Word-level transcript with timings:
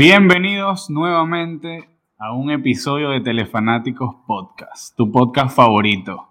Bienvenidos 0.00 0.88
nuevamente 0.88 1.90
a 2.16 2.32
un 2.32 2.50
episodio 2.50 3.10
de 3.10 3.20
Telefanáticos 3.20 4.14
Podcast, 4.26 4.96
tu 4.96 5.12
podcast 5.12 5.54
favorito. 5.54 6.26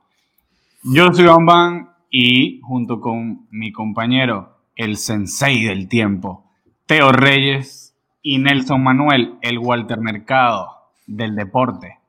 Yo 0.81 1.13
soy 1.13 1.27
Van 1.45 1.91
y 2.09 2.61
junto 2.61 2.99
con 2.99 3.45
mi 3.51 3.71
compañero, 3.71 4.57
el 4.75 4.97
sensei 4.97 5.65
del 5.65 5.87
tiempo, 5.87 6.45
Teo 6.87 7.11
Reyes 7.11 7.95
y 8.23 8.39
Nelson 8.39 8.81
Manuel, 8.81 9.37
el 9.43 9.59
Walter 9.59 9.99
Mercado 9.99 10.71
del 11.05 11.35
deporte, 11.35 11.99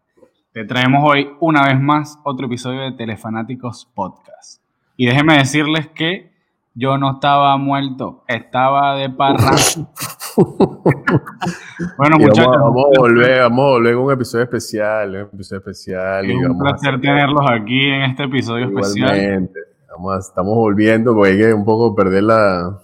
te 0.54 0.64
traemos 0.64 1.04
hoy 1.06 1.28
una 1.40 1.66
vez 1.66 1.78
más 1.78 2.18
otro 2.24 2.46
episodio 2.46 2.80
de 2.80 2.92
Telefanáticos 2.92 3.84
Podcast. 3.94 4.62
Y 4.96 5.04
déjenme 5.04 5.36
decirles 5.36 5.88
que 5.88 6.32
yo 6.72 6.96
no 6.96 7.16
estaba 7.16 7.54
muerto, 7.58 8.24
estaba 8.28 8.96
de 8.96 9.10
parra. 9.10 9.50
bueno, 11.98 12.16
muchachos. 12.18 12.56
Vamos, 12.56 12.86
a 12.96 13.00
volver, 13.00 13.40
vamos 13.42 13.64
a 13.64 13.68
volver 13.68 13.94
con 13.94 14.04
un 14.04 14.12
episodio 14.12 14.44
especial, 14.44 15.10
un 15.10 15.34
episodio 15.34 15.58
especial. 15.58 16.30
Es 16.30 16.48
un 16.48 16.58
placer 16.58 17.00
tenerlos 17.00 17.42
aquí 17.50 17.88
en 17.88 18.02
este 18.02 18.24
episodio 18.24 18.66
especial. 18.66 19.50
Vamos 19.90 20.28
estamos 20.28 20.54
volviendo 20.54 21.14
porque 21.14 21.32
hay 21.32 21.38
que 21.38 21.52
un 21.52 21.64
poco 21.64 21.94
perder 21.94 22.22
la, 22.22 22.78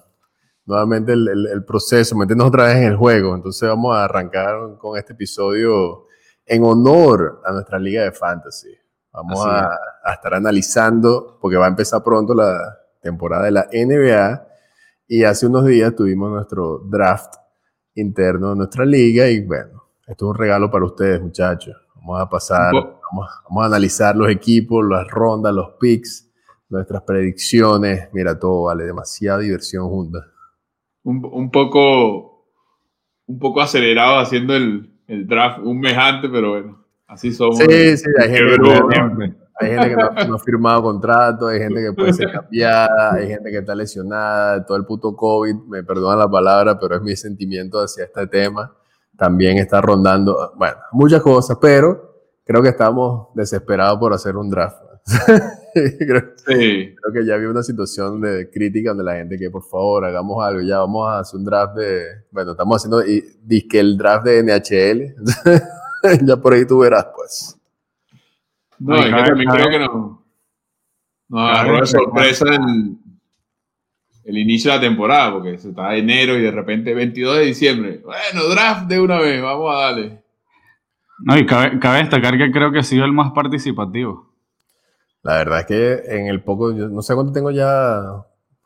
nuevamente 0.67 1.13
el, 1.13 1.29
el, 1.29 1.65
proceso, 1.65 2.17
meternos 2.17 2.49
otra 2.49 2.65
vez 2.65 2.77
en 2.77 2.85
el 2.85 2.97
juego. 2.97 3.35
Entonces 3.35 3.69
vamos 3.69 3.97
a 3.97 4.05
arrancar 4.05 4.77
con 4.79 4.99
este 4.99 5.15
episodio 5.15 6.07
en 6.45 6.63
honor 6.65 7.41
a 7.45 7.53
nuestra 7.53 7.79
liga 7.79 8.03
de 8.03 8.13
fantasy. 8.13 8.77
Vamos 9.13 9.47
a, 9.47 9.71
a, 10.05 10.13
estar 10.13 10.35
analizando, 10.35 11.39
porque 11.41 11.57
va 11.57 11.65
a 11.65 11.71
empezar 11.71 12.03
pronto 12.03 12.35
la 12.35 12.77
temporada 13.01 13.45
de 13.45 13.51
la 13.51 13.67
NBA 13.73 14.47
y 15.09 15.25
hace 15.25 15.47
unos 15.47 15.65
días 15.65 15.95
tuvimos 15.95 16.31
nuestro 16.31 16.81
draft 16.81 17.35
interno 17.97 18.51
de 18.51 18.57
nuestra 18.57 18.85
liga 18.85 19.29
y 19.29 19.41
bueno, 19.45 19.85
esto 20.07 20.27
es 20.27 20.31
un 20.31 20.35
regalo 20.37 20.71
para 20.71 20.85
ustedes 20.85 21.21
muchachos. 21.21 21.75
Vamos 21.97 22.21
a 22.21 22.29
pasar, 22.29 22.73
vamos, 22.73 23.29
vamos 23.49 23.65
a 23.65 23.67
analizar 23.67 24.15
los 24.17 24.31
equipos, 24.31 24.85
las 24.89 25.09
rondas, 25.09 25.53
los 25.53 25.71
picks, 25.81 26.31
nuestras 26.69 27.03
predicciones. 27.03 28.09
Mira, 28.13 28.39
todo 28.39 28.65
vale 28.65 28.85
demasiada 28.85 29.41
diversión 29.41 29.89
juntas. 29.89 30.25
Un, 31.03 31.25
un, 31.25 31.51
poco, 31.51 32.47
un 33.27 33.39
poco 33.39 33.61
acelerado 33.61 34.19
haciendo 34.19 34.55
el, 34.55 34.91
el 35.09 35.27
draft, 35.27 35.59
un 35.61 35.81
mejante, 35.81 36.29
pero 36.29 36.51
bueno, 36.51 36.85
así 37.07 37.33
somos. 37.33 37.59
Sí, 37.59 37.97
sí, 37.97 38.07
hay 38.21 38.31
gente, 38.31 39.37
hay 39.59 39.71
gente 39.71 39.89
que 39.89 39.97
no, 39.97 40.35
ha 40.35 40.39
firmado 40.39 40.83
contrato, 40.83 41.49
hay 41.49 41.59
gente 41.59 41.83
que 41.83 41.93
puede 41.93 42.13
ser 42.13 42.31
cambiada, 42.31 43.15
hay 43.15 43.29
gente 43.29 43.51
que 43.51 43.59
está 43.59 43.75
lesionada, 43.75 44.65
todo 44.65 44.77
el 44.77 44.85
puto 44.85 45.17
COVID, 45.17 45.55
me 45.69 45.83
perdonan 45.83 46.19
la 46.19 46.29
palabra, 46.29 46.79
pero 46.79 46.97
es 46.97 47.03
mi 47.03 47.17
sentimiento 47.17 47.79
hacia 47.79 48.05
este 48.05 48.27
tema. 48.27 48.75
También 49.17 49.57
está 49.57 49.81
rondando, 49.81 50.53
bueno, 50.57 50.77
muchas 50.93 51.23
cosas, 51.23 51.57
pero 51.61 52.07
creo 52.45 52.63
que 52.63 52.69
estamos 52.69 53.29
desesperados 53.35 53.99
por 53.99 54.13
hacer 54.13 54.37
un 54.37 54.51
draft. 54.51 54.83
creo, 55.73 56.33
sí. 56.37 56.95
creo, 56.95 57.13
que 57.15 57.25
ya 57.25 57.35
había 57.35 57.49
una 57.49 57.63
situación 57.63 58.21
de 58.21 58.51
crítica 58.51 58.91
donde 58.91 59.05
la 59.05 59.15
gente 59.15 59.39
que 59.39 59.51
por 59.51 59.63
favor 59.63 60.05
hagamos 60.05 60.45
algo, 60.45 60.61
ya 60.61 60.79
vamos 60.79 61.09
a 61.09 61.21
hacer 61.21 61.39
un 61.39 61.45
draft 61.45 61.77
de, 61.77 62.05
bueno, 62.31 62.51
estamos 62.53 62.77
haciendo, 62.77 63.07
y, 63.07 63.69
que 63.69 63.81
el 63.81 63.97
draft 63.97 64.27
de 64.27 64.43
NHL, 64.43 65.15
ya 66.27 66.37
por 66.37 66.53
ahí 66.53 66.67
tú 66.67 66.81
verás 66.81 67.07
pues. 67.15 67.56
No, 68.79 68.97
es 68.97 69.05
que 69.05 69.11
también 69.11 69.51
creo 69.51 69.69
que 69.69 69.79
no. 69.79 70.27
Nos 71.29 71.51
agarró 71.51 71.81
de 71.81 71.87
sorpresa 71.87 72.45
el, 72.55 72.99
el, 74.25 74.39
inicio 74.39 74.71
de 74.71 74.77
la 74.77 74.83
temporada, 74.83 75.33
porque 75.33 75.59
se 75.59 75.71
está 75.71 75.95
enero 75.97 76.37
y 76.37 76.43
de 76.43 76.51
repente 76.51 76.95
22 76.95 77.39
de 77.39 77.45
diciembre. 77.45 78.03
Bueno, 78.05 78.49
draft 78.49 78.87
de 78.87 79.01
una 79.01 79.19
vez, 79.19 79.43
vamos 79.43 79.75
a 79.75 79.79
darle. 79.79 80.23
No, 81.19 81.37
y 81.39 81.47
cabe, 81.47 81.99
destacar 81.99 82.37
que 82.37 82.51
creo 82.53 82.71
que 82.71 82.81
ha 82.81 82.83
sido 82.83 83.05
el 83.05 83.13
más 83.13 83.33
participativo. 83.33 84.35
La 85.23 85.39
verdad 85.39 85.61
es 85.61 85.67
que 85.67 86.17
en 86.17 86.27
el 86.29 86.43
poco, 86.43 86.77
yo 86.77 86.89
no 86.89 87.03
sé 87.03 87.15
cuánto 87.15 87.33
tengo 87.33 87.51
ya 87.51 88.01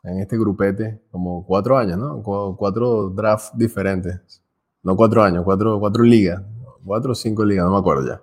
en 0.03 0.19
este 0.19 0.37
grupete, 0.37 1.01
como 1.09 1.45
cuatro 1.45 1.77
años, 1.77 1.97
¿no? 1.97 2.21
Cuatro 2.21 3.09
drafts 3.09 3.57
diferentes. 3.57 4.43
No 4.83 4.95
cuatro 4.95 5.23
años, 5.23 5.43
cuatro, 5.43 5.79
cuatro 5.79 6.03
ligas. 6.03 6.43
Cuatro 6.83 7.11
o 7.11 7.15
cinco 7.15 7.45
ligas, 7.45 7.65
no 7.65 7.71
me 7.71 7.77
acuerdo 7.77 8.07
ya. 8.07 8.21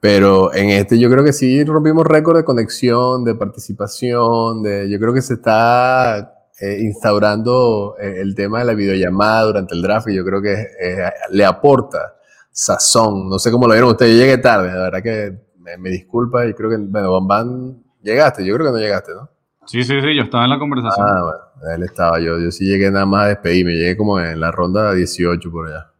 Pero 0.00 0.54
en 0.54 0.70
este 0.70 0.98
yo 0.98 1.10
creo 1.10 1.24
que 1.24 1.32
sí 1.32 1.64
rompimos 1.64 2.06
récord 2.06 2.36
de 2.36 2.44
conexión, 2.44 3.24
de 3.24 3.34
participación, 3.34 4.62
de, 4.62 4.88
yo 4.88 4.98
creo 5.00 5.12
que 5.12 5.22
se 5.22 5.34
está 5.34 6.46
eh, 6.60 6.78
instaurando 6.80 7.96
eh, 8.00 8.20
el 8.20 8.34
tema 8.34 8.60
de 8.60 8.66
la 8.66 8.74
videollamada 8.74 9.42
durante 9.42 9.74
el 9.74 9.82
draft 9.82 10.08
y 10.08 10.14
yo 10.14 10.24
creo 10.24 10.40
que 10.40 10.52
eh, 10.52 11.10
le 11.30 11.44
aporta 11.44 12.14
sazón. 12.50 13.28
No 13.28 13.38
sé 13.38 13.50
cómo 13.50 13.66
lo 13.66 13.72
vieron 13.72 13.90
ustedes, 13.90 14.16
yo 14.16 14.22
llegué 14.22 14.38
tarde, 14.38 14.68
la 14.68 14.82
verdad 14.82 15.02
que 15.02 15.36
me, 15.78 15.90
disculpa 15.90 16.46
y 16.46 16.54
creo 16.54 16.70
que, 16.70 16.76
bueno, 16.78 17.20
Van 17.26 17.82
llegaste, 18.02 18.44
yo 18.44 18.54
creo 18.54 18.66
que 18.68 18.72
no 18.72 18.78
llegaste, 18.78 19.12
¿no? 19.12 19.28
Sí, 19.66 19.82
sí, 19.84 20.00
sí, 20.00 20.16
yo 20.16 20.22
estaba 20.22 20.44
en 20.44 20.50
la 20.50 20.58
conversación. 20.58 21.06
Ah, 21.06 21.22
bueno, 21.22 21.74
él 21.74 21.82
estaba, 21.82 22.18
yo, 22.20 22.38
yo 22.38 22.50
sí 22.50 22.64
llegué 22.64 22.90
nada 22.90 23.04
más 23.04 23.24
a 23.24 23.28
despedirme, 23.28 23.72
llegué 23.72 23.96
como 23.96 24.18
en 24.18 24.40
la 24.40 24.50
ronda 24.50 24.94
18 24.94 25.50
por 25.50 25.68
allá. 25.68 25.90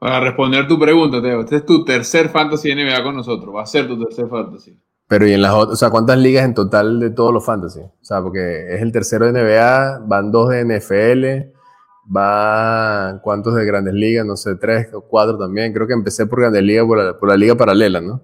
Para 0.00 0.18
responder 0.18 0.66
tu 0.66 0.78
pregunta, 0.78 1.20
Teo, 1.20 1.40
este 1.40 1.56
es 1.56 1.66
tu 1.66 1.84
tercer 1.84 2.30
fantasy 2.30 2.74
NBA 2.74 3.02
con 3.02 3.14
nosotros, 3.14 3.54
va 3.54 3.62
a 3.62 3.66
ser 3.66 3.86
tu 3.86 4.02
tercer 4.02 4.28
fantasy. 4.28 4.74
Pero 5.06 5.26
y 5.26 5.32
en 5.34 5.42
las 5.42 5.52
otras, 5.52 5.74
o 5.74 5.76
sea, 5.76 5.90
¿cuántas 5.90 6.16
ligas 6.16 6.46
en 6.46 6.54
total 6.54 6.98
de 6.98 7.10
todos 7.10 7.34
los 7.34 7.44
fantasy? 7.44 7.80
O 7.80 7.92
sea, 8.00 8.22
porque 8.22 8.74
es 8.74 8.80
el 8.80 8.92
tercero 8.92 9.30
de 9.30 9.32
NBA, 9.32 10.06
van 10.06 10.32
dos 10.32 10.48
de 10.48 10.64
NFL, 10.64 11.52
van 12.06 13.18
cuántos 13.18 13.54
de 13.54 13.66
grandes 13.66 13.92
ligas, 13.92 14.24
no 14.24 14.36
sé, 14.36 14.54
tres 14.54 14.88
o 14.94 15.02
cuatro 15.02 15.36
también. 15.36 15.74
Creo 15.74 15.86
que 15.86 15.92
empecé 15.92 16.26
por 16.26 16.40
grandes 16.40 16.62
ligas 16.62 16.86
por 16.86 17.28
la 17.28 17.36
liga 17.36 17.54
paralela, 17.54 18.00
¿no? 18.00 18.22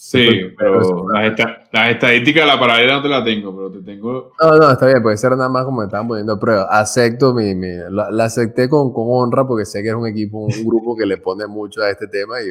Sí, 0.00 0.54
pero 0.56 1.08
las, 1.12 1.90
estadísticas 1.90 2.44
de 2.44 2.46
la 2.46 2.58
paralela 2.58 2.94
no 2.94 3.02
te 3.02 3.08
la 3.08 3.24
tengo, 3.24 3.54
pero 3.54 3.72
te 3.72 3.82
tengo... 3.82 4.32
No, 4.40 4.56
no, 4.56 4.70
está 4.70 4.86
bien, 4.86 5.02
puede 5.02 5.16
ser 5.16 5.32
nada 5.32 5.48
más 5.48 5.64
como 5.64 5.80
me 5.80 5.86
estaban 5.86 6.06
poniendo 6.06 6.34
a 6.34 6.38
prueba. 6.38 6.68
Acepto 6.70 7.34
mi... 7.34 7.52
mi 7.56 7.66
la, 7.90 8.24
acepté 8.24 8.68
con, 8.68 8.92
con, 8.92 9.06
honra 9.08 9.44
porque 9.44 9.66
sé 9.66 9.82
que 9.82 9.88
es 9.88 9.94
un 9.94 10.06
equipo, 10.06 10.38
un 10.38 10.50
grupo 10.64 10.96
que 10.96 11.04
le 11.04 11.16
pone 11.16 11.48
mucho 11.48 11.82
a 11.82 11.90
este 11.90 12.06
tema 12.06 12.40
y 12.40 12.46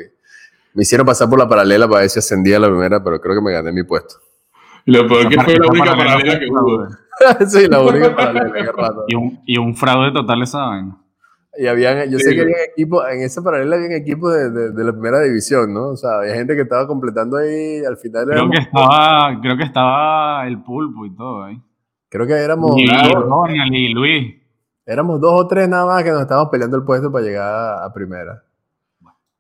me 0.74 0.84
hicieron 0.84 1.08
pasar 1.08 1.30
por 1.30 1.40
la 1.40 1.48
paralela 1.48 1.88
para 1.88 2.02
ver 2.02 2.10
si 2.10 2.20
ascendía 2.20 2.58
a 2.58 2.60
la 2.60 2.68
primera, 2.68 3.02
pero 3.02 3.22
creo 3.22 3.36
que 3.36 3.42
me 3.42 3.54
gané 3.54 3.72
mi 3.72 3.84
puesto. 3.84 4.16
Y 4.86 4.92
lo 4.92 5.08
peor 5.08 5.30
que 5.30 5.42
fue 5.42 5.56
la 5.56 5.68
única 5.68 5.96
paralela 5.96 6.40
que 6.40 6.48
hubo. 6.48 6.88
sí, 7.48 7.68
la 7.70 7.82
única 7.82 8.14
paralela, 8.14 8.74
Y 9.08 9.16
un, 9.16 9.42
y 9.46 9.58
un 9.58 9.74
fraude 9.74 10.12
total 10.12 10.44
esa 10.44 10.66
vaina. 10.66 10.98
Y 11.58 11.68
habían, 11.68 12.10
yo 12.12 12.20
sé 12.20 12.36
que 12.36 12.42
había 12.42 12.66
equipos, 12.72 13.04
en 13.12 13.22
esa 13.22 13.42
paralela 13.42 13.78
había 13.78 13.98
equipos 13.98 14.34
de, 14.34 14.72
de, 14.72 14.84
la 14.84 14.92
primera 14.92 15.22
división, 15.22 15.74
¿no? 15.74 15.90
O 15.90 15.98
sea, 15.98 16.20
había 16.20 16.36
gente 16.36 16.56
que 16.56 16.62
estaba 16.62 16.86
completando 16.86 17.38
ahí, 17.38 17.84
al 17.84 17.98
final 17.98 18.28
Creo 18.28 18.50
que 18.50 18.60
estaba, 18.60 19.40
creo 19.42 19.58
que 19.58 19.64
estaba 19.64 20.48
el 20.48 20.62
pulpo 20.62 21.06
y 21.06 21.16
todo 21.16 21.44
ahí. 21.44 21.60
Creo 22.10 22.28
que 22.28 22.34
éramos... 22.34 22.72
Y, 22.78 23.94
Luis. 23.94 24.36
Éramos 24.86 25.20
dos 25.20 25.42
o 25.42 25.48
tres 25.48 25.68
nada 25.68 25.86
más 25.86 26.04
que 26.04 26.12
nos 26.12 26.22
estábamos 26.22 26.50
peleando 26.50 26.78
el 26.78 26.84
puesto 26.84 27.12
para 27.12 27.26
llegar 27.26 27.84
a 27.84 27.92
primera. 27.92 28.44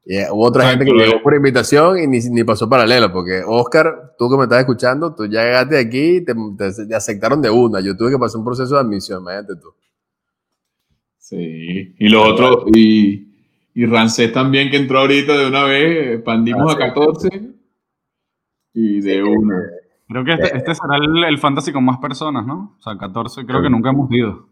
Y 0.09 0.17
hubo 0.31 0.45
otra 0.45 0.69
gente 0.69 0.85
que 0.85 0.91
llegó 0.91 1.21
por 1.21 1.35
invitación 1.35 1.99
y 1.99 2.07
ni, 2.07 2.19
ni, 2.19 2.43
pasó 2.45 2.69
paralela, 2.69 3.11
porque 3.11 3.43
Oscar, 3.45 4.13
tú 4.17 4.29
que 4.29 4.37
me 4.37 4.43
estás 4.43 4.59
escuchando, 4.59 5.13
tú 5.13 5.25
ya 5.25 5.43
llegaste 5.43 5.77
aquí 5.77 6.17
y 6.17 6.25
te, 6.25 6.33
te, 6.33 6.95
aceptaron 6.95 7.41
de 7.41 7.49
una. 7.49 7.81
Yo 7.81 7.95
tuve 7.95 8.11
que 8.11 8.17
pasar 8.17 8.39
un 8.39 8.45
proceso 8.45 8.75
de 8.75 8.81
admisión, 8.81 9.21
imagínate 9.21 9.55
tú. 9.57 9.73
Sí, 11.29 11.93
y 11.99 12.07
lo 12.07 12.23
otro, 12.23 12.67
y, 12.73 13.35
y 13.73 13.85
Rancés 13.85 14.31
también 14.31 14.71
que 14.71 14.77
entró 14.77 14.99
ahorita 14.99 15.37
de 15.37 15.45
una 15.45 15.65
vez, 15.65 16.15
expandimos 16.15 16.73
a 16.73 16.77
14 16.77 17.27
y 18.73 19.01
de 19.01 19.23
una. 19.23 19.61
Creo 20.07 20.23
que 20.23 20.31
este, 20.31 20.55
este 20.55 20.73
será 20.73 20.95
el, 21.27 21.37
fantasy 21.37 21.73
con 21.73 21.83
más 21.83 21.97
personas, 21.97 22.45
¿no? 22.45 22.77
O 22.79 22.81
sea, 22.81 22.97
14 22.97 23.45
creo 23.45 23.61
que 23.61 23.69
nunca 23.69 23.89
hemos 23.89 24.09
ido. 24.09 24.47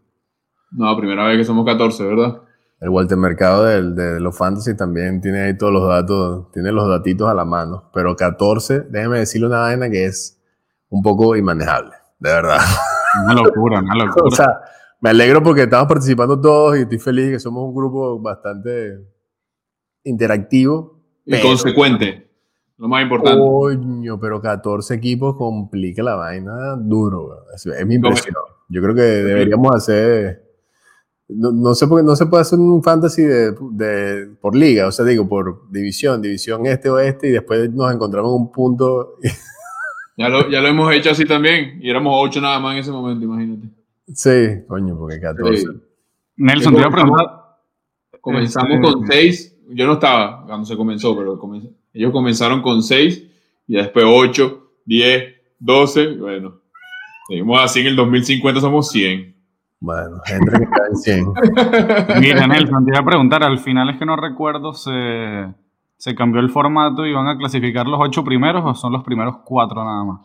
No, 0.70 0.94
primera 0.98 1.24
vez 1.24 1.38
que 1.38 1.44
somos 1.44 1.64
14, 1.64 2.04
¿verdad? 2.04 2.42
El 2.78 2.90
Walter 2.90 3.16
Mercado 3.16 3.64
de, 3.64 3.94
de, 3.94 4.20
los 4.20 4.36
fantasy 4.36 4.76
también 4.76 5.22
tiene 5.22 5.44
ahí 5.44 5.56
todos 5.56 5.72
los 5.72 5.88
datos, 5.88 6.52
tiene 6.52 6.72
los 6.72 6.86
datitos 6.90 7.26
a 7.30 7.32
la 7.32 7.46
mano, 7.46 7.84
pero 7.94 8.14
14, 8.14 8.80
déjeme 8.90 9.20
decirle 9.20 9.46
una 9.46 9.60
vaina 9.60 9.88
que 9.88 10.04
es 10.04 10.38
un 10.90 11.00
poco 11.00 11.36
inmanejable, 11.36 11.94
de 12.18 12.30
verdad. 12.30 12.58
Una 13.24 13.32
locura, 13.32 13.80
una 13.80 13.94
locura. 13.94 14.24
o 14.26 14.30
sea, 14.30 14.60
me 15.00 15.10
alegro 15.10 15.42
porque 15.42 15.62
estamos 15.62 15.88
participando 15.88 16.40
todos 16.40 16.76
y 16.78 16.82
estoy 16.82 16.98
feliz 16.98 17.30
que 17.30 17.38
somos 17.38 17.64
un 17.64 17.74
grupo 17.74 18.18
bastante 18.20 18.98
interactivo. 20.04 21.00
Y 21.24 21.40
consecuente, 21.40 22.30
lo 22.78 22.88
más 22.88 23.02
importante. 23.02 23.38
Coño, 23.38 24.18
pero 24.18 24.40
14 24.40 24.94
equipos 24.94 25.36
complica 25.36 26.02
la 26.02 26.14
vaina 26.14 26.76
duro. 26.76 27.44
Es, 27.54 27.66
mi 27.86 27.96
impresión. 27.96 28.34
Yo 28.68 28.82
creo 28.82 28.94
que 28.94 29.02
deberíamos 29.02 29.74
hacer... 29.74 30.42
No, 31.28 31.74
sé 31.74 31.88
por 31.88 31.98
qué 31.98 32.06
no 32.06 32.14
se 32.14 32.26
puede 32.26 32.42
hacer 32.42 32.56
un 32.56 32.84
fantasy 32.84 33.22
de, 33.22 34.36
por 34.40 34.54
liga, 34.54 34.86
o 34.86 34.92
sea, 34.92 35.04
digo, 35.04 35.28
por 35.28 35.68
división, 35.72 36.22
división 36.22 36.64
este-oeste, 36.66 37.26
y 37.26 37.30
después 37.32 37.68
nos 37.72 37.92
encontramos 37.92 38.30
en 38.30 38.42
un 38.42 38.52
punto. 38.52 39.16
ya, 40.16 40.28
lo, 40.28 40.48
ya 40.48 40.60
lo 40.60 40.68
hemos 40.68 40.94
hecho 40.94 41.10
así 41.10 41.24
también, 41.24 41.80
y 41.82 41.90
éramos 41.90 42.12
8 42.14 42.40
nada 42.40 42.60
más 42.60 42.74
en 42.74 42.78
ese 42.78 42.92
momento, 42.92 43.24
imagínate. 43.24 43.66
Sí, 44.08 44.64
coño, 44.68 44.96
porque 44.96 45.20
14. 45.20 45.66
Nelson, 46.36 46.74
te 46.74 46.80
iba 46.80 46.88
a 46.88 46.92
preguntar, 46.92 47.26
comenzamos 48.20 48.80
con 48.80 49.06
6. 49.06 49.56
Yo 49.70 49.86
no 49.86 49.94
estaba 49.94 50.44
cuando 50.46 50.64
se 50.64 50.76
comenzó, 50.76 51.16
pero 51.16 51.40
ellos 51.92 52.12
comenzaron 52.12 52.62
con 52.62 52.82
6 52.82 53.24
y 53.66 53.74
después 53.74 54.04
8, 54.06 54.70
10, 54.84 55.34
12. 55.58 56.16
Bueno, 56.16 56.60
seguimos 57.28 57.60
así 57.60 57.80
en 57.80 57.86
el 57.88 57.96
2050 57.96 58.60
somos 58.60 58.90
100. 58.90 59.34
Bueno, 59.80 60.20
gente 60.24 60.50
que 60.50 60.64
está 60.64 60.86
en 60.88 60.96
100. 60.96 62.20
Mira, 62.20 62.46
Nelson, 62.46 62.84
te 62.84 62.90
iba 62.92 63.00
a 63.00 63.04
preguntar, 63.04 63.42
al 63.42 63.58
final 63.58 63.90
es 63.90 63.98
que 63.98 64.06
no 64.06 64.16
recuerdo, 64.16 64.72
se, 64.72 65.52
se 65.96 66.14
cambió 66.14 66.40
el 66.40 66.50
formato 66.50 67.04
y 67.04 67.12
van 67.12 67.28
a 67.28 67.36
clasificar 67.36 67.86
los 67.86 67.98
8 68.00 68.24
primeros 68.24 68.62
o 68.64 68.74
son 68.74 68.92
los 68.92 69.02
primeros 69.02 69.38
4 69.44 69.84
nada 69.84 70.04
más. 70.04 70.20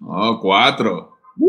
No, 0.00 0.38
4. 0.38 1.12
¡Uh! 1.38 1.48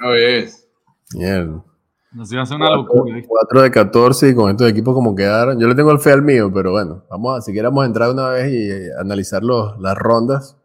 Una 0.00 0.10
vez. 0.10 0.67
Mierda. 1.14 1.64
Nos 2.12 2.32
iba 2.32 2.40
a 2.40 2.44
hacer 2.44 2.56
una 2.56 2.70
locura. 2.70 3.14
4 3.26 3.62
de 3.62 3.70
14 3.70 4.28
y 4.30 4.34
con 4.34 4.50
estos 4.50 4.70
equipos 4.70 4.94
como 4.94 5.14
quedaron. 5.14 5.58
Yo 5.60 5.68
le 5.68 5.74
tengo 5.74 5.90
el 5.90 5.98
fe 5.98 6.12
al 6.12 6.22
mío, 6.22 6.50
pero 6.52 6.72
bueno, 6.72 7.04
vamos 7.10 7.38
a, 7.38 7.42
si 7.42 7.52
queremos 7.52 7.84
entrar 7.84 8.10
una 8.10 8.30
vez 8.30 8.50
y 8.52 8.70
eh, 8.70 8.90
analizar 8.98 9.42
los, 9.42 9.78
las 9.78 9.96
rondas. 9.96 10.56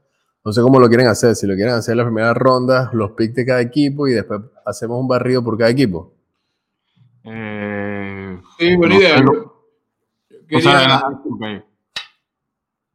No 0.45 0.51
sé 0.51 0.61
cómo 0.61 0.79
lo 0.79 0.87
quieren 0.87 1.07
hacer, 1.07 1.35
si 1.35 1.47
lo 1.47 1.55
quieren 1.55 1.73
hacer 1.73 1.95
las 1.95 2.05
primeras 2.05 2.35
rondas, 2.35 2.93
los 2.93 3.11
picks 3.11 3.35
de 3.35 3.45
cada 3.45 3.61
equipo 3.61 4.07
y 4.07 4.13
después 4.13 4.41
hacemos 4.65 4.99
un 4.99 5.07
barrido 5.07 5.43
por 5.43 5.57
cada 5.57 5.69
equipo. 5.69 6.13
Eh, 7.23 8.39
sí, 8.57 8.75
buena 8.75 8.95
idea. 8.95 9.23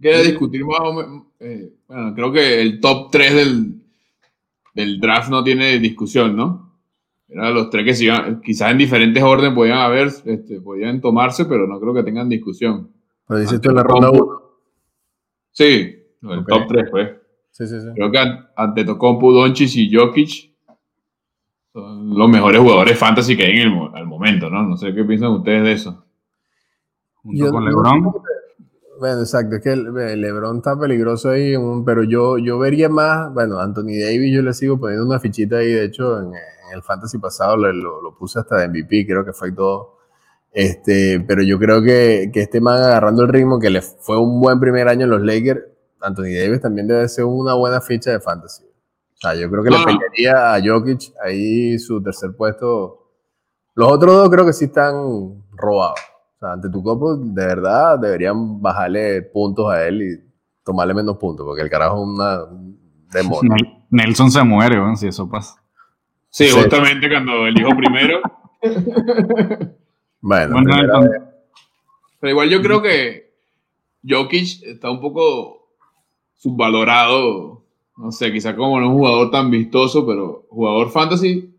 Quería, 0.00 0.20
discutir 0.22 0.64
más 0.64 0.80
o 0.80 0.92
menos. 0.92 1.26
Eh, 1.40 1.72
bueno, 1.86 2.14
creo 2.14 2.32
que 2.32 2.60
el 2.62 2.80
top 2.80 3.10
3 3.10 3.34
del, 3.34 3.82
del 4.74 5.00
draft 5.00 5.30
no 5.30 5.42
tiene 5.42 5.78
discusión, 5.78 6.36
¿no? 6.36 6.67
Eran 7.28 7.54
los 7.54 7.68
tres 7.68 7.84
que 7.84 7.94
sigan, 7.94 8.40
quizás 8.40 8.70
en 8.70 8.78
diferentes 8.78 9.22
orden 9.22 9.54
podían 9.54 9.78
haber, 9.78 10.08
este, 10.24 10.60
podían 10.62 11.00
tomarse, 11.00 11.44
pero 11.44 11.66
no 11.66 11.78
creo 11.78 11.92
que 11.92 12.02
tengan 12.02 12.28
discusión. 12.28 12.90
Pero 13.26 13.40
dices 13.40 13.60
tú 13.60 13.68
en 13.68 13.76
la 13.76 13.82
ronda 13.82 14.10
1. 14.10 14.42
Sí, 15.50 15.94
el 16.22 16.44
top 16.46 16.62
3, 16.68 16.88
pues. 16.90 17.10
Sí, 17.50 17.66
sí, 17.66 17.80
sí. 17.80 17.88
Creo 17.94 18.10
que 18.10 18.18
ante 18.56 18.84
Tocompu, 18.84 19.32
Doncic 19.32 19.76
y 19.76 19.94
Jokic 19.94 20.52
son 21.72 22.16
los 22.16 22.30
mejores 22.30 22.60
jugadores 22.60 22.98
fantasy 22.98 23.36
que 23.36 23.44
hay 23.44 23.58
en 23.58 23.72
el 23.72 23.90
al 23.94 24.06
momento, 24.06 24.48
¿no? 24.48 24.62
No 24.62 24.76
sé 24.76 24.94
qué 24.94 25.04
piensan 25.04 25.32
ustedes 25.32 25.62
de 25.62 25.72
eso. 25.72 26.04
Junto 27.16 27.50
con 27.50 27.64
LeBron. 27.64 28.12
Bueno, 28.98 29.20
exacto, 29.20 29.56
es 29.56 29.62
que 29.62 29.76
LeBron 29.76 30.56
está 30.56 30.78
peligroso 30.78 31.30
ahí, 31.30 31.54
pero 31.84 32.02
yo, 32.02 32.38
yo 32.38 32.58
vería 32.58 32.88
más, 32.88 33.32
bueno, 33.32 33.60
Anthony 33.60 33.98
Davis 34.00 34.34
yo 34.34 34.42
le 34.42 34.52
sigo 34.54 34.80
poniendo 34.80 35.06
una 35.06 35.20
fichita 35.20 35.58
ahí, 35.58 35.70
de 35.70 35.84
hecho 35.84 36.18
en, 36.18 36.32
el 36.72 36.82
fantasy 36.82 37.18
pasado 37.18 37.56
lo, 37.56 37.72
lo, 37.72 38.16
puse 38.16 38.38
hasta 38.38 38.56
de 38.56 38.68
MVP, 38.68 39.06
creo 39.06 39.24
que 39.24 39.32
fue 39.32 39.52
todo. 39.52 39.98
Este, 40.52 41.20
pero 41.26 41.42
yo 41.42 41.58
creo 41.58 41.82
que, 41.82 42.30
que 42.32 42.42
este 42.42 42.60
man 42.60 42.82
agarrando 42.82 43.22
el 43.22 43.28
ritmo, 43.28 43.58
que 43.58 43.70
le 43.70 43.82
fue 43.82 44.18
un 44.18 44.40
buen 44.40 44.58
primer 44.60 44.88
año 44.88 45.04
en 45.04 45.10
los 45.10 45.22
Lakers, 45.22 45.60
Anthony 46.00 46.34
Davis 46.40 46.60
también 46.60 46.86
debe 46.86 47.08
ser 47.08 47.24
una 47.24 47.54
buena 47.54 47.80
ficha 47.80 48.10
de 48.10 48.20
fantasy. 48.20 48.64
O 48.64 49.20
sea, 49.20 49.34
yo 49.34 49.50
creo 49.50 49.64
que 49.64 49.70
le 49.70 49.84
pelearía 49.84 50.54
a 50.54 50.60
Jokic 50.62 51.12
ahí 51.24 51.78
su 51.78 52.02
tercer 52.02 52.36
puesto. 52.36 53.10
Los 53.74 53.92
otros 53.92 54.14
dos 54.14 54.30
creo 54.30 54.46
que 54.46 54.52
sí 54.52 54.66
están 54.66 55.44
robados. 55.52 55.98
O 56.36 56.38
sea, 56.38 56.52
ante 56.52 56.70
tu 56.70 56.82
copo, 56.82 57.16
de 57.16 57.44
verdad, 57.44 57.98
deberían 57.98 58.60
bajarle 58.60 59.22
puntos 59.22 59.72
a 59.72 59.84
él 59.86 60.02
y 60.02 60.28
tomarle 60.62 60.94
menos 60.94 61.16
puntos, 61.18 61.44
porque 61.44 61.62
el 61.62 61.70
carajo 61.70 61.96
es 61.96 62.08
una 62.08 62.38
demonio. 63.12 63.56
Nelson 63.90 64.30
se 64.30 64.44
muere, 64.44 64.78
si 64.96 65.08
eso 65.08 65.28
pasa. 65.28 65.56
Sí, 66.30 66.48
justamente 66.50 67.08
cuando 67.08 67.46
elijo 67.46 67.70
primero. 67.76 68.20
bueno, 70.20 70.56
pero 72.20 72.30
igual 72.30 72.50
yo 72.50 72.60
creo 72.60 72.82
que 72.82 73.32
Jokic 74.06 74.62
está 74.64 74.90
un 74.90 75.00
poco 75.00 75.70
subvalorado. 76.36 77.64
No 77.96 78.12
sé, 78.12 78.32
quizá 78.32 78.54
como 78.54 78.78
no 78.78 78.86
es 78.86 78.90
un 78.90 78.98
jugador 78.98 79.30
tan 79.30 79.50
vistoso, 79.50 80.06
pero 80.06 80.46
jugador 80.50 80.90
fantasy. 80.90 81.54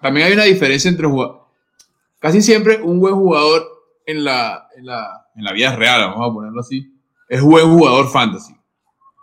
También 0.00 0.26
hay 0.26 0.32
una 0.32 0.44
diferencia 0.44 0.90
entre 0.90 1.06
jugadores. 1.06 1.42
Casi 2.18 2.42
siempre 2.42 2.80
un 2.82 3.00
buen 3.00 3.14
jugador 3.14 3.66
en 4.06 4.24
la, 4.24 4.68
en 4.76 4.86
la, 4.86 5.26
en 5.34 5.44
la 5.44 5.52
vida 5.52 5.76
real, 5.76 6.00
vamos 6.00 6.30
a 6.30 6.34
ponerlo 6.34 6.60
así, 6.60 6.92
es 7.28 7.40
buen 7.40 7.66
jugador 7.70 8.08
fantasy, 8.08 8.54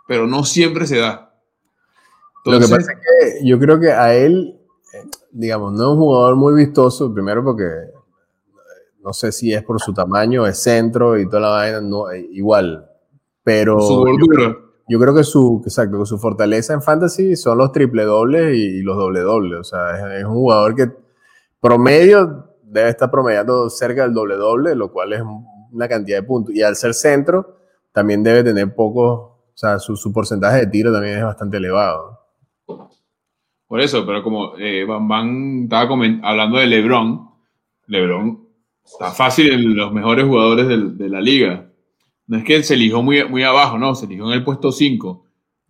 pero 0.06 0.26
no 0.26 0.44
siempre 0.44 0.86
se 0.86 0.98
da. 0.98 1.32
Lo 2.44 2.58
que 2.58 2.66
pasa 2.66 2.92
es 2.92 2.98
que 2.98 3.46
yo 3.46 3.58
creo 3.58 3.78
que 3.78 3.92
a 3.92 4.14
él, 4.14 4.57
digamos, 5.30 5.72
no 5.72 5.82
es 5.82 5.88
un 5.90 5.96
jugador 5.98 6.36
muy 6.36 6.54
vistoso, 6.54 7.12
primero 7.12 7.44
porque 7.44 7.64
no 9.02 9.12
sé 9.12 9.32
si 9.32 9.52
es 9.52 9.62
por 9.62 9.80
su 9.80 9.92
tamaño, 9.94 10.46
es 10.46 10.62
centro 10.62 11.18
y 11.18 11.28
toda 11.28 11.40
la 11.40 11.48
vaina, 11.50 11.80
no, 11.80 12.10
eh, 12.10 12.26
igual, 12.32 12.88
pero... 13.42 13.80
Su 13.80 13.96
gordura. 13.98 14.56
Yo, 14.88 14.98
creo 14.98 15.14
que 15.14 15.24
su, 15.24 15.62
exacto, 15.64 15.98
que 15.98 16.06
su 16.06 16.18
fortaleza 16.18 16.72
en 16.72 16.82
fantasy 16.82 17.36
son 17.36 17.58
los 17.58 17.72
triple 17.72 18.04
dobles 18.04 18.56
y, 18.56 18.80
los 18.82 18.96
doble 18.96 19.20
dobles, 19.20 19.60
o 19.60 19.64
sea, 19.64 20.18
es 20.18 20.24
un 20.24 20.34
jugador 20.34 20.74
que 20.74 20.90
promedio 21.60 22.48
debe 22.70 22.90
estar 22.90 23.10
promediando 23.10 23.68
cerca 23.70 24.02
del 24.02 24.14
doble 24.14 24.36
doble, 24.36 24.74
lo 24.74 24.92
cual 24.92 25.12
es 25.12 25.22
una 25.72 25.88
cantidad 25.88 26.18
de 26.18 26.22
puntos. 26.22 26.54
Y 26.54 26.62
al 26.62 26.76
ser 26.76 26.94
centro, 26.94 27.56
también 27.92 28.22
debe 28.22 28.44
tener 28.44 28.74
poco, 28.74 29.04
o 29.04 29.52
sea, 29.54 29.78
su, 29.78 30.12
porcentaje 30.12 30.58
de 30.58 30.66
tiro 30.66 30.92
también 30.92 31.18
es 31.18 31.24
bastante 31.24 31.56
elevado. 31.56 32.18
Por 33.68 33.80
eso, 33.82 34.04
pero 34.06 34.22
como 34.22 34.56
eh, 34.58 34.84
Van 34.86 35.64
estaba 35.64 35.82
hablando 36.22 36.58
de 36.58 36.66
LeBron, 36.66 37.28
LeBron 37.86 38.48
está 38.82 39.10
fácil 39.10 39.52
en 39.52 39.76
los 39.76 39.92
mejores 39.92 40.24
jugadores 40.24 40.66
de, 40.66 41.08
la 41.08 41.20
liga. 41.20 41.70
No 42.26 42.38
es 42.38 42.44
que 42.44 42.62
se 42.62 42.74
eligió 42.74 43.02
muy, 43.02 43.22
muy 43.28 43.42
abajo, 43.42 43.78
no, 43.78 43.94
se 43.94 44.06
eligió 44.06 44.26
en 44.26 44.32
el 44.32 44.44
puesto 44.44 44.72
5, 44.72 45.24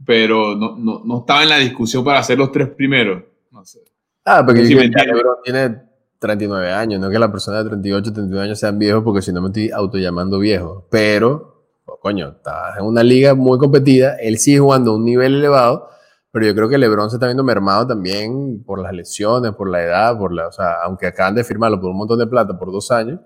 pero 0.06 0.54
no, 0.54 0.76
no, 0.76 1.18
estaba 1.18 1.42
en 1.42 1.48
la 1.48 1.58
discusión 1.58 2.04
para 2.04 2.20
hacer 2.20 2.38
los 2.38 2.52
tres 2.52 2.68
primeros. 2.68 3.24
No 3.50 3.64
sé. 3.64 3.80
Ah, 4.24 4.44
porque 4.46 4.62
LeBron 4.62 5.36
tiene 5.42 5.88
39 6.18 6.72
años, 6.72 7.00
no 7.00 7.10
que 7.10 7.18
la 7.18 7.30
persona 7.30 7.62
de 7.62 7.68
38, 7.70 8.12
39 8.12 8.46
años 8.46 8.58
sean 8.58 8.78
viejos, 8.78 9.02
porque 9.02 9.22
si 9.22 9.32
no 9.32 9.40
me 9.40 9.48
estoy 9.48 9.70
autollamando 9.70 10.38
viejo. 10.38 10.86
Pero, 10.90 11.64
oh, 11.84 11.98
coño, 11.98 12.28
está 12.28 12.74
en 12.78 12.84
una 12.84 13.02
liga 13.02 13.34
muy 13.34 13.58
competida, 13.58 14.16
él 14.16 14.38
sigue 14.38 14.58
jugando 14.58 14.92
a 14.92 14.96
un 14.96 15.04
nivel 15.04 15.36
elevado, 15.36 15.88
pero 16.30 16.46
yo 16.46 16.54
creo 16.54 16.68
que 16.68 16.78
LeBron 16.78 17.10
se 17.10 17.16
está 17.16 17.26
viendo 17.26 17.44
mermado 17.44 17.86
también 17.86 18.62
por 18.64 18.80
las 18.80 18.92
lesiones, 18.92 19.52
por 19.52 19.68
la 19.70 19.82
edad, 19.82 20.18
por 20.18 20.32
la, 20.32 20.48
o 20.48 20.52
sea, 20.52 20.82
aunque 20.84 21.06
acaban 21.06 21.34
de 21.34 21.44
firmarlo 21.44 21.80
por 21.80 21.90
un 21.90 21.98
montón 21.98 22.18
de 22.18 22.26
plata 22.26 22.58
por 22.58 22.70
dos 22.72 22.90
años, 22.90 23.20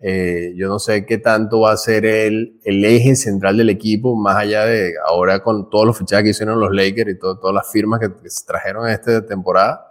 eh, 0.00 0.52
yo 0.56 0.68
no 0.68 0.78
sé 0.78 1.04
qué 1.06 1.18
tanto 1.18 1.60
va 1.60 1.72
a 1.72 1.76
ser 1.76 2.06
el, 2.06 2.60
el 2.64 2.84
eje 2.84 3.16
central 3.16 3.56
del 3.56 3.70
equipo, 3.70 4.16
más 4.16 4.36
allá 4.36 4.64
de 4.64 4.94
ahora 5.06 5.42
con 5.42 5.68
todos 5.70 5.86
los 5.86 5.98
fichajes 5.98 6.24
que 6.24 6.30
hicieron 6.30 6.60
los 6.60 6.72
Lakers 6.72 7.10
y 7.10 7.18
todas 7.18 7.54
las 7.54 7.70
firmas 7.70 8.00
que, 8.00 8.12
que 8.14 8.30
se 8.30 8.46
trajeron 8.46 8.88
esta 8.88 9.26
temporada 9.26 9.88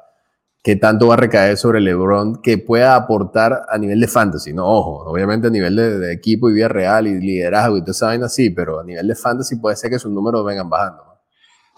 qué 0.68 0.76
tanto 0.76 1.08
va 1.08 1.14
a 1.14 1.18
recaer 1.18 1.56
sobre 1.56 1.80
LeBron 1.80 2.42
que 2.42 2.58
pueda 2.58 2.98
aportar 2.98 3.62
a 3.70 3.78
nivel 3.78 4.02
de 4.02 4.08
fantasy. 4.10 4.52
No, 4.52 4.66
ojo, 4.66 5.10
obviamente 5.10 5.48
a 5.48 5.50
nivel 5.50 5.78
de, 5.78 6.12
equipo 6.12 6.50
y 6.50 6.54
vida 6.56 6.68
real 6.68 7.08
y 7.08 7.22
liderazgo 7.22 7.78
y 7.78 7.82
todo 7.82 7.92
esa 7.92 8.08
vaina 8.08 8.28
sí, 8.28 8.50
pero 8.50 8.82
a 8.82 8.84
nivel 8.84 9.08
de 9.08 9.16
fantasy 9.16 9.56
puede 9.56 9.78
ser 9.78 9.92
que 9.92 9.98
sus 9.98 10.12
números 10.12 10.44
vengan 10.46 10.70
bajando. 10.70 11.07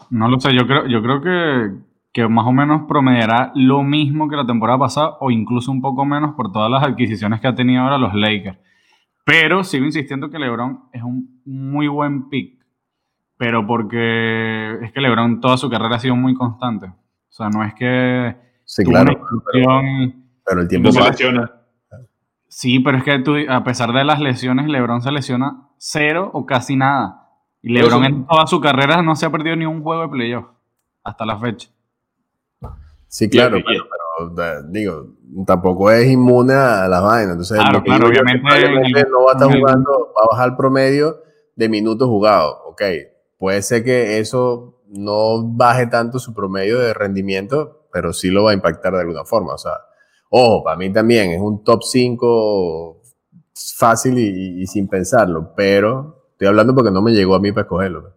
No 0.10 0.28
lo 0.28 0.39
sé, 0.39 0.54
yo 0.54 0.66
creo, 0.68 0.88
yo 0.88 1.01
creo 1.01 1.22
que, 1.22 1.72
que 2.13 2.28
más 2.28 2.46
o 2.46 2.51
menos 2.51 2.84
promediará 2.88 3.51
lo 3.56 3.84
mismo 3.84 4.28
que 4.28 4.36
la 4.36 4.46
temporada 4.46 4.80
pasada 4.80 5.18
o 5.20 5.32
incluso 5.32 5.72
un 5.72 5.82
poco 5.82 6.06
menos 6.06 6.36
por 6.36 6.51
todas 6.51 6.70
las 6.70 6.84
adquisiciones 6.84 7.39
que 7.42 7.48
ha 7.48 7.56
tenido 7.56 7.82
ahora 7.82 7.98
los 7.98 8.13
Lakers. 8.13 8.58
Pero 9.25 9.63
sigo 9.63 9.86
insistiendo 9.86 10.30
que 10.30 10.39
LeBron 10.39 10.86
es 10.92 11.04
un 11.04 11.42
muy 11.46 11.88
buen 11.88 12.30
pick. 12.30 12.60
Pero 13.38 13.66
porque 13.66 14.78
es 14.82 14.92
que 14.92 15.01
LeBron 15.01 15.39
toda 15.39 15.56
su 15.58 15.70
carrera 15.70 15.96
ha 15.96 16.00
sido 16.00 16.16
muy 16.16 16.34
constante. 16.34 16.88
O 16.88 17.32
sea, 17.32 17.50
no 17.50 17.63
es 17.63 17.74
que 17.74 18.36
Sí, 18.70 18.84
claro. 18.84 19.20
Pero, 19.51 20.62
el 20.62 20.68
tiempo 20.68 20.92
se 20.92 21.01
lesiona. 21.01 21.51
Sí, 22.48 22.80
pero 22.80 23.00
es 23.00 23.04
que 23.04 23.18
tú, 23.18 23.36
a 23.50 23.63
pesar 23.63 23.92
de 23.94 24.04
las 24.04 24.20
lesiones, 24.20 24.68
LeBron 24.68 25.01
se 25.01 25.12
lesiona 25.12 25.70
cero 25.78 26.30
o 26.34 26.46
casi 26.46 26.75
nada. 26.75 27.28
Y 27.62 27.74
LeBron 27.74 28.06
en 28.06 28.25
toda 28.25 28.48
su 28.48 28.62
carrera 28.62 29.01
no 29.01 29.16
se 29.16 29.25
ha 29.25 29.30
perdido 29.30 29.56
ni 29.56 29.66
un 29.66 29.84
juego 29.84 30.04
de 30.04 30.10
playoff 30.10 30.46
hasta 31.04 31.25
la 31.25 31.38
fecha. 31.38 31.70
Sí, 33.08 33.28
claro, 33.28 33.58
pero, 33.66 34.63
digo, 34.68 35.08
tampoco 35.46 35.89
es 35.89 36.10
inmune 36.10 36.54
a 36.54 36.88
las 36.88 37.01
vainas. 37.01 37.32
Entonces, 37.32 37.58
claro, 37.58 37.84
claro, 37.84 38.08
obviamente 38.08 39.06
no 39.10 39.24
va 39.24 39.32
a 39.32 39.34
estar 39.34 39.48
jugando, 39.48 40.13
va 40.16 40.24
a 40.24 40.28
bajar 40.32 40.50
el 40.50 40.56
promedio 40.56 41.24
de 41.56 41.70
minutos 41.70 42.08
jugados. 42.08 42.58
Ok, 42.68 42.84
puede 43.38 43.62
ser 43.63 43.84
que 43.84 44.20
eso 44.20 44.82
no 44.88 45.44
baje 45.44 45.88
tanto 45.88 46.20
su 46.20 46.34
promedio 46.34 46.80
de 46.80 46.94
rendimiento, 46.94 47.88
pero 47.92 48.13
sí 48.13 48.30
lo 48.30 48.44
va 48.44 48.51
a 48.51 48.54
impactar 48.54 48.94
de 48.94 49.01
alguna 49.01 49.25
forma. 49.25 49.54
O 49.54 49.58
sea, 49.58 49.74
ojo, 50.30 50.63
para 50.63 50.78
mí 50.78 50.92
también 50.94 51.32
es 51.32 51.42
un 51.42 51.63
top 51.63 51.84
5 51.84 53.01
fácil 53.75 54.18
y, 54.20 54.66
sin 54.68 54.88
pensarlo, 54.88 55.54
pero 55.56 56.18
estoy 56.39 56.48
hablando 56.48 56.74
porque 56.74 56.89
no 56.89 57.01
me 57.01 57.12
llegó 57.12 57.36
a 57.36 57.41
mí 57.41 57.51
para 57.51 57.63
escogerlo. 57.63 58.13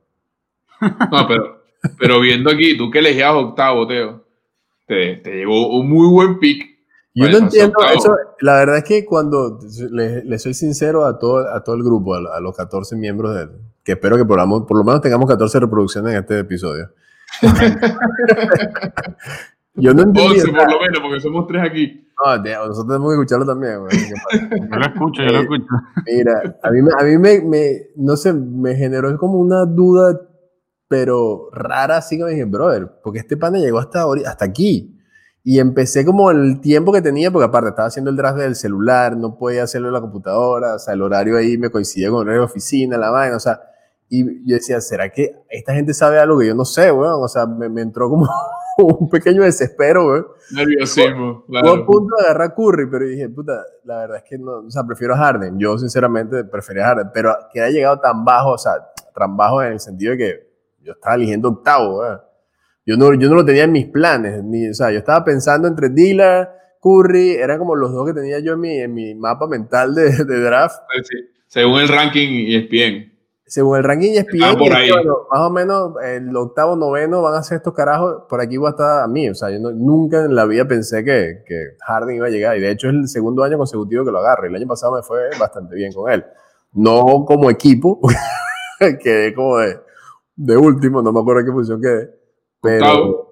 No, 0.81 1.27
pero, 1.27 1.65
pero 1.99 2.21
viendo 2.21 2.51
aquí, 2.51 2.77
tú 2.77 2.89
que 2.89 3.01
elegías 3.01 3.35
octavo, 3.35 3.85
Teo, 3.89 4.25
te, 4.87 5.17
te 5.17 5.35
llegó 5.35 5.77
un 5.77 5.89
muy 5.89 6.07
buen 6.07 6.39
pick. 6.39 6.71
Yo 7.15 7.29
no 7.29 7.39
entiendo 7.39 7.81
eso. 7.93 8.15
La 8.41 8.59
verdad 8.59 8.79
es 8.79 8.85
que 8.85 9.05
cuando 9.05 9.59
le, 9.91 10.39
soy 10.39 10.55
sincero 10.55 11.05
a 11.05 11.19
todo, 11.19 11.53
a 11.53 11.65
todo 11.65 11.75
el 11.75 11.83
grupo, 11.83 12.15
a, 12.15 12.41
los 12.41 12.57
14 12.57 12.95
miembros 12.95 13.35
de 13.35 13.49
que 13.83 13.93
espero 13.93 14.17
que 14.17 14.25
por, 14.25 14.39
por 14.67 14.79
lo 14.79 14.85
menos 14.85 15.01
tengamos 15.01 15.29
14 15.29 15.59
reproducciones 15.59 16.13
en 16.13 16.21
este 16.21 16.39
episodio. 16.39 16.91
Yo 19.75 19.95
no 19.95 20.03
entiendo. 20.03 20.33
11 20.33 20.53
por 20.53 20.71
lo 20.71 20.81
menos, 20.81 21.01
porque 21.01 21.21
somos 21.21 21.49
tres 21.49 21.65
aquí. 21.65 22.02
No, 22.19 22.37
nosotros 22.37 22.87
tenemos 22.87 23.11
que 23.11 23.15
escucharlo 23.15 23.47
también. 23.47 23.73
yo 24.71 24.77
lo 24.77 24.87
escucho, 24.87 25.23
yo 25.23 25.33
lo 25.33 25.41
escucho. 25.41 25.67
Mira, 26.07 26.59
a 26.63 26.71
mí, 26.71 26.81
a 26.99 27.05
mí 27.05 27.19
me, 27.19 27.41
me, 27.41 27.73
no 27.97 28.17
sé, 28.17 28.33
me 28.33 28.75
generó 28.75 29.17
como 29.19 29.39
una 29.39 29.65
duda, 29.65 30.21
pero 30.89 31.49
rara, 31.53 31.99
así 31.99 32.17
que 32.17 32.25
me 32.25 32.31
dije, 32.31 32.45
brother, 32.45 33.01
porque 33.03 33.21
este 33.21 33.37
pana 33.37 33.59
llegó 33.59 33.79
hasta, 33.79 34.05
hasta 34.27 34.45
aquí. 34.45 34.99
Y 35.45 35.59
empecé 35.59 36.05
como 36.05 36.31
el 36.31 36.61
tiempo 36.61 36.93
que 36.93 37.03
tenía, 37.03 37.33
porque 37.33 37.47
aparte 37.47 37.71
estaba 37.71 37.89
haciendo 37.89 38.11
el 38.11 38.17
draft 38.17 38.39
del 38.39 38.55
celular, 38.55 39.17
no 39.17 39.37
podía 39.37 39.65
hacerlo 39.65 39.89
en 39.89 39.95
la 39.95 40.01
computadora, 40.01 40.77
o 40.77 40.79
sea, 40.79 40.95
el 40.95 41.03
horario 41.03 41.37
ahí 41.37 41.59
me 41.59 41.71
coincidía 41.71 42.11
con 42.11 42.19
el 42.19 42.29
horario 42.29 42.43
de 42.43 42.47
oficina, 42.47 42.97
la 42.97 43.11
vaina, 43.11 43.37
o 43.37 43.41
sea, 43.41 43.61
y 44.09 44.47
yo 44.47 44.55
decía, 44.55 44.81
¿será 44.81 45.09
que 45.11 45.35
esta 45.49 45.75
gente 45.75 45.95
sabe 45.95 46.21
algo 46.21 46.39
que 46.39 46.47
yo 46.47 46.55
no 46.55 46.65
sé, 46.65 46.93
weón? 46.93 47.21
O 47.21 47.29
sea, 47.29 47.47
me, 47.47 47.69
me 47.69 47.81
entró 47.81 48.09
como 48.09 48.29
un 49.01 49.09
pequeño 49.09 49.43
desespero, 49.43 50.07
weón. 50.07 50.27
Nerviosismo, 50.53 51.45
claro. 51.47 51.73
a 51.73 51.87
punto 51.87 52.15
de 52.17 52.25
agarrar 52.25 52.55
Curry, 52.55 52.87
pero 52.91 53.07
dije, 53.07 53.29
puta, 53.29 53.65
la 53.85 53.99
verdad 53.99 54.17
es 54.19 54.25
que 54.25 54.39
no, 54.39 54.59
o 54.59 54.71
sea, 54.71 54.85
prefiero 54.85 55.15
a 55.15 55.19
Harden. 55.19 55.59
Yo, 55.59 55.79
sinceramente, 55.79 56.45
prefería 56.45 56.85
a 56.85 56.89
Harden, 56.89 57.11
pero 57.13 57.35
que 57.53 57.61
haya 57.61 57.73
llegado 57.73 58.01
tan 58.01 58.25
bajo, 58.25 58.53
o 58.53 58.59
sea, 58.59 58.73
tan 59.15 59.37
bajo 59.37 59.63
en 59.63 59.73
el 59.73 59.81
sentido 59.81 60.13
de 60.13 60.19
que 60.19 60.53
yo 60.83 60.93
estaba 60.93 61.15
eligiendo 61.15 61.49
octavo, 61.49 62.01
weón. 62.01 62.21
Yo 62.85 62.97
no, 62.97 63.15
yo 63.15 63.29
no 63.29 63.37
lo 63.37 63.45
tenía 63.45 63.65
en 63.65 63.73
mis 63.73 63.87
planes, 63.87 64.43
ni, 64.43 64.69
o 64.69 64.75
sea, 64.75 64.91
yo 64.91 64.99
estaba 64.99 65.25
pensando 65.25 65.69
entre 65.69 65.89
Dillard, 65.89 66.49
Curry, 66.81 67.37
eran 67.37 67.59
como 67.59 67.77
los 67.77 67.93
dos 67.93 68.05
que 68.07 68.13
tenía 68.13 68.41
yo 68.41 68.55
en 68.55 68.61
mi, 68.61 68.79
en 68.79 68.93
mi 68.93 69.15
mapa 69.15 69.47
mental 69.47 69.95
de, 69.95 70.25
de 70.25 70.41
draft. 70.41 70.83
Sí, 71.05 71.17
según 71.47 71.81
el 71.81 71.89
ranking 71.89 72.29
y 72.29 72.57
es 72.57 72.69
bien. 72.69 73.12
Según 73.53 73.77
el 73.77 73.85
ranking 73.85 74.13
ESPN, 74.13 74.57
por 74.57 74.73
ahí. 74.73 74.89
más 75.31 75.41
o 75.41 75.51
menos 75.51 75.93
el 76.03 76.35
octavo, 76.35 76.75
noveno 76.75 77.21
van 77.21 77.35
a 77.35 77.43
ser 77.43 77.59
estos 77.59 77.75
carajos, 77.75 78.23
por 78.27 78.41
aquí 78.41 78.57
va 78.57 78.69
a 78.69 78.71
estar 78.71 79.03
a 79.03 79.07
mí, 79.07 79.29
o 79.29 79.35
sea, 79.35 79.51
yo 79.51 79.59
nunca 79.59 80.25
en 80.25 80.35
la 80.35 80.47
vida 80.47 80.67
pensé 80.67 81.05
que, 81.05 81.43
que 81.47 81.77
Harden 81.87 82.17
iba 82.17 82.29
a 82.29 82.31
llegar, 82.31 82.57
y 82.57 82.63
de 82.63 82.71
hecho 82.71 82.89
es 82.89 82.95
el 82.95 83.09
segundo 83.09 83.45
año 83.45 83.59
consecutivo 83.59 84.07
que 84.07 84.11
lo 84.11 84.21
agarro, 84.21 84.47
el 84.47 84.57
año 84.57 84.67
pasado 84.67 84.97
me 84.97 85.03
fue 85.03 85.29
bastante 85.39 85.75
bien 85.75 85.93
con 85.93 86.11
él. 86.11 86.25
No 86.73 87.27
como 87.27 87.51
equipo, 87.51 88.01
quedé 89.03 89.35
como 89.35 89.59
de, 89.59 89.81
de 90.35 90.57
último, 90.57 91.03
no 91.03 91.13
me 91.13 91.21
acuerdo 91.21 91.45
qué 91.45 91.53
posición 91.53 91.83
quedé, 91.83 92.11
pero... 92.63 92.87
Octavo, 92.87 93.32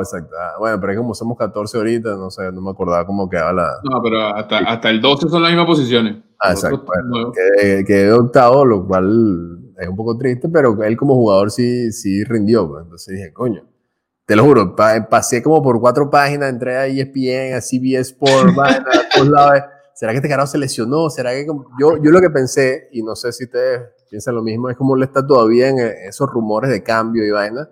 exacto. 0.00 0.36
Ah, 0.38 0.56
bueno, 0.58 0.78
pero 0.80 0.92
es 0.92 0.98
como 0.98 1.14
somos 1.14 1.36
14 1.36 1.76
ahorita, 1.78 2.10
no 2.16 2.30
sé, 2.30 2.50
no 2.52 2.60
me 2.60 2.70
acordaba 2.70 3.04
cómo 3.06 3.28
quedaba 3.28 3.52
la... 3.52 3.70
No, 3.82 4.00
pero 4.02 4.20
hasta, 4.28 4.58
hasta 4.58 4.90
el 4.90 5.00
12 5.00 5.28
son 5.28 5.42
las 5.42 5.50
mismas 5.50 5.66
posiciones. 5.66 6.16
Ah, 6.40 6.52
exacto. 6.52 6.84
quedé, 7.86 8.12
octavo, 8.12 8.64
lo 8.64 8.86
cual 8.86 9.74
es 9.76 9.88
un 9.88 9.96
poco 9.96 10.16
triste, 10.16 10.48
pero 10.48 10.80
él 10.82 10.96
como 10.96 11.14
jugador 11.14 11.50
sí, 11.50 11.90
sí 11.90 12.22
rindió. 12.24 12.68
Pues. 12.68 12.84
Entonces 12.84 13.16
dije, 13.16 13.32
coño, 13.32 13.64
te 14.24 14.36
lo 14.36 14.44
juro, 14.44 14.76
pasé 14.76 15.42
como 15.42 15.62
por 15.62 15.80
cuatro 15.80 16.08
páginas, 16.10 16.50
entré 16.50 16.76
a 16.76 16.86
ESPN, 16.86 17.54
a 17.54 17.60
CBS 17.60 18.12
Sports, 18.12 18.56
a 18.62 18.84
todos 19.14 19.28
lados. 19.28 19.62
¿Será 19.94 20.12
que 20.12 20.18
este 20.18 20.28
carajo 20.28 20.46
se 20.46 20.58
lesionó? 20.58 21.10
¿Será 21.10 21.32
que 21.32 21.44
yo, 21.80 21.96
yo 22.00 22.10
lo 22.12 22.20
que 22.20 22.30
pensé, 22.30 22.88
y 22.92 23.02
no 23.02 23.16
sé 23.16 23.32
si 23.32 23.44
ustedes 23.44 23.80
piensan 24.08 24.36
lo 24.36 24.42
mismo, 24.42 24.70
es 24.70 24.76
como 24.76 24.94
él 24.94 25.02
está 25.02 25.26
todavía 25.26 25.70
en 25.70 25.78
esos 25.78 26.30
rumores 26.30 26.70
de 26.70 26.84
cambio 26.84 27.26
y 27.26 27.30
vaina 27.30 27.68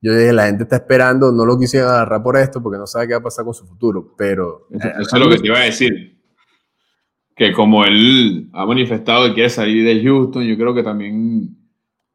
yo 0.00 0.14
dije, 0.14 0.32
la 0.32 0.46
gente 0.46 0.62
está 0.62 0.76
esperando, 0.76 1.32
no 1.32 1.44
lo 1.44 1.58
quisiera 1.58 1.88
agarrar 1.88 2.22
por 2.22 2.36
esto 2.36 2.62
porque 2.62 2.78
no 2.78 2.86
sabe 2.86 3.08
qué 3.08 3.14
va 3.14 3.20
a 3.20 3.22
pasar 3.22 3.44
con 3.44 3.54
su 3.54 3.66
futuro, 3.66 4.14
pero... 4.16 4.68
Eso, 4.70 5.16
es 5.16 5.20
lo 5.20 5.28
que 5.28 5.38
te 5.38 5.46
iba 5.48 5.58
a 5.58 5.64
decir. 5.64 6.20
Que 7.34 7.52
como 7.52 7.84
él 7.84 8.48
ha 8.52 8.64
manifestado 8.64 9.26
que 9.26 9.34
quiere 9.34 9.50
salir 9.50 9.84
de 9.84 10.02
Houston, 10.02 10.44
yo 10.44 10.56
creo 10.56 10.74
que 10.74 10.84
también 10.84 11.56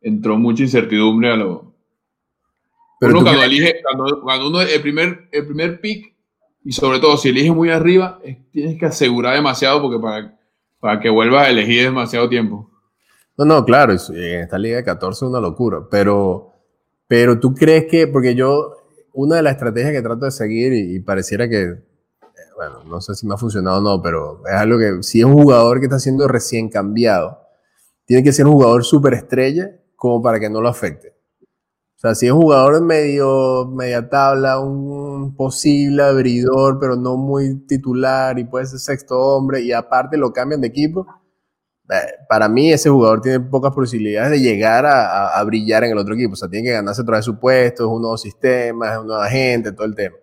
entró 0.02 0.38
mucha 0.38 0.64
incertidumbre 0.64 1.32
a 1.32 1.36
lo... 1.36 1.74
Pero 3.02 3.14
uno 3.14 3.24
cuando 3.24 3.44
elige, 3.44 3.82
cuando, 4.24 4.48
uno 4.48 4.62
el 4.62 4.82
primer, 4.82 5.28
el 5.34 5.46
primer 5.46 5.82
pick, 5.82 6.16
y 6.64 6.72
sobre 6.72 7.00
todo 7.00 7.18
si 7.18 7.30
elige 7.30 7.52
muy 7.52 7.70
arriba, 7.70 8.22
tienes 8.52 8.80
que 8.80 8.86
asegurar 8.86 9.36
demasiado 9.36 9.82
porque 9.82 10.00
para, 10.00 10.40
para 10.80 11.02
que 11.02 11.10
vuelvas 11.10 11.48
a 11.48 11.50
elegir 11.50 11.84
demasiado 11.84 12.30
tiempo. 12.30 12.72
No, 13.38 13.44
no, 13.44 13.66
claro, 13.66 13.92
en 13.92 14.42
esta 14.42 14.58
liga 14.58 14.78
de 14.78 14.86
14 14.86 15.26
es 15.26 15.30
una 15.30 15.42
locura, 15.42 15.80
pero 15.92 16.53
pero 17.14 17.40
tú 17.40 17.54
crees 17.54 17.86
que, 17.86 18.08
porque 18.08 18.34
yo, 18.34 18.76
una 19.14 19.36
de 19.36 19.44
las 19.44 19.54
estrategias 19.54 19.92
que 19.92 20.02
trato 20.02 20.26
de 20.26 20.32
seguir 20.32 20.74
y, 20.74 21.00
pareciera 21.00 21.48
que, 21.48 21.62
eh, 21.62 21.80
bueno, 22.56 22.84
no 22.86 23.02
sé 23.02 23.14
si 23.14 23.28
me 23.28 23.36
ha 23.36 23.38
funcionado 23.38 23.78
o 23.78 23.82
no, 23.82 24.02
pero 24.02 24.42
es 24.48 24.56
algo 24.56 24.80
que 24.80 25.04
si 25.04 25.20
es 25.20 25.26
un 25.26 25.34
jugador 25.34 25.80
que 25.80 25.86
está 25.86 26.00
siendo 26.00 26.28
recién 26.28 26.70
cambiado, 26.70 27.38
tiene 28.06 28.24
que 28.24 28.34
ser 28.34 28.48
un 28.48 28.54
jugador 28.54 28.84
súper 28.84 29.14
estrella 29.14 29.80
como 29.96 30.24
para 30.24 30.40
que 30.40 30.50
no 30.50 30.60
lo 30.60 30.70
afecte. 30.70 31.16
O 31.98 32.00
sea, 32.00 32.16
si 32.16 32.26
es 32.26 32.32
un 32.32 32.42
jugador 32.42 32.82
medio, 32.82 33.68
media 33.68 34.10
tabla, 34.10 34.60
un 34.60 35.36
posible 35.36 36.02
abridor, 36.02 36.80
pero 36.80 36.96
no 36.96 37.16
muy 37.16 37.60
titular 37.68 38.40
y 38.40 38.46
puede 38.46 38.66
ser 38.66 38.80
sexto 38.80 39.20
hombre 39.20 39.62
y 39.62 39.72
aparte 39.72 40.18
lo 40.18 40.34
cambian 40.34 40.62
de 40.62 40.68
equipo, 40.70 41.06
para 42.28 42.48
mí 42.48 42.72
ese 42.72 42.90
jugador 42.90 43.22
tiene 43.22 43.40
pocas 43.40 43.74
posibilidades 43.74 44.32
de 44.32 44.40
llegar 44.40 44.86
a, 44.86 45.44
brillar 45.44 45.84
en 45.84 45.92
el 45.92 45.98
otro 45.98 46.14
equipo. 46.16 46.34
O 46.34 46.36
sea, 46.36 46.50
tiene 46.50 46.68
que 46.68 46.74
ganarse 46.74 47.02
otra 47.02 47.18
vez 47.18 47.26
su 47.26 47.40
puesto, 47.40 47.84
es 47.84 47.90
un 47.90 48.02
nuevo 48.02 48.18
sistema, 48.18 48.94
es 48.94 49.00
un 49.00 49.08
nuevo 49.08 49.22
agente, 49.22 49.72
todo 49.72 49.86
el 49.86 49.96
tema. 49.96 50.16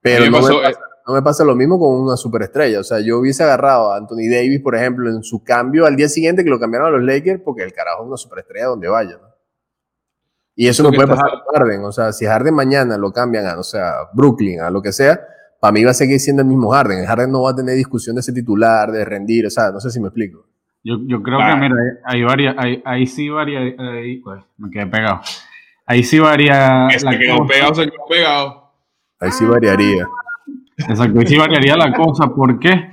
Pero 0.00 0.24
no, 0.30 1.14
me 1.14 1.22
pasa, 1.22 1.44
lo 1.44 1.54
mismo 1.54 1.78
con 1.78 1.94
una 1.94 2.16
superestrella. 2.16 2.80
O 2.80 2.84
sea, 2.84 3.00
yo 3.00 3.18
hubiese 3.18 3.42
agarrado 3.42 3.92
a 3.92 3.96
Anthony 3.96 4.30
Davis, 4.30 4.60
por 4.60 4.76
ejemplo, 4.76 5.10
en 5.10 5.22
su 5.22 5.42
cambio 5.42 5.86
al 5.86 5.96
día 5.96 6.08
siguiente 6.08 6.44
que 6.44 6.50
lo 6.50 6.60
cambiaron 6.60 6.88
a 6.88 6.90
los 6.90 7.02
Lakers, 7.02 7.42
porque 7.44 7.62
el 7.62 7.72
carajo 7.72 8.02
es 8.02 8.08
una 8.08 8.16
superestrella 8.16 8.66
donde 8.66 8.88
vaya. 8.88 9.18
Y 10.54 10.68
eso 10.68 10.82
no 10.82 10.90
puede 10.90 11.08
pasar 11.08 11.26
a 11.26 11.58
Harden. 11.58 11.84
O 11.84 11.92
sea, 11.92 12.12
si 12.12 12.26
Harden 12.26 12.54
mañana 12.54 12.96
lo 12.98 13.12
cambian 13.12 13.46
a, 13.46 13.58
o 13.58 13.62
sea, 13.62 14.08
Brooklyn, 14.12 14.60
a 14.60 14.70
lo 14.70 14.82
que 14.82 14.92
sea, 14.92 15.20
para 15.60 15.72
mí 15.72 15.84
va 15.84 15.90
a 15.90 15.94
seguir 15.94 16.20
siendo 16.20 16.42
el 16.42 16.48
mismo 16.48 16.70
Harden. 16.70 17.04
Harden 17.06 17.30
no 17.30 17.42
va 17.42 17.50
a 17.50 17.54
tener 17.54 17.76
discusión 17.76 18.16
de 18.16 18.20
ese 18.20 18.32
titular, 18.32 18.90
de 18.90 19.04
rendir. 19.04 19.46
O 19.46 19.50
sea, 19.50 19.70
no 19.70 19.80
sé 19.80 19.90
si 19.90 20.00
me 20.00 20.08
explico. 20.08 20.49
Yo, 20.82 20.96
yo 21.06 21.22
creo 21.22 21.38
que, 21.38 21.56
mira, 21.56 21.76
hay 22.04 22.22
varias, 22.22 22.54
ahí, 22.56 22.82
ahí 22.86 23.06
sí 23.06 23.28
varía, 23.28 23.60
ahí, 23.60 24.16
pues, 24.16 24.42
me 24.56 24.70
quedé 24.70 24.86
pegado. 24.86 25.20
Ahí 25.84 26.02
sí 26.02 26.18
varía. 26.18 26.88
Se 26.90 27.18
quedó 27.18 27.46
pegado, 27.46 27.74
se 27.74 27.90
quedó 27.90 28.06
pegado. 28.08 28.72
Ahí 29.20 29.30
sí 29.30 29.44
variaría. 29.44 30.06
Exacto, 30.78 31.20
ahí 31.20 31.26
sí 31.26 31.36
variaría 31.36 31.76
la 31.76 31.92
cosa. 31.92 32.28
¿Por 32.34 32.58
qué? 32.58 32.90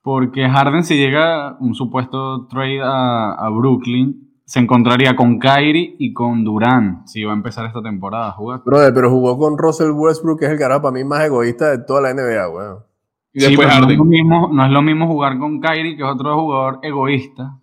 Porque 0.00 0.48
Harden, 0.48 0.82
si 0.82 0.96
llega 0.96 1.58
un 1.60 1.74
supuesto 1.74 2.46
trade 2.46 2.80
a, 2.82 3.32
a 3.32 3.50
Brooklyn, 3.50 4.40
se 4.46 4.58
encontraría 4.58 5.14
con 5.14 5.38
Kyrie 5.38 5.96
y 5.98 6.14
con 6.14 6.42
Durán 6.42 7.06
si 7.06 7.22
va 7.22 7.32
a 7.32 7.36
empezar 7.36 7.66
esta 7.66 7.82
temporada 7.82 8.28
a 8.28 8.32
jugar. 8.32 8.62
Brother, 8.64 8.94
pero 8.94 9.10
jugó 9.10 9.36
con 9.36 9.58
Russell 9.58 9.90
Westbrook, 9.90 10.38
que 10.38 10.46
es 10.46 10.52
el 10.52 10.58
carajo 10.58 10.80
para 10.80 10.94
mí 10.94 11.04
más 11.04 11.22
egoísta 11.22 11.70
de 11.70 11.84
toda 11.84 12.00
la 12.00 12.14
NBA, 12.14 12.48
weón 12.48 12.89
no, 13.32 13.46
es 13.46 13.96
lo 13.96 14.04
mismo, 14.04 14.50
no 14.52 14.64
es 14.64 14.70
lo 14.70 14.82
mismo 14.82 15.06
jugar 15.06 15.38
con 15.38 15.60
Kyrie, 15.60 15.96
que 15.96 16.02
es 16.02 16.08
otro 16.08 16.40
jugador 16.40 16.80
egoísta. 16.82 17.58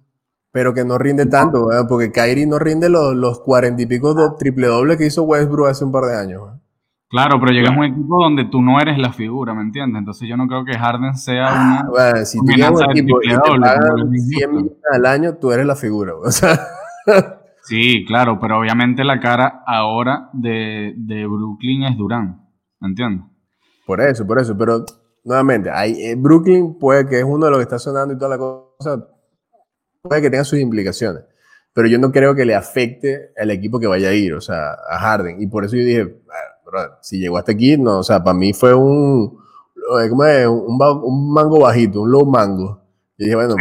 Pero 0.52 0.74
que 0.74 0.86
no 0.86 0.98
rinde 0.98 1.26
tanto, 1.26 1.68
porque 1.90 2.12
Kyrie 2.12 2.48
no 2.48 2.58
rinde 2.58 2.90
los, 2.90 3.40
cuarenta 3.42 3.82
y 3.82 3.86
pico 3.86 4.36
triple 4.40 4.68
doble 4.68 4.98
que 4.98 5.06
hizo 5.06 5.24
Westbrook 5.24 5.68
hace 5.68 5.86
un 5.86 5.92
par 5.92 6.06
de 6.06 6.18
años. 6.18 6.42
Claro, 7.10 7.40
pero 7.40 7.54
llegas 7.54 7.72
a 7.72 7.80
un 7.80 7.86
equipo 7.86 8.22
donde 8.22 8.46
tú 8.46 8.62
no 8.62 8.82
eres 8.82 8.98
la 8.98 9.14
figura, 9.14 9.54
¿me 9.54 9.62
entiendes? 9.62 10.00
Entonces 10.00 10.28
yo 10.28 10.36
no 10.36 10.46
creo 10.48 10.66
que 10.66 10.78
Harden 10.78 11.16
sea 11.16 11.48
ah, 11.48 11.62
una. 11.62 11.90
Bueno, 11.90 12.26
si 12.26 12.38
tú 12.40 12.52
llegas 12.52 12.72
un 12.72 12.92
equipo 12.92 13.20
y 13.24 13.30
te 13.30 13.36
pagan 13.38 14.12
100 14.12 14.52
millones 14.52 14.78
al 14.92 15.06
año, 15.06 15.36
tú 15.36 15.52
eres 15.52 15.66
la 15.66 15.76
figura. 15.76 16.14
O 16.22 16.32
sea. 16.32 16.58
sí, 17.62 18.04
claro, 18.06 18.38
pero 18.40 18.60
obviamente 18.60 19.06
la 19.06 19.22
cara 19.22 19.64
ahora 19.66 20.30
de, 20.34 20.94
de 20.98 21.26
Brooklyn 21.26 21.84
es 21.84 21.98
Durán, 21.98 22.42
¿me 22.82 22.90
entiendes? 22.90 23.26
Por 23.86 24.02
eso, 24.02 24.28
por 24.28 24.40
eso, 24.40 24.58
pero 24.58 24.84
nuevamente, 25.28 25.70
hay, 25.70 26.02
eh, 26.02 26.16
Brooklyn 26.16 26.80
puede 26.80 27.06
que 27.06 27.20
es 27.20 27.26
uno 27.26 27.46
de 27.46 27.52
los 27.52 27.60
que 27.60 27.64
está 27.64 27.78
sonando 27.78 28.14
y 28.14 28.18
toda 28.18 28.30
la 28.30 28.38
cosa, 28.38 29.06
puede 30.02 30.22
que 30.22 30.30
tenga 30.30 30.46
sus 30.46 30.58
implicaciones, 30.58 31.24
pero 31.74 31.90
yo 31.90 32.00
no 32.00 32.14
creo 32.14 32.34
que 32.34 32.46
le 32.46 32.56
afecte 32.56 33.34
al 33.38 33.52
equipo 33.52 33.78
que 33.78 33.88
vaya 33.88 34.08
a 34.08 34.14
ir, 34.14 34.34
o 34.34 34.40
sea, 34.40 34.72
a 34.90 34.98
Harden. 35.00 35.42
Y 35.42 35.48
por 35.48 35.66
eso 35.66 35.76
yo 35.76 35.84
dije, 35.84 36.22
ah, 36.30 36.98
si 37.02 37.20
llegó 37.20 37.38
hasta 37.38 37.52
aquí, 37.52 37.78
no, 37.78 38.00
o 38.00 38.04
sea, 38.04 38.24
para 38.24 38.38
mí 38.38 38.54
fue 38.54 38.74
un, 38.74 39.38
¿cómo 40.10 40.26
es? 40.26 40.48
Un, 40.48 40.80
un, 40.80 41.34
mango 41.34 41.60
bajito, 41.60 42.02
un 42.02 42.12
low 42.12 42.26
mango. 42.26 42.82
Y 43.18 43.26
dije, 43.26 43.36
bueno, 43.36 43.56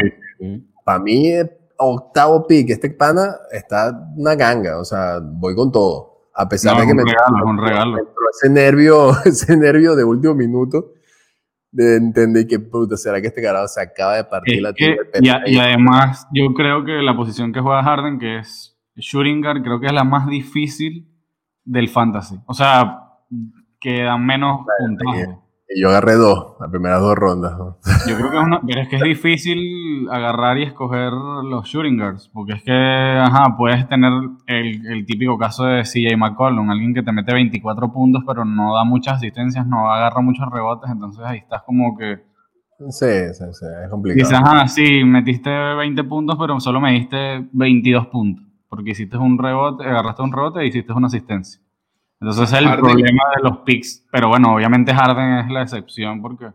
para 0.85 1.01
mí, 1.01 1.33
octavo 1.79 2.47
pick, 2.47 2.71
este 2.71 2.91
pana 2.91 3.37
está 3.51 4.09
una 4.17 4.37
ganga, 4.37 4.79
o 4.79 4.85
sea, 4.85 5.19
voy 5.21 5.57
con 5.57 5.73
todo. 5.73 6.29
A 6.33 6.49
pesar 6.49 6.81
de 6.81 6.87
que 6.87 6.95
me 6.95 7.03
regalo, 7.03 7.97
ese 8.31 8.49
nervio, 8.49 9.11
ese 9.25 9.57
nervio 9.57 9.97
de 9.97 10.05
último 10.05 10.35
minuto 10.35 10.93
de 11.77 11.97
entender 11.97 12.47
que, 12.47 12.59
puta, 12.59 12.97
¿será 12.97 13.21
que 13.21 13.27
este 13.27 13.43
carajo 13.43 13.69
se 13.69 13.83
acaba 13.83 14.17
de 14.17 14.25
partir 14.25 14.63
la 14.63 14.73
tía? 14.73 14.97
Y, 15.21 15.55
y, 15.55 15.59
además, 15.59 16.27
yo 16.33 16.55
creo 16.55 16.85
que 16.85 17.03
la 17.03 17.15
posición 17.15 17.53
que 17.53 17.61
juega 17.61 17.83
Harden, 17.83 18.19
que 18.19 18.39
es 18.39 18.79
shooting 18.97 19.43
guard, 19.43 19.63
creo 19.63 19.79
que 19.79 19.87
es 19.87 19.93
la 19.93 20.05
más 20.05 20.27
difícil 20.27 21.07
del 21.65 21.89
fantasy. 21.89 22.39
O 22.47 22.55
sea, 22.55 23.03
que 23.79 24.05
dan 24.05 24.25
menos 24.25 24.63
puntaje. 24.79 25.37
Y 25.69 25.81
yo 25.81 25.89
agarré 25.89 26.15
dos, 26.15 26.55
las 26.61 26.71
primeras 26.71 27.01
dos 27.01 27.17
rondas. 27.17 27.53
Yo 28.09 28.17
creo 28.17 28.31
que 28.31 28.37
es, 28.37 28.45
una, 28.45 28.61
pero 28.65 28.81
es 28.83 28.89
que 28.89 28.97
es 28.97 29.03
difícil 29.03 30.09
agarrar 30.11 30.59
y 30.59 30.63
escoger 30.63 31.11
los 31.13 31.67
shooting 31.67 31.99
guards, 31.99 32.31
porque 32.33 32.53
es 32.53 32.63
que, 32.63 32.73
ajá, 32.73 33.57
puedes 33.57 33.89
tener 33.89 34.13
el, 34.47 34.87
el 34.87 35.07
típico 35.07 35.37
caso 35.37 35.65
de 35.65 35.83
CJ 35.83 36.17
McCollum, 36.17 36.71
alguien 36.71 36.95
que 36.95 37.03
te 37.03 37.11
mete 37.11 37.35
24 37.35 37.93
puntos, 37.93 38.23
pero 38.25 38.45
no 38.45 38.75
da 38.75 38.85
muchas 38.85 39.17
asistencias, 39.17 39.67
no 39.67 39.91
agarra 39.91 40.21
muchos 40.21 40.47
rebotes, 40.53 40.89
entonces 40.89 41.25
ahí 41.25 41.39
estás 41.39 41.63
como 41.63 41.97
que... 41.97 42.23
Sí, 42.91 43.07
sí, 43.33 43.45
sí, 43.53 43.67
es 43.85 43.91
complicado. 43.91 44.29
Quizás, 44.29 44.43
ajá, 44.43 44.69
sí, 44.69 45.03
metiste 45.03 45.51
20 45.51 46.05
puntos, 46.05 46.37
pero 46.39 46.61
solo 46.61 46.81
me 46.81 46.93
diste 46.93 47.45
22 47.53 48.07
puntos, 48.07 48.45
porque 48.69 48.91
hiciste 48.91 49.17
un 49.17 49.37
rebote, 49.37 49.85
agarraste 49.85 50.23
un 50.23 50.33
rebote 50.33 50.61
e 50.61 50.67
hiciste 50.67 50.93
una 50.93 51.09
asistencia. 51.09 51.66
Entonces 52.21 52.53
es 52.53 52.59
el 52.59 52.77
problema 52.77 53.23
de 53.37 53.43
los 53.43 53.59
picks. 53.59 54.05
Pero 54.11 54.29
bueno, 54.29 54.55
obviamente 54.55 54.95
Harden 54.95 55.39
es 55.45 55.51
la 55.51 55.63
excepción 55.63 56.23
porque. 56.23 56.47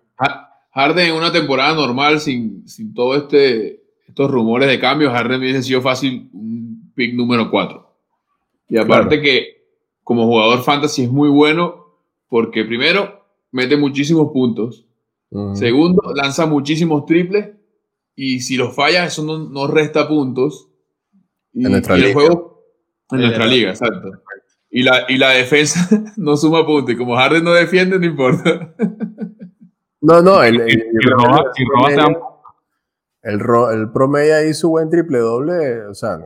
Harden 0.73 1.09
en 1.09 1.15
una 1.15 1.31
temporada 1.31 1.75
normal, 1.75 2.19
sin, 2.19 2.67
sin 2.67 2.93
todo 2.93 3.15
este, 3.15 3.83
estos 4.07 4.31
rumores 4.31 4.69
de 4.69 4.79
cambios, 4.79 5.13
Harden 5.13 5.39
hubiese 5.39 5.63
sido 5.63 5.81
fácil 5.81 6.29
un 6.33 6.91
pick 6.95 7.13
número 7.13 7.51
4. 7.51 7.91
Y 8.69 8.77
aparte 8.77 9.21
que 9.21 9.65
como 10.03 10.25
jugador 10.25 10.63
fantasy 10.63 11.03
es 11.03 11.11
muy 11.11 11.29
bueno 11.29 11.97
porque 12.29 12.63
primero 12.63 13.25
mete 13.51 13.75
muchísimos 13.75 14.31
puntos. 14.31 14.85
Segundo, 15.53 16.13
lanza 16.15 16.45
muchísimos 16.45 17.05
triples. 17.05 17.51
Y 18.15 18.41
si 18.41 18.57
los 18.57 18.75
falla, 18.75 19.05
eso 19.05 19.23
no, 19.23 19.67
resta 19.67 20.07
puntos. 20.07 20.69
Y, 21.53 21.65
en 21.65 21.71
nuestra 21.71 21.97
liga. 21.97 22.13
juego, 22.13 22.63
en 23.11 23.21
nuestra 23.21 23.45
liga, 23.45 23.69
exacto. 23.71 24.11
Y 24.71 24.83
la, 24.83 25.03
y 25.09 25.17
la 25.17 25.31
defensa 25.31 25.87
no 26.17 26.37
suma 26.37 26.65
puntos. 26.65 26.95
Y 26.95 26.97
como 26.97 27.17
Harden 27.17 27.43
no 27.43 27.51
defiende, 27.51 27.99
no 27.99 28.05
importa. 28.05 28.73
No, 30.01 30.21
no, 30.21 30.41
el, 30.41 30.59
el, 30.61 30.83
el, 33.23 33.91
promedio 33.91 34.35
ahí 34.35 34.53
su 34.53 34.69
buen 34.69 34.89
triple 34.89 35.19
doble, 35.19 35.85
o 35.85 35.93
sea, 35.93 36.17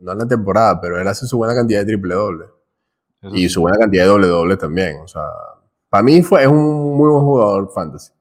no, 0.00 0.12
en 0.12 0.18
la 0.18 0.26
temporada, 0.26 0.80
pero 0.80 0.98
él 0.98 1.06
hace 1.06 1.26
su 1.26 1.36
buena 1.36 1.54
cantidad 1.54 1.80
de 1.80 1.86
triple 1.86 2.14
doble. 2.14 2.46
y 3.32 3.50
su 3.50 3.60
buena 3.60 3.76
cantidad 3.76 4.04
de 4.04 4.08
doble 4.08 4.28
doble 4.28 4.56
también. 4.56 4.96
O 5.02 5.08
sea, 5.08 5.24
para 5.90 6.02
mí 6.02 6.22
fue, 6.22 6.42
es 6.42 6.48
un 6.48 6.96
muy 6.96 7.10
buen 7.10 7.22
jugador 7.22 7.70
fantasy. 7.74 8.12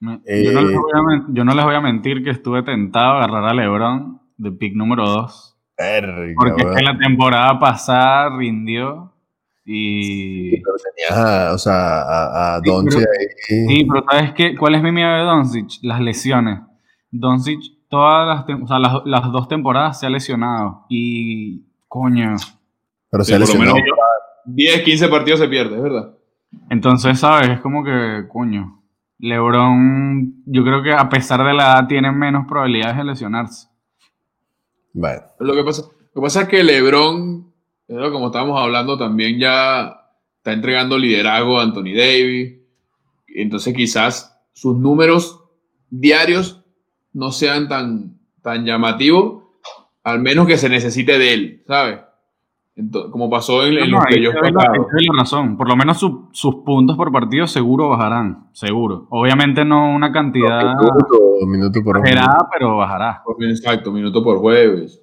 yo, 0.00 0.52
no 0.52 0.60
les 0.60 0.76
voy 0.76 0.92
a, 0.92 1.26
yo, 1.28 1.44
no 1.44 1.54
les 1.54 1.64
voy 1.64 1.74
a, 1.74 1.80
mentir 1.80 2.22
que 2.22 2.30
estuve 2.30 2.62
tentado 2.62 3.12
a 3.12 3.24
agarrar 3.24 3.44
a 3.46 3.54
LeBron 3.54 4.20
de 4.36 4.52
pick 4.52 4.74
número 4.74 5.06
2. 5.06 5.56
Porque 6.36 6.62
en 6.62 6.84
la 6.84 6.98
temporada 6.98 7.58
pasada 7.58 8.36
rindió 8.36 9.10
y... 9.72 10.60
pero 10.62 10.76
tenías 10.76 11.24
a, 11.24 11.52
o 11.54 11.58
sea, 11.58 12.02
a, 12.02 12.54
a 12.56 12.60
Doncic 12.60 12.98
ahí. 13.00 13.26
Sí, 13.46 13.84
pero 13.84 14.04
¿sabes 14.10 14.32
qué? 14.32 14.56
¿Cuál 14.56 14.74
es 14.74 14.82
mi 14.82 14.90
miedo 14.90 15.10
de 15.10 15.22
Doncic? 15.22 15.78
Las 15.82 16.00
lesiones. 16.00 16.58
Doncic, 17.12 17.60
todas 17.88 18.26
las, 18.26 18.60
o 18.62 18.66
sea, 18.66 18.80
las, 18.80 18.94
las, 19.04 19.30
dos 19.30 19.46
temporadas 19.46 20.00
se 20.00 20.06
ha 20.06 20.10
lesionado. 20.10 20.86
Y, 20.88 21.62
coño. 21.86 22.34
Pero 23.10 23.24
se 23.24 23.34
ha 23.36 23.38
lesionado. 23.38 23.76
10, 24.46 24.82
15 24.82 25.08
partidos 25.08 25.38
se 25.38 25.46
pierde, 25.46 25.76
es 25.76 25.82
verdad. 25.82 26.14
Entonces, 26.68 27.20
¿sabes? 27.20 27.50
Es 27.50 27.60
como 27.60 27.84
que, 27.84 28.24
coño. 28.28 28.82
LeBron, 29.20 30.42
yo 30.46 30.64
creo 30.64 30.82
que 30.82 30.92
a 30.92 31.08
pesar 31.08 31.44
de 31.44 31.54
la 31.54 31.74
edad, 31.74 31.86
tiene 31.86 32.10
menos 32.10 32.46
probabilidades 32.48 32.96
de 32.96 33.04
lesionarse. 33.04 33.68
Bueno. 34.92 35.22
Lo 35.38 35.54
que 35.54 35.62
pasa, 35.62 35.82
lo 35.82 36.22
que 36.22 36.26
pasa 36.26 36.42
es 36.42 36.48
que 36.48 36.64
LeBron 36.64 37.49
pero 37.90 38.12
como 38.12 38.26
estábamos 38.26 38.60
hablando, 38.60 38.96
también 38.96 39.40
ya 39.40 40.06
está 40.36 40.52
entregando 40.52 40.96
liderazgo 40.96 41.58
a 41.58 41.64
Anthony 41.64 41.92
Davis. 41.96 42.54
Entonces 43.26 43.74
quizás 43.74 44.40
sus 44.52 44.76
números 44.76 45.42
diarios 45.90 46.64
no 47.12 47.32
sean 47.32 47.66
tan, 47.66 48.20
tan 48.42 48.64
llamativos, 48.64 49.42
al 50.04 50.20
menos 50.20 50.46
que 50.46 50.56
se 50.56 50.68
necesite 50.68 51.18
de 51.18 51.34
él, 51.34 51.62
¿sabes? 51.66 51.98
como 53.10 53.28
pasó 53.28 53.66
en, 53.66 53.76
en 53.76 53.90
los 53.90 54.02
que 54.06 54.22
yo 54.22 54.30
la 54.32 55.18
razón. 55.18 55.58
Por 55.58 55.68
lo 55.68 55.76
menos 55.76 55.98
sus 55.98 56.54
puntos 56.64 56.96
por 56.96 57.12
partido 57.12 57.46
seguro 57.46 57.90
bajarán, 57.90 58.48
seguro. 58.52 59.06
Obviamente 59.10 59.66
no 59.66 59.92
una 59.92 60.12
cantidad 60.12 60.76
minuto, 61.46 61.82
por 61.82 62.00
pero 62.52 62.76
bajará. 62.78 63.22
Exacto, 63.40 63.90
minuto 63.90 64.22
por 64.22 64.38
jueves. 64.38 65.02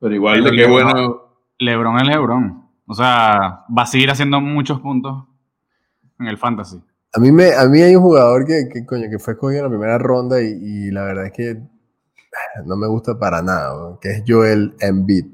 Pero 0.00 0.14
igual 0.14 0.44
de 0.44 0.50
qué 0.50 0.66
bueno 0.66 1.23
LeBron 1.58 1.96
es 2.00 2.06
LeBron. 2.06 2.64
O 2.86 2.94
sea, 2.94 3.64
va 3.76 3.82
a 3.82 3.86
seguir 3.86 4.10
haciendo 4.10 4.40
muchos 4.40 4.80
puntos 4.80 5.24
en 6.18 6.26
el 6.26 6.38
fantasy. 6.38 6.82
A 7.12 7.20
mí, 7.20 7.30
me, 7.30 7.54
a 7.54 7.66
mí 7.66 7.80
hay 7.80 7.94
un 7.94 8.02
jugador 8.02 8.44
que, 8.44 8.84
coño, 8.84 9.08
que 9.08 9.18
fue 9.18 9.34
escogido 9.34 9.60
en 9.60 9.64
la 9.64 9.70
primera 9.70 9.98
ronda 9.98 10.40
y, 10.40 10.90
la 10.90 11.04
verdad 11.04 11.26
es 11.26 11.32
que 11.32 11.62
no 12.64 12.76
me 12.76 12.88
gusta 12.88 13.16
para 13.16 13.40
nada, 13.40 13.96
que 14.00 14.10
es 14.10 14.24
Joel 14.26 14.74
Embiid. 14.80 15.26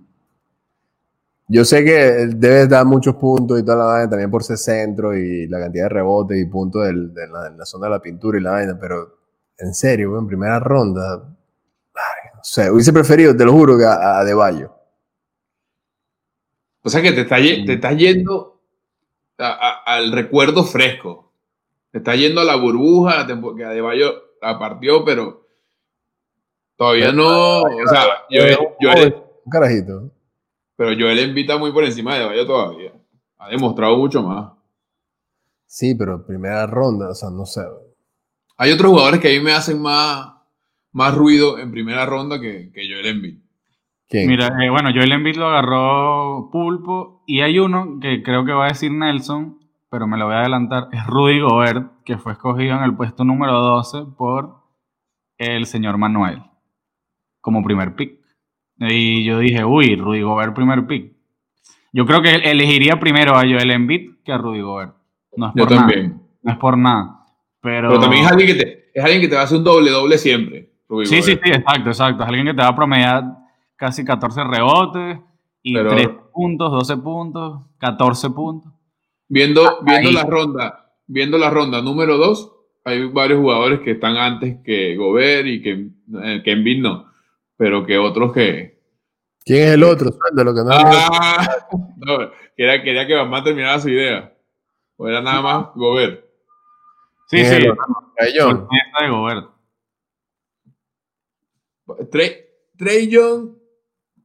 Yo 1.48 1.64
sé 1.64 1.82
que 1.84 2.28
debe 2.36 2.68
dar 2.68 2.84
muchos 2.84 3.16
puntos 3.16 3.58
y 3.58 3.64
toda 3.64 3.78
la 3.78 3.84
vaina, 3.84 4.10
también 4.10 4.30
por 4.30 4.44
ser 4.44 4.58
centro 4.58 5.16
y 5.16 5.48
la 5.48 5.58
cantidad 5.58 5.84
de 5.84 5.88
rebotes 5.88 6.38
y 6.38 6.44
puntos 6.44 6.84
de, 6.84 7.26
la, 7.26 7.64
zona 7.64 7.86
de 7.86 7.90
la 7.90 8.00
pintura 8.00 8.38
y 8.38 8.42
la 8.42 8.52
vaina, 8.52 8.78
pero 8.78 9.18
en 9.58 9.74
serio, 9.74 10.16
en 10.18 10.26
primera 10.26 10.60
ronda, 10.60 11.16
no 11.16 12.40
sé, 12.42 12.70
hubiese 12.70 12.92
preferido, 12.92 13.34
te 13.34 13.44
lo 13.44 13.52
juro, 13.52 13.76
que 13.76 13.84
a, 13.84 14.18
a 14.18 14.24
De 14.24 14.34
o 16.82 16.88
sea 16.88 17.02
que 17.02 17.12
te, 17.12 17.22
está, 17.22 17.36
te 17.36 17.72
estás 17.74 17.96
yendo 17.96 18.60
al 19.38 20.12
recuerdo 20.12 20.64
fresco. 20.64 21.32
Te 21.90 21.98
está 21.98 22.14
yendo 22.14 22.40
a 22.40 22.44
la 22.44 22.56
burbuja, 22.56 23.26
que 23.26 23.64
Adebayo 23.64 24.36
la 24.40 24.58
partió, 24.58 25.04
pero 25.04 25.46
todavía 26.76 27.12
no. 27.12 27.62
O 27.62 27.88
sea, 27.88 28.04
Joel, 28.30 29.14
un 29.44 29.50
carajito. 29.50 30.10
Pero 30.76 30.92
Joel 30.98 31.18
invita 31.18 31.58
muy 31.58 31.72
por 31.72 31.84
encima 31.84 32.14
de 32.14 32.20
Adebayo 32.20 32.46
todavía. 32.46 32.92
Ha 33.38 33.48
demostrado 33.50 33.96
mucho 33.96 34.22
más. 34.22 34.52
Sí, 35.66 35.94
pero 35.94 36.24
primera 36.24 36.66
ronda, 36.66 37.10
o 37.10 37.14
sea, 37.14 37.30
no 37.30 37.46
sé. 37.46 37.62
Hay 38.56 38.72
otros 38.72 38.90
jugadores 38.90 39.20
que 39.20 39.28
a 39.28 39.38
mí 39.38 39.40
me 39.40 39.52
hacen 39.52 39.80
más, 39.80 40.32
más 40.92 41.14
ruido 41.14 41.58
en 41.58 41.70
primera 41.70 42.06
ronda 42.06 42.40
que, 42.40 42.70
que 42.72 42.88
Joel 42.88 43.06
Embiid. 43.06 43.38
Mira, 44.12 44.48
eh, 44.60 44.70
bueno, 44.70 44.90
Joel 44.92 45.12
Embiid 45.12 45.36
lo 45.36 45.48
agarró 45.48 46.48
Pulpo 46.50 47.22
y 47.26 47.42
hay 47.42 47.58
uno 47.60 47.98
que 48.00 48.22
creo 48.22 48.44
que 48.44 48.52
va 48.52 48.66
a 48.66 48.68
decir 48.68 48.90
Nelson, 48.90 49.58
pero 49.88 50.08
me 50.08 50.18
lo 50.18 50.26
voy 50.26 50.34
a 50.34 50.40
adelantar, 50.40 50.88
es 50.92 51.06
Rudy 51.06 51.40
Gobert, 51.40 52.02
que 52.04 52.18
fue 52.18 52.32
escogido 52.32 52.76
en 52.76 52.82
el 52.82 52.94
puesto 52.94 53.24
número 53.24 53.52
12 53.60 54.06
por 54.16 54.64
el 55.38 55.66
señor 55.66 55.96
Manuel 55.96 56.42
como 57.40 57.62
primer 57.62 57.94
pick. 57.94 58.18
Y 58.78 59.24
yo 59.24 59.38
dije, 59.38 59.64
uy, 59.64 59.94
Rudy 59.94 60.22
Gobert 60.22 60.54
primer 60.54 60.86
pick. 60.86 61.12
Yo 61.92 62.06
creo 62.06 62.22
que 62.22 62.30
elegiría 62.30 62.98
primero 62.98 63.36
a 63.36 63.42
Joel 63.42 63.70
Embiid 63.70 64.22
que 64.24 64.32
a 64.32 64.38
Rudy 64.38 64.60
Gobert. 64.60 64.94
No 65.36 65.48
es 65.48 65.52
por 65.54 65.70
nada. 65.70 65.88
No 66.42 66.52
es 66.52 66.58
por 66.58 66.78
nada. 66.78 67.16
Pero, 67.60 67.88
pero 67.88 68.00
también 68.00 68.24
es 68.24 68.30
alguien, 68.30 68.48
que 68.48 68.54
te, 68.54 68.90
es 68.94 69.04
alguien 69.04 69.20
que 69.20 69.28
te 69.28 69.34
va 69.34 69.42
a 69.42 69.44
hacer 69.44 69.58
un 69.58 69.64
doble 69.64 69.90
doble 69.90 70.16
siempre. 70.18 70.72
sí, 71.04 71.22
sí, 71.22 71.22
sí, 71.22 71.32
exacto, 71.44 71.90
exacto. 71.90 72.22
Es 72.22 72.28
alguien 72.28 72.46
que 72.46 72.54
te 72.54 72.62
va 72.62 72.68
a 72.68 72.76
promediar 72.76 73.24
casi 73.80 74.04
14 74.04 74.44
rebotes 74.44 75.18
y 75.62 75.74
3 75.74 76.08
puntos, 76.34 76.70
12 76.70 76.96
puntos, 76.98 77.62
14 77.78 78.28
puntos. 78.28 78.72
Viendo, 79.26 79.66
ah, 79.66 79.78
viendo 79.82 80.10
la 80.10 80.24
ronda, 80.24 80.92
viendo 81.06 81.38
la 81.38 81.48
ronda 81.48 81.80
número 81.80 82.18
2, 82.18 82.52
hay 82.84 83.08
varios 83.08 83.40
jugadores 83.40 83.80
que 83.80 83.92
están 83.92 84.18
antes 84.18 84.58
que 84.62 84.94
Gobert 84.96 85.46
y 85.46 85.62
que, 85.62 85.88
eh, 86.22 86.42
que 86.44 86.52
Embiid 86.52 86.82
no, 86.82 87.10
pero 87.56 87.86
que 87.86 87.96
otros 87.96 88.34
que... 88.34 88.82
¿Quién 89.46 89.68
es 89.68 89.70
el 89.70 89.82
otro? 89.82 90.10
De 90.32 90.44
lo 90.44 90.54
que 90.54 90.60
no, 90.60 90.70
ah, 90.72 91.48
quería, 92.56 92.82
quería, 92.82 93.06
que 93.06 93.14
Bamán 93.14 93.42
terminara 93.42 93.80
su 93.80 93.88
idea. 93.88 94.34
O 94.98 95.08
era 95.08 95.22
nada 95.22 95.40
más 95.40 95.66
Gobert. 95.74 96.22
Sí, 97.28 97.42
sí. 97.46 97.66
Trey, 102.10 102.36
Trey 102.76 103.08
Young 103.08 103.59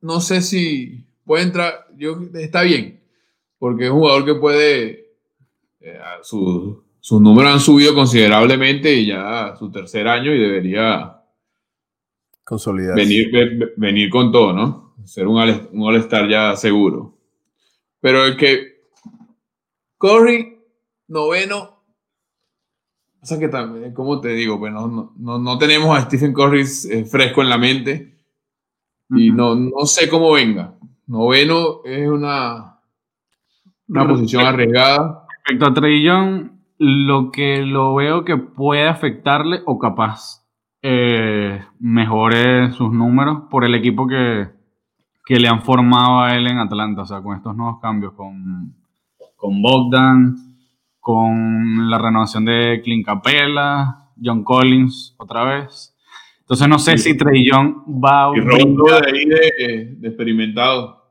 no 0.05 0.21
sé 0.21 0.43
si 0.43 1.03
puede 1.23 1.43
entrar, 1.43 1.87
yo, 1.97 2.15
está 2.35 2.61
bien, 2.61 3.01
porque 3.57 3.85
es 3.85 3.91
un 3.91 3.97
jugador 3.97 4.23
que 4.23 4.35
puede, 4.35 5.09
eh, 5.81 5.99
sus 6.21 7.21
números 7.21 7.51
han 7.51 7.59
subido 7.59 7.95
considerablemente 7.95 8.93
y 8.93 9.07
ya 9.07 9.55
su 9.57 9.71
tercer 9.71 10.07
año 10.07 10.31
y 10.31 10.39
debería 10.39 11.23
consolidar 12.43 12.95
venir, 12.95 13.31
venir 13.77 14.11
con 14.11 14.31
todo, 14.31 14.53
¿no? 14.53 14.93
Ser 15.05 15.27
un 15.27 15.39
All-Star 15.39 16.29
ya 16.29 16.55
seguro. 16.55 17.17
Pero 17.99 18.25
el 18.25 18.37
que 18.37 18.75
Curry, 19.97 20.59
noveno, 21.07 21.81
o 23.21 23.25
sea 23.25 23.39
que 23.39 23.47
también, 23.47 23.91
¿cómo 23.95 24.21
te 24.21 24.29
digo? 24.29 24.59
Pues 24.59 24.71
no, 24.71 25.13
no, 25.17 25.57
tenemos 25.57 25.97
a 25.97 26.03
Stephen 26.03 26.31
Curry 26.31 26.61
eh, 26.91 27.05
fresco 27.05 27.41
en 27.41 27.49
la 27.49 27.57
mente. 27.57 28.14
Y 29.09 29.31
no, 29.31 29.55
no 29.55 29.85
sé 29.85 30.09
cómo 30.09 30.31
venga. 30.31 30.73
Noveno 31.07 31.81
es 31.85 32.07
una, 32.07 32.79
una 33.87 34.07
posición 34.07 34.45
arriesgada. 34.45 35.25
Respecto 35.45 35.67
a 35.67 35.73
Trey 35.73 36.03
lo 36.77 37.31
que 37.31 37.61
lo 37.61 37.95
veo 37.95 38.25
que 38.25 38.37
puede 38.37 38.87
afectarle 38.87 39.61
o 39.65 39.79
capaz 39.79 40.45
eh, 40.81 41.63
mejore 41.79 42.71
sus 42.71 42.91
números 42.91 43.43
por 43.49 43.63
el 43.63 43.75
equipo 43.75 44.07
que, 44.07 44.49
que, 45.25 45.39
le 45.39 45.47
han 45.47 45.61
formado 45.61 46.21
a 46.21 46.35
él 46.35 46.47
en 46.47 46.59
Atlanta, 46.59 47.03
o 47.03 47.05
sea, 47.05 47.21
con 47.21 47.37
estos 47.37 47.55
nuevos 47.55 47.79
cambios, 47.81 48.13
con, 48.13 48.75
con 49.35 49.61
Bogdan, 49.61 50.35
con 50.99 51.89
la 51.89 51.97
renovación 51.97 52.45
de 52.45 52.81
Clint 52.83 53.05
Capella, 53.05 54.09
John 54.21 54.43
Collins 54.43 55.15
otra 55.17 55.43
vez. 55.43 55.94
Entonces 56.45 56.67
no 56.67 56.79
sé 56.79 56.97
si 56.97 57.17
Trey 57.17 57.43
Young 57.49 57.75
va 57.87 58.25
a... 58.25 58.37
Y 58.37 58.41
de 58.41 58.53
ahí 58.53 59.25
de, 59.25 59.95
de 59.97 60.07
experimentado. 60.07 61.05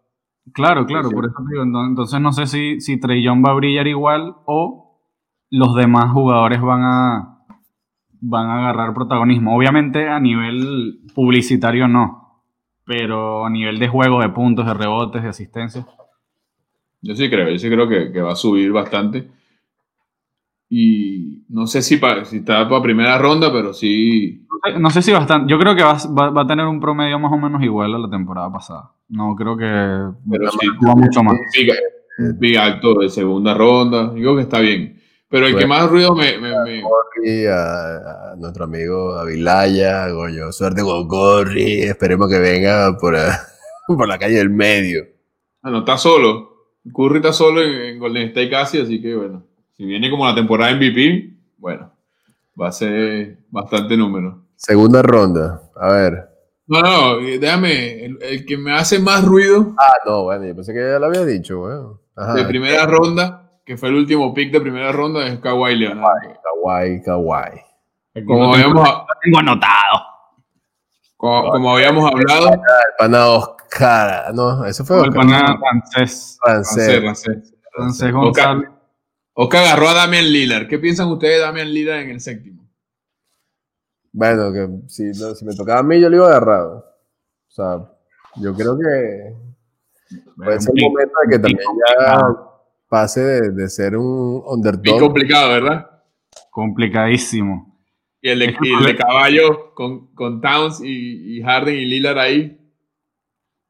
Claro, 0.53 0.87
claro, 0.87 1.11
por 1.11 1.25
eso 1.25 1.35
digo, 1.51 1.63
entonces 1.63 2.21
no 2.21 2.33
sé 2.33 2.47
si, 2.47 2.81
si 2.81 3.01
Trey 3.01 3.23
Young 3.23 3.45
va 3.45 3.51
a 3.51 3.55
brillar 3.55 3.87
igual 3.87 4.37
o 4.45 5.01
los 5.51 5.75
demás 5.75 6.13
jugadores 6.13 6.61
van 6.61 6.83
a, 6.83 7.39
van 8.21 8.47
a 8.49 8.59
agarrar 8.59 8.95
protagonismo. 8.95 9.57
Obviamente 9.57 10.09
a 10.09 10.21
nivel 10.21 11.01
publicitario 11.15 11.89
no, 11.89 12.43
pero 12.85 13.47
a 13.47 13.51
nivel 13.51 13.79
de 13.79 13.89
juego, 13.89 14.21
de 14.21 14.29
puntos, 14.29 14.67
de 14.67 14.75
rebotes, 14.75 15.23
de 15.23 15.29
asistencia. 15.29 15.87
Yo 17.01 17.15
sí 17.15 17.29
creo, 17.29 17.51
yo 17.51 17.59
sí 17.59 17.69
creo 17.69 17.89
que, 17.89 18.21
va 18.21 18.33
a 18.33 18.37
subir 18.37 18.71
bastante. 18.73 19.31
Y 20.69 21.45
no 21.49 21.67
sé 21.67 21.83
si, 21.83 22.01
si 22.25 22.37
está 22.37 22.69
para 22.69 22.83
primera 22.83 23.19
ronda, 23.19 23.53
pero 23.53 23.73
sí. 23.73 24.44
No 24.79 24.91
sé, 24.91 25.03
si 25.03 25.13
bastante. 25.13 25.51
Yo 25.51 25.59
creo 25.59 25.77
que 25.77 25.83
va, 25.83 25.97
va, 26.31 26.43
a 26.43 26.47
tener 26.47 26.67
un 26.67 26.81
promedio 26.81 27.19
más 27.19 27.33
o 27.33 27.37
menos 27.37 27.63
igual 27.63 27.95
a 27.95 27.99
la 27.99 28.09
temporada 28.09 28.51
pasada. 28.51 28.91
No 29.09 29.35
creo 29.37 29.57
que. 29.57 29.65
Pero 30.31 30.51
sí, 30.51 30.69
mucho 30.81 31.23
más. 31.23 31.37
Big, 32.39 32.57
alto 32.57 32.95
de 32.95 33.09
segunda 33.09 33.55
ronda. 33.55 34.11
Digo 34.11 34.37
que 34.37 34.43
está 34.43 34.61
bien. 34.61 35.01
Pero 35.29 35.47
el 35.47 35.57
que 35.57 35.67
más 35.67 35.91
ruido 35.91 36.15
me. 36.15 36.39
me, 36.39 36.83
A, 37.51 38.35
nuestro 38.39 38.65
amigo 38.65 39.15
Avilaya, 39.17 40.09
Goyo. 40.09 40.53
Suerte 40.53 40.83
con 40.83 41.09
Corri. 41.09 41.83
Esperemos 41.83 42.31
que 42.31 42.39
venga 42.39 42.97
por, 42.99 43.17
por 43.87 44.09
la 44.09 44.19
calle 44.19 44.37
del 44.37 44.51
medio. 44.51 45.05
Bueno, 45.63 45.81
está 45.81 45.99
solo. 45.99 46.55
Curry 46.93 47.17
está 47.17 47.33
solo 47.33 47.63
en, 47.63 47.99
Golden 47.99 48.29
State 48.29 48.51
casi, 48.51 48.79
así 48.79 49.01
que 49.01 49.15
bueno. 49.15 49.45
Si 49.77 49.85
viene 49.85 50.09
como 50.09 50.27
la 50.27 50.35
temporada 50.35 50.75
MVP, 50.75 51.35
bueno, 51.59 51.91
va 52.61 52.69
a 52.69 52.73
ser 52.73 53.39
bastante 53.51 53.97
número. 53.97 54.44
Segunda 54.57 55.03
ronda, 55.03 55.63
a 55.77 55.93
ver. 55.93 56.29
No, 56.67 56.81
no, 56.81 57.17
déjame, 57.19 58.07
el, 58.07 58.47
que 58.47 58.57
me 58.57 58.73
hace 58.73 58.99
más 58.99 59.25
ruido. 59.25 59.75
Ah, 59.79 59.97
no, 60.07 60.25
bueno, 60.25 60.47
yo 60.47 60.55
pensé 60.55 60.73
que 60.73 60.81
ya 60.81 60.99
lo 60.99 61.07
había 61.07 61.25
dicho, 61.25 61.59
bueno. 61.59 62.01
De 62.35 62.45
primera 62.45 62.87
ronda, 62.87 63.51
que 63.65 63.77
fue 63.77 63.91
el 63.91 63.97
último 63.97 64.33
pick 64.33 64.53
de 64.53 64.61
primera 64.61 64.93
ronda, 64.93 65.27
es 65.27 65.39
Kawhi 65.41 65.77
Leonard. 65.77 66.37
Kawhi, 66.63 67.03
Kawhi. 67.03 67.61
Como 68.27 68.55
habíamos, 68.55 68.89
tengo 69.23 69.39
anotado. 69.41 70.15
Como, 71.17 71.75
habíamos 71.75 72.11
hablado. 72.11 72.53
El 72.53 72.61
pana 72.99 73.27
Oscar, 73.27 74.35
no, 74.35 74.65
eso 74.65 74.85
fue 74.85 75.05
el 75.05 75.13
pana 75.13 75.59
francés. 75.59 76.39
Francés. 76.43 77.01
Francés. 77.01 77.55
Francés 77.73 78.13
González. 78.13 78.71
Oscar 79.35 79.65
agarró 79.65 79.89
a 79.89 79.95
Damian 79.95 80.33
Lillard. 80.33 80.69
¿Qué 80.69 80.79
piensan 80.79 81.09
ustedes 81.09 81.39
de 81.39 81.41
Damian 81.41 81.73
Lillard 81.73 82.01
en 82.01 82.11
el 82.11 82.21
séptimo? 82.21 82.64
Bueno, 84.15 84.53
que 84.53 84.69
si, 84.87 85.13
si 85.13 85.45
me 85.45 85.57
tocaba 85.57 85.81
a 85.81 85.83
mí, 85.83 86.01
yo 86.01 86.09
lo 86.09 86.17
iba 86.19 86.27
a 86.27 86.37
agarrar. 86.37 86.67
O 86.67 86.85
sea, 87.49 87.91
yo 88.37 88.55
creo 88.55 88.79
que 88.79 89.35
puede 90.37 90.61
ser 90.61 90.73
un 90.73 90.93
momento 90.93 91.15
de 91.25 91.31
que 91.31 91.39
también 91.41 91.69
ya 91.89 92.23
pase 92.89 93.21
de, 93.51 93.69
ser 93.69 93.97
un 93.97 94.41
underdog. 94.47 94.95
Es 94.95 95.03
complicado, 95.03 95.49
¿verdad? 95.49 95.91
Complicadísimo. 96.51 97.77
Y 98.23 98.29
el 98.29 98.39
de, 98.39 98.97
caballo 98.97 99.75
con, 99.75 100.15
con 100.15 100.41
Towns 100.41 100.81
y, 100.81 101.37
y, 101.37 101.43
Harden 101.43 101.75
y 101.75 101.85
Lillard 101.85 102.19
ahí, 102.19 102.57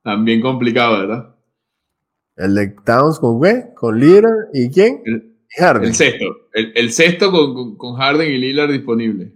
también 0.02 0.42
complicado, 0.42 0.98
¿verdad? 0.98 1.36
El 2.36 2.54
de 2.54 2.68
Towns 2.84 3.18
con 3.18 3.40
qué? 3.40 3.72
¿Con 3.74 3.98
Lillard 3.98 4.50
y 4.52 4.68
quién? 4.68 5.00
El, 5.06 5.38
Harden. 5.56 5.88
El 5.88 5.94
sexto. 5.94 6.26
El, 6.52 6.72
el 6.74 6.92
sexto 6.92 7.30
con, 7.32 7.78
con 7.78 7.96
Harden 7.96 8.30
y 8.30 8.36
Lillard 8.36 8.70
disponible 8.70 9.32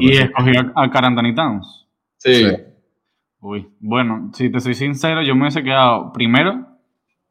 y 0.00 0.12
escogió 0.12 0.72
a 0.74 0.90
Carantani 0.90 1.34
Towns. 1.34 1.86
Sí. 2.18 2.44
Uy, 3.40 3.68
bueno, 3.80 4.30
si 4.32 4.50
te 4.50 4.60
soy 4.60 4.74
sincero, 4.74 5.22
yo 5.22 5.34
me 5.34 5.42
hubiese 5.42 5.62
quedado 5.62 6.12
primero 6.12 6.66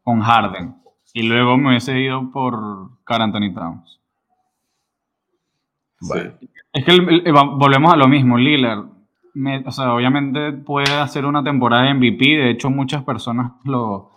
con 0.03 0.21
Harden 0.21 0.75
y 1.13 1.23
luego 1.23 1.57
me 1.57 1.69
hubiese 1.69 1.99
ido 1.99 2.31
por 2.31 3.03
Carantani 3.03 3.53
Towns. 3.53 3.99
Es 6.73 6.86
que 6.86 6.99
volvemos 7.31 7.93
a 7.93 7.97
lo 7.97 8.07
mismo, 8.07 8.38
Lillard. 8.38 8.86
o 9.65 9.71
sea, 9.71 9.93
obviamente 9.93 10.51
puede 10.51 10.93
hacer 10.93 11.25
una 11.25 11.43
temporada 11.43 11.83
de 11.83 11.93
MVP. 11.93 12.25
De 12.25 12.49
hecho, 12.51 12.69
muchas 12.69 13.03
personas 13.03 13.53
lo, 13.63 14.12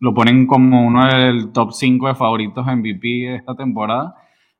lo 0.00 0.14
ponen 0.14 0.46
como 0.46 0.86
uno 0.86 1.06
del 1.06 1.52
top 1.52 1.72
5 1.72 2.08
de 2.08 2.14
favoritos 2.14 2.66
MVP 2.66 3.08
de 3.08 3.36
esta 3.36 3.54
temporada. 3.54 4.14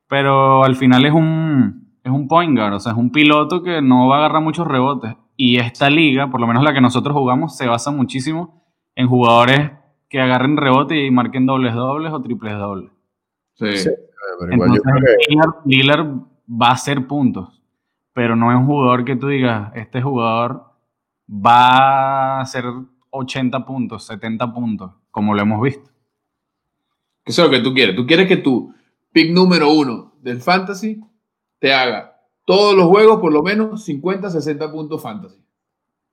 Pero 0.09 0.65
al 0.65 0.77
final 0.77 1.05
es 1.05 1.13
un, 1.13 1.88
es 2.09 2.15
un 2.15 2.29
point 2.29 2.57
guard, 2.57 2.75
o 2.75 2.81
sea, 2.81 2.93
es 2.93 2.99
un 2.99 3.11
piloto 3.11 3.63
que 3.63 3.81
no 3.83 4.09
va 4.09 4.17
a 4.17 4.19
agarrar 4.19 4.43
muchos 4.43 4.67
rebotes. 4.67 5.15
Y 5.37 5.59
esta 5.59 5.89
liga, 5.89 6.31
por 6.31 6.41
lo 6.41 6.47
menos 6.47 6.65
la 6.65 6.73
que 6.73 6.81
nosotros 6.81 7.15
jugamos, 7.15 7.57
se 7.57 7.67
basa 7.67 7.91
muchísimo 7.91 8.65
en 8.95 9.07
jugadores 9.07 9.73
que 10.09 10.21
agarren 10.21 10.57
rebote 10.57 11.05
y 11.05 11.11
marquen 11.11 11.47
dobles 11.47 11.75
dobles 11.75 12.13
o 12.13 12.21
triples 12.21 12.55
dobles. 12.55 12.91
Sí. 13.55 13.89
Entonces, 14.51 14.83
Lillard, 15.65 16.07
va 16.51 16.69
a 16.69 16.73
hacer 16.73 17.07
puntos, 17.07 17.63
pero 18.13 18.35
no 18.35 18.51
es 18.51 18.57
un 18.57 18.67
jugador 18.67 19.05
que 19.05 19.17
tú 19.17 19.29
digas, 19.29 19.71
este 19.75 20.01
jugador 20.01 20.65
va 21.29 22.39
a 22.39 22.41
hacer 22.41 22.65
80 23.11 23.65
puntos, 23.67 24.05
70 24.07 24.53
puntos, 24.53 24.93
como 25.11 25.35
lo 25.35 25.43
hemos 25.43 25.61
visto. 25.61 25.91
Eso 27.25 27.45
es 27.45 27.51
lo 27.51 27.57
que 27.57 27.63
tú 27.63 27.75
quieres. 27.75 27.95
Tú 27.95 28.07
quieres 28.07 28.27
que 28.27 28.39
tu 28.39 28.75
pick 29.13 29.33
número 29.33 29.71
uno 29.71 30.15
del 30.23 30.41
fantasy 30.41 31.01
te 31.59 31.73
haga 31.73 32.19
todos 32.45 32.75
los 32.75 32.87
juegos 32.87 33.21
por 33.21 33.33
lo 33.33 33.43
menos 33.43 33.85
50, 33.85 34.31
60 34.31 34.73
puntos 34.73 35.03
fantasy. 35.03 35.45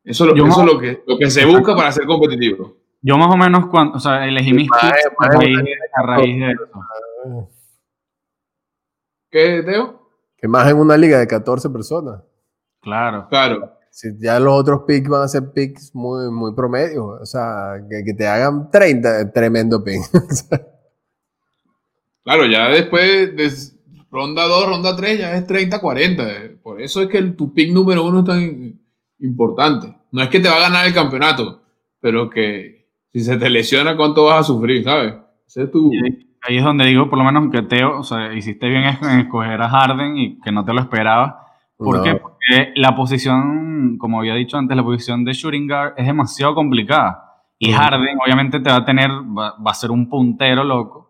Eso, 0.03 0.25
es 0.25 0.37
lo, 0.37 0.79
que, 0.79 1.03
lo 1.07 1.17
que 1.17 1.31
se 1.31 1.45
busca 1.45 1.75
para 1.75 1.91
ser 1.91 2.05
competitivo. 2.05 2.75
Yo 3.01 3.17
más 3.17 3.33
o 3.33 3.37
menos, 3.37 3.67
cuando, 3.67 3.97
o 3.97 3.99
sea, 3.99 4.27
elegí 4.27 4.53
mis 4.53 4.69
picks 4.69 5.09
a 5.19 6.03
raíz 6.03 6.39
de 6.39 6.51
eso. 6.51 7.49
¿Qué, 9.31 9.63
Teo? 9.63 10.09
Que 10.37 10.47
más 10.47 10.69
en 10.69 10.77
una 10.77 10.97
liga 10.97 11.19
de 11.19 11.27
14 11.27 11.69
personas. 11.69 12.21
Claro. 12.81 13.27
Claro. 13.29 13.71
Si 13.89 14.09
ya 14.19 14.39
los 14.39 14.53
otros 14.53 14.83
picks 14.85 15.07
van 15.07 15.23
a 15.23 15.27
ser 15.27 15.51
picks 15.53 15.95
muy, 15.95 16.29
muy 16.29 16.53
promedios. 16.53 17.21
O 17.21 17.25
sea, 17.25 17.75
que, 17.89 18.03
que 18.03 18.13
te 18.13 18.27
hagan 18.27 18.69
30, 18.69 19.31
tremendo 19.31 19.83
pick. 19.83 20.01
claro, 22.23 22.45
ya 22.45 22.69
después 22.69 23.35
de 23.35 23.74
ronda 24.15 24.47
2, 24.47 24.67
ronda 24.67 24.95
3 24.95 25.19
ya 25.19 25.35
es 25.35 25.47
30-40. 25.47 26.61
Por 26.61 26.81
eso 26.81 27.01
es 27.01 27.09
que 27.09 27.17
el, 27.17 27.35
tu 27.35 27.53
pick 27.53 27.71
número 27.71 28.05
uno 28.05 28.19
es 28.19 28.25
tan 28.25 28.79
importante. 29.19 29.93
No 30.11 30.23
es 30.23 30.29
que 30.29 30.39
te 30.39 30.49
va 30.49 30.55
a 30.55 30.61
ganar 30.61 30.87
el 30.87 30.93
campeonato, 30.93 31.61
pero 31.99 32.29
que 32.29 32.87
si 33.13 33.21
se 33.21 33.37
te 33.37 33.49
lesiona, 33.49 33.95
¿cuánto 33.95 34.23
vas 34.25 34.39
a 34.39 34.43
sufrir? 34.43 34.83
¿Sabes? 34.83 35.15
Ahí 36.41 36.57
es 36.57 36.63
donde 36.63 36.85
digo, 36.85 37.09
por 37.09 37.17
lo 37.19 37.25
menos 37.25 37.51
que 37.51 37.61
Teo, 37.63 37.99
o 37.99 38.03
sea, 38.03 38.33
hiciste 38.33 38.69
bien 38.69 38.83
en 38.83 39.19
escoger 39.19 39.61
a 39.61 39.69
Harden 39.69 40.17
y 40.17 40.39
que 40.39 40.51
no 40.51 40.63
te 40.63 40.73
lo 40.73 40.81
esperabas. 40.81 41.35
¿Por 41.77 42.01
qué? 42.03 42.15
Porque 42.15 42.71
la 42.75 42.95
posición, 42.95 43.97
como 43.97 44.19
había 44.19 44.35
dicho 44.35 44.57
antes, 44.57 44.77
la 44.77 44.83
posición 44.83 45.25
de 45.25 45.33
shooting 45.33 45.67
guard 45.67 45.93
es 45.97 46.05
demasiado 46.05 46.55
complicada. 46.55 47.21
Y 47.59 47.71
Harden, 47.71 48.17
obviamente, 48.23 48.59
te 48.59 48.69
va 48.69 48.77
a 48.77 48.85
tener, 48.85 49.09
va 49.09 49.55
a 49.65 49.73
ser 49.73 49.91
un 49.91 50.07
puntero 50.07 50.63
loco 50.63 51.04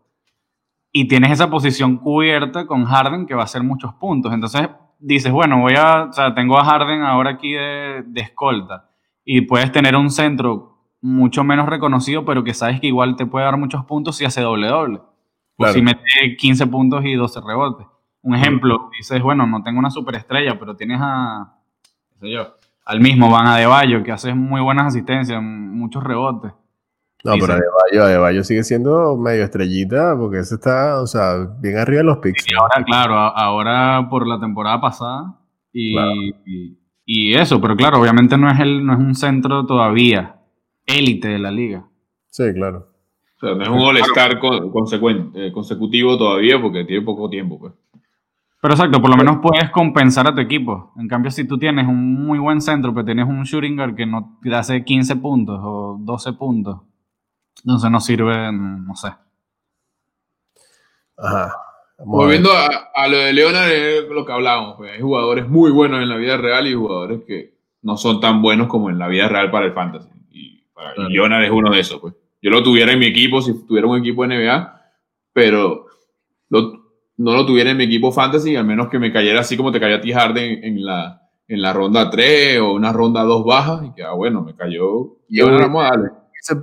y 0.97 1.09
tienes 1.09 1.29
esa 1.29 1.49
posición 1.49 1.97
cubierta 1.97 2.65
con 2.65 2.85
Harden 2.85 3.25
que 3.25 3.35
va 3.35 3.41
a 3.41 3.43
hacer 3.43 3.61
muchos 3.61 3.93
puntos. 3.95 4.33
Entonces 4.33 4.69
dices, 4.97 5.29
bueno, 5.29 5.59
voy 5.59 5.73
a, 5.75 6.03
o 6.03 6.13
sea, 6.13 6.33
tengo 6.33 6.57
a 6.57 6.63
Harden 6.63 7.01
ahora 7.01 7.31
aquí 7.31 7.51
de, 7.51 8.05
escolta 8.15 8.87
y 9.25 9.41
puedes 9.41 9.73
tener 9.73 9.97
un 9.97 10.09
centro 10.09 10.77
mucho 11.01 11.43
menos 11.43 11.67
reconocido, 11.67 12.23
pero 12.23 12.45
que 12.45 12.53
sabes 12.53 12.79
que 12.79 12.87
igual 12.87 13.17
te 13.17 13.25
puede 13.25 13.43
dar 13.43 13.57
muchos 13.57 13.83
puntos 13.83 14.15
si 14.15 14.23
hace 14.23 14.39
doble 14.39 14.67
doble. 14.67 15.01
O 15.57 15.67
si 15.67 15.81
mete 15.81 16.37
15 16.37 16.67
puntos 16.67 17.03
y 17.03 17.15
12 17.15 17.41
rebotes. 17.45 17.87
Un 18.21 18.35
ejemplo, 18.35 18.89
dices, 18.97 19.21
bueno, 19.21 19.45
no 19.45 19.63
tengo 19.63 19.79
una 19.79 19.91
superestrella, 19.91 20.57
pero 20.57 20.77
tienes 20.77 20.99
a, 21.01 21.57
qué 22.13 22.19
sé 22.19 22.31
yo, 22.31 22.53
al 22.85 23.01
mismo 23.01 23.29
Van 23.29 23.47
Adebayo, 23.47 24.01
que 24.01 24.13
hace 24.13 24.33
muy 24.33 24.61
buenas 24.61 24.87
asistencias, 24.87 25.43
muchos 25.43 26.01
rebotes. 26.05 26.53
No, 27.25 27.33
pero 27.39 27.53
Adebayo, 27.53 28.03
Adebayo 28.03 28.43
sigue 28.43 28.63
siendo 28.63 29.17
medio 29.17 29.43
estrellita 29.43 30.15
porque 30.15 30.37
ese 30.37 30.55
está, 30.55 31.01
o 31.01 31.07
sea, 31.07 31.47
bien 31.59 31.75
arriba 31.75 31.97
de 31.97 32.03
los 32.03 32.17
picks. 32.19 32.45
Y 32.47 32.53
ahora, 32.53 32.83
claro, 32.85 33.15
ahora 33.15 34.07
por 34.11 34.27
la 34.27 34.39
temporada 34.39 34.79
pasada 34.79 35.39
y, 35.73 35.95
y, 37.03 37.33
eso, 37.33 37.59
pero 37.59 37.75
claro, 37.75 37.99
obviamente 37.99 38.37
no 38.37 38.47
es, 38.51 38.59
el, 38.59 38.85
no 38.85 38.93
es 38.93 38.99
un 38.99 39.15
centro 39.15 39.65
todavía 39.65 40.35
élite 40.85 41.29
de 41.29 41.39
la 41.39 41.49
liga. 41.49 41.87
Sí, 42.27 42.43
claro. 42.53 42.89
O 43.37 43.39
sea, 43.39 43.55
no 43.55 43.63
es 43.63 43.69
un 43.69 43.79
All-Star 43.79 44.39
eh, 44.39 45.51
consecutivo 45.51 46.19
todavía 46.19 46.61
porque 46.61 46.85
tiene 46.85 47.03
poco 47.03 47.27
tiempo, 47.27 47.59
pues. 47.59 47.73
Pero 48.61 48.73
exacto, 48.73 49.01
por 49.01 49.09
lo 49.09 49.17
menos 49.17 49.39
puedes 49.41 49.71
compensar 49.71 50.27
a 50.27 50.35
tu 50.35 50.41
equipo. 50.41 50.93
En 50.97 51.07
cambio, 51.07 51.31
si 51.31 51.47
tú 51.47 51.57
tienes 51.57 51.87
un 51.87 52.23
muy 52.23 52.37
buen 52.37 52.61
centro, 52.61 52.93
pero 52.93 53.05
tienes 53.05 53.27
un 53.27 53.43
shooting 53.43 53.75
guard 53.75 53.95
que 53.95 54.05
no 54.05 54.37
te 54.43 54.53
hace 54.53 54.83
15 54.83 55.15
puntos 55.15 55.59
o 55.63 55.97
12 55.99 56.33
puntos, 56.33 56.81
entonces 57.63 57.91
no 57.91 57.99
sirve, 57.99 58.51
no 58.51 58.95
sé. 58.95 59.09
Ajá. 61.17 61.55
Volviendo 61.97 62.49
a, 62.51 63.07
lo 63.07 63.17
de 63.17 63.33
Leonard, 63.33 63.71
es 63.71 64.09
lo 64.09 64.25
que 64.25 64.33
hablábamos. 64.33 64.75
Pues. 64.77 64.91
Hay 64.91 65.01
jugadores 65.01 65.47
muy 65.47 65.71
buenos 65.71 66.01
en 66.01 66.09
la 66.09 66.17
vida 66.17 66.37
real 66.37 66.67
y 66.67 66.73
jugadores 66.73 67.21
que 67.25 67.55
no 67.83 67.97
son 67.97 68.19
tan 68.19 68.41
buenos 68.41 68.67
como 68.67 68.89
en 68.89 68.99
la 68.99 69.07
vida 69.07 69.27
real 69.29 69.49
para 69.49 69.65
el 69.65 69.73
fantasy. 69.73 70.09
Y, 70.31 70.65
Leonard 71.09 71.43
es 71.43 71.51
uno 71.51 71.71
de 71.71 71.79
esos. 71.79 72.01
Pues. 72.01 72.13
Yo 72.41 72.51
lo 72.51 72.63
tuviera 72.63 72.91
en 72.91 72.99
mi 72.99 73.05
equipo 73.05 73.41
si 73.41 73.65
tuviera 73.65 73.87
un 73.87 73.97
equipo 73.97 74.27
de 74.27 74.35
NBA, 74.35 74.81
pero 75.31 75.85
lo, 76.49 76.85
no 77.17 77.33
lo 77.33 77.45
tuviera 77.45 77.71
en 77.71 77.77
mi 77.77 77.85
equipo 77.85 78.11
fantasy, 78.11 78.55
al 78.55 78.65
menos 78.65 78.89
que 78.89 78.99
me 78.99 79.11
cayera 79.11 79.39
así 79.39 79.55
como 79.55 79.71
te 79.71 79.79
cayó 79.79 79.95
a 79.95 80.01
ti 80.01 80.11
Harden 80.11 80.63
en 80.63 80.85
la, 80.85 81.21
en 81.47 81.61
la 81.61 81.73
ronda 81.73 82.09
3 82.09 82.59
o 82.59 82.73
una 82.73 82.91
ronda 82.91 83.23
2 83.23 83.45
baja, 83.45 83.85
y 83.85 83.93
que, 83.93 84.03
ah, 84.03 84.11
bueno, 84.11 84.41
me 84.41 84.53
cayó. 84.53 85.17
Y 85.29 85.39
ahora 85.39 85.59
vamos 85.59 85.83
a 85.83 85.89
darle. 85.89 86.09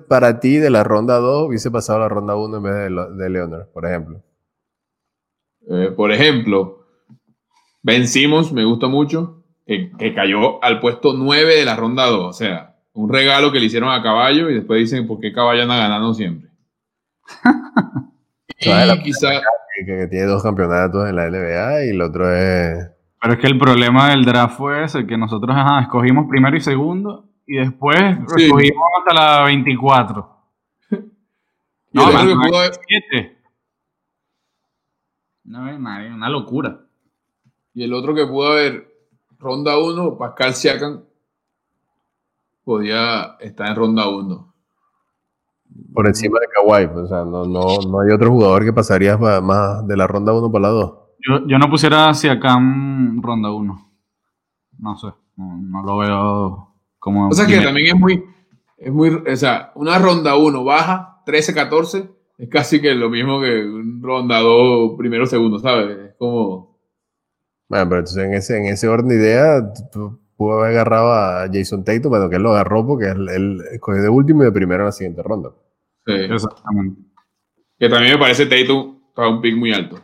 Para 0.09 0.39
ti, 0.39 0.59
de 0.59 0.71
la 0.71 0.85
ronda 0.85 1.19
2, 1.19 1.49
hubiese 1.49 1.71
pasado 1.71 1.99
la 1.99 2.09
ronda 2.09 2.37
1 2.37 2.57
en 2.57 2.63
vez 2.63 2.75
de, 2.75 3.23
de 3.25 3.31
Leonard, 3.31 3.67
por 3.73 3.87
ejemplo. 3.87 4.23
Eh, 5.69 5.93
por 5.97 6.13
ejemplo, 6.13 6.87
Ben 7.83 8.07
Simmons 8.07 8.53
me 8.53 8.65
gusta 8.65 8.87
mucho, 8.87 9.45
que, 9.67 10.15
cayó 10.15 10.63
al 10.63 10.81
puesto 10.81 11.15
9 11.15 11.57
de 11.57 11.65
la 11.65 11.77
ronda 11.77 12.07
2. 12.07 12.27
O 12.27 12.33
sea, 12.33 12.77
un 12.93 13.13
regalo 13.13 13.53
que 13.53 13.59
le 13.59 13.67
hicieron 13.67 13.91
a 13.91 14.03
Caballo 14.03 14.51
y 14.51 14.55
después 14.55 14.81
dicen, 14.81 15.07
¿por 15.07 15.21
qué 15.21 15.33
Caballo 15.33 15.63
anda 15.63 15.77
ganando 15.77 16.15
siempre? 16.15 16.51
y 18.59 19.03
quizá 19.03 19.41
que, 19.87 20.07
tiene 20.09 20.27
dos 20.27 20.43
campeonatos 20.43 21.09
en 21.09 21.17
la 21.17 21.29
NBA 21.29 21.87
y 21.87 21.89
el 21.91 22.03
otro 22.03 22.33
es... 22.33 22.89
Pero 23.21 23.35
es 23.35 23.41
que 23.41 23.47
el 23.47 23.59
problema 23.59 24.11
del 24.11 24.25
draft 24.25 24.59
fue 24.59 24.85
ese, 24.85 25.07
que 25.07 25.17
nosotros 25.17 25.57
escogimos 25.81 26.27
primero 26.29 26.57
y 26.57 26.61
segundo 26.61 27.32
y 27.53 27.57
después 27.59 28.01
escogimos 28.35 28.85
hasta 28.99 29.13
la 29.13 29.45
24. 29.45 30.37
no, 31.93 32.11
la 32.11 32.25
27. 32.25 33.39
No, 35.45 35.61
una 35.61 36.29
locura. 36.31 36.81
Y 37.75 37.85
el 37.85 37.93
otro 37.93 38.15
que 38.15 38.27
pudo 38.27 38.53
haber, 38.53 38.91
ronda 39.39 39.79
1, 39.79 40.17
Pascal 40.17 40.55
Siakam, 40.55 41.03
podía 42.65 43.37
estar 43.39 43.69
en 43.69 43.77
ronda 43.77 44.09
1 44.09 44.55
por 45.93 46.07
encima 46.07 46.39
de 46.41 46.47
Kawhi. 46.47 47.05
O 47.05 47.07
sea, 47.07 47.27
no, 47.27 47.45
no, 47.45 47.67
no 47.87 48.01
hay 48.01 48.15
otro 48.15 48.31
jugador 48.31 48.65
que 48.65 48.73
pasaría 48.73 49.19
más 49.19 49.87
de 49.87 49.95
la 49.95 50.07
ronda 50.07 50.33
1 50.33 50.51
para 50.51 50.63
la 50.63 50.69
2. 50.69 50.93
Yo, 51.21 51.47
yo 51.47 51.59
no 51.59 51.69
pusiera 51.69 52.09
hacia 52.09 52.41
Cam 52.41 53.21
ronda 53.21 53.51
1. 53.51 53.93
No 54.79 54.97
sé, 54.97 55.09
no, 55.37 55.83
lo 55.83 55.99
veo 55.99 56.72
como... 57.03 57.31
O 57.31 57.33
sea 57.33 57.49
que 57.49 57.59
también 57.59 57.89
es 57.89 58.01
muy, 58.01 58.25
es 58.77 58.93
muy... 58.93 59.11
O 59.11 59.37
sea, 59.37 59.73
una 59.75 59.99
ronda 59.99 60.37
1 60.37 60.63
baja, 60.63 61.21
13-14, 61.27 62.09
es 62.39 62.49
casi 62.49 62.81
que 62.81 62.95
lo 62.95 63.11
mismo 63.11 63.41
que 63.41 63.65
un 63.65 64.01
ronda 64.01 64.39
2 64.39 64.93
primero 64.97 65.27
segundo, 65.27 65.59
¿sabes? 65.59 65.99
Es 65.99 66.15
como... 66.17 66.79
Bueno, 67.69 67.89
pero 67.89 67.99
entonces 67.99 68.25
en 68.25 68.35
ese, 68.35 68.57
en 68.57 68.67
ese 68.67 68.87
orden 68.87 69.09
de 69.09 69.17
idea, 69.17 69.73
pudo 70.37 70.61
haber 70.61 70.71
agarrado 70.71 71.13
a 71.13 71.49
Jason 71.53 71.83
Tatum, 71.83 72.13
pero 72.13 72.31
que 72.31 72.37
él 72.37 72.43
lo 72.45 72.53
agarró 72.53 72.87
porque 72.87 73.07
él, 73.07 73.29
él 73.29 73.61
escogió 73.73 74.01
de 74.01 74.09
último 74.09 74.43
y 74.43 74.45
de 74.45 74.53
primero 74.53 74.83
en 74.83 74.87
la 74.87 74.93
siguiente 74.93 75.25
ronda. 75.25 75.51
Sí, 76.07 76.13
exactamente. 76.13 77.03
Que 77.81 77.89
también 77.89 78.13
me 78.13 78.21
parece 78.21 78.47
Tatum 78.47 79.01
para 79.13 79.29
un 79.29 79.41
pick 79.41 79.57
muy 79.57 79.73
alto. 79.73 79.97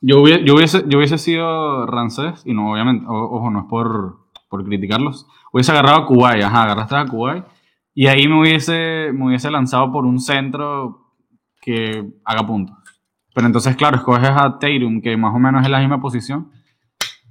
Yo 0.00 0.20
hubiese, 0.20 0.44
yo 0.44 0.54
hubiese, 0.56 0.82
yo 0.88 0.98
hubiese 0.98 1.18
sido 1.18 1.86
Rancés, 1.86 2.42
y 2.44 2.54
no, 2.54 2.72
obviamente, 2.72 3.04
ojo, 3.08 3.50
no 3.52 3.60
es 3.60 3.66
por, 3.66 4.16
por 4.48 4.64
criticarlos. 4.64 5.28
Hubiese 5.52 5.72
agarrado 5.72 5.98
a 5.98 6.06
Kuwait, 6.06 6.42
ajá, 6.42 6.62
agarraste 6.62 6.96
a 6.96 7.06
Kuwait. 7.06 7.44
Y 7.94 8.06
ahí 8.06 8.28
me 8.28 8.40
hubiese, 8.40 9.10
me 9.12 9.26
hubiese 9.26 9.50
lanzado 9.50 9.90
por 9.92 10.06
un 10.06 10.20
centro 10.20 11.14
que 11.60 12.04
haga 12.24 12.46
puntos. 12.46 12.76
Pero 13.34 13.46
entonces, 13.46 13.76
claro, 13.76 13.96
escoges 13.96 14.30
a 14.30 14.58
Tatum, 14.58 15.00
que 15.00 15.16
más 15.16 15.34
o 15.34 15.38
menos 15.38 15.62
es 15.62 15.70
la 15.70 15.80
misma 15.80 16.00
posición. 16.00 16.50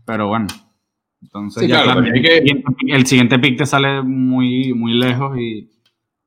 Pero 0.06 0.28
bueno. 0.28 0.48
Entonces, 1.22 1.68
ya 1.68 1.84
claro, 1.84 2.02
el 2.02 3.06
siguiente 3.06 3.40
pick 3.40 3.58
te 3.58 3.66
sale 3.66 4.02
muy, 4.02 4.74
muy 4.74 4.94
lejos 4.94 5.38
y 5.38 5.70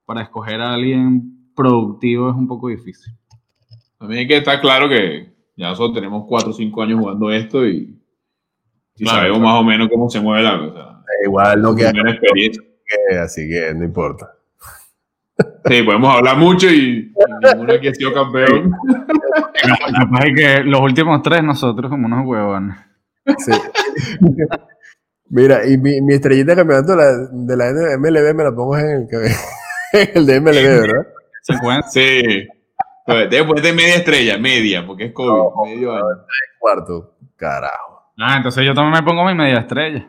para 0.05 0.23
escoger 0.23 0.61
a 0.61 0.75
alguien 0.75 1.53
productivo 1.55 2.31
es 2.31 2.37
un 2.37 2.47
poco 2.47 2.69
difícil. 2.69 3.15
También 3.99 4.21
hay 4.21 4.27
que 4.27 4.37
estar 4.39 4.61
claro 4.61 4.89
que 4.89 5.33
ya 5.57 5.69
nosotros 5.69 5.95
tenemos 5.95 6.25
4 6.29 6.51
o 6.51 6.53
5 6.53 6.83
años 6.83 7.01
jugando 7.01 7.31
esto 7.31 7.67
y, 7.67 7.99
sabemos 8.97 9.41
más 9.41 9.61
o 9.61 9.65
menos 9.65 9.89
cómo 9.89 10.11
se 10.11 10.21
mueve 10.21 10.43
la 10.43 10.59
cosa. 10.59 10.92
Igual 11.25 11.63
no 11.63 11.75
queda 11.75 11.91
experiencia. 11.91 12.63
Así 13.23 13.49
que 13.49 13.75
no 13.75 13.85
importa. 13.85 14.35
Sí, 15.65 15.83
podemos 15.83 16.15
hablar 16.15 16.37
mucho 16.37 16.69
y, 16.69 17.13
ninguno 17.43 17.73
aquí 17.73 17.89
ha 17.89 17.95
sido 17.95 18.13
campeón. 18.13 18.73
Capaz 19.99 20.27
es 20.27 20.35
que 20.37 20.65
los 20.65 20.81
últimos 20.81 21.23
tres 21.23 21.43
nosotros 21.43 21.91
como 21.91 22.07
unos 22.07 22.27
huevones. 22.27 22.77
Sí. 23.39 23.53
Mira, 25.31 25.67
y 25.67 25.79
mi, 25.79 26.01
mi 26.03 26.15
estrellita 26.15 26.53
de 26.53 26.57
campeonato 26.57 26.93
de 26.95 27.57
la, 27.57 27.73
de 27.73 27.73
la 27.73 27.99
MLB 27.99 28.35
me 28.35 28.45
la 28.45 28.55
pongo 28.55 28.77
en 28.77 29.03
el 29.03 29.09
cabello. 29.09 29.35
el 30.15 30.27
de 30.27 30.41
MLB, 30.41 30.81
¿verdad? 30.81 31.07
Sí. 31.91 32.49
Después 33.31 33.63
de 33.63 33.73
media 33.73 33.97
estrella, 33.97 34.39
media, 34.39 34.87
porque 34.87 35.07
es 35.07 35.13
COVID. 35.13 35.71
medio 35.71 35.93
año. 35.93 36.05
Cuarto, 36.59 37.17
carajo. 37.37 38.13
Ah, 38.19 38.37
entonces 38.37 38.65
yo 38.65 38.75
también 38.75 39.03
me 39.03 39.03
pongo 39.03 39.25
mi 39.25 39.35
media 39.35 39.61
estrella. 39.61 40.09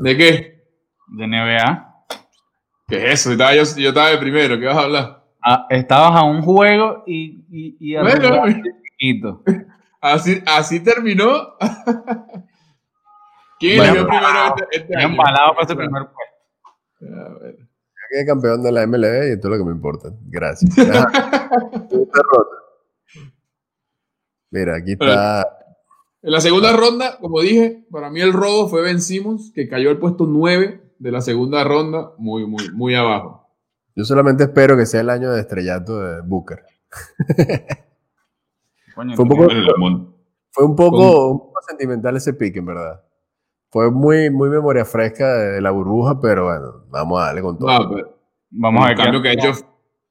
¿De 0.00 0.16
qué? 0.16 0.64
De 1.08 1.26
NBA. 1.26 2.06
¿Qué 2.88 2.96
es 2.96 3.20
eso? 3.20 3.30
Yo 3.30 3.32
estaba, 3.34 3.54
yo, 3.54 3.62
estaba 3.62 4.10
de 4.10 4.18
primero, 4.18 4.58
¿qué 4.58 4.66
vas 4.66 4.76
a 4.76 4.82
hablar? 4.82 5.24
Ah, 5.44 5.66
estabas 5.70 6.20
a 6.20 6.24
un 6.24 6.42
juego 6.42 7.04
y, 7.06 7.44
y, 7.50 7.76
y 7.80 7.96
a 7.96 8.02
bueno, 8.02 8.44
chiquito. 8.98 9.42
Así, 10.00 10.42
así 10.46 10.80
terminó. 10.80 11.54
¿Quién 13.60 13.78
bueno, 13.78 13.92
vio 13.92 14.08
primero 14.08 14.56
este, 14.56 14.78
este 14.78 14.96
año? 14.96 15.16
para 15.16 15.52
ese 15.62 15.76
primer 15.76 16.02
puesto. 16.06 17.22
A 17.24 17.38
ver 17.38 17.72
es 18.12 18.26
campeón 18.26 18.62
de 18.62 18.70
la 18.72 18.86
MLB 18.86 19.28
y 19.28 19.32
esto 19.32 19.48
es 19.48 19.52
lo 19.52 19.58
que 19.58 19.64
me 19.64 19.72
importa. 19.72 20.10
Gracias. 20.26 20.76
Mira, 24.50 24.76
aquí 24.76 24.92
está. 24.92 25.61
En 26.22 26.30
la 26.30 26.40
segunda 26.40 26.72
ronda, 26.72 27.18
como 27.20 27.40
dije, 27.40 27.84
para 27.90 28.10
mí 28.10 28.20
el 28.20 28.32
robo 28.32 28.68
fue 28.68 28.82
Ben 28.82 29.00
Simmons, 29.00 29.50
que 29.54 29.68
cayó 29.68 29.90
al 29.90 29.98
puesto 29.98 30.26
9 30.26 30.94
de 30.98 31.10
la 31.10 31.20
segunda 31.20 31.64
ronda, 31.64 32.12
muy, 32.18 32.46
muy, 32.46 32.70
muy 32.72 32.94
abajo. 32.94 33.48
Yo 33.94 34.04
solamente 34.04 34.44
espero 34.44 34.76
que 34.76 34.86
sea 34.86 35.00
el 35.00 35.10
año 35.10 35.32
de 35.32 35.40
estrellato 35.40 35.98
de 35.98 36.20
Booker. 36.22 36.60
fue, 38.94 39.04
un 39.04 39.28
poco, 39.28 39.48
fue 40.50 40.64
un 40.64 40.76
poco 40.76 41.52
sentimental 41.66 42.16
ese 42.16 42.34
pick, 42.34 42.56
en 42.56 42.66
verdad 42.66 43.02
fue 43.72 43.90
muy, 43.90 44.28
muy 44.28 44.50
memoria 44.50 44.84
fresca 44.84 45.38
de 45.38 45.62
la 45.62 45.70
burbuja, 45.70 46.20
pero 46.20 46.44
bueno, 46.44 46.84
vamos 46.90 47.18
a 47.18 47.26
darle 47.26 47.40
con 47.40 47.58
todo. 47.58 47.68
vamos 48.50 48.84
a 48.84 48.88
ver 48.88 48.96
cambio 48.98 49.22
que 49.22 49.30
ha 49.30 49.32
hecho 49.32 49.52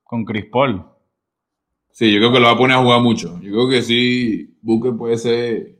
con 0.04 0.26
Chris 0.26 0.46
Paul. 0.52 0.84
Sí, 1.92 2.12
yo 2.12 2.20
creo 2.20 2.32
que 2.32 2.40
lo 2.40 2.48
va 2.48 2.54
a 2.54 2.58
poner 2.58 2.78
a 2.78 2.82
jugar 2.82 3.02
mucho. 3.02 3.40
Yo 3.40 3.52
creo 3.52 3.70
que 3.70 3.84
sí, 3.84 4.58
Booker 4.64 4.98
puede 4.98 5.18
ser, 5.20 5.76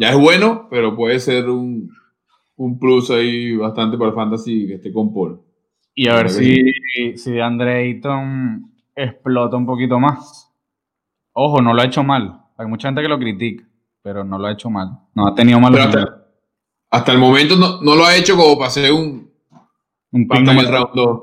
ya 0.00 0.10
es 0.10 0.16
bueno, 0.16 0.66
pero 0.70 0.96
puede 0.96 1.20
ser 1.20 1.50
un, 1.50 1.90
un 2.56 2.78
plus 2.78 3.10
ahí 3.10 3.54
bastante 3.54 3.98
para 3.98 4.08
el 4.08 4.16
fantasy 4.16 4.66
que 4.66 4.74
esté 4.76 4.90
con 4.92 5.12
Paul. 5.12 5.42
Y 5.94 6.08
a 6.08 6.14
ver 6.14 6.30
si, 6.30 6.72
si 7.18 7.38
Andre 7.38 7.82
Ayton 7.82 8.72
explota 8.96 9.58
un 9.58 9.66
poquito 9.66 10.00
más. 10.00 10.50
Ojo, 11.32 11.60
no 11.60 11.74
lo 11.74 11.82
ha 11.82 11.84
hecho 11.84 12.02
mal. 12.02 12.40
Hay 12.56 12.66
mucha 12.66 12.88
gente 12.88 13.02
que 13.02 13.08
lo 13.08 13.18
critica, 13.18 13.62
pero 14.00 14.24
no 14.24 14.38
lo 14.38 14.46
ha 14.46 14.52
hecho 14.52 14.70
mal. 14.70 14.88
No 15.14 15.26
ha 15.28 15.34
tenido 15.34 15.60
malos 15.60 15.94
hasta 16.92 17.12
el 17.12 17.18
momento 17.18 17.54
no, 17.56 17.94
lo 17.94 18.04
ha 18.04 18.16
hecho 18.16 18.36
como 18.36 18.56
para 18.56 18.66
hacer 18.66 18.90
un, 18.90 19.30
un 20.10 20.28
en 20.28 20.48
el 20.48 20.66
round 20.66 20.90
2. 20.92 21.22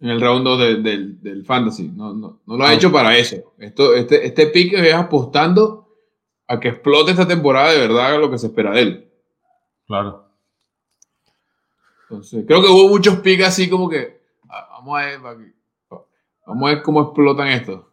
En 0.00 0.10
el 0.10 0.20
round 0.20 0.44
2 0.44 0.82
del 0.84 1.44
fantasy. 1.44 1.88
No, 1.88 2.14
no, 2.14 2.40
no 2.46 2.56
lo 2.56 2.64
ha 2.64 2.68
ah. 2.68 2.74
hecho 2.74 2.92
para 2.92 3.16
eso. 3.16 3.54
Esto, 3.58 3.94
este, 3.94 4.24
este 4.24 4.46
pick 4.46 4.74
es 4.74 4.94
apostando 4.94 5.77
a 6.48 6.58
que 6.58 6.68
explote 6.68 7.12
esta 7.12 7.28
temporada 7.28 7.72
de 7.72 7.78
verdad 7.78 8.18
lo 8.18 8.30
que 8.30 8.38
se 8.38 8.48
espera 8.48 8.72
de 8.72 8.80
él. 8.80 9.08
Claro. 9.86 10.24
Entonces, 12.04 12.44
creo 12.46 12.62
que 12.62 12.68
hubo 12.68 12.88
muchos 12.88 13.16
picks 13.20 13.44
así 13.44 13.68
como 13.68 13.88
que 13.88 14.22
ah, 14.48 14.68
vamos 14.72 14.98
a 14.98 15.06
ver, 15.06 15.20
vamos 16.46 16.62
a 16.70 16.74
ver 16.74 16.82
cómo 16.82 17.02
explotan 17.02 17.48
esto. 17.48 17.92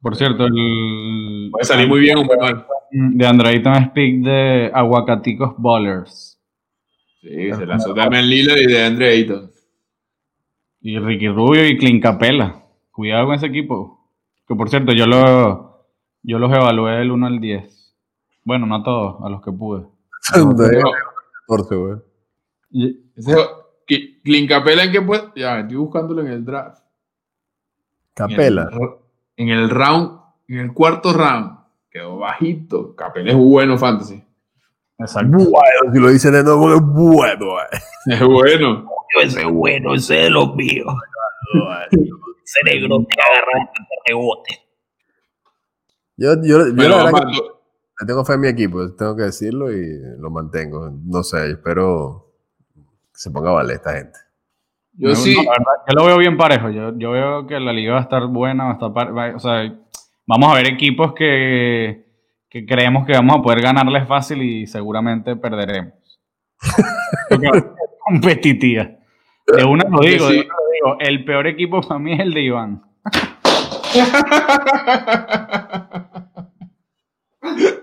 Por 0.00 0.14
cierto, 0.14 0.44
el. 0.44 1.48
Puede 1.50 1.64
salir 1.64 1.88
muy 1.88 2.00
bien 2.00 2.18
o 2.18 2.24
muy 2.24 2.36
mal 2.36 2.66
de 2.90 3.26
Androidton 3.26 3.74
Speak 3.86 4.22
de 4.22 4.70
Aguacaticos 4.72 5.54
Ballers. 5.56 6.40
Sí, 7.20 7.52
se 7.52 7.66
lanzó 7.66 7.94
también 7.94 8.28
Lilo 8.28 8.56
y 8.56 8.66
de 8.66 8.84
Andre 8.84 9.08
Ayton. 9.10 9.50
Y 10.80 10.98
Ricky 10.98 11.28
Rubio 11.28 11.66
y 11.66 11.76
Clint 11.76 12.02
Capela. 12.02 12.62
Cuidado 12.92 13.26
con 13.26 13.34
ese 13.34 13.46
equipo. 13.46 14.08
Que 14.46 14.54
por 14.54 14.70
cierto, 14.70 14.92
yo, 14.92 15.06
lo, 15.06 15.88
yo 16.22 16.38
los 16.38 16.50
evalué 16.52 16.92
del 16.92 17.10
1 17.10 17.26
al 17.26 17.40
10. 17.40 17.77
Bueno, 18.48 18.64
no 18.64 18.76
a 18.76 18.82
todos, 18.82 19.16
a 19.22 19.28
los 19.28 19.42
que 19.42 19.52
pude. 19.52 19.84
Clint 24.24 24.48
Capela 24.48 24.84
en 24.84 24.90
qué 24.90 25.02
puede. 25.02 25.24
Ya, 25.36 25.60
estoy 25.60 25.76
buscándolo 25.76 26.22
en 26.22 26.28
el 26.28 26.46
draft. 26.46 26.82
Capela. 28.14 28.70
En 29.36 29.50
el, 29.50 29.68
round, 29.68 30.18
en 30.48 30.60
el 30.60 30.72
cuarto 30.72 31.12
round. 31.12 31.58
Quedó 31.90 32.16
bajito. 32.16 32.96
Capela 32.96 33.32
es 33.32 33.36
bueno 33.36 33.76
fantasy. 33.76 34.24
Exacto. 34.98 35.30
Bueno, 35.30 35.92
si 35.92 36.00
lo 36.00 36.08
dicen 36.08 36.32
de 36.32 36.42
nuevo, 36.42 36.74
es 36.74 36.80
bueno. 36.80 37.60
Eh. 37.60 37.66
Es 38.14 38.24
bueno. 38.24 38.88
Ese 39.22 39.42
es 39.42 39.46
bueno, 39.46 39.94
ese 39.94 40.20
es 40.20 40.24
de 40.24 40.30
los 40.30 40.56
míos. 40.56 40.86
ese 41.90 42.60
negro 42.64 43.06
que 43.06 43.20
agarra 43.20 43.60
el 43.60 43.68
rebote. 44.06 44.58
Yo, 46.16 46.34
yo, 46.42 46.74
yo 46.74 47.57
tengo 48.06 48.24
fe 48.24 48.34
en 48.34 48.40
mi 48.40 48.48
equipo, 48.48 48.94
tengo 48.94 49.16
que 49.16 49.24
decirlo 49.24 49.72
y 49.72 49.98
lo 50.18 50.30
mantengo. 50.30 50.90
No 51.04 51.22
sé, 51.22 51.50
espero 51.50 52.32
que 52.74 53.18
se 53.18 53.30
ponga 53.30 53.50
a 53.50 53.54
valer 53.54 53.76
esta 53.76 53.92
gente. 53.94 54.18
Yo 54.92 55.14
sí. 55.14 55.34
yo 55.34 55.42
lo 55.94 56.04
veo 56.06 56.18
bien 56.18 56.36
parejo. 56.36 56.70
Yo, 56.70 56.96
yo, 56.96 57.12
veo 57.12 57.46
que 57.46 57.60
la 57.60 57.72
liga 57.72 57.92
va 57.92 58.00
a 58.00 58.02
estar 58.02 58.26
buena, 58.26 58.64
va 58.64 58.70
a 58.70 58.74
estar 58.74 59.34
o 59.34 59.38
sea, 59.38 59.72
vamos 60.26 60.50
a 60.50 60.54
ver 60.56 60.66
equipos 60.66 61.12
que, 61.14 62.04
que, 62.48 62.66
creemos 62.66 63.06
que 63.06 63.12
vamos 63.12 63.36
a 63.38 63.42
poder 63.42 63.62
ganarles 63.62 64.08
fácil 64.08 64.42
y 64.42 64.66
seguramente 64.66 65.36
perderemos. 65.36 65.94
competitiva. 68.08 68.90
De 69.46 69.64
una 69.64 69.84
lo 69.84 70.00
digo, 70.00 70.28
de 70.28 70.40
una 70.40 70.48
lo 70.48 70.70
digo. 70.72 70.96
El 71.00 71.24
peor 71.24 71.46
equipo 71.46 71.80
para 71.80 72.00
mí 72.00 72.14
es 72.14 72.20
el 72.20 72.34
de 72.34 72.40
Iván. 72.42 72.82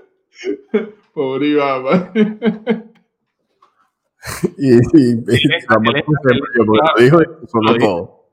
Pobre 1.13 1.47
Iván. 1.47 2.13
y, 4.57 4.73
y, 4.73 5.11
y 5.11 5.47
dijo 7.03 7.19
solo 7.47 7.77
todo. 7.77 8.25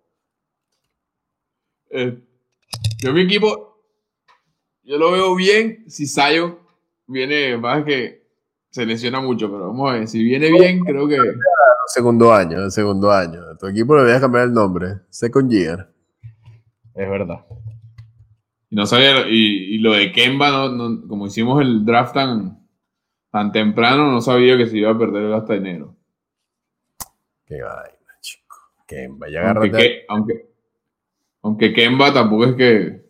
Eh, 1.91 2.19
yo 2.99 3.13
mi 3.13 3.23
equipo, 3.23 3.85
yo 4.83 4.97
lo 4.99 5.13
veo 5.13 5.35
bien 5.35 5.85
si 5.89 6.07
Sayo 6.07 6.61
viene 7.07 7.59
más 7.59 7.85
que 7.85 8.23
se 8.71 8.87
lesiona 8.87 9.21
mucho, 9.21 9.51
pero 9.51 9.69
vamos 9.69 9.91
a 9.91 9.95
ver, 9.95 10.09
si 10.09 10.25
viene 10.25 10.51
bien, 10.51 10.81
creo 10.81 11.07
que... 11.07 11.19
Segundo 11.89 12.33
año, 12.33 12.71
segundo 12.71 13.13
año. 13.13 13.41
tu 13.59 13.67
equipo 13.67 13.95
le 13.97 14.05
voy 14.05 14.13
a 14.13 14.21
cambiar 14.21 14.45
el 14.45 14.55
nombre, 14.55 15.01
Second 15.11 15.51
Year. 15.51 15.93
Es 16.95 17.11
verdad. 17.11 17.45
Y 18.73 18.75
no 18.75 18.87
sabía, 18.87 19.29
y, 19.29 19.77
lo 19.81 19.93
de 19.93 20.13
Kemba, 20.13 20.71
no, 20.71 21.07
como 21.07 21.27
hicimos 21.27 21.61
el 21.61 21.85
draft 21.85 22.15
tan, 22.15 22.67
tan 23.31 23.53
temprano, 23.53 24.11
no 24.11 24.23
sabía 24.23 24.57
que 24.57 24.65
se 24.65 24.79
iba 24.79 24.91
a 24.91 24.97
perder 24.97 25.31
hasta 25.35 25.57
enero. 25.57 25.95
Qué 27.45 27.61
vaina, 27.61 28.13
chico. 28.23 28.57
Kemba, 28.89 29.29
ya 29.29 29.51
aunque, 29.51 30.05
aunque, 30.09 30.47
aunque 31.43 31.73
Kemba 31.75 32.15
tampoco 32.15 32.47
es 32.47 32.55
que. 32.55 33.03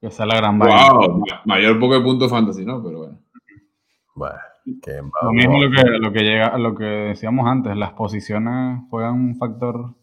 Que 0.00 0.08
sea 0.12 0.24
la 0.24 0.36
gran 0.36 0.56
vaina. 0.56 0.92
Wow, 0.92 1.24
mayor 1.46 1.80
poco 1.80 1.94
de 1.94 2.04
punto 2.04 2.28
fantasy, 2.28 2.64
¿no? 2.64 2.80
Pero 2.80 2.98
bueno. 2.98 3.18
Bueno, 4.14 4.38
Kemba. 4.80 5.18
Lo 5.22 5.32
mismo 5.32 5.60
lo 5.60 5.68
que, 5.68 5.98
lo 5.98 6.12
que, 6.12 6.20
llega, 6.20 6.56
lo 6.58 6.76
que 6.76 6.84
decíamos 6.84 7.48
antes, 7.48 7.76
las 7.76 7.90
posiciones 7.94 8.82
juegan 8.88 9.14
un 9.14 9.36
factor 9.36 9.96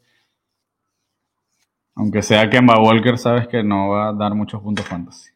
aunque 1.96 2.22
sea 2.22 2.50
Kemba 2.50 2.80
Walker, 2.80 3.18
sabes 3.18 3.48
que 3.48 3.64
no 3.64 3.90
va 3.90 4.10
a 4.10 4.14
dar 4.14 4.36
muchos 4.36 4.62
puntos 4.62 4.86
fantasy. 4.86 5.32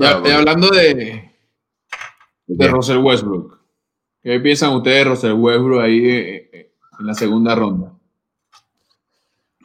Ya, 0.00 0.16
hablando 0.36 0.68
de, 0.68 1.30
de 2.46 2.68
Russell 2.68 2.98
Westbrook, 2.98 3.58
¿qué 4.22 4.40
piensan 4.40 4.74
ustedes 4.74 5.04
de 5.04 5.10
Russell 5.10 5.32
Westbrook 5.32 5.82
ahí 5.82 5.98
eh, 6.08 6.50
eh, 6.52 6.72
en 6.98 7.06
la 7.06 7.14
segunda 7.14 7.54
ronda? 7.54 7.92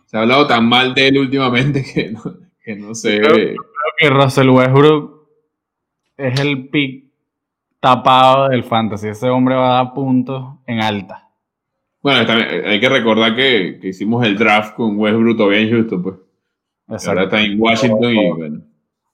Se 0.06 0.18
ha 0.18 0.22
hablado 0.22 0.48
tan 0.48 0.68
mal 0.68 0.94
de 0.94 1.08
él 1.08 1.18
últimamente 1.18 1.84
que 1.94 2.12
no, 2.12 2.22
que 2.64 2.76
no 2.76 2.94
sé. 2.94 3.22
Creo, 3.22 3.56
que 3.98 4.10
Russell 4.10 4.50
Westbrook 4.50 5.30
es 6.18 6.40
el 6.40 6.70
pick 6.70 7.06
tapado 7.80 8.50
del 8.50 8.64
fantasy. 8.64 9.10
Ese 9.10 9.30
hombre 9.30 9.56
va 9.56 9.80
a 9.80 9.84
dar 9.84 9.94
puntos 9.94 10.56
en 10.66 10.82
alta. 10.82 11.25
Bueno, 12.06 12.32
hay 12.68 12.80
que 12.80 12.88
recordar 12.88 13.36
que, 13.36 13.80
hicimos 13.82 14.24
el 14.24 14.38
draft 14.38 14.76
con 14.76 14.96
Westbrook 14.96 15.38
todavía 15.38 15.62
en 15.62 15.72
Houston, 15.72 16.04
pues. 16.04 17.08
Ahora 17.08 17.24
está 17.24 17.42
en 17.42 17.60
Washington 17.60 18.14
y 18.14 18.32
bueno. 18.32 18.62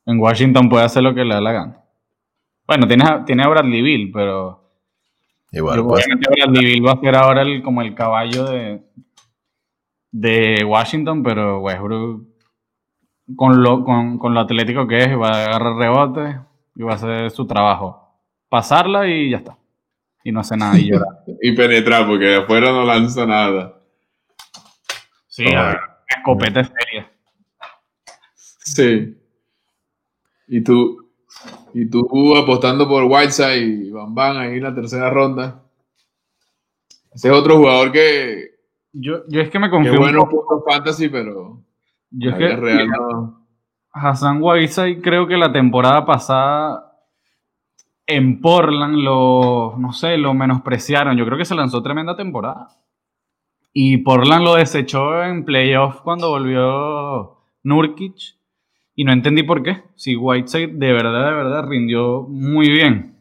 En 0.05 0.19
Washington 0.19 0.67
puede 0.67 0.83
hacer 0.83 1.01
lo 1.01 1.15
que 1.15 1.23
le 1.23 1.33
da 1.33 1.39
la 1.39 1.53
gana. 1.53 1.85
Bueno, 2.67 2.85
tiene, 2.89 3.05
tiene 3.25 3.43
a 3.43 3.47
Bradley 3.47 3.81
Bill, 3.81 4.11
pero. 4.11 4.73
Igual, 5.53 5.85
pues. 5.85 6.05
Bradley 6.05 6.65
Bill 6.65 6.85
va 6.85 6.91
a 6.91 6.99
ser 6.99 7.15
ahora 7.15 7.43
el, 7.43 7.63
como 7.63 7.81
el 7.81 7.95
caballo 7.95 8.43
de, 8.43 8.83
de 10.11 10.65
Washington, 10.65 11.23
pero 11.23 11.61
Westbrook, 11.61 12.27
con 13.37 13.63
lo, 13.63 13.85
con, 13.85 14.17
con 14.17 14.33
lo 14.33 14.41
atlético 14.41 14.85
que 14.85 14.99
es, 14.99 15.17
va 15.17 15.29
a 15.29 15.45
agarrar 15.45 15.75
rebote 15.77 16.39
y 16.75 16.83
va 16.83 16.91
a 16.91 16.95
hacer 16.95 17.31
su 17.31 17.47
trabajo. 17.47 18.19
Pasarla 18.49 19.07
y 19.07 19.29
ya 19.29 19.37
está 19.37 19.60
y 20.23 20.31
no 20.31 20.41
hace 20.41 20.57
nada 20.57 20.77
y 20.77 20.89
llora. 20.89 21.05
y 21.41 21.51
penetrar, 21.53 22.07
porque 22.07 22.25
de 22.25 22.35
afuera 22.37 22.71
no 22.71 22.83
lanza 22.83 23.25
nada. 23.25 23.79
Sí, 25.27 25.45
escopeta 26.07 26.63
seria. 26.63 27.11
Sí. 28.35 29.17
Y 30.47 30.61
tú, 30.61 31.09
y 31.73 31.89
tú 31.89 32.35
apostando 32.35 32.87
por 32.87 33.03
Whiteside 33.03 33.57
y 33.57 33.91
Van 33.91 34.13
Van 34.13 34.37
ahí 34.37 34.57
en 34.57 34.63
la 34.63 34.75
tercera 34.75 35.09
ronda. 35.09 35.63
Ese 37.13 37.29
es 37.29 37.33
otro 37.33 37.57
jugador 37.57 37.91
que. 37.91 38.51
Yo, 38.93 39.23
yo 39.27 39.41
es 39.41 39.49
que 39.49 39.59
me 39.59 39.69
confío. 39.69 39.93
Qué 39.93 39.97
bueno 39.97 40.27
puntos 40.29 40.63
fantasy, 40.67 41.09
pero. 41.09 41.63
Yo 42.09 42.31
es 42.31 42.37
que. 42.37 42.55
Real 42.55 42.89
Hassan 43.93 44.39
Whiteside 44.41 45.01
creo 45.01 45.27
que 45.27 45.35
la 45.35 45.51
temporada 45.51 46.05
pasada 46.05 46.90
en 48.15 48.41
Portland 48.41 48.97
lo, 48.97 49.75
no 49.77 49.93
sé, 49.93 50.17
lo 50.17 50.33
menospreciaron. 50.33 51.17
Yo 51.17 51.25
creo 51.25 51.37
que 51.37 51.45
se 51.45 51.55
lanzó 51.55 51.81
tremenda 51.81 52.15
temporada. 52.15 52.69
Y 53.73 53.97
Portland 53.97 54.43
lo 54.43 54.55
desechó 54.55 55.23
en 55.23 55.45
playoff 55.45 56.01
cuando 56.01 56.29
volvió 56.29 57.37
Nurkic. 57.63 58.15
Y 58.95 59.05
no 59.05 59.13
entendí 59.13 59.43
por 59.43 59.63
qué. 59.63 59.83
Si 59.95 60.15
Whiteside 60.15 60.73
de 60.73 60.93
verdad, 60.93 61.29
de 61.29 61.35
verdad 61.35 61.67
rindió 61.67 62.23
muy 62.23 62.69
bien. 62.69 63.15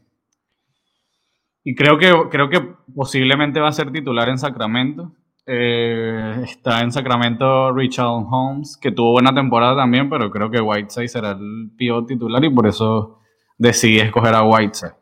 Y 1.62 1.74
creo 1.74 1.98
que, 1.98 2.12
creo 2.30 2.48
que 2.48 2.60
posiblemente 2.94 3.60
va 3.60 3.68
a 3.68 3.72
ser 3.72 3.92
titular 3.92 4.28
en 4.28 4.38
Sacramento. 4.38 5.12
Eh, 5.46 6.42
está 6.44 6.80
en 6.82 6.92
Sacramento 6.92 7.72
Richard 7.72 8.24
Holmes, 8.30 8.76
que 8.76 8.92
tuvo 8.92 9.12
buena 9.12 9.34
temporada 9.34 9.76
también, 9.76 10.08
pero 10.08 10.30
creo 10.30 10.50
que 10.50 10.60
Whiteside 10.60 11.08
será 11.08 11.32
el 11.32 11.70
pivot 11.76 12.06
titular 12.06 12.44
y 12.44 12.50
por 12.50 12.66
eso 12.66 13.19
decidí 13.60 14.00
escoger 14.00 14.34
a 14.34 14.42
Whiteside. 14.42 14.94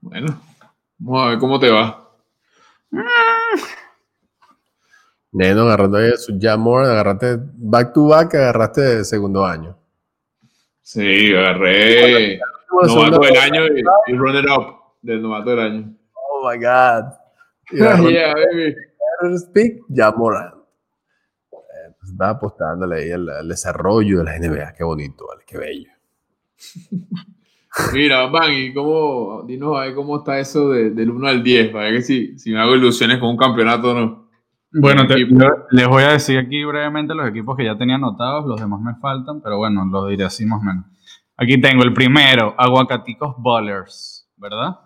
Bueno, 0.00 0.40
vamos 0.98 1.22
a 1.22 1.28
ver 1.30 1.38
cómo 1.38 1.60
te 1.60 1.70
va. 1.70 2.10
Neno, 5.30 5.62
agarrando 5.62 5.98
ahí 5.98 6.10
su 6.16 6.36
Jamor, 6.38 6.84
agarraste 6.84 7.38
back 7.54 7.92
to 7.94 8.08
back, 8.08 8.34
agarraste 8.34 9.04
segundo 9.04 9.46
año. 9.46 9.78
Sí, 10.82 11.32
agarré 11.34 12.40
novato 12.70 13.20
del 13.20 13.36
año 13.36 13.66
y, 14.08 14.12
runner 14.14 14.44
up 14.50 14.74
del 15.02 15.22
novato 15.22 15.50
del 15.50 15.60
año. 15.60 15.94
Oh 16.14 16.50
my 16.50 16.58
god. 16.58 17.12
yeah, 18.10 18.34
baby. 18.34 18.74
Speak, 19.38 19.82
Jamor. 19.94 20.61
Apostándole 22.30 22.96
ahí 22.96 23.10
al, 23.12 23.48
desarrollo 23.48 24.18
de 24.18 24.24
la 24.24 24.38
NBA. 24.38 24.74
Qué 24.74 24.84
bonito, 24.84 25.26
vale, 25.26 25.42
qué 25.46 25.58
bello. 25.58 25.90
Mira, 27.94 28.26
Van, 28.26 28.52
y 28.52 28.74
cómo, 28.74 29.44
dinos 29.46 29.78
a 29.78 29.82
ver 29.82 29.94
cómo 29.94 30.18
está 30.18 30.38
eso 30.38 30.70
del 30.70 31.10
1 31.10 31.26
al 31.26 31.42
10, 31.42 31.72
para 31.72 31.90
ver 31.90 32.02
si, 32.02 32.38
si 32.38 32.52
me 32.52 32.60
hago 32.60 32.76
ilusiones 32.76 33.18
con 33.18 33.30
un 33.30 33.36
campeonato 33.36 33.92
o 33.92 33.94
no. 33.94 34.22
Bueno, 34.74 35.02
les 35.70 35.88
voy 35.88 36.02
a 36.02 36.12
decir 36.12 36.38
aquí 36.38 36.64
brevemente 36.64 37.14
los 37.14 37.28
equipos 37.28 37.56
que 37.56 37.64
ya 37.64 37.76
tenía 37.76 37.96
anotados, 37.96 38.46
los 38.46 38.58
demás 38.58 38.80
me 38.80 38.94
faltan, 38.96 39.42
pero 39.42 39.58
bueno, 39.58 39.84
los 39.84 40.08
diré 40.08 40.24
así 40.24 40.46
más 40.46 40.60
o 40.60 40.64
menos. 40.64 40.86
Aquí 41.36 41.60
tengo 41.60 41.82
el 41.82 41.92
primero, 41.92 42.54
Aguacaticos 42.56 43.34
Bowlers, 43.38 44.30
¿verdad? 44.36 44.78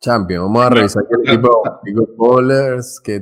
Champion, 0.00 0.44
vamos 0.44 0.62
a 0.62 0.70
revisar 0.70 1.04
el 1.10 1.28
equipo 1.28 1.48
de 1.48 1.70
Aguacaticos 1.70 2.16
Bowlers 2.16 3.00
que 3.02 3.20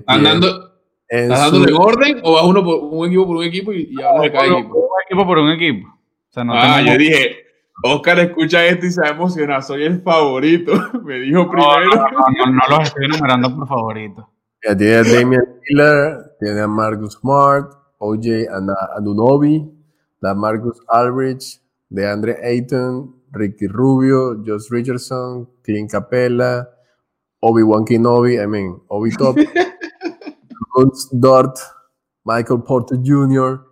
¿Estás 1.09 1.41
dando, 1.41 1.63
en, 1.65 1.69
en 1.71 1.75
orden 1.75 2.21
o 2.23 2.35
vas 2.35 2.45
uno 2.45 2.65
por 2.65 2.85
un 2.85 3.07
equipo 3.07 3.27
por 3.27 3.37
un 3.37 3.45
equipo 3.45 3.73
y, 3.73 3.89
y 3.91 4.03
hablas 4.03 4.23
de 4.23 4.33
cada 4.33 4.47
equipo? 4.47 4.77
Un 4.77 5.03
equipo 5.07 5.27
por 5.27 5.39
un 5.39 5.51
equipo. 5.51 5.89
O 5.89 6.33
sea, 6.33 6.45
no 6.45 6.53
ah, 6.55 6.83
yo 6.83 6.99
dije, 6.99 7.37
Oscar 7.83 8.19
escucha 8.19 8.67
esto 8.67 8.87
y 8.87 8.91
se 8.91 9.07
emociona, 9.07 9.63
soy 9.63 9.85
el 9.85 10.03
favorito. 10.03 10.73
Me 11.05 11.21
dijo 11.21 11.49
primero. 11.49 11.91
No, 11.95 12.47
no, 12.47 12.53
no, 12.53 12.77
los 12.77 12.89
estoy 12.89 13.07
enumerando 13.07 13.55
por 13.57 13.69
favorito. 13.69 14.29
Ya 14.67 14.77
tiene 14.77 14.95
a 14.97 15.03
Damian 15.05 15.45
Lillard, 15.69 16.37
tiene 16.41 16.61
a 16.61 16.67
Marcus 16.67 17.15
Smart, 17.15 17.73
OJ 17.99 18.49
Anunobi, 18.97 19.71
la 20.21 20.35
Marcus 20.35 20.81
Aldridge, 20.89 21.61
de 21.89 22.11
Andre 22.11 22.37
Ayton, 22.43 23.15
Ricky 23.31 23.69
Rubio, 23.69 24.43
Josh 24.45 24.69
Richardson, 24.71 25.49
Clint 25.63 25.91
Capella, 25.91 26.69
Obi-Wan 27.41 27.85
Kenobi, 27.85 28.43
I 28.43 28.47
mean, 28.47 28.81
Obi 28.89 29.11
Top, 29.13 29.37
Dort, 31.13 31.57
Michael 32.25 32.63
Porter 32.63 32.99
Jr., 33.05 33.69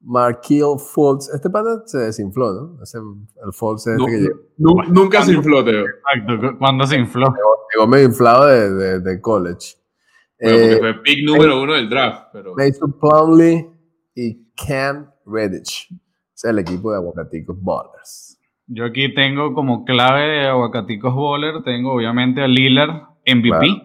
Markiel 0.00 0.78
Fultz. 0.78 1.28
Este 1.34 1.50
pana 1.50 1.82
se 1.84 1.98
desinfló, 1.98 2.52
¿no? 2.52 2.82
Ese, 2.82 2.98
el 2.98 3.52
Fultz 3.52 3.86
este 3.86 4.04
que 4.04 4.18
llegó. 4.18 4.82
Nunca 4.88 5.22
se 5.22 5.32
infló, 5.32 5.64
Teo. 5.64 5.84
Exacto, 5.84 6.58
cuando 6.58 6.86
se 6.86 6.98
infló. 6.98 7.26
Llegó, 7.74 7.86
medio 7.86 8.06
inflado 8.06 8.46
de, 8.46 9.00
de, 9.00 9.20
college. 9.20 9.76
Bueno, 10.40 10.56
porque 10.56 10.72
eh, 10.72 10.78
fue 10.78 11.02
pick 11.02 11.26
número 11.26 11.60
uno 11.60 11.74
del 11.74 11.90
draft. 11.90 12.28
Pero... 12.32 12.54
Mason 12.54 12.94
Plumley 12.98 13.66
y 14.14 14.52
Cam 14.54 15.10
Redditch. 15.26 15.88
Es 16.34 16.44
el 16.44 16.58
equipo 16.60 16.92
de 16.92 16.98
Aguacaticos 16.98 17.56
Ballers. 17.60 18.38
Yo 18.66 18.84
aquí 18.84 19.12
tengo 19.14 19.54
como 19.54 19.84
clave 19.84 20.20
de 20.20 20.46
Aguacaticos 20.46 21.14
Ballers, 21.14 21.64
tengo 21.64 21.94
obviamente 21.94 22.42
a 22.42 22.46
Lillard, 22.46 23.02
MVP, 23.26 23.82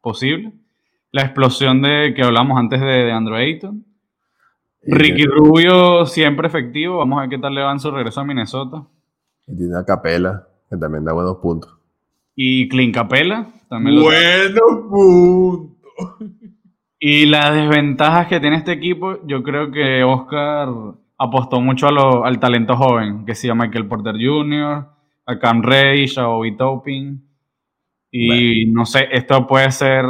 posible. 0.00 0.52
La 1.14 1.22
explosión 1.22 1.80
de 1.80 2.12
que 2.12 2.24
hablamos 2.24 2.58
antes 2.58 2.80
de, 2.80 2.86
de 2.86 3.12
Andrew 3.12 3.36
Ayton. 3.36 3.84
Ricky 4.82 5.26
Rubio 5.26 6.06
siempre 6.06 6.48
efectivo. 6.48 6.98
Vamos 6.98 7.18
a 7.18 7.20
ver 7.20 7.30
qué 7.30 7.38
tal 7.38 7.54
le 7.54 7.62
va 7.62 7.70
en 7.70 7.78
su 7.78 7.88
regreso 7.92 8.20
a 8.20 8.24
Minnesota. 8.24 8.82
Y 9.46 9.56
tiene 9.56 9.78
a 9.78 9.84
Capela, 9.84 10.44
que 10.68 10.76
también 10.76 11.04
da 11.04 11.12
buenos 11.12 11.36
puntos. 11.36 11.72
Y 12.34 12.68
Clint 12.68 12.92
Capela 12.92 13.46
también. 13.68 14.02
Buenos 14.02 14.88
puntos. 14.90 15.76
Y 17.06 17.26
las 17.26 17.54
desventajas 17.54 18.28
que 18.28 18.40
tiene 18.40 18.56
este 18.56 18.72
equipo, 18.72 19.18
yo 19.26 19.42
creo 19.42 19.70
que 19.70 20.02
Oscar 20.02 20.70
apostó 21.18 21.60
mucho 21.60 21.86
al 22.24 22.40
talento 22.40 22.76
joven, 22.76 23.26
que 23.26 23.34
se 23.34 23.46
llama 23.46 23.66
Michael 23.66 23.88
Porter 23.88 24.14
Jr., 24.14 24.86
a 25.26 25.38
Cam 25.38 25.62
Reddish, 25.62 26.18
a 26.18 26.28
Obi 26.30 26.56
Topping. 26.56 27.22
Y 28.10 28.72
no 28.72 28.86
sé, 28.86 29.06
esto 29.12 29.46
puede 29.46 29.70
ser 29.70 30.06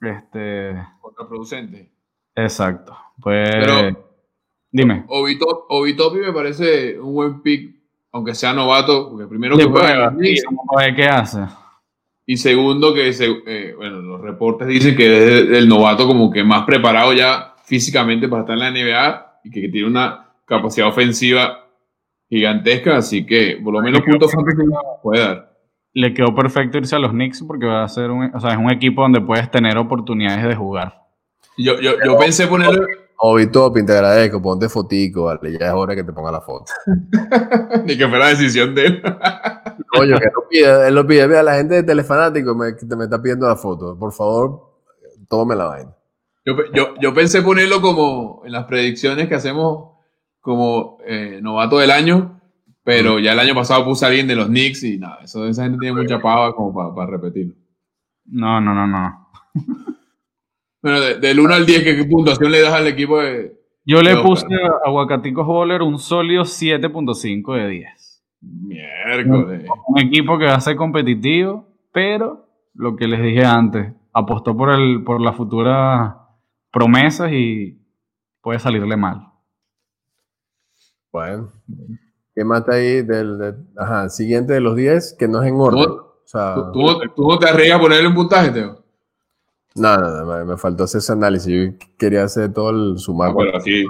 este 0.00 0.76
contraproducente. 1.00 1.90
Exacto. 2.34 2.96
Pues. 3.20 3.50
Pero, 3.50 4.06
dime. 4.70 5.04
Obitopi 5.08 6.18
me 6.18 6.32
parece 6.32 6.98
un 7.00 7.14
buen 7.14 7.42
pick, 7.42 7.74
aunque 8.12 8.34
sea 8.34 8.52
novato, 8.52 9.10
porque 9.10 9.26
primero 9.26 9.56
que 9.56 9.64
juega 9.64 10.14
¿Qué 10.94 11.04
hace? 11.04 11.40
Y 12.26 12.36
segundo, 12.36 12.92
que 12.92 13.08
eh, 13.08 13.74
bueno, 13.74 14.02
los 14.02 14.20
reportes 14.20 14.68
dicen 14.68 14.94
que 14.94 15.06
es 15.06 15.48
el 15.58 15.68
novato 15.68 16.06
como 16.06 16.30
que 16.30 16.44
más 16.44 16.64
preparado 16.66 17.14
ya 17.14 17.54
físicamente 17.64 18.28
para 18.28 18.42
estar 18.42 18.54
en 18.54 18.60
la 18.60 18.70
NBA 18.70 19.40
y 19.44 19.50
que, 19.50 19.68
tiene 19.68 19.88
una 19.88 20.26
capacidad 20.44 20.88
ofensiva 20.88 21.66
gigantesca, 22.28 22.98
así 22.98 23.24
que 23.24 23.58
por 23.62 23.72
lo 23.72 23.80
menos 23.80 24.02
puntos 24.02 24.30
puede 25.02 25.22
dar. 25.22 25.47
Le 25.98 26.14
quedó 26.14 26.32
perfecto 26.34 26.78
irse 26.78 26.94
a 26.94 27.00
los 27.00 27.10
Knicks 27.10 27.42
porque 27.42 27.66
va 27.66 27.82
a 27.82 27.88
ser 27.88 28.10
un, 28.10 28.30
o 28.32 28.40
sea, 28.40 28.52
es 28.52 28.56
un 28.56 28.70
equipo 28.70 29.02
donde 29.02 29.20
puedes 29.20 29.50
tener 29.50 29.76
oportunidades 29.76 30.46
de 30.46 30.54
jugar. 30.54 31.02
Yo, 31.56 31.80
yo, 31.80 31.92
yo 32.04 32.16
pensé 32.16 32.46
ponerlo. 32.46 32.86
Obito, 33.20 33.72
te 33.72 33.92
agradezco, 33.92 34.40
ponte 34.40 34.68
fotico, 34.68 35.24
vale, 35.24 35.58
ya 35.58 35.66
es 35.66 35.72
hora 35.72 35.96
que 35.96 36.04
te 36.04 36.12
ponga 36.12 36.30
la 36.30 36.40
foto. 36.40 36.72
Ni 37.84 37.98
que 37.98 38.06
fuera 38.06 38.28
decisión 38.28 38.76
de 38.76 38.86
él. 38.86 39.02
Coño, 39.88 40.18
que 40.18 40.26
lo 40.26 40.48
pide, 40.48 40.86
él 40.88 40.94
lo 40.94 41.04
pide. 41.04 41.26
Mira, 41.26 41.42
la 41.42 41.56
gente 41.56 41.74
de 41.74 41.82
Telefanático 41.82 42.54
me, 42.54 42.66
me 42.96 43.04
está 43.04 43.20
pidiendo 43.20 43.48
la 43.48 43.56
foto. 43.56 43.98
Por 43.98 44.12
favor, 44.12 44.72
tómame 45.28 45.56
la 45.56 45.64
vaina. 45.64 45.96
Yo, 46.44 46.54
yo, 46.72 46.94
yo, 47.00 47.12
pensé 47.12 47.42
ponerlo 47.42 47.80
como 47.80 48.42
en 48.44 48.52
las 48.52 48.66
predicciones 48.66 49.28
que 49.28 49.34
hacemos 49.34 49.96
como 50.40 50.98
eh, 51.04 51.40
novato 51.42 51.78
del 51.78 51.90
año, 51.90 52.37
pero 52.88 53.18
ya 53.18 53.34
el 53.34 53.38
año 53.38 53.54
pasado 53.54 53.84
puse 53.84 54.06
a 54.06 54.08
alguien 54.08 54.26
de 54.26 54.34
los 54.34 54.46
Knicks 54.46 54.82
y 54.82 54.96
nada, 54.96 55.18
eso, 55.22 55.46
esa 55.46 55.64
gente 55.64 55.76
tiene 55.78 56.00
mucha 56.00 56.22
pava 56.22 56.54
como 56.54 56.72
para, 56.72 56.94
para 56.94 57.10
repetirlo. 57.10 57.54
No, 58.24 58.62
no, 58.62 58.72
no, 58.72 58.86
no. 58.86 59.28
Bueno, 60.80 61.00
del 61.00 61.40
1 61.40 61.54
al 61.54 61.66
10, 61.66 61.82
¿qué, 61.82 62.04
puntuación 62.04 62.52
le 62.52 62.62
das 62.62 62.72
al 62.72 62.86
equipo 62.86 63.18
de.? 63.18 63.52
Yo 63.84 64.00
le 64.00 64.16
puse 64.22 64.46
a 64.54 64.88
Aguacaticos 64.88 65.44
Bowler 65.44 65.82
un 65.82 65.98
sólido 65.98 66.44
7.5 66.44 67.56
de 67.56 67.68
10. 67.68 68.24
Miércoles. 68.40 69.68
Un, 69.88 70.00
equipo 70.00 70.38
que 70.38 70.44
va 70.46 70.54
a 70.54 70.60
ser 70.60 70.76
competitivo, 70.76 71.68
pero 71.92 72.48
lo 72.72 72.94
que 72.96 73.08
les 73.08 73.20
dije 73.20 73.44
antes, 73.44 73.92
apostó 74.14 74.56
por, 74.56 74.70
el, 74.70 75.02
por 75.02 75.20
las 75.20 75.36
futuras 75.36 76.14
promesas 76.70 77.32
y 77.32 77.82
puede 78.40 78.60
salirle 78.60 78.96
mal. 78.96 79.26
Bueno, 81.12 81.50
¿qué 82.38 82.44
mata 82.44 82.74
ahí 82.74 83.02
del, 83.02 83.56
ajá, 83.76 84.08
siguiente 84.08 84.52
de 84.52 84.60
los 84.60 84.76
10? 84.76 85.16
Que 85.18 85.26
no 85.26 85.42
es 85.42 85.48
en 85.48 85.56
orden. 85.56 85.88
¿Tú, 86.72 87.00
tú, 87.16 87.28
no 87.28 87.36
te 87.36 87.48
arriesgas 87.48 87.80
a 87.80 87.82
ponerle 87.82 88.06
un 88.06 88.14
puntaje, 88.14 88.50
Teo? 88.52 88.84
No, 89.74 89.96
no, 89.96 90.44
me, 90.44 90.56
faltó 90.56 90.84
hacer 90.84 91.00
ese 91.00 91.12
análisis. 91.12 91.52
Yo 91.52 91.86
quería 91.98 92.22
hacer 92.22 92.52
todo 92.52 92.70
el 92.70 92.98
sumar. 92.98 93.30
Ah, 93.30 93.56
así, 93.56 93.84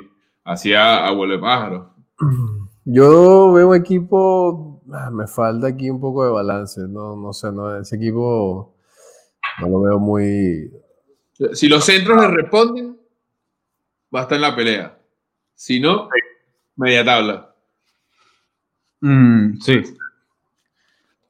así 0.45 0.73
a, 0.73 1.11
de 1.11 1.39
pájaro. 1.39 1.93
Yo 2.87 3.53
veo 3.53 3.69
un 3.69 3.77
equipo, 3.77 4.83
ah, 4.95 5.11
me 5.11 5.27
falta 5.27 5.67
aquí 5.67 5.91
un 5.91 6.01
poco 6.01 6.25
de 6.25 6.31
balance. 6.31 6.81
No, 6.89 7.17
no 7.17 7.35
sé, 7.35 7.53
no, 7.53 7.79
ese 7.79 7.97
equipo 7.97 8.77
no 9.61 9.69
lo 9.69 9.81
veo 9.83 9.99
muy. 9.99 10.73
Si 11.53 11.69
los 11.69 11.85
centros 11.85 12.19
le 12.19 12.29
responden, 12.29 12.99
va 14.15 14.21
a 14.21 14.23
estar 14.23 14.37
en 14.37 14.43
la 14.43 14.57
pelea. 14.57 14.99
Si 15.55 15.81
no, 15.81 16.09
media 16.77 17.05
tabla. 17.05 17.48
Mm, 19.01 19.59
sí. 19.61 19.83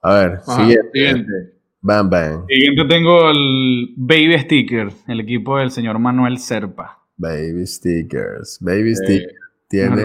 A 0.03 0.15
ver, 0.15 0.41
siguiente. 0.43 1.55
Bam, 1.81 2.11
bam. 2.11 2.47
Siguiente 2.47 2.85
tengo 2.87 3.31
el 3.31 3.95
Baby 3.97 4.39
Sticker, 4.41 4.89
el 5.07 5.21
equipo 5.21 5.59
del 5.59 5.71
señor 5.71 5.99
Manuel 5.99 6.39
Serpa. 6.39 6.99
Baby 7.17 7.67
Stickers. 7.67 8.59
Baby 8.61 8.95
Stickers. 8.95 9.35
Tiene. 9.69 10.03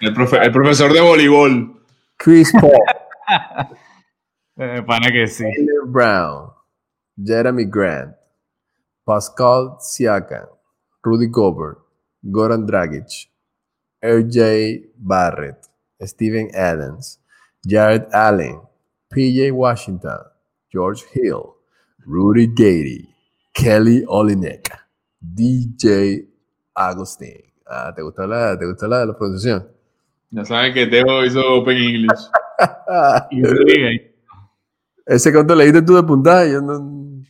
El, 0.00 0.14
profesor 0.52 0.92
de 0.92 1.00
voleibol. 1.00 1.82
Chris 2.16 2.52
Paul. 2.52 2.72
eh, 4.56 4.82
pana 4.86 5.10
que 5.10 5.26
sí. 5.26 5.44
Taylor 5.44 5.88
Brown. 5.88 6.50
Jeremy 7.22 7.64
Grant. 7.64 8.14
Pascal 9.04 9.76
Siakam. 9.80 10.48
Rudy 11.02 11.28
Gobert. 11.28 11.78
Goran 12.22 12.66
Dragic. 12.66 13.30
RJ 14.02 14.92
Barrett. 14.96 15.69
Steven 16.06 16.50
Adams. 16.54 17.20
Jared 17.64 18.06
Allen. 18.12 18.60
PJ 19.10 19.50
Washington, 19.50 20.20
George 20.70 21.02
Hill, 21.12 21.56
Rudy 22.06 22.46
Gady, 22.46 23.08
Kelly 23.52 24.04
Olinek, 24.06 24.70
DJ 25.20 26.28
Agustín. 26.76 27.42
Ah, 27.66 27.92
¿te 27.94 28.02
gustó 28.02 28.24
la, 28.24 28.56
te 28.56 28.66
gustó 28.66 28.86
la, 28.86 29.04
la 29.04 29.18
pronunciación? 29.18 29.66
Ya 30.30 30.44
saben 30.44 30.72
que 30.72 30.86
Teo 30.86 31.24
hizo 31.24 31.40
Open 31.54 31.76
English. 31.76 32.30
Ese 35.06 35.32
cuánto 35.32 35.56
leíste 35.56 35.82
tú 35.82 35.96
de 35.96 36.04
puntaje, 36.04 36.52
yo 36.52 36.60
no... 36.60 37.24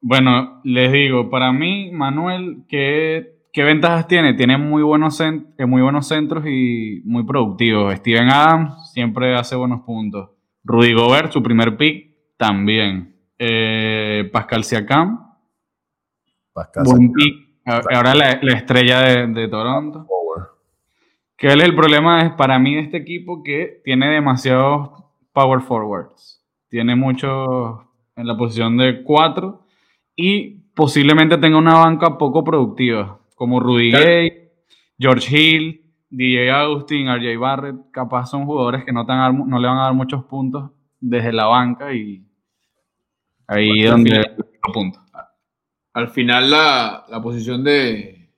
Bueno, 0.00 0.62
les 0.64 0.90
digo, 0.90 1.28
para 1.28 1.52
mí, 1.52 1.90
Manuel, 1.92 2.64
¿qué, 2.66 3.35
qué 3.56 3.64
ventajas 3.64 4.06
tiene? 4.06 4.34
Tiene 4.34 4.58
muy 4.58 4.82
buenos, 4.82 5.18
eh, 5.18 5.64
muy 5.64 5.80
buenos 5.80 6.06
centros 6.06 6.44
y 6.46 7.00
muy 7.06 7.24
productivos. 7.24 7.94
Steven 7.94 8.28
Adams 8.28 8.92
siempre 8.92 9.34
hace 9.34 9.56
buenos 9.56 9.80
puntos. 9.80 10.28
Rudy 10.62 10.92
Gobert, 10.92 11.32
su 11.32 11.42
primer 11.42 11.78
pick, 11.78 12.10
también. 12.36 13.16
Eh, 13.38 14.28
Pascal 14.30 14.62
Siakam. 14.62 15.32
Pascal 16.52 16.84
buen 16.84 17.10
pick. 17.14 17.48
Ahora 17.64 18.14
la, 18.14 18.32
estrella 18.32 19.26
de, 19.26 19.48
Toronto. 19.48 20.06
¿Qué 21.38 21.46
es 21.46 21.54
el 21.54 21.74
problema 21.74 22.26
es 22.26 22.32
para 22.32 22.58
mí 22.58 22.74
de 22.74 22.82
este 22.82 22.98
equipo 22.98 23.42
que 23.42 23.80
tiene 23.82 24.10
demasiados 24.10 24.90
power 25.32 25.62
forwards. 25.62 26.44
Tiene 26.68 26.94
muchos 26.94 27.80
en 28.16 28.26
la 28.26 28.36
posición 28.36 28.76
de 28.76 29.02
cuatro 29.02 29.66
y 30.14 30.60
posiblemente 30.74 31.38
tenga 31.38 31.56
una 31.56 31.78
banca 31.78 32.18
poco 32.18 32.44
productiva, 32.44 33.18
como 33.36 33.60
Rudy 33.60 33.92
Gay, 33.92 34.50
George 34.98 35.36
Hill, 35.36 35.84
DJ 36.10 36.50
Agustín, 36.50 37.06
RJ 37.06 37.38
Barrett, 37.38 37.76
capaz 37.92 38.26
son 38.26 38.46
jugadores 38.46 38.84
que 38.84 38.92
no, 38.92 39.04
no 39.04 39.58
le 39.60 39.68
van 39.68 39.78
a 39.78 39.84
dar 39.84 39.94
muchos 39.94 40.24
puntos 40.24 40.70
desde 40.98 41.32
la 41.32 41.44
banca 41.44 41.92
y 41.92 42.24
ahí 43.46 43.84
es 43.84 43.90
donde 43.90 44.24
puntos. 44.72 45.02
Al 45.92 46.08
final 46.08 46.50
la, 46.50 47.04
posición 47.22 47.62
de, 47.62 48.30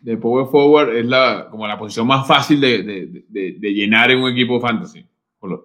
de 0.00 0.16
Power 0.16 0.46
Forward 0.46 0.96
es 0.96 1.06
la, 1.06 1.48
como 1.50 1.66
la 1.66 1.78
posición 1.78 2.06
más 2.06 2.26
fácil 2.26 2.60
de, 2.60 3.24
llenar 3.60 4.12
en 4.12 4.20
un 4.20 4.32
equipo 4.32 4.60
fantasy. 4.60 5.04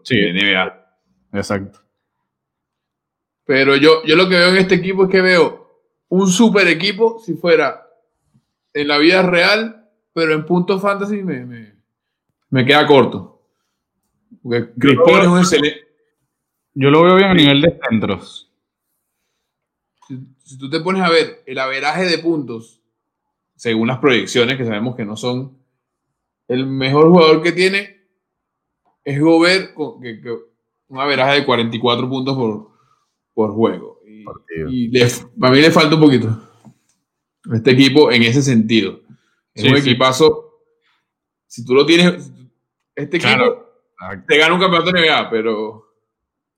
sí, 0.03 0.15
NBA. 0.33 0.85
Exacto. 1.33 1.79
Pero 3.45 3.75
yo, 3.75 4.03
yo 4.05 4.15
lo 4.15 4.27
que 4.27 4.35
veo 4.35 4.49
en 4.49 4.57
este 4.57 4.75
equipo 4.75 5.05
es 5.05 5.11
que 5.11 5.21
veo 5.21 5.67
un 6.09 6.27
super 6.27 6.67
equipo 6.67 7.19
si 7.19 7.35
fuera 7.35 7.88
en 8.81 8.87
la 8.87 8.97
vida 8.97 9.21
real, 9.21 9.89
pero 10.13 10.33
en 10.33 10.45
puntos 10.45 10.81
fantasy 10.81 11.23
me, 11.23 11.45
me, 11.45 11.73
me 12.49 12.65
queda 12.65 12.85
corto. 12.87 13.41
Porque 14.41 14.71
Chris 14.79 14.97
Paul 15.03 15.21
es 15.21 15.27
un 15.27 15.39
excelente. 15.39 15.87
Yo 16.73 16.89
lo 16.89 17.03
veo 17.03 17.15
bien 17.15 17.29
a 17.29 17.33
nivel 17.33 17.61
de 17.61 17.79
centros. 17.89 18.51
Si, 20.07 20.19
si 20.43 20.57
tú 20.57 20.69
te 20.69 20.79
pones 20.79 21.01
a 21.01 21.09
ver 21.09 21.43
el 21.45 21.59
averaje 21.59 22.05
de 22.05 22.19
puntos, 22.19 22.81
según 23.55 23.87
las 23.87 23.99
proyecciones, 23.99 24.57
que 24.57 24.65
sabemos 24.65 24.95
que 24.95 25.05
no 25.05 25.17
son 25.17 25.57
el 26.47 26.65
mejor 26.65 27.09
jugador 27.09 27.43
que 27.43 27.51
tiene, 27.51 27.97
es 29.03 29.19
Gobert, 29.19 29.73
con, 29.73 30.01
que, 30.01 30.21
que 30.21 30.31
un 30.87 30.99
averaje 30.99 31.39
de 31.39 31.45
44 31.45 32.09
puntos 32.09 32.35
por, 32.35 32.69
por 33.33 33.53
juego. 33.53 33.99
Y, 34.07 34.25
y 34.69 34.87
le, 34.87 35.03
a 35.03 35.51
mí 35.51 35.61
le 35.61 35.71
falta 35.71 35.95
un 35.95 36.01
poquito 36.01 36.48
este 37.53 37.71
equipo 37.71 38.11
en 38.11 38.23
ese 38.23 38.41
sentido. 38.41 38.99
Es 39.53 39.63
Sí, 39.63 39.69
un 39.69 39.75
sí. 39.77 39.89
equipazo. 39.89 40.45
Si 41.47 41.65
tú 41.65 41.73
lo 41.73 41.85
tienes, 41.85 42.31
este 42.95 43.17
equipo 43.17 43.33
Claro. 43.35 44.23
te 44.27 44.37
gana 44.37 44.53
un 44.53 44.59
campeonato 44.59 44.91
de 44.91 45.01
NBA, 45.01 45.29
pero 45.29 45.83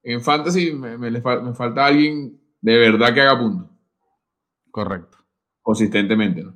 en 0.04 0.22
Fantasy 0.22 0.74
me, 0.74 0.98
me 0.98 1.10
me 1.12 1.54
falta 1.54 1.86
alguien 1.86 2.40
de 2.62 2.78
verdad 2.78 3.14
que 3.14 3.22
haga 3.22 3.40
puntos 3.40 3.70
Correcto. 4.72 5.18
consistentemente. 5.62 6.44
¿no? 6.44 6.56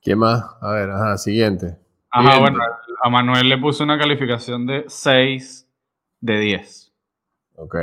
¿Quién 0.00 0.18
más? 0.18 0.42
A 0.60 0.72
ver, 0.72 0.90
ajá, 0.90 1.16
siguiente. 1.18 1.78
Ajá, 2.10 2.38
bueno, 2.40 2.58
a 3.02 3.08
Manuel 3.08 3.48
le 3.48 3.58
puse 3.58 3.82
una 3.82 3.98
calificación 3.98 4.66
de 4.66 4.84
6 4.88 5.68
de 6.20 6.38
10. 6.40 6.92
Ok, 7.56 7.74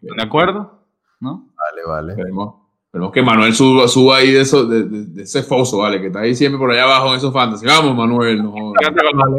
¿De 0.00 0.22
acuerdo? 0.22 0.86
¿No? 1.20 1.52
vale, 1.56 1.82
vale. 1.86 2.12
Esperemos, 2.12 2.61
esperemos 2.92 3.12
que 3.12 3.22
Manuel 3.22 3.54
suba, 3.54 3.88
suba 3.88 4.18
ahí 4.18 4.32
de, 4.32 4.42
eso, 4.42 4.66
de, 4.66 4.84
de- 4.84 5.06
de 5.06 5.22
ese 5.22 5.42
foso, 5.42 5.78
¿vale? 5.78 5.98
Que 5.98 6.08
está 6.08 6.20
ahí 6.20 6.34
siempre 6.34 6.58
por 6.58 6.70
allá 6.70 6.84
abajo 6.84 7.08
en 7.10 7.16
esos 7.16 7.32
fantasy. 7.32 7.64
Vamos, 7.66 7.96
Manuel. 7.96 8.42
no. 8.42 8.52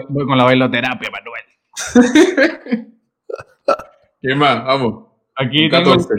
Voy 0.09 0.25
con 0.25 0.37
la 0.37 0.43
bailoterapia, 0.45 1.09
Manuel. 1.11 1.43
¿Quién 4.21 4.37
más? 4.39 4.63
Vamos. 4.65 5.05
Aquí 5.35 5.69
tengo 5.69 5.91
14. 5.91 6.13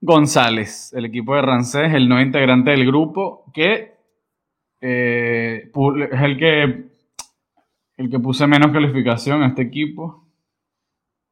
González, 0.00 0.92
el 0.94 1.04
equipo 1.04 1.34
de 1.34 1.42
Rancés, 1.42 1.92
el 1.94 2.08
nuevo 2.08 2.22
integrante 2.24 2.70
del 2.70 2.86
grupo, 2.86 3.50
que 3.52 3.92
eh, 4.80 5.70
es 6.12 6.20
el 6.22 6.38
que 6.38 6.88
el 7.98 8.08
que 8.10 8.18
puse 8.20 8.46
menos 8.46 8.70
calificación 8.72 9.42
a 9.42 9.48
este 9.48 9.62
equipo. 9.62 10.26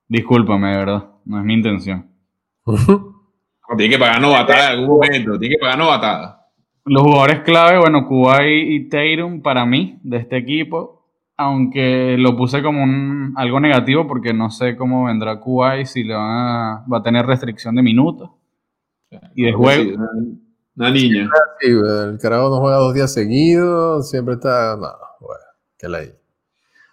Discúlpame, 0.08 0.70
de 0.70 0.76
verdad, 0.76 1.10
no 1.24 1.38
es 1.38 1.44
mi 1.44 1.54
intención. 1.54 2.10
Tiene 3.76 3.94
que 3.94 3.98
pagar 3.98 4.20
novatada 4.20 4.72
en 4.72 4.78
algún 4.78 4.96
momento. 4.96 5.38
Tiene 5.38 5.54
que 5.54 5.60
pagar 5.60 5.78
novatada. 5.78 6.46
Los 6.84 7.02
jugadores 7.02 7.40
clave, 7.40 7.78
bueno, 7.78 8.06
Kuwait 8.06 8.70
y 8.70 8.88
Tatum 8.88 9.42
para 9.42 9.66
mí 9.66 9.98
de 10.04 10.18
este 10.18 10.36
equipo, 10.36 11.04
aunque 11.36 12.16
lo 12.16 12.36
puse 12.36 12.62
como 12.62 12.82
un, 12.82 13.34
algo 13.36 13.58
negativo 13.58 14.06
porque 14.06 14.32
no 14.32 14.50
sé 14.50 14.76
cómo 14.76 15.06
vendrá 15.06 15.40
Kuwait, 15.40 15.86
si 15.86 16.04
le 16.04 16.14
van 16.14 16.30
a, 16.30 16.84
va 16.90 16.98
a 16.98 17.02
tener 17.02 17.26
restricción 17.26 17.74
de 17.74 17.82
minutos 17.82 18.30
y 19.34 19.42
de 19.42 19.52
juego. 19.52 19.82
Sí, 19.82 19.96
una, 19.96 20.10
una 20.76 20.90
niña. 20.90 21.28
Sí, 21.60 21.70
el 21.70 22.18
carajo 22.20 22.50
no 22.50 22.60
juega 22.60 22.76
dos 22.76 22.94
días 22.94 23.12
seguidos, 23.12 24.08
siempre 24.08 24.34
está. 24.34 24.76
No, 24.76 24.88
bueno, 25.20 25.44
que 25.76 25.88
la 25.88 26.02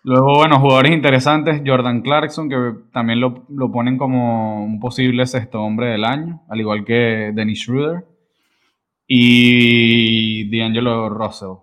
Luego, 0.06 0.36
bueno, 0.36 0.60
jugadores 0.60 0.92
interesantes, 0.92 1.62
Jordan 1.66 2.02
Clarkson, 2.02 2.50
que 2.50 2.74
también 2.92 3.22
lo, 3.22 3.46
lo 3.48 3.72
ponen 3.72 3.98
como 3.98 4.64
un 4.64 4.80
posible 4.80 5.26
sexto 5.26 5.62
hombre 5.62 5.88
del 5.88 6.04
año, 6.04 6.44
al 6.50 6.60
igual 6.60 6.84
que 6.84 7.32
Dennis 7.34 7.62
Schroeder. 7.62 8.06
Y 9.08 10.50
D'Angelo 10.50 11.10
Russell. 11.10 11.56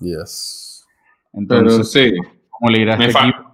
Yes. 0.00 0.86
Pero 1.32 1.60
Entonces, 1.60 1.92
sí, 1.92 2.12
¿cómo 2.48 2.70
le 2.70 2.80
irá 2.80 2.96
me, 2.96 3.06
este 3.06 3.18
equipo? 3.18 3.48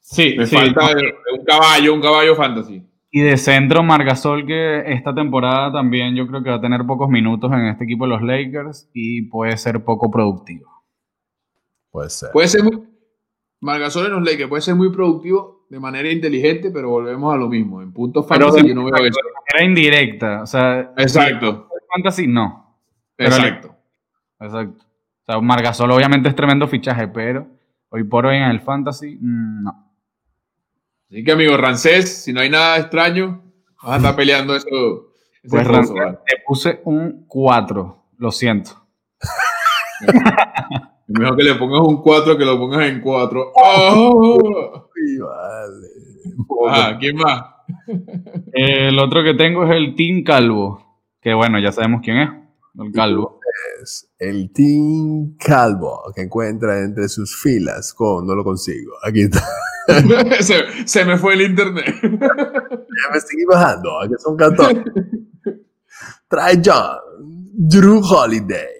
Sí, 0.00 0.34
me 0.38 0.46
sí. 0.46 0.56
falta 0.56 0.86
un 0.86 1.44
caballo, 1.44 1.94
un 1.94 2.00
caballo 2.00 2.34
fantasy. 2.36 2.82
Y 3.10 3.20
de 3.20 3.36
centro, 3.36 3.82
Margasol, 3.82 4.46
que 4.46 4.92
esta 4.92 5.14
temporada 5.14 5.72
también 5.72 6.14
yo 6.14 6.26
creo 6.26 6.42
que 6.42 6.50
va 6.50 6.56
a 6.56 6.60
tener 6.60 6.86
pocos 6.86 7.08
minutos 7.08 7.50
en 7.52 7.66
este 7.66 7.84
equipo 7.84 8.04
de 8.04 8.10
los 8.10 8.22
Lakers 8.22 8.90
y 8.92 9.22
puede 9.22 9.56
ser 9.56 9.82
poco 9.84 10.10
productivo. 10.10 10.70
Puede 11.90 12.10
ser. 12.10 12.30
Puede 12.32 12.48
ser 12.48 12.64
muy. 12.64 12.97
Margasol 13.60 14.06
en 14.06 14.12
los 14.12 14.22
Lakers 14.24 14.48
puede 14.48 14.62
ser 14.62 14.74
muy 14.74 14.90
productivo 14.90 15.66
de 15.68 15.80
manera 15.80 16.10
inteligente, 16.10 16.70
pero 16.70 16.90
volvemos 16.90 17.34
a 17.34 17.36
lo 17.36 17.48
mismo. 17.48 17.82
En 17.82 17.92
puntos 17.92 18.26
fantasy 18.26 18.62
de- 18.62 18.68
yo 18.68 18.74
no 18.74 18.84
veo 18.84 18.94
eso. 19.04 19.18
Era 19.54 19.64
indirecta, 19.64 20.42
o 20.42 20.46
sea, 20.46 20.92
Exacto, 20.96 21.68
fantasy 21.94 22.26
no. 22.26 22.76
Pero 23.16 23.34
exacto. 23.34 23.74
Exacto. 24.40 24.84
O 24.84 25.32
sea, 25.32 25.40
Margasol 25.40 25.90
obviamente 25.90 26.28
es 26.28 26.36
tremendo 26.36 26.68
fichaje, 26.68 27.08
pero 27.08 27.46
hoy 27.90 28.04
por 28.04 28.26
hoy 28.26 28.36
en 28.36 28.44
el 28.44 28.60
fantasy, 28.60 29.16
mm, 29.20 29.64
no. 29.64 29.84
Así 31.10 31.24
que, 31.24 31.32
amigo 31.32 31.56
Rancés, 31.56 32.22
si 32.24 32.32
no 32.32 32.40
hay 32.40 32.50
nada 32.50 32.76
extraño, 32.78 33.42
vas 33.82 33.92
a 33.92 33.96
estar 33.96 34.16
peleando 34.16 34.54
eso. 34.56 35.12
Pues 35.48 35.66
Rancés, 35.66 35.94
te 36.26 36.42
puse 36.46 36.80
un 36.84 37.24
4, 37.26 38.04
lo 38.18 38.30
siento. 38.30 38.70
Es 41.08 41.18
Mejor 41.18 41.36
que 41.38 41.44
le 41.44 41.54
pongas 41.54 41.80
un 41.80 42.02
4 42.02 42.36
que 42.36 42.44
lo 42.44 42.58
pongas 42.58 42.86
en 42.86 43.00
4. 43.00 43.52
¡Oh! 43.54 44.90
Vale. 45.20 45.88
Ajá, 46.68 46.98
¿quién 46.98 47.16
más? 47.16 47.44
El 48.52 48.98
otro 48.98 49.22
que 49.24 49.32
tengo 49.32 49.64
es 49.64 49.70
el 49.70 49.94
Team 49.94 50.22
Calvo, 50.22 51.00
que 51.20 51.32
bueno, 51.32 51.58
ya 51.60 51.72
sabemos 51.72 52.02
quién 52.04 52.18
es, 52.18 52.28
el 52.78 52.92
Calvo. 52.92 53.40
Es 53.82 54.10
el 54.18 54.52
Team 54.52 55.36
Calvo 55.38 56.12
que 56.14 56.22
encuentra 56.22 56.78
entre 56.80 57.08
sus 57.08 57.40
filas 57.40 57.94
con. 57.94 58.26
No 58.26 58.34
lo 58.34 58.44
consigo. 58.44 58.92
Aquí 59.02 59.22
está. 59.22 59.42
se, 60.40 60.86
se 60.86 61.04
me 61.06 61.16
fue 61.16 61.34
el 61.34 61.42
internet. 61.42 61.94
Ya 62.02 63.12
me 63.12 63.20
seguí 63.20 63.44
bajando. 63.46 64.00
Aquí 64.02 64.12
son 64.18 64.36
14. 64.36 64.84
Trae 66.28 66.60
John. 66.62 66.98
Drew 67.54 68.00
Holiday. 68.04 68.78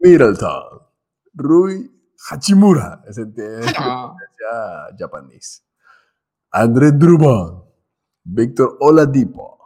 Middleton. 0.00 0.80
Rui 1.34 1.90
Hachimura. 2.30 3.02
Ese 3.08 3.26
tiene 3.26 3.66
Ah, 4.50 4.88
japonés. 4.98 5.62
André 6.50 6.92
Drummond. 6.92 7.62
Víctor 8.24 8.76
Oladipo. 8.80 9.58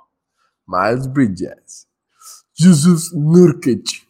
Miles 0.66 1.06
Bridges. 1.12 1.86
Yusuf 2.54 3.12
Nurkic. 3.14 4.06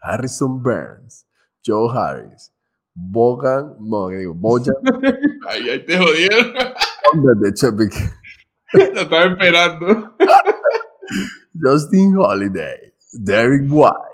Harrison 0.00 0.60
Burns. 0.62 1.24
Joe 1.64 1.88
Harris. 1.88 2.50
Bogan, 2.94 3.76
no, 3.80 4.08
digo, 4.08 4.34
Bojan 4.34 4.74
ahí, 5.48 5.70
ahí 5.70 5.84
te 5.86 5.96
jodieron. 5.96 6.52
de 7.40 7.54
Chepik. 7.54 7.94
Lo 8.74 8.82
estaba 8.82 9.24
esperando. 9.24 10.14
Justin 11.58 12.16
Holiday. 12.16 12.92
Derek 13.12 13.62
White. 13.70 14.11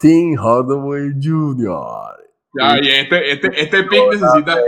Tim 0.00 0.34
Hardaway 0.34 1.12
Jr. 1.22 2.16
Ya, 2.58 2.78
y 2.78 2.88
este, 2.88 3.32
este, 3.32 3.48
este 3.60 3.84
pick 3.84 4.00
necesita. 4.10 4.58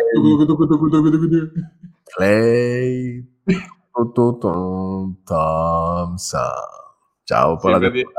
Clay. 2.15 3.27
Thompson. 5.27 6.49
Chao 7.25 7.59
para 7.59 7.79
Siempre, 7.79 7.91
tiene, 7.91 8.11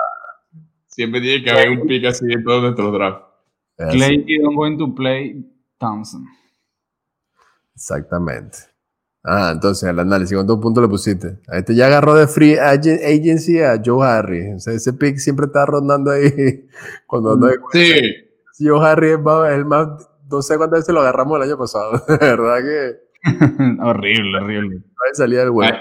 siempre 0.88 1.22
tiene 1.22 1.44
que 1.44 1.52
haber 1.52 1.70
un 1.70 1.88
pick 1.88 2.06
así 2.06 2.26
en 2.30 2.44
todos 2.44 2.64
nuestros 2.64 2.92
drafts. 2.94 3.26
Clay 3.78 4.26
y 4.28 4.40
don't 4.40 4.56
going 4.56 4.78
to 4.78 4.94
play 4.94 5.46
Thompson. 5.80 6.26
Exactamente. 7.76 8.73
Ah, 9.26 9.52
entonces 9.54 9.90
el 9.90 9.98
análisis, 10.00 10.36
¿cuántos 10.36 10.60
puntos 10.60 10.82
le 10.84 10.90
pusiste? 10.90 11.40
A 11.48 11.58
este 11.58 11.74
ya 11.76 11.86
agarró 11.88 12.14
de 12.16 12.28
free 12.28 12.56
agen- 12.58 13.00
agency 13.06 13.62
a 13.62 13.82
Joe 13.84 14.06
Harry. 14.06 14.52
O 14.54 14.60
sea, 14.60 14.74
ese 14.74 14.92
pick 14.94 15.16
siempre 15.18 15.46
está 15.46 15.66
rondando 15.66 16.12
ahí. 16.12 16.68
Cuando 17.08 17.32
anda 17.34 17.48
de- 17.48 17.58
Sí, 17.72 18.68
Joe 18.68 18.86
Harry 18.86 19.12
es 19.12 19.20
más, 19.22 19.50
el 19.54 19.66
más, 19.66 19.88
no 20.30 20.42
sé 20.42 20.58
cuántas 20.58 20.82
veces 20.82 20.94
lo 20.94 21.00
agarramos 21.02 21.38
el 21.38 21.44
año 21.50 21.58
pasado. 21.58 21.92
De 22.08 22.18
verdad 22.18 22.58
que 22.60 23.04
horrible, 23.82 24.38
horrible. 24.40 24.76
no 24.80 24.82
hay 25.08 25.14
salida 25.16 25.40
del 25.42 25.52
huevo. 25.52 25.78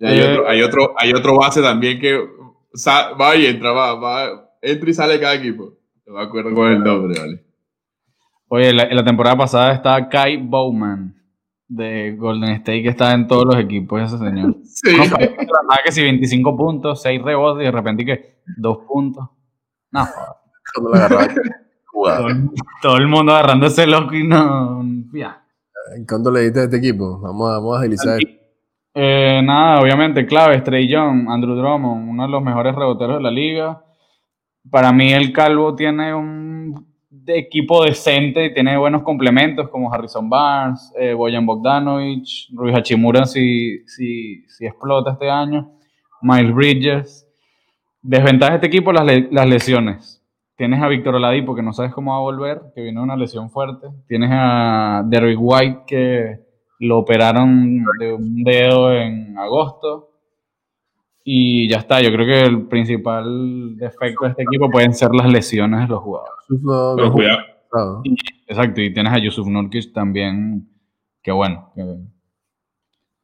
y 0.00 0.06
hay, 0.06 0.20
otro, 0.20 0.48
hay, 0.48 0.62
otro, 0.62 0.94
hay 0.98 1.12
otro 1.12 1.36
base 1.38 1.62
también 1.62 2.00
que 2.00 2.18
va 3.20 3.36
y 3.36 3.46
entra, 3.46 3.70
va, 3.70 3.94
va, 3.94 4.50
entra 4.60 4.90
y 4.90 4.94
sale 4.94 5.20
cada 5.20 5.34
equipo. 5.34 5.72
No 6.06 6.14
me 6.14 6.22
acuerdo 6.24 6.52
con 6.52 6.66
el 6.72 6.82
nombre, 6.82 7.16
¿vale? 7.20 7.44
Oye, 8.48 8.72
la- 8.72 8.82
en 8.84 8.96
la 8.96 9.04
temporada 9.04 9.36
pasada 9.36 9.72
estaba 9.72 10.08
Kai 10.08 10.36
Bowman 10.36 11.14
de 11.68 12.14
Golden 12.16 12.50
State, 12.52 12.82
que 12.82 12.88
estaba 12.90 13.12
en 13.12 13.26
todos 13.26 13.46
los 13.46 13.56
equipos, 13.56 14.00
ese 14.02 14.18
señor. 14.18 14.56
Sí. 14.64 14.96
No, 14.96 15.16
que 15.84 15.92
si 15.92 16.02
25 16.02 16.56
puntos, 16.56 17.00
6 17.02 17.22
rebotes 17.22 17.62
y 17.62 17.66
de 17.66 17.70
repente 17.70 18.04
que 18.04 18.42
2 18.58 18.78
puntos. 18.86 19.28
No, 19.92 20.06
todo, 20.74 22.28
el- 22.28 22.50
todo 22.82 22.96
el 22.96 23.06
mundo 23.08 23.32
agarrando 23.32 23.66
ese 23.66 23.86
loco 23.86 24.14
y 24.14 24.26
no. 24.26 24.82
Ya. 25.12 25.42
¿Cuánto 26.08 26.30
le 26.30 26.40
diste 26.42 26.60
a 26.60 26.64
este 26.64 26.78
equipo? 26.78 27.20
Vamos 27.20 27.50
a, 27.50 27.54
vamos 27.54 27.76
a 27.76 27.80
agilizar. 27.80 28.18
Eh, 28.94 29.40
nada, 29.44 29.80
obviamente, 29.80 30.26
clave, 30.26 30.60
Trey 30.62 30.88
Young, 30.88 31.28
Andrew 31.28 31.54
Drummond, 31.56 32.08
uno 32.10 32.22
de 32.24 32.28
los 32.28 32.42
mejores 32.42 32.74
reboteros 32.74 33.16
de 33.18 33.22
la 33.22 33.30
liga. 33.30 33.84
Para 34.70 34.92
mí, 34.92 35.12
el 35.12 35.32
Calvo 35.32 35.74
tiene 35.74 36.14
un 36.14 36.93
equipo 37.26 37.84
decente 37.84 38.46
y 38.46 38.54
tiene 38.54 38.76
buenos 38.76 39.02
complementos 39.02 39.68
como 39.68 39.92
Harrison 39.92 40.28
Barnes, 40.28 40.92
eh, 40.98 41.14
Boyan 41.14 41.46
Bogdanovich, 41.46 42.50
Rui 42.54 42.72
Hachimura 42.72 43.26
si, 43.26 43.86
si, 43.86 44.44
si, 44.48 44.66
explota 44.66 45.12
este 45.12 45.30
año, 45.30 45.70
Miles 46.22 46.54
Bridges. 46.54 47.28
Desventaja 48.02 48.52
de 48.52 48.56
este 48.56 48.66
equipo 48.66 48.92
las, 48.92 49.06
las 49.30 49.46
lesiones. 49.46 50.22
Tienes 50.56 50.80
a 50.80 50.88
Víctor 50.88 51.16
Oladipo 51.16 51.54
que 51.54 51.62
no 51.62 51.72
sabes 51.72 51.92
cómo 51.92 52.12
va 52.12 52.18
a 52.18 52.20
volver, 52.20 52.60
que 52.74 52.82
viene 52.82 53.00
una 53.00 53.16
lesión 53.16 53.50
fuerte. 53.50 53.88
Tienes 54.06 54.30
a 54.32 55.02
Derrick 55.06 55.38
White 55.40 55.80
que 55.86 56.38
lo 56.78 56.98
operaron 56.98 57.84
de 57.98 58.12
un 58.12 58.44
dedo 58.44 58.92
en 58.92 59.36
agosto. 59.38 60.13
Y 61.26 61.68
ya 61.70 61.78
está, 61.78 62.02
yo 62.02 62.12
creo 62.12 62.26
que 62.26 62.42
el 62.42 62.66
principal 62.68 63.78
defecto 63.78 64.24
de 64.24 64.30
este 64.30 64.42
equipo 64.42 64.70
pueden 64.70 64.92
ser 64.92 65.10
las 65.14 65.26
lesiones 65.26 65.80
de 65.80 65.86
los 65.88 66.02
jugadores. 66.02 66.34
Pero 66.48 67.12
cuidado. 67.12 68.02
exacto, 68.46 68.82
y 68.82 68.92
tienes 68.92 69.10
a 69.10 69.18
Yusuf 69.18 69.48
Nurkic 69.48 69.90
también, 69.94 70.68
que 71.22 71.32
bueno. 71.32 71.72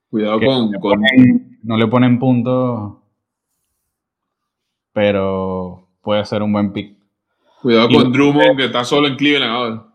cuidado 0.09 0.41
con, 0.41 1.03
No 1.63 1.77
le 1.77 1.87
ponen 1.89 2.19
puntos, 2.19 2.95
pero 4.95 5.87
puede 6.01 6.25
ser 6.25 6.43
un 6.43 6.55
buen 6.55 6.73
pick. 6.73 6.97
Cuidado 7.61 7.91
con 7.91 8.11
Drummond, 8.11 8.57
que 8.57 8.65
está 8.65 8.83
solo 8.83 9.09
en 9.09 9.17
Cleveland 9.17 9.53
ahora. 9.53 9.87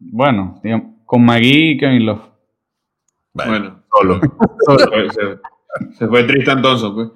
Bueno, 0.00 0.60
con 1.06 1.24
Magui 1.24 1.70
y 1.70 1.78
Kevin 1.78 2.06
Love. 2.06 2.22
Bueno, 3.34 3.84
solo. 3.88 4.20
se, 5.98 6.06
fue 6.06 6.24
Tristan 6.24 6.62
Thompson, 6.62 6.94
pues. 6.94 7.08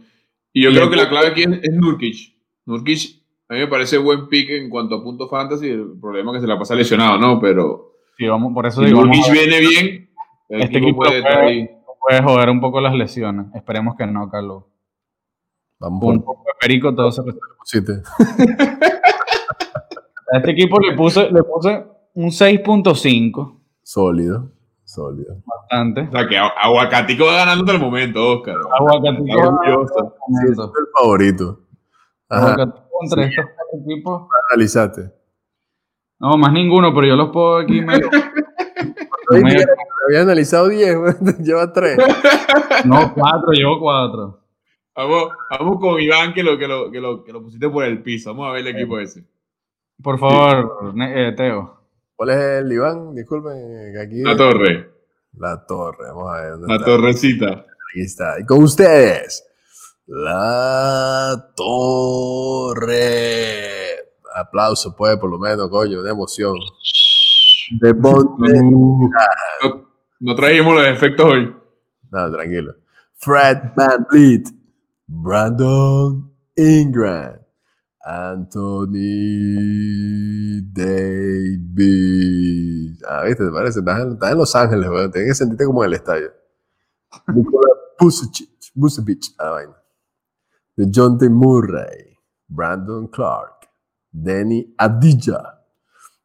Y 0.53 0.63
yo 0.63 0.71
creo 0.71 0.91
que 0.91 0.97
la 0.97 1.09
clave 1.09 1.29
aquí 1.29 1.43
es, 1.43 1.73
Nurkic. 1.73 2.35
Nurkic 2.67 3.23
a 3.49 3.55
mí 3.55 3.61
me 3.61 3.67
parece 3.69 3.97
buen 3.99 4.29
pick 4.29 4.51
en 4.51 4.69
cuanto 4.69 4.97
a 4.97 5.03
punto 5.03 5.29
fantasy. 5.29 5.69
El 5.69 5.99
problema 6.01 6.33
es 6.33 6.37
que 6.37 6.41
se 6.43 6.47
la 6.47 6.59
pasa 6.59 6.75
lesionado, 6.75 7.19
¿no? 7.19 7.41
Pero. 7.41 7.93
Sí, 8.17 8.27
vamos, 8.27 8.53
por 8.53 8.67
eso 8.67 8.83
digo. 8.83 9.05
Nurkic 9.05 9.33
viene 9.33 9.61
bien. 9.61 10.11
Este 10.49 10.79
equipo 10.79 10.99
puede, 10.99 11.23
puede, 11.23 12.23
joder 12.23 12.51
un 12.51 12.61
poco 12.61 12.81
las 12.81 12.95
lesiones. 12.95 13.47
Esperemos 13.55 13.97
que 13.97 14.07
no, 14.07 14.29
Carlos. 14.31 14.65
Vamos 15.79 16.03
un 16.03 16.25
poco 16.25 16.43
de 16.47 16.53
perico, 16.61 16.95
todo 16.95 17.13
se 17.13 17.23
A 20.31 20.37
este 20.39 20.51
equipo 20.51 20.79
le 20.81 20.95
puse, 20.95 21.31
le 21.31 21.43
puse 21.43 21.85
un 22.15 22.31
6.5. 22.31 23.61
Sólido. 23.83 24.51
Sólido. 24.99 25.37
Bastante. 25.47 26.01
O 26.03 26.11
sea 26.11 26.29
que 26.29 26.37
Aguacatico 26.37 27.27
va 27.27 27.37
ganando 27.37 27.71
el 27.71 27.79
momento, 27.79 28.39
Oscar. 28.39 28.57
Aguacatico 28.79 29.25
sí, 29.25 30.53
es 30.53 30.59
el 30.59 30.87
favorito. 30.99 31.61
Aguacatico 32.29 32.89
entre 33.03 33.25
estos 33.27 33.45
equipos. 33.81 34.29
Analizaste. 34.51 35.13
No, 36.19 36.37
más 36.37 36.53
ninguno, 36.53 36.93
pero 36.93 37.07
yo 37.07 37.17
los 37.17 37.31
puedo 37.31 37.59
aquí 37.59 37.81
medio. 37.85 38.11
Había 39.31 40.23
analizado 40.23 40.69
10, 40.69 41.21
lleva 41.39 41.73
3. 41.73 41.97
No, 42.85 43.15
4, 43.15 43.53
llevo 43.53 43.79
4. 43.79 44.41
Vamos, 44.97 45.29
vamos 45.51 45.81
con 45.81 46.01
Iván, 46.01 46.35
que 46.35 46.43
lo, 46.43 46.59
que, 46.59 46.67
lo, 46.67 46.91
que, 46.91 47.01
lo, 47.01 47.23
que 47.23 47.33
lo 47.33 47.43
pusiste 47.43 47.69
por 47.69 47.85
el 47.85 48.03
piso. 48.03 48.31
Vamos 48.31 48.49
a 48.49 48.53
ver 48.55 48.67
el 48.67 48.77
equipo 48.77 48.99
ese. 48.99 49.25
Por 50.03 50.19
favor, 50.19 50.93
eh, 51.01 51.33
Teo. 51.37 51.78
¿Cuál 52.19 52.31
es 52.31 52.37
el 52.37 52.73
Iván? 52.73 53.15
Disculpen, 53.15 53.97
aquí. 53.97 54.23
La 54.25 54.37
torre. 54.37 54.91
La 55.35 55.65
torre, 55.65 56.09
vamos 56.09 56.35
a 56.35 56.41
ver. 56.41 56.59
La 56.67 56.85
torrecita. 56.85 57.47
Aquí 57.47 58.01
está. 58.01 58.41
Y 58.41 58.45
con 58.45 58.65
ustedes, 58.65 59.47
la 60.05 61.53
torre. 61.55 62.89
Aplauso, 64.35 64.97
pues, 64.97 65.17
por 65.19 65.31
lo 65.31 65.39
menos, 65.39 65.71
coño, 65.71 66.03
de 66.03 66.11
emoción. 66.11 66.57
De 67.81 67.95
no, 67.95 68.37
no 70.19 70.35
trajimos 70.35 70.75
los 70.75 70.89
efectos 70.89 71.25
hoy. 71.25 71.55
No, 72.11 72.33
tranquilo. 72.33 72.75
Fred 73.15 73.59
Van 73.77 74.09
Brandon 75.07 76.35
Ingram, 76.57 77.39
Anthony 78.05 78.97
Davis. 80.73 81.79
Ah, 83.07 83.25
viste, 83.25 83.45
te 83.45 83.51
parece, 83.51 83.81
estás 83.81 84.01
en, 84.01 84.39
Los 84.39 84.55
Ángeles, 84.55 84.89
weón. 84.89 85.11
Tienes 85.11 85.31
que 85.31 85.35
sentirte 85.35 85.65
como 85.65 85.83
en 85.85 85.89
el 85.89 85.95
estadio. 85.95 86.33
Nicola 87.35 87.69
Vucevic, 88.75 89.25
ah, 89.39 89.51
vaina. 89.51 89.77
De 90.77 90.91
John 90.95 91.19
T. 91.19 91.29
Murray, 91.29 92.17
Brandon 92.49 93.09
Clark, 93.09 93.69
Danny 94.13 94.75
Adija, 94.79 95.59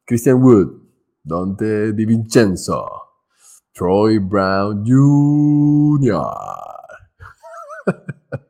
Christian 0.06 0.42
Wood, 0.44 0.70
Dante 1.24 1.92
DiVincenzo, 1.94 2.86
Troy 3.74 4.20
Brown 4.20 4.86
Jr., 4.86 6.22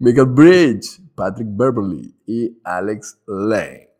Michael 0.00 0.26
Bridge, 0.26 1.00
Patrick 1.20 1.48
Beverly 1.50 2.16
y 2.26 2.58
Alex 2.64 3.20
Lane. 3.26 3.90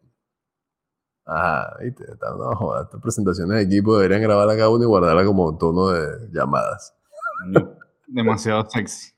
Ajá, 1.26 1.76
viste, 1.82 2.04
no, 2.18 2.56
joda, 2.56 2.84
estas 2.84 3.02
presentaciones 3.02 3.58
de 3.58 3.62
equipo 3.64 3.98
deberían 3.98 4.22
grabarla 4.22 4.56
cada 4.56 4.70
uno 4.70 4.84
y 4.84 4.86
guardarla 4.86 5.22
como 5.26 5.54
tono 5.58 5.88
de 5.88 6.30
llamadas. 6.32 6.96
Demasiado 8.06 8.64
sexy. 8.70 9.12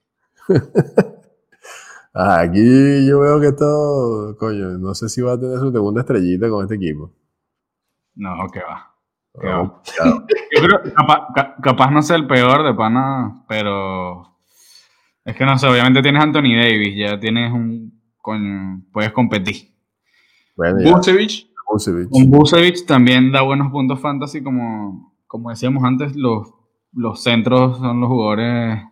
Ajá, 2.13 2.41
aquí 2.41 3.07
yo 3.07 3.21
veo 3.21 3.41
que 3.41 3.47
esto, 3.47 4.37
coño, 4.37 4.79
no 4.79 4.95
sé 4.95 5.09
si 5.09 5.23
va 5.23 5.35
a 5.35 5.41
tener 5.41 5.61
su 5.61 5.71
segunda 5.71 6.01
estrellita 6.01 6.51
con 6.51 6.65
este 6.65 6.75
equipo. 6.75 7.13
No, 8.17 8.31
que 8.53 8.61
va. 8.63 8.97
va. 9.37 9.81
Yo 10.55 10.61
creo, 10.61 10.93
capaz, 10.93 11.29
capaz 11.63 11.91
no 11.93 12.03
sea 12.03 12.17
el 12.17 12.27
peor 12.27 12.65
de 12.65 12.75
pana, 12.75 13.45
pero 13.49 14.32
es 15.25 15.37
que 15.37 15.45
no 15.45 15.57
sé, 15.57 15.67
obviamente 15.69 16.03
tienes 16.03 16.23
Anthony 16.23 16.57
Davis, 16.57 16.97
ya 16.97 17.19
tienes 17.19 17.53
un. 17.53 18.01
Con, 18.19 18.87
puedes 18.93 19.11
competir. 19.13 19.73
Bueno, 20.57 20.79
Un 22.11 22.31
Busevich 22.31 22.87
también 22.87 23.33
da 23.33 23.43
buenos 23.43 23.73
puntos 23.73 23.99
fantasy, 24.01 24.43
como, 24.43 25.15
como 25.27 25.51
decíamos 25.51 25.83
antes, 25.83 26.15
los, 26.15 26.53
los 26.93 27.23
centros 27.23 27.79
son 27.79 28.01
los 28.01 28.09
jugadores 28.09 28.83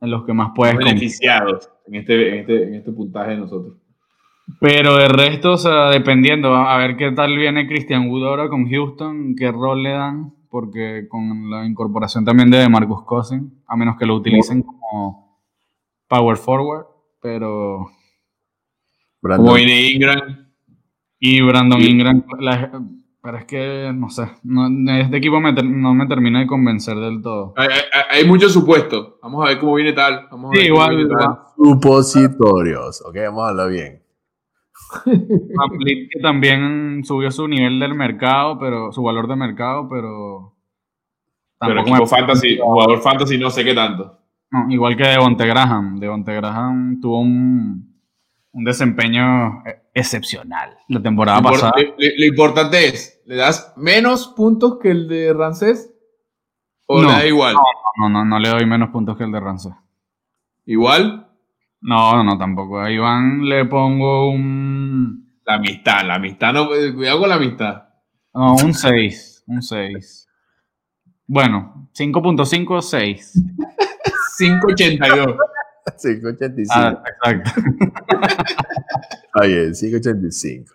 en 0.00 0.10
los 0.10 0.24
que 0.24 0.32
más 0.32 0.50
puedes 0.54 0.76
beneficiados 0.76 1.70
en 1.86 1.94
este, 1.94 2.28
en, 2.28 2.34
este, 2.40 2.62
en 2.64 2.74
este 2.74 2.92
puntaje 2.92 3.30
de 3.30 3.36
nosotros. 3.38 3.76
Pero 4.60 4.96
de 4.96 5.08
resto, 5.08 5.52
o 5.52 5.56
sea, 5.56 5.90
dependiendo, 5.90 6.54
a 6.54 6.76
ver 6.76 6.96
qué 6.96 7.12
tal 7.12 7.36
viene 7.38 7.68
Christian 7.68 8.10
Wood 8.10 8.26
ahora 8.26 8.48
con 8.48 8.68
Houston, 8.68 9.34
qué 9.36 9.50
rol 9.52 9.82
le 9.82 9.90
dan 9.90 10.34
porque 10.52 11.06
con 11.08 11.50
la 11.50 11.64
incorporación 11.64 12.26
también 12.26 12.50
de 12.50 12.68
Marcus 12.68 13.04
Cousins, 13.04 13.50
a 13.66 13.74
menos 13.74 13.96
que 13.96 14.04
lo 14.04 14.16
utilicen 14.16 14.62
como 14.62 14.81
power 16.08 16.36
forward, 16.36 16.86
pero... 17.20 17.90
Como 19.20 19.56
Ingram. 19.58 20.52
Y 21.20 21.40
Brandon 21.40 21.80
Ingram, 21.80 22.24
pero 23.22 23.38
es 23.38 23.44
que, 23.44 23.92
no 23.94 24.10
sé, 24.10 24.24
este 24.98 25.16
equipo 25.16 25.40
no 25.40 25.94
me 25.94 26.06
termina 26.08 26.40
de 26.40 26.48
convencer 26.48 26.96
del 26.96 27.22
todo. 27.22 27.54
Hay, 28.10 28.26
muchos 28.26 28.52
supuestos, 28.52 29.14
vamos 29.22 29.44
a 29.44 29.50
ver 29.50 29.60
cómo 29.60 29.74
viene 29.74 29.92
tal. 29.92 30.26
Vamos 30.28 30.50
sí, 30.52 30.66
igual, 30.66 31.08
Supositorios, 31.56 33.00
ok, 33.06 33.14
vamos 33.26 33.44
a 33.44 33.48
hablar 33.50 33.70
bien 33.70 34.02
que 35.86 36.20
también 36.20 37.02
subió 37.04 37.30
su 37.30 37.48
nivel 37.48 37.80
del 37.80 37.94
mercado, 37.94 38.58
pero 38.58 38.92
su 38.92 39.02
valor 39.02 39.28
de 39.28 39.36
mercado, 39.36 39.88
pero. 39.88 40.54
Pero 41.60 41.80
equipo 41.80 42.06
fantasy, 42.06 42.58
jugador 42.58 43.00
fantasy, 43.00 43.38
no 43.38 43.50
sé 43.50 43.64
qué 43.64 43.74
tanto. 43.74 44.18
Igual 44.68 44.96
que 44.96 45.04
Devonte 45.04 45.46
Graham. 45.46 45.98
Devonte 45.98 46.34
Graham 46.34 47.00
tuvo 47.00 47.20
un, 47.20 48.00
un 48.52 48.64
desempeño 48.64 49.62
excepcional 49.94 50.76
la 50.88 51.02
temporada 51.02 51.42
pasada. 51.42 51.72
Lo, 51.76 52.26
importante 52.26 52.86
es, 52.86 53.22
¿le 53.26 53.36
das 53.36 53.72
menos 53.76 54.28
puntos 54.28 54.78
que 54.80 54.90
el 54.90 55.08
de 55.08 55.32
Rancés? 55.32 55.92
¿O 56.86 57.00
le 57.02 57.08
da 57.08 57.26
igual? 57.26 57.54
No, 57.98 58.08
no, 58.08 58.24
no, 58.24 58.38
le 58.38 58.48
doy 58.48 58.66
menos 58.66 58.90
puntos 58.90 59.16
que 59.16 59.24
el 59.24 59.32
de 59.32 59.40
Rancés. 59.40 59.72
¿Igual? 60.66 61.28
No, 61.80 62.22
no, 62.22 62.38
tampoco. 62.38 62.80
A 62.80 62.90
Iván 62.90 63.44
le 63.44 63.64
pongo 63.64 64.30
un. 64.30 65.40
La 65.44 65.54
amistad, 65.54 66.06
la 66.06 66.14
amistad, 66.14 66.52
no, 66.52 66.68
cuidado 66.68 67.20
con 67.20 67.28
la 67.28 67.34
amistad. 67.34 67.82
No, 68.32 68.54
un 68.54 68.72
6, 68.72 69.44
un 69.48 69.60
6. 69.60 70.28
Bueno, 71.26 71.90
5.5, 71.94 72.80
6. 72.80 73.44
5.82. 74.38 75.36
5.85. 75.86 76.66
Ah, 76.70 77.02
exacto. 77.06 77.60
Oye, 79.40 79.70
5.85. 79.70 80.70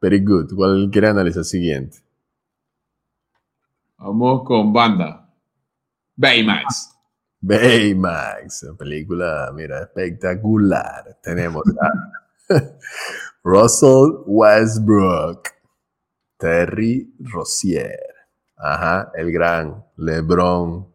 Very 0.00 0.20
good. 0.20 0.54
¿Cuál 0.54 0.88
quiere 0.90 1.08
analizar 1.08 1.44
siguiente? 1.44 1.98
Vamos 3.98 4.42
con 4.44 4.72
banda. 4.72 5.28
Baymax. 6.16 6.96
Baymax, 7.42 8.66
película, 8.78 9.50
mira, 9.54 9.80
espectacular. 9.82 11.18
Tenemos 11.22 11.62
a 11.80 11.90
Russell 13.42 14.24
Westbrook, 14.26 15.48
Terry 16.36 17.14
Rossier, 17.18 17.98
ajá, 18.58 19.10
el 19.14 19.32
gran 19.32 19.82
LeBron 19.96 20.86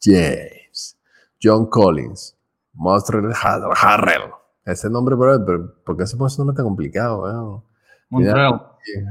James, 0.00 0.67
John 1.40 1.66
Collins, 1.66 2.36
Monster 2.74 3.32
Harrell. 3.34 4.30
Ese 4.64 4.90
nombre, 4.90 5.16
pero 5.16 5.74
¿por 5.84 5.96
qué 5.96 6.06
se 6.06 6.16
pone 6.16 6.28
ese 6.28 6.38
nombre 6.38 6.56
tan 6.56 6.66
complicado? 6.66 7.64
Montreal. 8.10 8.60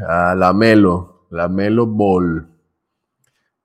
A 0.08 0.36
Lamelo, 0.36 1.28
Lamelo 1.32 1.86
Ball, 1.86 2.48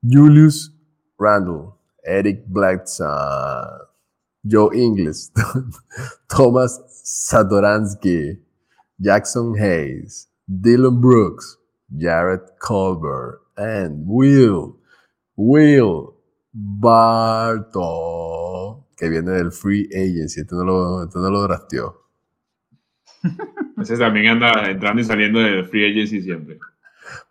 Julius 0.03 0.73
Randle, 1.19 1.75
Eric 2.05 2.45
Blackson, 2.49 3.87
Joe 4.45 4.71
Ingles, 4.75 5.33
Thomas 6.29 6.81
Satoransky, 7.05 8.39
Jackson 9.01 9.55
Hayes, 9.57 10.29
Dylan 10.49 11.01
Brooks, 11.01 11.57
Jared 11.97 12.41
Colbert, 12.59 13.41
and 13.57 14.05
Will, 14.07 14.77
Will 15.37 16.15
Barto, 16.55 17.81
que 19.03 19.11
viene 19.11 19.33
del 19.33 19.51
Free 19.51 19.89
Agency. 19.93 20.43
Este 20.43 20.55
no 20.55 20.65
lo, 20.65 21.03
este 21.03 21.19
no 21.19 21.29
lo 21.29 21.43
drafteó. 21.43 22.03
Ese 23.81 23.99
también 23.99 24.29
anda 24.29 24.71
entrando 24.71 25.01
y 25.03 25.05
saliendo 25.05 25.41
del 25.41 25.65
Free 25.65 25.91
Agency 25.91 26.23
siempre. 26.23 26.59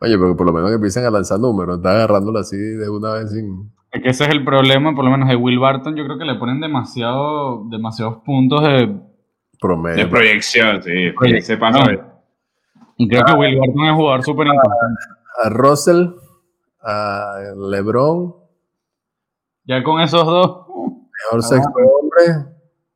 Oye, 0.02 0.18
pero 0.18 0.36
por 0.36 0.46
lo 0.46 0.52
menos 0.52 0.70
que 0.70 0.76
empiecen 0.76 1.06
a 1.06 1.10
lanzar 1.10 1.40
números, 1.40 1.78
está 1.78 1.92
agarrándolo 1.92 2.40
así 2.40 2.58
de 2.58 2.90
una 2.90 3.14
vez 3.14 3.32
sin 3.32 3.72
es 3.92 4.02
que 4.02 4.10
ese 4.10 4.24
es 4.24 4.30
el 4.30 4.46
problema, 4.46 4.96
por 4.96 5.04
lo 5.04 5.12
menos 5.12 5.28
de 5.28 5.36
Will 5.36 5.60
Barton, 5.60 5.96
yo 5.98 6.06
creo 6.06 6.18
que 6.18 6.24
le 6.24 6.36
ponen 6.36 6.62
demasiado, 6.62 7.66
demasiados 7.70 8.20
puntos 8.24 8.64
de 8.64 8.98
promedio. 9.60 10.06
De 10.06 10.10
proyección, 10.10 10.82
sí. 10.82 11.12
Se 11.42 11.58
pasa. 11.58 11.84
Y 12.96 13.08
creo 13.10 13.26
que 13.26 13.34
Will 13.34 13.60
Barton 13.60 13.84
es 13.86 13.92
un 13.92 13.98
jugador 13.98 14.24
súper 14.24 14.48
importante. 14.48 15.02
A 15.44 15.50
Russell, 15.50 16.08
a 16.82 17.36
LeBron. 17.70 18.34
Ya 19.66 19.84
con 19.84 20.00
esos 20.00 20.26
dos. 20.26 20.68
Mejor 21.32 21.44
sexto 21.44 21.80
hombre, 21.80 22.52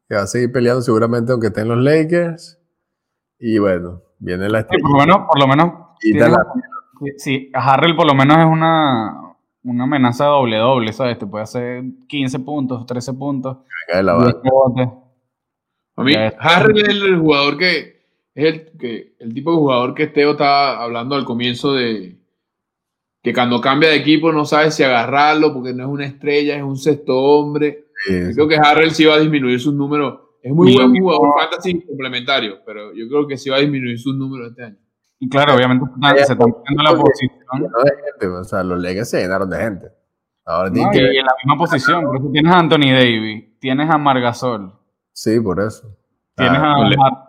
que 0.10 0.16
va 0.16 0.22
a 0.22 0.28
seguir 0.28 0.52
peleando 0.52 0.82
seguramente 0.82 1.32
aunque 1.32 1.48
estén 1.48 1.68
los 1.68 1.78
Lakers. 1.78 2.60
Y 3.40 3.60
bueno, 3.60 4.02
viene 4.20 4.50
la 4.50 4.62
sí, 4.62 4.78
por 4.82 4.92
lo 4.92 4.98
menos, 4.98 5.18
por 5.28 5.40
lo 5.40 5.48
menos. 5.48 5.74
sí, 7.18 7.52
Harrell 7.54 7.96
por 7.96 8.08
lo 8.08 8.14
menos 8.14 8.38
es 8.40 8.46
una, 8.46 9.36
una 9.64 9.84
amenaza 9.86 10.26
doble-doble, 10.26 10.92
¿sabes? 10.92 11.18
Te 11.18 11.26
puede 11.26 11.44
hacer 11.44 11.84
15 12.08 12.40
puntos, 12.40 12.86
13 12.86 13.14
puntos. 13.14 13.58
A 15.98 16.04
mí, 16.04 16.14
Harry 16.40 16.82
es 16.82 16.90
el 16.90 17.20
jugador 17.20 17.58
que 17.58 17.96
es 18.36 18.54
el, 18.54 18.78
que, 18.78 19.16
el 19.20 19.34
tipo 19.34 19.52
de 19.52 19.58
jugador 19.58 19.94
que 19.96 20.04
Esteo 20.04 20.32
estaba 20.32 20.84
hablando 20.84 21.16
al 21.16 21.24
comienzo 21.24 21.74
de 21.74 22.18
que 23.24 23.34
cuando 23.34 23.62
cambia 23.62 23.90
de 23.90 23.96
equipo 23.96 24.32
no 24.32 24.46
sabe 24.46 24.70
si 24.70 24.84
agarrarlo 24.84 25.54
porque 25.54 25.74
no 25.74 25.84
es 25.84 25.90
una 25.90 26.06
estrella, 26.06 26.56
es 26.56 26.62
un 26.62 26.78
sexto 26.78 27.18
hombre. 27.18 27.85
Creo 28.34 28.48
que 28.48 28.56
Harrell 28.56 28.92
sí 28.92 29.06
va 29.06 29.16
a 29.16 29.20
disminuir 29.20 29.60
sus 29.60 29.74
números. 29.74 30.20
Es 30.42 30.54
muy 30.54 30.76
buen 30.76 30.96
jugador 30.96 31.34
fantasy 31.40 31.82
complementario, 31.86 32.60
pero 32.66 32.94
yo 32.94 33.08
creo 33.08 33.28
que 33.28 33.38
sí 33.38 33.50
va 33.50 33.58
a 33.58 33.62
disminuir 33.62 34.00
sus 34.00 34.16
números 34.16 34.52
este 34.52 34.64
año. 34.64 34.78
Y 35.20 35.30
claro, 35.30 35.56
obviamente 35.56 35.86
se 36.18 36.34
está 36.34 36.38
poniendo 36.38 36.84
la 36.84 36.92
posición. 36.92 38.40
o 38.40 38.44
sea, 38.44 38.64
los 38.64 38.82
Lakers 38.82 39.10
se 39.10 39.22
llenaron 39.22 39.50
de 39.50 39.58
gente. 39.58 39.88
Ahora 40.46 40.70
no, 40.70 40.92
que... 40.92 41.00
y 41.00 41.18
en 41.18 41.26
la 41.26 41.34
misma 41.44 41.58
posición, 41.58 42.04
por 42.04 42.18
eso 42.18 42.30
tienes 42.32 42.54
a 42.54 42.60
Anthony 42.60 42.92
Davis, 42.94 43.60
tienes 43.60 43.90
a 43.90 43.98
Margasol. 43.98 44.74
Sí, 45.12 45.40
por 45.40 45.60
eso. 45.60 45.98
Tienes 46.36 46.60
ah, 46.62 46.76
a... 46.76 47.26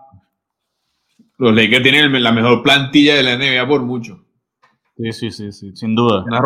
Los 1.39 1.55
Lakers 1.55 1.83
tienen 1.83 2.23
la 2.23 2.33
mejor 2.33 2.63
plantilla 2.63 3.15
de 3.15 3.23
la 3.23 3.37
NBA 3.37 3.67
por 3.67 3.83
mucho. 3.83 4.27
Sí, 4.97 5.13
sí, 5.13 5.31
sí, 5.31 5.53
sí 5.53 5.77
sin 5.77 5.95
duda. 5.95 6.25
Una, 6.25 6.41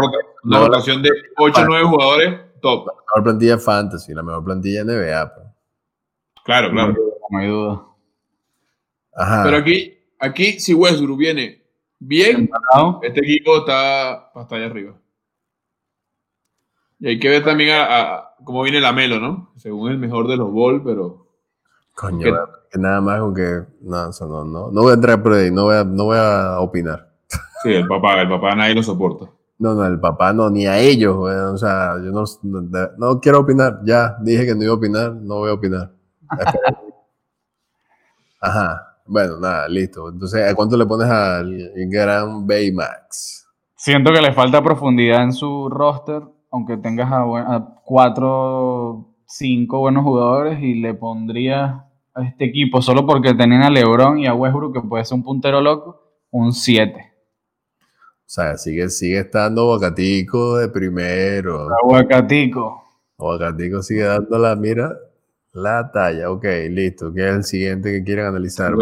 rotación 0.61 1.03
de 1.03 1.11
8 1.37 1.61
o 1.61 1.65
9 1.65 1.87
jugadores 1.87 2.41
top. 2.61 2.87
La 2.87 2.95
mejor 2.95 3.23
plantilla 3.25 3.59
fantasy, 3.59 4.15
la 4.15 4.23
mejor 4.23 4.45
plantilla 4.45 4.85
NBA. 4.85 5.35
Pues. 5.35 5.47
Claro, 6.45 6.71
claro. 6.71 6.95
No 7.31 7.39
hay 7.39 7.49
duda. 7.49 7.87
Ajá. 9.13 9.43
Pero 9.45 9.57
aquí, 9.59 10.01
Aquí, 10.21 10.61
si 10.61 10.75
Westbrook 10.75 11.19
viene 11.19 11.65
bien, 11.99 12.51
este 13.03 13.21
equipo 13.21 13.59
está 13.59 14.31
hasta 14.35 14.57
allá 14.57 14.67
arriba. 14.67 14.93
Y 16.99 17.09
hay 17.09 17.19
que 17.19 17.31
ver 17.31 17.43
también 17.43 17.71
a, 17.73 18.35
cómo 18.45 18.63
viene 18.63 18.83
la 18.83 18.93
Melo, 18.93 19.19
¿no? 19.19 19.51
Según 19.57 19.91
el 19.91 19.99
mejor 19.99 20.29
de 20.29 20.37
los 20.37 20.53
Ball, 20.53 20.83
pero. 20.85 21.27
Coño, 21.95 22.37
que 22.71 22.79
nada 22.79 23.01
más 23.01 23.21
con 23.21 23.35
que. 23.35 23.63
No, 23.81 24.11
no, 24.11 24.45
no, 24.45 24.71
no 24.71 24.83
voy 24.83 24.91
a 24.91 24.95
entrar 24.95 25.23
por 25.23 25.33
ahí, 25.33 25.51
no 25.51 25.65
voy 25.65 25.77
a, 25.77 25.85
no 25.85 26.05
voy 26.05 26.19
a 26.19 26.61
opinar. 26.61 27.11
Sí, 27.63 27.73
el 27.73 27.89
papá, 27.89 28.21
el 28.21 28.29
papá 28.29 28.55
nadie 28.55 28.75
lo 28.75 28.83
soporta. 28.83 29.31
No, 29.61 29.75
no, 29.75 29.85
el 29.85 30.01
papá 30.01 30.33
no, 30.33 30.49
ni 30.49 30.67
a 30.67 30.79
ellos, 30.79 31.15
O 31.19 31.57
sea, 31.59 31.97
yo 32.03 32.11
no, 32.11 32.25
no, 32.97 33.21
quiero 33.21 33.41
opinar. 33.41 33.81
Ya 33.85 34.17
dije 34.23 34.47
que 34.47 34.55
no 34.55 34.63
iba 34.65 34.73
a 34.73 34.77
opinar, 34.77 35.13
no 35.13 35.37
voy 35.37 35.51
a 35.51 35.53
opinar. 35.53 35.93
Ajá. 38.41 38.87
Bueno, 39.05 39.39
nada, 39.39 39.69
listo. 39.69 40.09
Entonces, 40.09 40.51
¿a 40.51 40.55
cuánto 40.55 40.79
le 40.79 40.87
pones 40.87 41.11
al 41.11 41.53
gran 41.91 42.47
Baymax? 42.47 43.47
Siento 43.77 44.13
que 44.13 44.23
le 44.23 44.33
falta 44.33 44.63
profundidad 44.63 45.25
en 45.25 45.35
su 45.35 45.69
roster, 45.69 46.23
aunque 46.51 46.79
tengas 46.79 47.11
a, 47.13 47.77
cuatro, 47.85 49.15
cinco 49.27 49.81
buenos 49.81 50.05
jugadores 50.05 50.59
y 50.63 50.81
le 50.81 50.95
pondría 50.95 51.85
a 52.15 52.23
este 52.23 52.47
equipo, 52.47 52.81
solo 52.81 53.05
porque 53.05 53.35
tienen 53.35 53.61
a 53.61 53.69
LeBron 53.69 54.19
y 54.21 54.27
a 54.27 54.33
Westbrook, 54.33 54.73
que 54.73 54.89
puede 54.89 55.05
ser 55.05 55.17
un 55.17 55.23
puntero 55.23 55.61
loco, 55.61 56.01
un 56.31 56.55
7. 56.55 57.10
O 58.31 58.33
sea, 58.33 58.57
sigue, 58.57 58.89
sigue 58.91 59.19
estando 59.19 59.63
Aguacatico 59.63 60.59
de 60.59 60.69
primero. 60.69 61.67
Aguacatico. 61.83 62.81
Aguacatico 63.19 63.83
sigue 63.83 64.05
dando 64.05 64.39
la 64.39 64.55
mira 64.55 64.97
la 65.53 65.91
talla, 65.91 66.31
ok, 66.31 66.45
listo. 66.69 67.13
¿Qué 67.13 67.29
es 67.29 67.35
el 67.35 67.43
siguiente 67.43 67.91
que 67.91 68.05
quieren 68.05 68.27
analizar? 68.27 68.73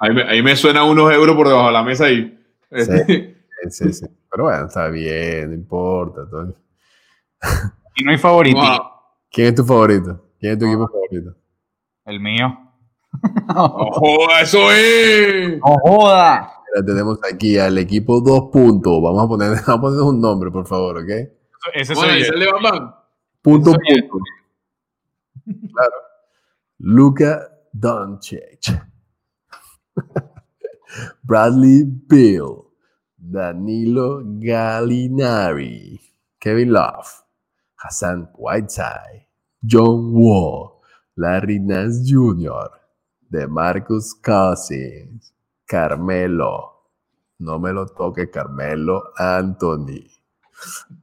ahí, 0.00 0.42
me, 0.42 0.56
suena 0.56 0.82
unos 0.82 1.12
euros 1.12 1.36
por 1.36 1.46
debajo 1.46 1.68
de 1.68 1.72
la 1.72 1.84
mesa 1.84 2.06
ahí. 2.06 2.44
Sí, 2.72 3.36
sí, 3.70 3.92
sí. 3.92 4.06
Pero 4.32 4.42
bueno, 4.42 4.66
está 4.66 4.88
bien, 4.88 5.50
no 5.50 5.54
importa. 5.54 6.22
Y 7.94 8.02
no 8.02 8.10
hay 8.10 8.18
favorito. 8.18 8.60
¿Quién 9.30 9.46
es 9.46 9.54
tu 9.54 9.64
favorito? 9.64 10.24
¿Quién 10.40 10.54
es 10.54 10.58
tu 10.58 10.66
equipo 10.66 10.88
favorito? 10.88 11.36
El 12.04 12.18
mío. 12.18 12.58
¡No 13.46 13.68
joda, 13.92 14.40
eso 14.40 14.72
es! 14.72 15.56
¡No 15.60 15.76
joda! 15.84 16.57
Tenemos 16.84 17.18
aquí 17.30 17.58
al 17.58 17.78
equipo 17.78 18.20
dos 18.20 18.50
puntos. 18.52 19.00
Vamos 19.02 19.24
a 19.24 19.28
poner, 19.28 19.48
vamos 19.66 19.68
a 19.68 19.80
poner 19.80 20.00
un 20.00 20.20
nombre, 20.20 20.50
por 20.50 20.66
favor, 20.66 20.98
¿ok? 20.98 21.10
Ese 21.74 21.92
es 21.92 22.30
el 22.30 22.40
de 22.40 22.46
Punto, 23.40 23.72
punto. 23.72 24.18
Claro. 25.72 25.94
Luca 26.80 27.48
Doncic, 27.72 28.68
Bradley 31.22 31.84
Bill, 31.84 32.64
Danilo 33.16 34.22
Gallinari, 34.24 35.98
Kevin 36.40 36.72
Love, 36.72 37.24
Hassan 37.76 38.28
Whiteside, 38.36 39.26
John 39.64 40.12
Wall, 40.12 40.80
Larry 41.16 41.58
Nance 41.58 42.04
Jr., 42.04 42.70
DeMarcus 43.30 44.14
Cousins, 44.22 45.32
Carmelo, 45.68 46.86
no 47.40 47.58
me 47.58 47.72
lo 47.74 47.84
toque 47.86 48.30
Carmelo 48.30 49.12
Anthony, 49.18 50.08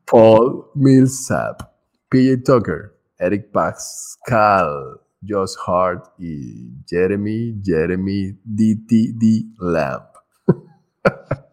Paul 0.09 0.71
Millsap, 0.73 1.61
PJ 2.09 2.43
Tucker, 2.43 2.91
Eric 3.19 3.51
Pascal, 3.51 4.99
Josh 5.25 5.53
Hart 5.67 6.05
y 6.17 6.71
Jeremy, 6.87 7.61
Jeremy 7.63 8.31
DTD 8.43 9.55
Lamp. 9.59 10.05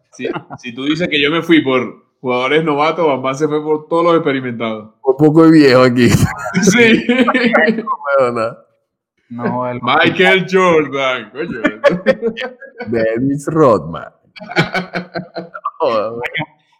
Si, 0.59 0.75
tú 0.75 0.85
dices 0.85 1.07
que 1.07 1.19
yo 1.19 1.31
me 1.31 1.41
fui 1.41 1.63
por 1.63 2.05
jugadores 2.21 2.63
novatos, 2.63 3.07
Bambán 3.07 3.35
se 3.35 3.47
fue 3.47 3.63
por 3.63 3.87
todos 3.87 4.03
los 4.03 4.15
experimentados. 4.17 4.93
Un 5.03 5.17
poco 5.17 5.49
viejo 5.49 5.81
aquí. 5.81 6.09
Sí. 6.61 7.03
no, 8.19 8.57
el... 9.39 9.81
Michael 9.81 10.45
Jordan. 10.49 11.31
Dennis 12.87 13.47
Rodman. 13.47 14.13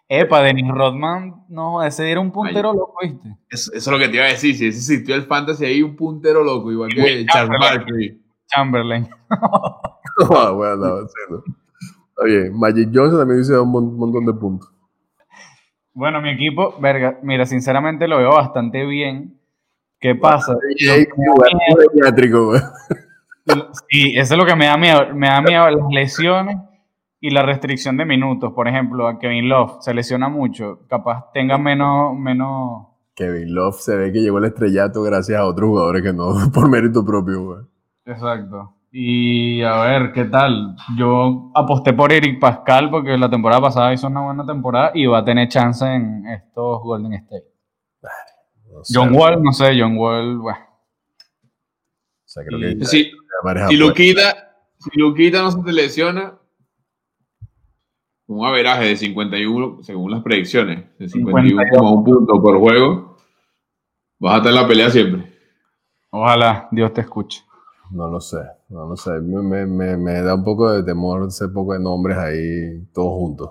Epa, 0.08 0.42
Dennis 0.42 0.68
Rodman, 0.68 1.46
no, 1.48 1.82
ese 1.82 2.10
era 2.10 2.20
un 2.20 2.30
puntero 2.30 2.74
loco, 2.74 2.98
¿viste? 3.02 3.38
Eso, 3.48 3.72
es 3.74 3.86
lo 3.86 3.98
que 3.98 4.08
te 4.08 4.16
iba 4.16 4.26
a 4.26 4.28
decir, 4.28 4.54
si 4.54 4.66
ese 4.66 4.78
existió 4.78 5.14
el 5.14 5.22
fantasy 5.22 5.64
ahí, 5.64 5.82
un 5.82 5.96
puntero 5.96 6.44
loco, 6.44 6.70
igual 6.70 6.90
que 6.90 7.24
Charles 7.26 7.58
Barkley. 7.58 8.20
Chamberlain. 8.46 9.08
Ah, 9.30 10.50
bueno, 10.50 10.76
no, 10.76 11.06
Oye, 12.22 12.50
Magic 12.50 12.90
Johnson 12.94 13.18
también 13.18 13.40
dice 13.40 13.58
un 13.58 13.70
montón 13.70 14.26
de 14.26 14.34
puntos. 14.34 14.70
Bueno, 15.94 16.20
mi 16.20 16.30
equipo, 16.30 16.74
verga, 16.80 17.18
mira, 17.22 17.46
sinceramente 17.46 18.06
lo 18.08 18.18
veo 18.18 18.30
bastante 18.30 18.84
bien. 18.84 19.40
¿Qué 20.04 20.14
pasa? 20.14 20.54
Sí, 23.88 24.12
eso 24.16 24.34
es 24.34 24.38
lo 24.38 24.44
que 24.44 24.54
me 24.54 24.66
da 24.66 24.76
miedo. 24.76 25.14
Me 25.14 25.28
da 25.28 25.40
miedo 25.40 25.70
las 25.70 25.88
lesiones 25.90 26.58
y 27.22 27.30
la 27.30 27.40
restricción 27.40 27.96
de 27.96 28.04
minutos. 28.04 28.52
Por 28.52 28.68
ejemplo, 28.68 29.08
a 29.08 29.18
Kevin 29.18 29.48
Love 29.48 29.78
se 29.80 29.94
lesiona 29.94 30.28
mucho. 30.28 30.80
Capaz 30.90 31.32
tenga 31.32 31.56
menos, 31.56 32.14
menos. 32.18 32.88
Kevin 33.14 33.54
Love 33.54 33.76
se 33.76 33.96
ve 33.96 34.12
que 34.12 34.20
llegó 34.20 34.36
al 34.36 34.44
estrellato 34.44 35.02
gracias 35.02 35.40
a 35.40 35.46
otros 35.46 35.70
jugadores 35.70 36.02
que 36.02 36.12
no 36.12 36.34
por 36.52 36.68
mérito 36.68 37.02
propio, 37.02 37.42
güey. 37.42 37.60
Exacto. 38.04 38.74
Y 38.92 39.62
a 39.62 39.80
ver, 39.84 40.12
¿qué 40.12 40.26
tal? 40.26 40.76
Yo 40.98 41.50
aposté 41.54 41.94
por 41.94 42.12
Eric 42.12 42.38
Pascal 42.38 42.90
porque 42.90 43.16
la 43.16 43.30
temporada 43.30 43.62
pasada 43.62 43.94
hizo 43.94 44.06
una 44.08 44.20
buena 44.20 44.44
temporada 44.44 44.90
y 44.92 45.06
va 45.06 45.20
a 45.20 45.24
tener 45.24 45.48
chance 45.48 45.86
en 45.86 46.26
estos 46.26 46.82
Golden 46.82 47.14
State. 47.14 47.54
John 48.92 49.14
Wall, 49.14 49.42
no 49.42 49.52
sé, 49.52 49.78
John 49.78 49.96
Wall, 49.96 50.38
bueno. 50.38 50.58
O 51.44 52.26
sea, 52.26 52.44
creo 52.44 52.78
que 52.78 52.84
si, 52.84 53.10
si 53.68 53.76
lo 53.76 53.94
quita, 53.94 54.56
si 54.78 54.98
lo 54.98 55.14
quita, 55.14 55.42
no 55.42 55.50
se 55.50 55.62
te 55.62 55.72
lesiona. 55.72 56.38
Un 58.26 58.46
averaje 58.46 58.86
de 58.86 58.96
51, 58.96 59.82
según 59.82 60.10
las 60.10 60.22
predicciones, 60.22 60.86
de 60.98 61.08
51 61.08 61.62
como 61.76 61.92
un 61.92 62.04
punto 62.04 62.42
por 62.42 62.58
juego. 62.58 63.18
Vas 64.18 64.34
a 64.34 64.36
estar 64.38 64.52
en 64.52 64.60
la 64.60 64.66
pelea 64.66 64.90
siempre. 64.90 65.32
Ojalá 66.10 66.68
Dios 66.70 66.92
te 66.94 67.02
escuche. 67.02 67.42
No 67.90 68.08
lo 68.08 68.20
sé, 68.20 68.38
no 68.70 68.88
lo 68.88 68.96
sé. 68.96 69.10
Me, 69.20 69.66
me, 69.66 69.96
me 69.96 70.22
da 70.22 70.34
un 70.34 70.42
poco 70.42 70.72
de 70.72 70.82
temor 70.82 71.28
ese 71.28 71.48
poco 71.48 71.74
de 71.74 71.80
nombres 71.80 72.16
ahí, 72.16 72.86
todos 72.92 73.10
juntos. 73.10 73.50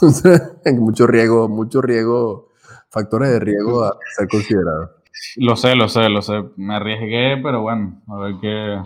mucho 0.78 1.06
riesgo, 1.06 1.48
mucho 1.48 1.80
riesgo, 1.80 2.49
factores 2.90 3.30
de 3.30 3.40
riesgo 3.40 3.84
a 3.84 3.96
ser 4.16 4.28
considerados. 4.28 4.90
Lo 5.36 5.56
sé, 5.56 5.74
lo 5.74 5.88
sé, 5.88 6.08
lo 6.08 6.22
sé. 6.22 6.44
Me 6.56 6.74
arriesgué, 6.74 7.40
pero 7.42 7.62
bueno, 7.62 8.02
a 8.08 8.18
ver 8.18 8.34
qué, 8.40 8.82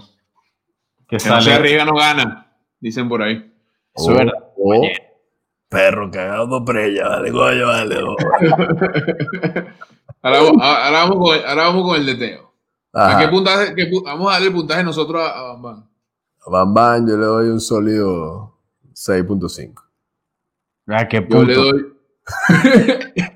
qué 1.08 1.18
sale. 1.18 1.36
No 1.36 1.42
se 1.42 1.52
arriesga, 1.52 1.84
no 1.84 1.94
gana, 1.94 2.52
dicen 2.80 3.08
por 3.08 3.22
ahí. 3.22 3.52
Eso 3.94 4.12
es 4.12 4.18
verdad. 4.18 4.44
Oh, 4.56 4.76
oh. 4.76 4.82
perro 5.68 6.10
cagado 6.10 6.64
por 6.64 6.76
ella, 6.78 7.08
vale, 7.08 7.32
coño, 7.32 7.66
vale. 7.66 7.96
Oh. 10.26 10.30
ahora, 10.32 10.86
ahora, 10.86 11.00
vamos 11.00 11.16
con 11.18 11.36
el, 11.36 11.44
ahora 11.44 11.64
vamos 11.64 11.82
con 11.82 11.96
el 11.96 12.06
deteo. 12.06 12.54
¿A 12.94 13.18
qué 13.18 13.28
puntaje? 13.28 13.74
vamos 14.04 14.28
a 14.30 14.32
darle 14.32 14.46
el 14.46 14.54
puntaje 14.54 14.82
nosotros 14.82 15.20
a, 15.20 15.50
a 15.50 15.56
Bam 15.56 15.86
A 16.46 16.64
Bam 16.64 17.06
yo 17.06 17.18
le 17.18 17.26
doy 17.26 17.48
un 17.48 17.60
sólido 17.60 18.58
6.5. 18.94 19.82
¿A 20.86 21.06
qué 21.06 21.20
punto? 21.20 21.52
Yo 21.52 21.62
le 21.62 21.72
doy. 21.72 21.94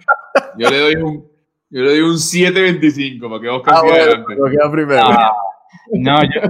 yo 0.58 0.70
le 0.70 0.80
doy 0.80 0.94
un. 0.96 1.28
Yo 1.70 1.82
le 1.82 1.90
doy 1.90 2.00
un 2.00 2.14
7.25 2.14 3.28
para 3.28 3.40
que 3.42 3.48
Oscar 3.48 3.74
ah, 3.76 3.80
siga 3.82 3.94
adelante. 3.94 4.34
Queda 4.50 4.72
primero. 4.72 5.02
Ah, 5.04 5.32
no, 5.92 6.22
yo, 6.22 6.40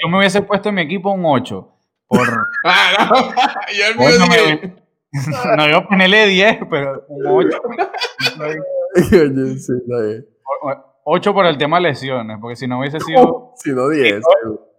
yo, 0.00 0.08
me 0.08 0.18
hubiese 0.18 0.42
puesto 0.42 0.68
en 0.68 0.76
mi 0.76 0.82
equipo 0.82 1.10
un 1.10 1.24
8. 1.24 1.68
Por... 2.06 2.20
ah, 2.64 3.08
no. 3.10 3.16
yo 3.72 3.86
el 3.88 3.96
mío 3.96 4.26
bueno, 4.28 4.74
no, 5.56 5.68
yo 5.68 5.88
ponerle 5.88 6.26
10, 6.26 6.58
pero 6.70 7.04
un 7.08 7.26
8. 7.26 7.60
sí, 8.96 9.72
está 9.80 10.00
bien. 10.02 10.26
8 11.04 11.34
por 11.34 11.46
el 11.46 11.58
tema 11.58 11.76
de 11.76 11.82
lesiones, 11.82 12.38
porque 12.40 12.56
si 12.56 12.66
no 12.66 12.78
hubiese 12.78 13.00
sido. 13.00 13.52
si 13.56 13.72
no 13.72 13.88
10. 13.88 14.22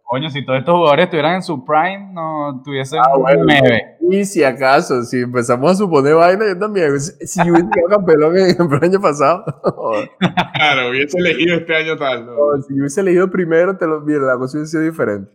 Coño, 0.07 0.29
si 0.29 0.45
todos 0.45 0.59
estos 0.59 0.75
jugadores 0.75 1.05
estuvieran 1.05 1.35
en 1.37 1.41
su 1.41 1.65
prime, 1.65 2.11
no 2.13 2.61
tuviesen 2.63 2.99
ah, 2.99 3.17
un 3.17 3.23
9. 3.23 3.97
Y 4.11 4.23
si 4.23 4.43
acaso, 4.43 5.01
si 5.01 5.21
empezamos 5.21 5.71
a 5.71 5.75
suponer 5.75 6.13
vaina, 6.13 6.45
yo 6.47 6.59
también. 6.59 6.99
Si 6.99 7.43
yo 7.43 7.53
hubiese 7.53 7.69
sido 7.73 7.89
campeón 7.89 8.37
en 8.37 8.71
el 8.71 8.83
año 8.83 9.01
pasado. 9.01 9.43
claro, 10.53 10.91
hubiese 10.91 11.17
elegido 11.17 11.57
este 11.57 11.75
año 11.75 11.97
tal. 11.97 12.27
¿no? 12.27 12.33
si 12.61 12.75
yo 12.75 12.81
hubiese 12.81 13.01
elegido 13.01 13.31
primero, 13.31 13.75
te 13.75 13.87
lo, 13.87 13.99
mira, 14.01 14.19
la 14.19 14.37
cosa 14.37 14.59
hubiese 14.59 14.73
sido 14.73 14.83
diferente. 14.83 15.31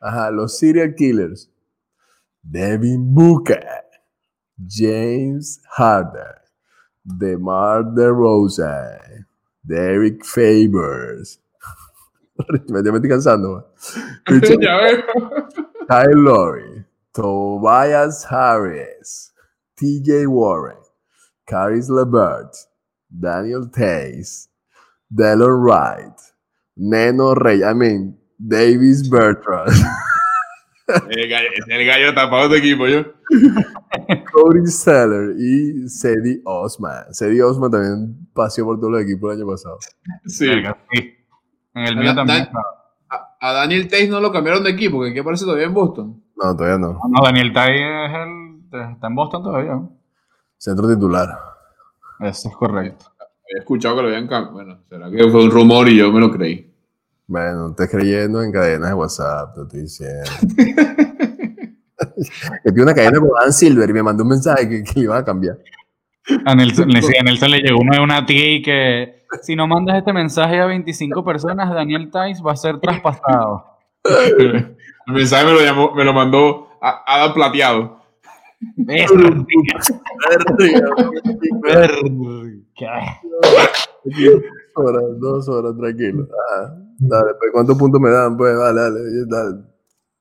Ajá, 0.00 0.30
los 0.30 0.58
serial 0.58 0.94
killers. 0.94 1.52
Devin 2.40 3.14
Booker. 3.14 3.62
James 4.66 5.60
Harden. 5.68 6.40
DeMar 7.04 7.92
DeRozan. 7.92 9.26
Derek 9.62 10.24
Favors. 10.24 11.41
me 12.68 12.80
estoy 12.80 13.08
cansando. 13.08 13.72
Kyle 15.88 16.14
Lowry, 16.14 16.84
Tobias 17.14 18.24
Harris, 18.30 19.32
TJ 19.76 20.26
Warren, 20.26 20.78
Caris 21.46 21.88
LeBert, 21.88 22.54
Daniel 23.10 23.70
Tays, 23.70 24.48
Delon 25.10 25.62
Wright, 25.62 26.18
Neno 26.76 27.34
Rey, 27.34 27.62
I 27.62 27.74
mean, 27.74 28.18
Davis 28.38 29.08
Bertrand. 29.08 29.72
el, 31.10 31.28
gallo, 31.28 31.48
el 31.68 31.86
gallo 31.86 32.14
tapado 32.14 32.48
de 32.48 32.58
equipo, 32.58 32.86
yo. 32.86 33.04
Cody 34.32 34.66
Seller 34.66 35.34
y 35.38 35.88
Cedi 35.88 36.40
Osman. 36.44 37.12
Cedi 37.12 37.40
Osman 37.40 37.70
también 37.70 38.28
paseó 38.34 38.64
por 38.64 38.78
todos 38.78 38.92
los 38.92 39.02
equipos 39.02 39.32
el 39.32 39.38
año 39.40 39.50
pasado. 39.50 39.78
Sí. 40.26 40.48
En 41.74 41.84
el 41.84 41.96
mío 41.96 42.14
también. 42.14 42.48
a, 43.08 43.52
Daniel 43.52 43.88
Tays 43.88 44.08
no 44.10 44.20
lo 44.20 44.32
cambiaron 44.32 44.62
de 44.62 44.70
equipo, 44.70 45.02
que 45.02 45.10
aquí 45.10 45.22
parece 45.22 45.44
todavía 45.44 45.66
en 45.66 45.74
Boston. 45.74 46.22
No, 46.36 46.56
todavía 46.56 46.78
no. 46.78 47.00
No, 47.08 47.24
Daniel 47.24 47.52
Tays 47.52 47.80
es 47.80 48.14
el, 48.14 48.92
está 48.92 49.06
en 49.06 49.14
Boston 49.14 49.42
todavía. 49.42 49.80
Centro 50.58 50.88
titular. 50.88 51.28
Eso 52.20 52.48
es 52.48 52.56
correcto. 52.56 53.06
He 53.48 53.58
escuchado 53.58 53.96
que 53.96 54.02
lo 54.02 54.08
habían 54.08 54.28
cambiado. 54.28 54.52
Bueno, 54.52 54.78
será 54.88 55.10
que 55.10 55.30
fue 55.30 55.44
un 55.44 55.50
rumor 55.50 55.88
y 55.88 55.96
yo 55.96 56.12
me 56.12 56.20
lo 56.20 56.30
creí. 56.30 56.72
Bueno, 57.26 57.70
estás 57.70 57.88
creyendo 57.90 58.42
en 58.42 58.52
cadenas 58.52 58.90
de 58.90 58.94
WhatsApp, 58.94 59.54
te 59.54 59.62
estoy 59.62 59.80
diciendo. 59.82 60.30
que 62.64 62.70
tiene 62.70 62.82
una 62.82 62.94
cadena 62.94 63.18
con 63.20 63.30
Dan 63.40 63.52
Silver 63.52 63.88
y 63.88 63.92
me 63.92 64.02
mandó 64.02 64.22
un 64.22 64.30
mensaje 64.30 64.68
que, 64.68 64.84
que 64.84 65.00
iba 65.00 65.16
a 65.16 65.24
cambiar. 65.24 65.58
A 66.44 66.54
Nelson, 66.54 66.90
a 66.90 67.22
Nelson 67.24 67.50
le 67.50 67.58
llegó 67.60 67.80
uno 67.80 67.96
de 67.96 68.00
una 68.00 68.24
tía 68.24 68.54
y 68.54 68.62
que 68.62 69.21
si 69.40 69.56
no 69.56 69.66
mandas 69.66 69.96
este 69.96 70.12
mensaje 70.12 70.60
a 70.60 70.66
25 70.66 71.24
personas, 71.24 71.72
Daniel 71.72 72.10
Tice 72.10 72.42
va 72.42 72.52
a 72.52 72.56
ser 72.56 72.78
traspasado. 72.78 73.64
El 74.04 75.14
mensaje 75.14 75.44
me 75.44 75.52
lo, 75.52 75.60
llamó, 75.60 75.94
me 75.94 76.04
lo 76.04 76.12
mandó 76.12 76.68
Adam 76.80 77.32
Plateado. 77.32 78.00
horas, 84.74 85.02
dos 85.18 85.48
horas, 85.48 85.76
tranquilo. 85.76 86.28
Ah, 86.50 86.74
dale, 86.98 87.34
pues, 87.38 87.50
¿cuántos 87.52 87.76
puntos 87.76 88.00
me 88.00 88.10
dan? 88.10 88.36
Pues 88.36 88.56
dale, 88.56 88.80
dale, 88.80 89.00
dale. 89.26 89.64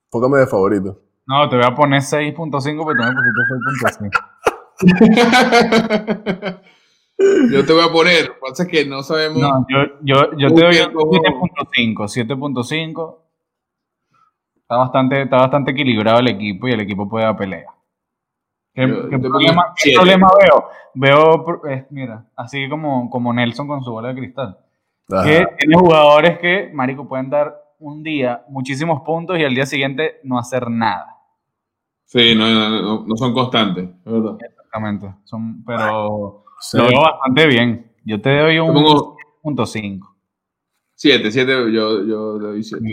Póngame 0.09 0.39
de 0.39 0.47
favorito. 0.47 0.99
No, 1.27 1.47
te 1.47 1.55
voy 1.55 1.65
a 1.65 1.75
poner 1.75 2.01
6.5, 2.01 2.61
pero 2.61 2.75
tú 2.75 2.85
me 2.85 3.13
pusiste 3.63 4.09
6.5. 6.39 6.61
yo 7.51 7.65
te 7.65 7.73
voy 7.73 7.83
a 7.83 7.91
poner, 7.91 8.27
lo 8.27 8.33
que 8.33 8.39
pasa 8.39 8.63
es 8.63 8.69
que 8.69 8.85
no 8.85 9.03
sabemos. 9.03 9.39
No, 9.39 9.65
yo, 9.69 9.77
yo, 10.01 10.37
yo 10.37 10.53
te 10.53 10.61
doy 10.61 10.75
7.5, 10.75 11.95
7.5. 11.95 13.17
Está 14.61 14.77
bastante, 14.77 15.21
está 15.23 15.37
bastante 15.37 15.71
equilibrado 15.71 16.19
el 16.19 16.29
equipo 16.29 16.67
y 16.67 16.71
el 16.71 16.79
equipo 16.79 17.09
puede 17.09 17.25
dar 17.25 17.37
pelea. 17.37 17.65
¿Qué, 18.73 18.87
problema, 18.87 19.73
veo? 20.39 20.69
Veo, 20.93 21.67
eh, 21.67 21.85
mira, 21.89 22.25
así 22.35 22.69
como, 22.69 23.09
como 23.09 23.33
Nelson 23.33 23.67
con 23.67 23.83
su 23.83 23.91
bola 23.91 24.09
de 24.09 24.15
cristal. 24.15 24.57
Que 25.07 25.45
tiene 25.59 25.75
jugadores 25.77 26.39
que, 26.39 26.71
marico, 26.73 27.07
pueden 27.07 27.29
dar 27.29 27.61
un 27.79 28.01
día 28.01 28.45
muchísimos 28.47 29.01
puntos 29.01 29.37
y 29.37 29.43
al 29.43 29.53
día 29.53 29.65
siguiente 29.65 30.21
no 30.23 30.39
hacer 30.39 30.69
nada. 30.69 31.17
Sí, 32.05 32.33
no, 32.35 32.47
no, 32.49 33.05
no 33.05 33.15
son 33.17 33.33
constantes, 33.33 33.89
¿verdad? 34.05 34.37
Exactamente. 34.39 35.13
Son, 35.25 35.63
pero 35.65 36.45
lo 36.73 36.87
veo 36.87 37.01
bastante 37.01 37.47
bien. 37.47 37.91
Yo 38.03 38.21
te 38.21 38.37
doy 38.37 38.59
un 38.59 39.15
punto 39.41 39.65
5. 39.65 40.15
7, 40.95 41.31
7, 41.31 41.51
yo, 41.71 42.05
yo 42.05 42.39
le 42.39 42.47
doy 42.47 42.63
7. 42.63 42.83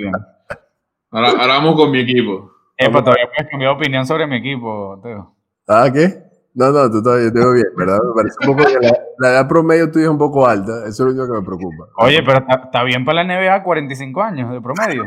Ahora, 1.10 1.30
ahora, 1.30 1.54
vamos 1.54 1.76
con 1.76 1.90
mi 1.90 2.00
equipo. 2.00 2.50
Epa, 2.76 3.02
todavía 3.02 3.26
puedes 3.26 3.50
cambiar 3.50 3.72
opinión 3.72 4.06
sobre 4.06 4.26
mi 4.26 4.36
equipo, 4.36 5.00
Teo. 5.02 5.34
¿Ah, 5.66 5.90
qué? 5.92 6.28
No, 6.54 6.70
no, 6.72 6.90
tú 6.90 7.02
todavía 7.02 7.32
te 7.32 7.38
veo 7.38 7.52
bien, 7.52 7.66
¿verdad? 7.76 7.98
Me 8.02 8.14
parece 8.14 8.36
un 8.40 8.56
poco 8.56 8.68
que 8.68 8.88
la, 9.18 9.30
edad 9.30 9.48
promedio 9.48 9.90
tuya 9.90 10.06
es 10.06 10.10
un 10.10 10.18
poco 10.18 10.46
alta, 10.46 10.86
eso 10.86 10.88
es 10.88 11.00
lo 11.00 11.10
único 11.10 11.26
que 11.26 11.40
me 11.40 11.46
preocupa. 11.46 11.84
Oye, 11.98 12.22
pero 12.22 12.44
está, 12.48 12.82
bien 12.82 13.04
para 13.04 13.22
la 13.22 13.34
NBA 13.40 13.62
45 13.62 14.22
años 14.22 14.52
de 14.52 14.60
promedio. 14.60 15.04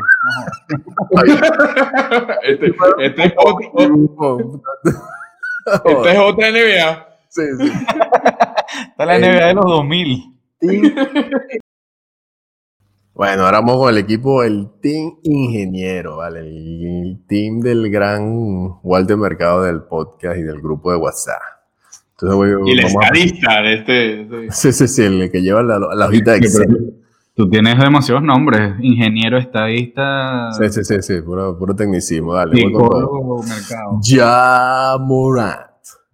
este, 2.44 2.74
este, 3.00 3.24
es 3.24 3.34
otro, 3.38 4.62
este 5.86 6.12
es 6.12 6.20
otra 6.20 6.52
NBA. 6.52 7.11
Sí, 7.32 7.44
sí. 7.58 7.72
Está 8.90 9.06
la 9.06 9.18
NBA 9.18 9.48
de 9.48 9.54
los 9.54 9.66
2000. 9.66 10.36
Bueno, 13.14 13.46
ahora 13.46 13.60
vamos 13.60 13.78
con 13.78 13.90
el 13.90 13.98
equipo, 14.00 14.44
el 14.44 14.68
Team 14.82 15.18
Ingeniero, 15.24 16.18
¿vale? 16.18 16.40
El, 16.40 17.24
team 17.28 17.60
del 17.60 17.90
gran 17.90 18.80
Walter 18.84 19.16
Mercado 19.16 19.64
del 19.64 19.84
podcast 19.84 20.38
y 20.40 20.42
del 20.42 20.60
grupo 20.60 20.92
de 20.92 20.98
WhatsApp. 20.98 21.42
Entonces, 22.12 22.36
voy, 22.36 22.70
y 22.70 22.72
el 22.72 22.80
estadista 22.80 23.62
de 23.62 23.74
este, 23.76 24.52
Sí, 24.52 24.74
sí, 24.74 24.88
sí, 24.88 25.04
el 25.04 25.32
que 25.32 25.42
lleva 25.42 25.62
la, 25.62 26.08
hojita 26.08 26.32
de 26.32 26.38
Excel. 26.38 26.96
tú 27.36 27.50
tienes 27.50 27.78
demasiados 27.78 28.24
nombres. 28.24 28.74
Ingeniero, 28.82 29.38
estadista. 29.38 30.52
Sí, 30.54 30.70
sí, 30.70 30.84
sí, 30.84 31.02
sí. 31.02 31.22
Puro, 31.22 31.58
puro 31.58 31.76
tecnicismo. 31.76 32.34
Dale. 32.34 32.66
mercado. 32.66 34.00
Ya 34.02 34.98
Morant. 35.00 35.72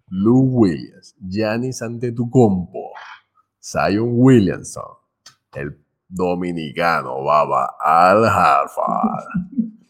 Lou 0.09 0.41
Williams. 0.41 0.96
Giannis 1.19 1.81
Antetokounmpo. 1.81 2.91
Zion 3.61 4.09
Williamson. 4.13 4.95
El 5.55 5.77
dominicano 6.07 7.23
Baba 7.23 7.75
Al 7.83 8.25
Harford. 8.25 9.25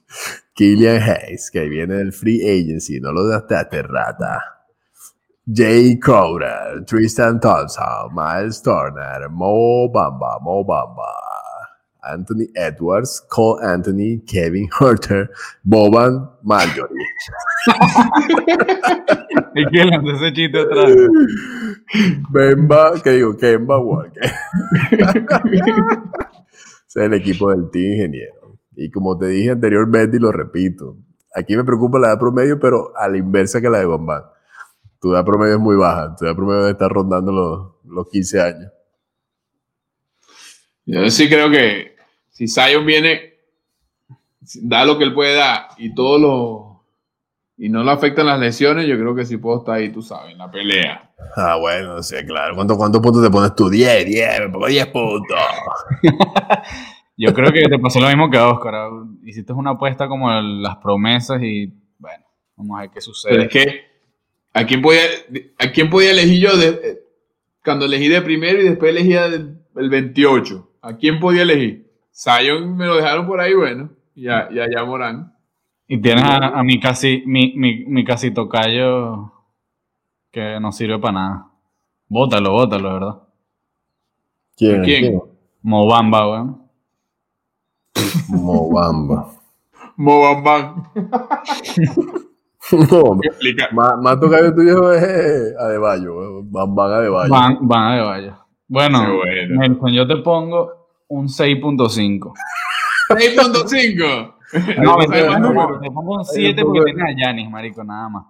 Killian 0.55 1.01
Hayes, 1.01 1.51
que 1.51 1.69
viene 1.69 1.95
del 1.95 2.11
Free 2.11 2.41
Agency, 2.41 2.99
no 2.99 3.11
lo 3.11 3.28
daste 3.28 3.84
rata. 3.84 4.41
Jay 5.45 5.97
Crowder, 5.99 6.84
Tristan 6.86 7.39
Thompson, 7.39 8.13
Miles 8.13 8.61
Turner, 8.61 9.30
Mo 9.30 9.88
Bamba, 9.89 10.39
Mo 10.41 10.65
Bamba, 10.65 11.26
Anthony 12.14 12.47
Edwards, 12.55 13.26
Cole 13.30 13.64
Anthony, 13.64 14.22
Kevin 14.26 14.70
Herter, 14.80 15.30
Boban 15.64 16.30
Marjorie. 16.43 17.05
¿Y 19.55 19.66
quién 19.66 19.89
lanzó 19.89 20.12
ese 20.12 20.34
chiste 20.34 20.60
atrás? 20.60 20.91
Bemba, 22.30 23.01
que 23.01 23.12
digo, 23.12 23.36
Kemba 23.38 23.80
Walker. 23.80 24.24
Ese 26.88 26.99
es 27.01 27.05
el 27.05 27.14
equipo 27.14 27.51
del 27.51 27.70
Team 27.70 27.93
Ingeniero. 27.93 28.60
Y 28.76 28.89
como 28.91 29.18
te 29.18 29.28
dije 29.28 29.51
anteriormente 29.51 30.18
y 30.18 30.20
lo 30.20 30.32
repito, 30.32 30.97
aquí 31.36 31.55
me 31.58 31.64
preocupa 31.64 31.99
la 31.99 32.10
edad 32.10 32.20
promedio, 32.20 32.60
pero 32.60 32.95
a 32.95 33.08
la 33.08 33.18
inversa 33.18 33.60
que 33.60 33.70
la 33.70 33.80
de 33.80 33.86
Bombán. 33.86 34.24
Tu 34.99 35.14
edad 35.14 35.26
promedio 35.26 35.55
es 35.55 35.60
muy 35.60 35.76
baja, 35.76 36.16
tu 36.16 36.26
edad 36.26 36.36
promedio 36.36 36.60
debe 36.62 36.72
estar 36.72 36.91
rondando 36.91 37.32
los, 37.32 37.72
los 37.86 38.10
15 38.10 38.41
años. 38.41 38.72
Yo 40.86 41.10
sí 41.10 41.28
creo 41.28 41.51
que 41.51 41.97
si 42.38 42.48
Zion 42.48 42.86
viene, 42.86 43.34
da 44.62 44.86
lo 44.86 45.00
que 45.00 45.06
él 45.06 45.14
puede 45.16 45.34
dar 45.34 45.70
y 45.80 45.96
todo 45.96 46.20
lo 46.20 46.84
y 47.58 47.68
no 47.70 47.84
le 47.84 47.90
afectan 47.90 48.28
las 48.28 48.40
lesiones, 48.40 48.86
yo 48.86 48.96
creo 48.96 49.16
que 49.16 49.26
sí 49.26 49.38
puedo 49.38 49.58
estar 49.58 49.74
ahí, 49.74 49.90
tú 49.90 50.04
sabes, 50.04 50.34
en 50.34 50.38
la 50.38 50.52
pelea. 50.52 51.12
Ah, 51.36 51.58
bueno, 51.60 52.04
sí, 52.04 52.16
claro. 52.28 52.54
¿Cuántos, 52.54 52.78
cuántos 52.78 53.02
puntos 53.02 53.24
te 53.24 53.32
pones 53.32 53.56
tú? 53.56 53.72
10, 53.72 54.06
10, 54.06 54.40
me 54.42 54.50
pongo 54.50 54.68
10 54.68 54.86
puntos. 54.88 55.40
yo 57.18 57.34
creo 57.34 57.52
que 57.52 57.64
te 57.64 57.80
pasó 57.80 58.00
lo 58.00 58.08
mismo 58.08 58.30
que 58.30 58.38
a 58.38 58.50
Oscar. 58.50 58.92
Hiciste 59.24 59.54
una 59.54 59.72
apuesta 59.72 60.08
como 60.08 60.32
las 60.32 60.76
promesas 60.76 61.42
y 61.42 61.74
bueno, 61.98 62.24
vamos 62.56 62.78
a 62.78 62.82
ver 62.82 62.92
qué 62.92 63.02
sucede. 63.02 63.32
Pero 63.32 63.44
es 63.46 63.50
que, 63.50 63.82
¿a 64.54 64.64
quién 64.68 64.84
podía, 64.84 65.02
a 65.58 65.72
quién 65.72 65.90
podía 65.90 66.12
elegir 66.12 66.40
yo 66.40 66.56
de, 66.56 67.00
cuando 67.66 67.86
elegí 67.86 68.08
de 68.08 68.22
primero 68.22 68.62
y 68.62 68.66
después 68.66 68.92
elegía 68.92 69.26
el 69.26 69.90
28? 69.90 70.70
¿A 70.84 70.96
quién 70.98 71.20
podía 71.20 71.42
elegir? 71.42 71.87
Zion 72.18 72.76
me 72.76 72.88
lo 72.88 72.95
dejaron 72.95 73.28
por 73.28 73.39
ahí, 73.39 73.53
bueno, 73.53 73.91
ya, 74.15 74.49
ya, 74.51 74.65
ya 74.68 74.84
Morán. 74.84 75.34
Y 75.88 76.01
tienes 76.01 76.24
a, 76.26 76.63
mi 76.63 76.80
casi, 76.80 77.22
mi, 77.28 77.53
mi, 77.55 77.86
mi 77.86 78.03
casi 78.03 78.32
tocayo 78.32 79.32
que 80.32 80.59
no 80.59 80.72
sirve 80.72 80.97
para 80.97 81.13
nada. 81.13 81.51
Bótalo, 82.09 82.51
bótalo, 82.53 82.93
¿verdad? 82.93 83.15
¿Quién? 84.57 84.84
¿Quién? 84.84 85.22
Mobamba, 85.61 86.28
weón. 86.28 86.61
Mobamba. 88.30 89.30
Mobamba. 89.95 90.91
no, 92.91 93.20
más, 93.74 93.97
más 94.01 94.20
tocayo 94.20 94.55
tuyo 94.55 94.91
es 94.91 95.55
Adebayo, 95.55 96.41
Van 96.45 96.80
Adebayo. 96.80 97.30
Van, 97.30 97.57
van 97.61 97.91
Adebayo. 97.91 98.38
Bueno, 98.68 99.18
bueno. 99.18 99.89
yo 99.89 100.07
te 100.07 100.18
pongo 100.18 100.76
un 101.08 101.28
6.5. 101.28 102.34
6.5. 103.10 104.34
No, 104.82 104.97
me, 104.97 105.91
pongo 105.91 106.20
un 106.20 106.24
7 106.26 106.64
porque 106.64 106.86
tiene 106.86 107.03
a 107.03 107.14
Yanis, 107.14 107.49
marico, 107.49 107.84
nada 107.84 108.08
más. 108.08 108.26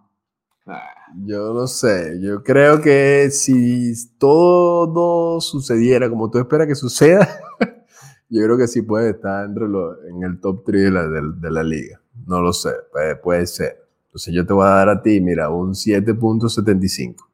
Yo 1.23 1.53
no 1.53 1.67
sé, 1.67 2.19
yo 2.21 2.43
creo 2.43 2.81
que 2.81 3.29
si 3.29 3.93
todo 4.17 5.39
sucediera 5.39 6.09
como 6.09 6.31
tú 6.31 6.39
esperas 6.39 6.67
que 6.67 6.73
suceda, 6.73 7.27
yo 8.29 8.43
creo 8.43 8.57
que 8.57 8.67
sí 8.67 8.81
puede 8.81 9.11
estar 9.11 9.45
entre 9.45 9.65
en 9.65 10.23
el 10.23 10.39
top 10.41 10.63
3 10.65 10.83
de 10.85 10.91
la, 10.91 11.07
de, 11.07 11.51
la 11.51 11.63
liga. 11.63 12.01
No 12.25 12.41
lo 12.41 12.51
sé, 12.51 12.71
puede, 12.91 13.15
puede, 13.15 13.45
ser. 13.45 13.77
Entonces 14.07 14.33
yo 14.33 14.43
te 14.45 14.53
voy 14.53 14.65
a 14.65 14.71
dar 14.71 14.89
a 14.89 15.01
ti, 15.01 15.21
mira, 15.21 15.49
un 15.49 15.73
7.75. 15.73 17.26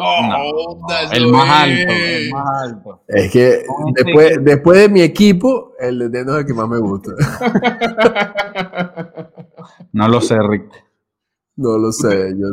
No, 0.00 0.16
el 1.12 1.30
más 1.30 1.50
alto, 1.50 1.92
el 1.92 2.32
más 2.32 2.62
alto. 2.62 3.02
Es 3.06 3.30
que 3.30 3.64
después, 3.94 4.42
después 4.42 4.78
de 4.78 4.88
mi 4.88 5.02
equipo, 5.02 5.74
el 5.78 5.98
de 5.98 6.08
Neno 6.08 6.32
es 6.32 6.38
el 6.40 6.46
que 6.46 6.54
más 6.54 6.66
me 6.68 6.78
gusta. 6.78 7.12
no 9.92 10.08
lo 10.08 10.22
sé, 10.22 10.38
Rick. 10.48 10.70
No 11.56 11.76
lo 11.76 11.92
sé. 11.92 12.34
Yo, 12.38 12.46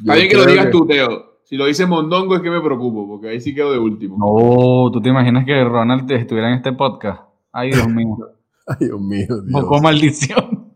Está 0.00 0.14
bien 0.14 0.28
que 0.28 0.36
lo 0.36 0.44
digas 0.44 0.70
tú, 0.70 0.84
Teo. 0.86 1.36
Si 1.44 1.56
lo 1.56 1.66
dice 1.66 1.86
Mondongo 1.86 2.34
es 2.34 2.42
que 2.42 2.50
me 2.50 2.60
preocupo, 2.60 3.06
porque 3.06 3.28
ahí 3.28 3.40
sí 3.40 3.54
quedo 3.54 3.70
de 3.70 3.78
último. 3.78 4.16
No, 4.18 4.90
¿tú 4.90 5.00
te 5.00 5.10
imaginas 5.10 5.46
que 5.46 5.62
Ronald 5.62 6.10
estuviera 6.10 6.48
en 6.48 6.56
este 6.56 6.72
podcast? 6.72 7.22
Ay, 7.52 7.70
Dios 7.70 7.88
mío. 7.88 8.16
Ay, 8.66 8.88
Dios 8.88 9.00
mío. 9.00 9.26
Dios. 9.28 9.62
Poco 9.62 9.80
maldición. 9.80 10.72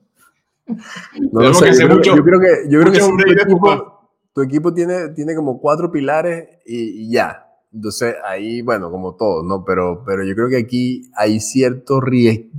No 0.69 1.41
lo 1.41 1.55
sé. 1.55 1.73
Yo, 1.73 2.01
yo, 2.01 2.23
creo 2.23 2.39
que, 2.39 2.71
yo 2.71 2.81
creo 2.81 2.93
que 2.93 3.01
tu 4.33 4.43
equipo 4.43 4.73
tiene, 4.73 5.09
tiene 5.11 5.35
como 5.35 5.61
cuatro 5.61 5.91
pilares 5.91 6.49
y, 6.65 7.11
ya. 7.11 7.47
Entonces 7.73 8.15
ahí, 8.25 8.63
bueno, 8.63 8.91
como 8.91 9.15
todo, 9.15 9.43
¿no? 9.43 9.65
Pero, 9.65 10.03
pero 10.05 10.25
yo 10.25 10.35
creo 10.35 10.49
que 10.49 10.59
aquí 10.59 11.11
hay 11.17 11.41
cierto 11.41 12.01
riesgo, 12.01 12.51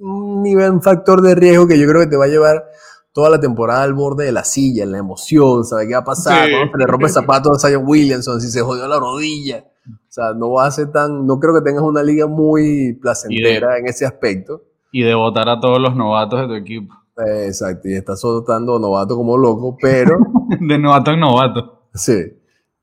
un 0.00 0.42
nivel, 0.42 0.70
un 0.70 0.82
factor 0.82 1.22
de 1.22 1.34
riesgo 1.34 1.66
que 1.66 1.78
yo 1.78 1.88
creo 1.88 2.00
que 2.00 2.08
te 2.08 2.16
va 2.16 2.24
a 2.26 2.28
llevar 2.28 2.64
toda 3.12 3.30
la 3.30 3.40
temporada 3.40 3.82
al 3.82 3.94
borde 3.94 4.24
de 4.24 4.32
la 4.32 4.44
silla, 4.44 4.84
en 4.84 4.92
la 4.92 4.98
emoción, 4.98 5.64
¿sabes 5.64 5.86
qué 5.86 5.94
va 5.94 6.00
a 6.00 6.04
pasar? 6.04 6.46
Sí. 6.46 6.54
Se 6.72 6.78
le 6.78 6.86
rompe 6.86 7.06
el 7.06 7.12
zapato 7.12 7.52
a 7.52 7.58
Zion 7.58 7.84
Williamson, 7.86 8.40
si 8.40 8.48
se 8.48 8.62
jodió 8.62 8.88
la 8.88 8.98
rodilla. 8.98 9.64
O 9.86 10.12
sea, 10.12 10.32
no 10.32 10.52
va 10.52 10.66
a 10.66 10.70
ser 10.70 10.92
tan, 10.92 11.26
no 11.26 11.38
creo 11.38 11.54
que 11.54 11.60
tengas 11.60 11.82
una 11.82 12.02
liga 12.02 12.26
muy 12.26 12.94
placentera 12.94 13.78
en 13.78 13.86
ese 13.86 14.06
aspecto. 14.06 14.62
Y 14.92 15.02
de 15.02 15.14
votar 15.14 15.48
a 15.48 15.60
todos 15.60 15.80
los 15.80 15.96
novatos 15.96 16.40
de 16.40 16.46
tu 16.46 16.54
equipo. 16.54 16.94
Exacto, 17.26 17.88
y 17.88 17.94
está 17.94 18.16
soltando 18.16 18.78
novato 18.78 19.16
como 19.16 19.36
loco, 19.36 19.76
pero... 19.80 20.18
de 20.60 20.78
novato 20.78 21.12
en 21.12 21.20
novato. 21.20 21.88
Sí, 21.94 22.22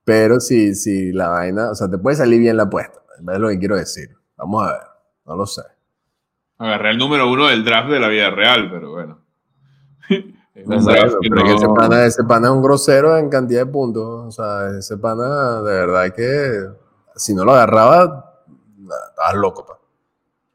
pero 0.04 0.40
si, 0.40 0.76
si 0.76 1.12
la 1.12 1.30
vaina, 1.30 1.72
o 1.72 1.76
sea, 1.76 1.90
te 1.90 1.98
puede 1.98 2.18
salir 2.18 2.40
bien 2.40 2.58
la 2.58 2.64
apuesta, 2.64 3.00
es 3.32 3.40
lo 3.40 3.50
que 3.50 3.60
quiero 3.60 3.76
decir. 3.76 4.10
Vamos 4.38 4.68
a 4.68 4.72
ver, 4.74 4.82
no 5.26 5.36
lo 5.36 5.46
sé. 5.46 5.62
Agarré 6.58 6.92
el 6.92 6.98
número 6.98 7.30
uno 7.30 7.48
del 7.48 7.64
draft 7.64 7.90
de 7.90 8.00
la 8.00 8.10
vida 8.10 8.30
real, 8.30 8.70
pero 8.70 8.92
bueno. 8.92 9.20
ese, 10.56 11.68
pana, 11.76 12.06
ese 12.06 12.24
pana 12.26 12.48
es 12.48 12.54
un 12.54 12.62
grosero 12.62 13.18
en 13.18 13.30
cantidad 13.30 13.66
de 13.66 13.72
puntos. 13.72 14.28
O 14.28 14.32
sea, 14.32 14.78
ese 14.78 14.98
pana, 14.98 15.62
de 15.62 15.72
verdad 15.72 16.14
que 16.14 16.68
si 17.16 17.34
no 17.34 17.46
lo 17.46 17.54
agarraba, 17.54 18.44
estabas 19.10 19.36
loco. 19.36 19.66
Pa. 19.66 19.80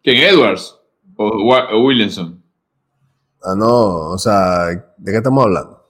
¿Quién? 0.03 0.23
¿Edwards? 0.23 0.79
¿O 1.17 1.83
Williamson? 1.83 2.44
Ah, 3.45 3.55
no, 3.57 4.11
o 4.11 4.19
sea, 4.19 4.69
¿de 4.97 5.13
qué 5.13 5.19
estamos 5.19 5.45
hablando? 5.45 5.85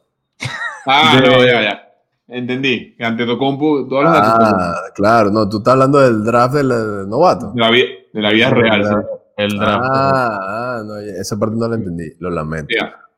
Ah, 0.86 1.20
no, 1.24 1.44
ya, 1.44 1.62
ya. 1.62 1.84
Entendí. 2.28 2.94
Que 2.96 3.04
ante 3.04 3.24
Tocompu, 3.24 3.88
todas 3.88 4.04
las 4.04 4.28
Ah, 4.28 4.74
claro, 4.94 5.30
no, 5.30 5.48
tú 5.48 5.58
estás 5.58 5.72
hablando 5.72 6.00
del 6.00 6.24
draft 6.24 6.54
del, 6.54 7.08
novato. 7.08 7.52
De 7.52 7.60
la, 7.60 7.70
vida, 7.70 7.86
de 8.12 8.20
la 8.20 8.30
vida 8.30 8.50
real, 8.50 8.84
sí. 8.84 8.94
El 9.36 9.56
draft. 9.56 9.84
Ah, 9.84 10.38
ah, 10.42 10.82
no, 10.84 10.96
esa 10.96 11.38
parte 11.38 11.56
no 11.56 11.68
la 11.68 11.76
entendí, 11.76 12.12
lo 12.18 12.30
lamento. 12.30 12.74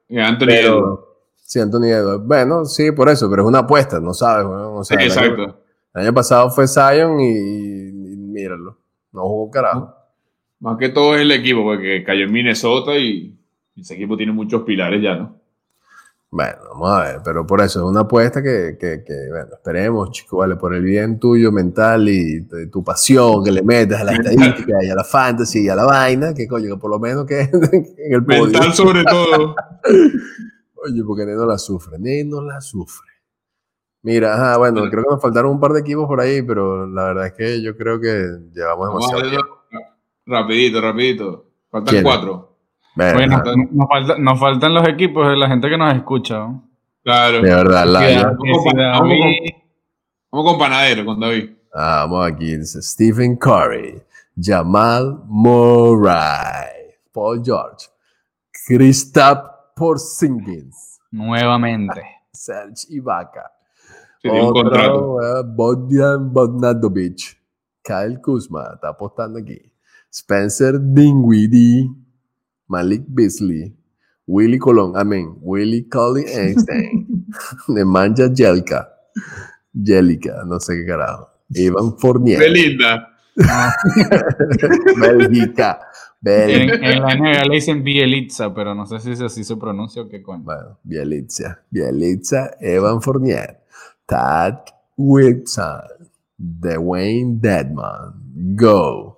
Ya, 0.08 0.26
Anthony 0.26 0.50
Edwards. 0.50 1.00
Sí, 1.36 1.60
Anthony 1.60 1.86
Edwards. 1.86 2.26
Bueno, 2.26 2.64
sí, 2.64 2.92
por 2.92 3.08
eso, 3.08 3.30
pero 3.30 3.42
es 3.42 3.48
una 3.48 3.60
apuesta, 3.60 4.00
no 4.00 4.12
sabes, 4.12 4.46
o 4.46 4.84
sea, 4.84 5.02
exacto. 5.02 5.62
El 5.94 6.02
año, 6.02 6.12
pasado 6.12 6.50
fue 6.50 6.68
Zion 6.68 7.18
y, 7.20 7.90
míralo, 7.92 8.78
no 9.12 9.22
jugó 9.22 9.50
carajo. 9.50 9.94
Más 10.60 10.76
que 10.78 10.88
todo 10.88 11.14
es 11.14 11.22
el 11.22 11.32
equipo, 11.32 11.62
porque 11.62 12.02
cayó 12.04 12.24
en 12.24 12.32
Minnesota 12.32 12.96
y 12.96 13.35
ese 13.76 13.94
equipo 13.94 14.16
tiene 14.16 14.32
muchos 14.32 14.62
pilares 14.62 15.02
ya, 15.02 15.16
¿no? 15.16 15.40
Bueno, 16.28 16.58
vamos 16.70 16.90
a 16.90 17.04
ver, 17.04 17.20
pero 17.24 17.46
por 17.46 17.60
eso 17.60 17.78
es 17.80 17.86
una 17.86 18.00
apuesta 18.00 18.42
que, 18.42 18.76
que, 18.78 19.02
bueno, 19.30 19.54
esperemos, 19.54 20.10
chicos, 20.10 20.40
vale, 20.40 20.56
por 20.56 20.74
el 20.74 20.82
bien 20.82 21.18
tuyo 21.18 21.52
mental 21.52 22.08
y 22.08 22.40
de 22.40 22.66
tu 22.66 22.82
pasión 22.82 23.44
que 23.44 23.52
le 23.52 23.62
metas 23.62 24.00
a 24.00 24.04
la 24.04 24.12
estadística 24.12 24.84
y 24.84 24.90
a 24.90 24.94
la 24.94 25.04
fantasy 25.04 25.64
y 25.64 25.68
a 25.68 25.76
la 25.76 25.84
vaina, 25.84 26.34
que 26.34 26.48
coño, 26.48 26.74
que 26.74 26.80
por 26.80 26.90
lo 26.90 26.98
menos 26.98 27.26
que 27.26 27.40
en 27.52 28.12
el 28.12 28.24
podio. 28.24 28.44
Mental 28.46 28.74
sobre 28.74 29.04
todo. 29.04 29.54
Oye, 30.84 31.02
porque 31.06 31.24
Neno 31.24 31.46
la 31.46 31.58
sufre, 31.58 31.98
Neno 31.98 32.42
la 32.42 32.60
sufre. 32.60 33.08
Mira, 34.02 34.34
ajá, 34.34 34.58
bueno, 34.58 34.88
creo 34.90 35.04
que 35.04 35.10
nos 35.10 35.22
faltaron 35.22 35.52
un 35.52 35.60
par 35.60 35.72
de 35.72 35.80
equipos 35.80 36.06
por 36.06 36.20
ahí, 36.20 36.42
pero 36.42 36.86
la 36.86 37.04
verdad 37.04 37.26
es 37.28 37.32
que 37.32 37.62
yo 37.62 37.76
creo 37.76 38.00
que 38.00 38.38
llevamos 38.52 38.88
demasiado 38.88 39.30
tiempo. 39.30 39.58
Rapidito, 40.26 40.80
rapidito. 40.80 41.46
Faltan 41.70 42.02
cuatro. 42.02 42.55
Bueno, 42.96 43.42
nos, 44.18 44.40
faltan 44.40 44.72
los 44.72 44.88
equipos 44.88 45.28
de 45.28 45.36
la 45.36 45.48
gente 45.48 45.68
que 45.68 45.76
nos 45.76 45.94
escucha. 45.94 46.48
Claro. 47.04 47.42
De 47.42 47.50
verdad, 47.50 47.86
la, 47.86 48.34
vamos, 50.30 50.52
con, 50.52 50.58
Panadero, 50.58 51.04
con 51.04 51.20
David. 51.20 51.50
Ah, 51.74 52.06
vamos 52.08 52.26
aquí, 52.26 52.56
dice 52.56 52.80
Stephen 52.80 53.36
Curry, 53.36 54.02
Jamal 54.40 55.20
Murray, 55.26 56.94
Paul 57.12 57.42
George, 57.44 57.86
Kristaps 58.66 59.50
Porzingis, 59.76 60.98
Nuevamente. 61.10 62.02
Serge 62.32 62.86
Ibaka, 62.88 63.52
Sería 64.22 64.42
un 64.42 64.48
otro, 64.48 64.62
contrato. 64.62 65.22
eh, 65.22 65.42
Bogdan 65.46 66.32
Bogdanovic, 66.32 67.38
Kyle 67.82 68.20
Kuzma, 68.22 68.70
está 68.74 68.88
apostando 68.88 69.38
aquí, 69.38 69.60
Spencer 70.10 70.80
Dinwiddie, 70.80 71.90
Malik 72.68 73.04
Beasley, 73.08 73.74
Willy 74.26 74.58
Colón, 74.58 74.96
amén, 74.96 75.36
Willy 75.40 75.88
Collin 75.88 76.26
Einstein, 76.28 77.26
Nemanja 77.68 78.28
Jelka, 78.34 78.88
Jelica, 79.72 80.44
no 80.46 80.58
sé 80.60 80.76
qué 80.76 80.86
carajo, 80.86 81.28
Ivan 81.50 81.96
Fournier, 81.98 82.38
Belinda. 82.38 83.12
Bélgica. 84.96 85.80
En, 86.24 86.70
en 86.82 87.02
la 87.02 87.14
NBA 87.14 87.44
le 87.44 87.54
dicen 87.54 87.84
Bielitsa, 87.84 88.52
pero 88.52 88.74
no 88.74 88.86
sé 88.86 88.98
si 88.98 89.22
así 89.22 89.44
se 89.44 89.56
pronuncia 89.56 90.02
o 90.02 90.08
qué 90.08 90.22
coño. 90.22 90.42
Bueno, 90.42 90.78
Bielitsa, 90.82 91.62
Bielitsa, 91.70 92.56
Evan 92.58 93.00
Fournier, 93.00 93.60
Tad 94.06 94.58
Wilson, 94.96 95.82
Dwayne 96.36 97.38
Deadman, 97.40 98.14
Go. 98.56 99.15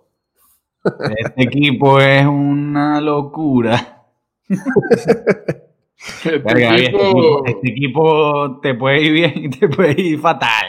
Este 1.18 1.42
equipo 1.44 2.00
es 2.00 2.26
una 2.26 3.00
locura. 3.00 4.04
Este 4.48 6.38
Verga, 6.38 6.76
este, 6.76 6.90
equipo- 6.90 7.46
este 7.46 7.68
equipo 7.70 8.60
te 8.60 8.74
puede 8.74 9.02
ir 9.02 9.12
bien 9.12 9.32
y 9.36 9.50
te 9.50 9.68
puede 9.68 10.00
ir 10.00 10.18
fatal. 10.20 10.66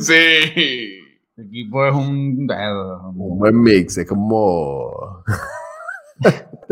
Sí. 0.00 0.14
Este 0.14 1.42
equipo 1.46 1.86
es 1.86 1.94
un. 1.94 2.46
Un 3.14 3.38
buen 3.38 3.62
mix, 3.62 3.96
es 3.98 4.08
como. 4.08 4.90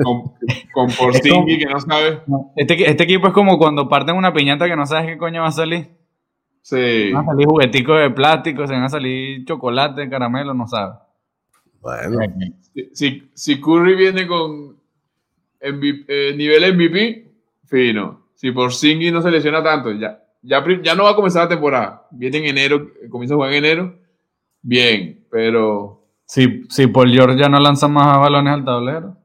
Con, 0.03 0.33
con 0.73 0.89
Porzingis 0.97 1.59
que 1.59 1.67
no 1.73 1.81
sabe. 1.81 2.21
Este, 2.57 2.89
este 2.91 3.03
equipo 3.05 3.27
es 3.29 3.33
como 3.33 3.59
cuando 3.59 3.89
parten 3.89 4.17
una 4.17 4.33
piñata 4.33 4.67
que 4.69 4.77
no 4.77 4.87
sabes 4.87 5.07
qué 5.07 5.19
coño 5.19 5.43
va 5.43 5.49
a 5.49 5.53
salir. 5.53 5.89
Sí. 6.63 7.11
Van 7.13 7.25
a 7.25 7.33
salir 7.33 7.47
jugueticos 7.47 7.99
de 8.01 8.11
plástico, 8.11 8.67
se 8.67 8.75
van 8.75 8.85
a 8.85 8.89
salir 8.91 9.45
chocolate, 9.47 10.09
caramelo, 10.11 10.53
no 10.55 10.67
sabes. 10.69 10.97
Bueno, 11.81 12.19
Si, 12.75 12.91
si, 12.93 13.31
si 13.35 13.61
Curry 13.61 13.97
viene 13.97 14.27
con 14.27 14.77
MVP, 15.63 16.05
eh, 16.09 16.35
nivel 16.37 16.75
MVP, 16.75 17.27
fino. 17.65 18.27
Si 18.35 18.51
Porzingis 18.53 19.13
no 19.13 19.21
se 19.23 19.31
lesiona 19.31 19.63
tanto, 19.63 19.93
ya, 19.93 20.23
ya, 20.43 20.65
ya 20.83 20.95
no 20.95 21.05
va 21.05 21.11
a 21.11 21.15
comenzar 21.17 21.43
la 21.45 21.49
temporada. 21.51 22.07
Viene 22.11 22.39
en 22.39 22.45
enero, 22.47 22.89
comienza 23.11 23.35
a 23.35 23.37
jugar 23.37 23.53
en 23.53 23.65
enero. 23.65 23.95
Bien, 24.63 25.25
pero 25.31 26.03
Si, 26.27 26.65
si 26.69 26.87
Paul 26.87 27.11
George 27.13 27.39
ya 27.39 27.49
no 27.49 27.59
lanza 27.61 27.89
más 27.89 28.19
balones 28.19 28.55
al 28.55 28.65
tablero. 28.65 29.17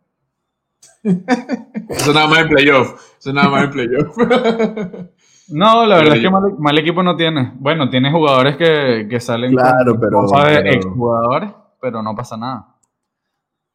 eso 1.04 2.14
nada 2.14 2.28
más 2.28 2.40
en 2.40 2.50
playoff. 2.50 3.18
Eso 3.20 3.32
nada 3.34 3.50
más 3.50 3.64
en 3.66 3.72
playoff. 3.72 4.18
No, 5.48 5.86
la 5.86 5.98
Pero 5.98 6.10
verdad 6.10 6.16
es 6.18 6.24
que 6.24 6.30
mal, 6.32 6.42
mal 6.58 6.80
equipo 6.80 7.04
no 7.04 7.16
tiene. 7.16 7.52
Bueno, 7.60 7.88
tiene 7.88 8.12
jugadores 8.12 8.58
que, 8.58 9.06
que 9.08 9.20
salen 9.20 9.52
Claro, 9.52 9.92
con 9.92 10.00
pero- 10.00 10.26
pero- 10.28 10.72
exjugadores, 10.72 11.52
pero 11.86 12.02
no 12.02 12.16
pasa 12.16 12.36
nada. 12.36 12.66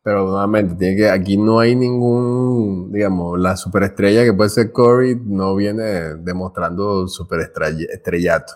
pero 0.02 0.24
nuevamente, 0.26 0.74
tiene 0.74 0.96
que, 0.96 1.08
aquí 1.08 1.36
no 1.36 1.60
hay 1.60 1.76
ningún, 1.76 2.90
digamos, 2.90 3.38
la 3.38 3.56
superestrella 3.56 4.24
que 4.24 4.32
puede 4.32 4.50
ser 4.50 4.72
Curry 4.72 5.20
no 5.24 5.54
viene 5.54 6.16
demostrando 6.18 7.06
superestrellato. 7.06 8.54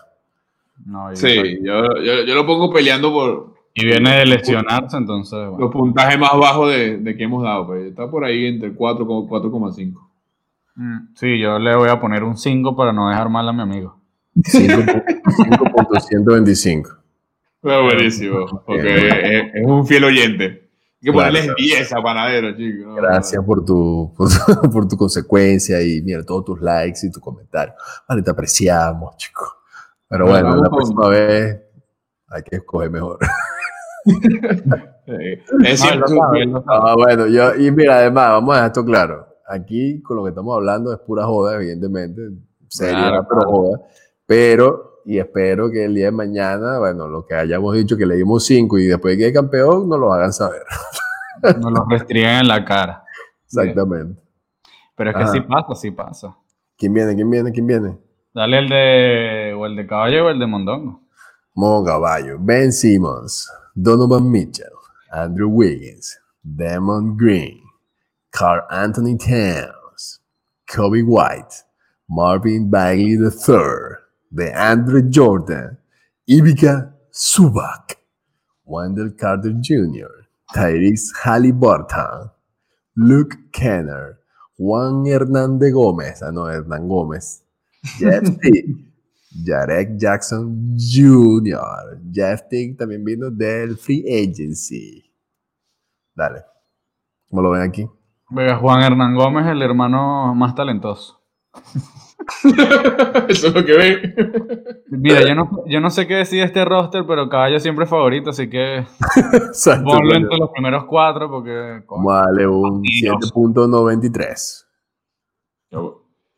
No, 0.85 1.13
y, 1.13 1.15
Sí, 1.15 1.59
yo, 1.63 1.83
yo, 2.03 2.25
yo 2.25 2.35
lo 2.35 2.45
pongo 2.45 2.69
peleando 2.73 3.13
por 3.13 3.53
y 3.73 3.85
viene 3.85 4.17
de 4.19 4.25
lesionarse, 4.25 4.97
entonces. 4.97 5.37
bueno. 5.37 5.57
los 5.59 5.71
puntajes 5.71 6.19
más 6.19 6.37
bajos 6.37 6.69
de, 6.71 6.97
de 6.97 7.15
que 7.15 7.23
hemos 7.23 7.41
dado. 7.43 7.67
Pues. 7.67 7.85
Está 7.87 8.09
por 8.09 8.25
ahí 8.25 8.47
entre 8.47 8.73
4 8.73 9.05
como 9.07 9.29
4,5. 9.29 9.93
Mm, 10.75 10.97
Sí, 11.15 11.39
yo 11.39 11.57
le 11.59 11.73
voy 11.75 11.87
a 11.89 11.99
poner 12.01 12.23
un 12.23 12.35
5 12.37 12.75
para 12.75 12.91
no 12.91 13.07
dejar 13.09 13.29
mal 13.29 13.47
a 13.47 13.53
mi 13.53 13.61
amigo. 13.61 13.97
5.125. 14.35 16.97
Fue 17.65 17.81
buenísimo, 17.81 18.45
porque 18.63 19.07
es, 19.07 19.55
es 19.55 19.65
un 19.65 19.87
fiel 19.87 20.03
oyente. 20.03 20.43
Hay 20.45 20.99
que 21.01 21.11
ponerles 21.11 21.49
10 21.57 21.93
a 21.93 22.01
Panadero, 22.03 22.55
chicos. 22.55 22.85
No, 22.85 22.93
Gracias 22.95 23.43
por 23.43 23.65
tu, 23.65 24.13
por, 24.15 24.29
tu- 24.29 24.69
por 24.71 24.87
tu 24.87 24.95
consecuencia 24.97 25.81
y 25.81 25.99
mira, 26.03 26.23
todos 26.23 26.45
tus 26.45 26.61
likes 26.61 26.99
y 27.07 27.11
tu 27.11 27.19
comentario. 27.19 27.73
Vale, 28.07 28.21
te 28.21 28.29
apreciamos, 28.29 29.17
chicos. 29.17 29.49
Pero 30.07 30.27
Bueno, 30.27 30.49
bueno, 30.49 30.63
la 30.63 30.69
con- 30.69 30.77
próxima 30.77 31.09
vez 31.09 31.59
hay 32.27 32.43
que 32.43 32.55
escoger 32.57 32.91
mejor. 32.91 33.17
Eh, 35.07 35.43
Es 35.43 35.51
No, 35.51 35.67
él 35.67 35.77
cierto. 35.77 36.63
Ah, 36.67 36.95
bueno, 36.95 37.27
yo, 37.27 37.55
y 37.55 37.69
mira, 37.71 37.97
además, 37.97 38.29
vamos 38.29 38.53
a 38.53 38.57
dejar 38.57 38.67
esto 38.71 38.85
claro. 38.85 39.27
Aquí 39.47 40.01
con 40.01 40.17
lo 40.17 40.23
que 40.23 40.29
estamos 40.29 40.55
hablando 40.55 40.91
es 40.93 40.99
pura 40.99 41.25
joda, 41.25 41.55
evidentemente. 41.55 42.21
Seria, 42.67 42.97
Claro, 43.09 43.25
pero 43.29 43.41
claro. 43.41 43.51
joda. 43.51 43.79
Pero, 44.25 44.94
y 45.05 45.19
espero 45.19 45.69
que 45.69 45.85
el 45.85 45.93
día 45.93 46.05
de 46.05 46.11
mañana, 46.11 46.79
bueno, 46.79 47.07
lo 47.07 47.25
que 47.25 47.35
hayamos 47.35 47.75
dicho 47.75 47.95
que 47.95 48.05
le 48.05 48.15
dimos 48.15 48.45
5 48.45 48.79
y 48.79 48.87
después 48.87 49.13
de 49.13 49.17
que 49.19 49.25
hay 49.25 49.33
campeón, 49.33 49.87
nos 49.87 49.99
lo 49.99 50.11
hagan 50.11 50.33
saber. 50.33 50.63
Nos 51.59 51.71
lo 51.71 51.85
restringen 51.87 52.29
en 52.39 52.47
la 52.47 52.65
cara. 52.65 53.03
Exactamente. 53.45 54.19
Pero 54.95 55.09
es 55.11 55.15
que 55.15 55.23
Ajá. 55.23 55.31
sí 55.31 55.41
pasa, 55.41 55.75
sí 55.75 55.91
pasa. 55.91 56.35
¿Quién 56.77 56.93
viene? 56.93 57.13
¿Quién 57.13 57.29
viene? 57.29 57.51
¿Quién 57.51 57.67
viene? 57.67 57.97
Dale 58.33 58.59
el 58.59 58.69
de. 58.69 59.53
o 59.55 59.65
el 59.65 59.75
de 59.75 59.85
caballo 59.85 60.25
o 60.25 60.29
el 60.29 60.39
de 60.39 60.47
mondongo. 60.47 61.01
Mo 61.53 61.83
Caballo, 61.85 62.37
Ben 62.39 62.71
Simmons, 62.73 63.49
Donovan 63.75 64.29
Mitchell, 64.29 64.73
Andrew 65.11 65.49
Wiggins, 65.49 66.19
Damon 66.43 67.15
Green, 67.15 67.61
Carl 68.31 68.61
Anthony 68.69 69.17
Towns, 69.17 70.21
Kobe 70.67 71.03
White, 71.03 71.63
Marvin 72.09 72.69
Bagley 72.69 73.13
III, 73.13 74.04
DeAndre 74.35 75.09
Jordan, 75.09 75.77
Ivica 76.27 76.93
Subak, 77.11 77.97
Wendell 78.65 79.15
Carter 79.15 79.53
Jr., 79.61 80.27
Tyrese 80.53 81.13
Halliburton, 81.23 82.31
Luke 82.97 83.37
Kenner, 83.51 84.19
Juan 84.57 85.05
Hernández 85.05 85.73
Gómez, 85.73 86.21
ah 86.21 86.31
no, 86.31 86.49
Hernán 86.49 86.87
Gómez, 86.87 87.43
Jeff 87.97 88.23
Teague, 88.41 88.75
Jarek 89.45 89.97
Jackson 89.97 90.77
Jr. 90.77 92.01
Jeff 92.11 92.47
Teague 92.49 92.75
también 92.75 93.03
vino 93.03 93.29
del 93.29 93.77
Free 93.77 94.03
Agency. 94.07 95.03
Dale. 96.13 96.43
¿Cómo 97.29 97.41
lo 97.41 97.51
ven 97.51 97.63
aquí? 97.63 97.87
Juan 98.29 98.81
Hernán 98.81 99.15
Gómez, 99.15 99.45
el 99.47 99.61
hermano 99.61 100.33
más 100.35 100.55
talentoso. 100.55 101.21
Eso 103.29 103.47
es 103.47 103.53
lo 103.53 103.63
que 103.65 103.73
ven. 103.77 104.15
Mira, 104.89 105.21
yo 105.27 105.35
no, 105.35 105.63
yo 105.67 105.79
no 105.79 105.89
sé 105.89 106.07
qué 106.07 106.15
decide 106.15 106.43
este 106.43 106.65
roster, 106.65 107.05
pero 107.07 107.29
caballo 107.29 107.59
siempre 107.59 107.83
es 107.85 107.89
favorito, 107.89 108.31
así 108.31 108.49
que 108.49 108.77
Exacto. 108.77 109.83
ponlo 109.85 110.15
entre 110.15 110.37
los 110.37 110.49
primeros 110.51 110.85
cuatro 110.85 111.29
porque. 111.29 111.81
coño, 111.85 112.03
Vale, 112.05 112.47
un 112.47 112.81
Dios. 112.81 113.31
7.93. 113.33 114.65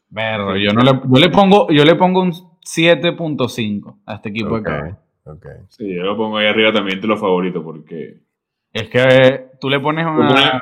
Berro, 0.10 0.56
yo, 0.56 0.72
no 0.74 0.82
le, 0.82 0.92
yo, 0.92 1.20
le 1.20 1.30
pongo, 1.30 1.68
yo 1.70 1.84
le 1.84 1.96
pongo 1.96 2.22
un 2.22 2.32
7.5 2.32 4.00
a 4.06 4.16
este 4.16 4.30
equipo 4.30 4.56
de 4.58 4.64
caballo. 4.64 4.98
ok. 5.26 5.46
Sí, 5.70 5.94
yo 5.96 6.04
lo 6.04 6.16
pongo 6.16 6.38
ahí 6.38 6.48
arriba 6.48 6.72
también 6.72 6.96
entre 6.98 7.10
los 7.10 7.20
favoritos 7.20 7.62
porque. 7.64 8.22
Es 8.72 8.90
que 8.90 9.00
eh, 9.02 9.46
tú 9.60 9.70
le 9.70 9.80
pones 9.80 10.06
una- 10.06 10.62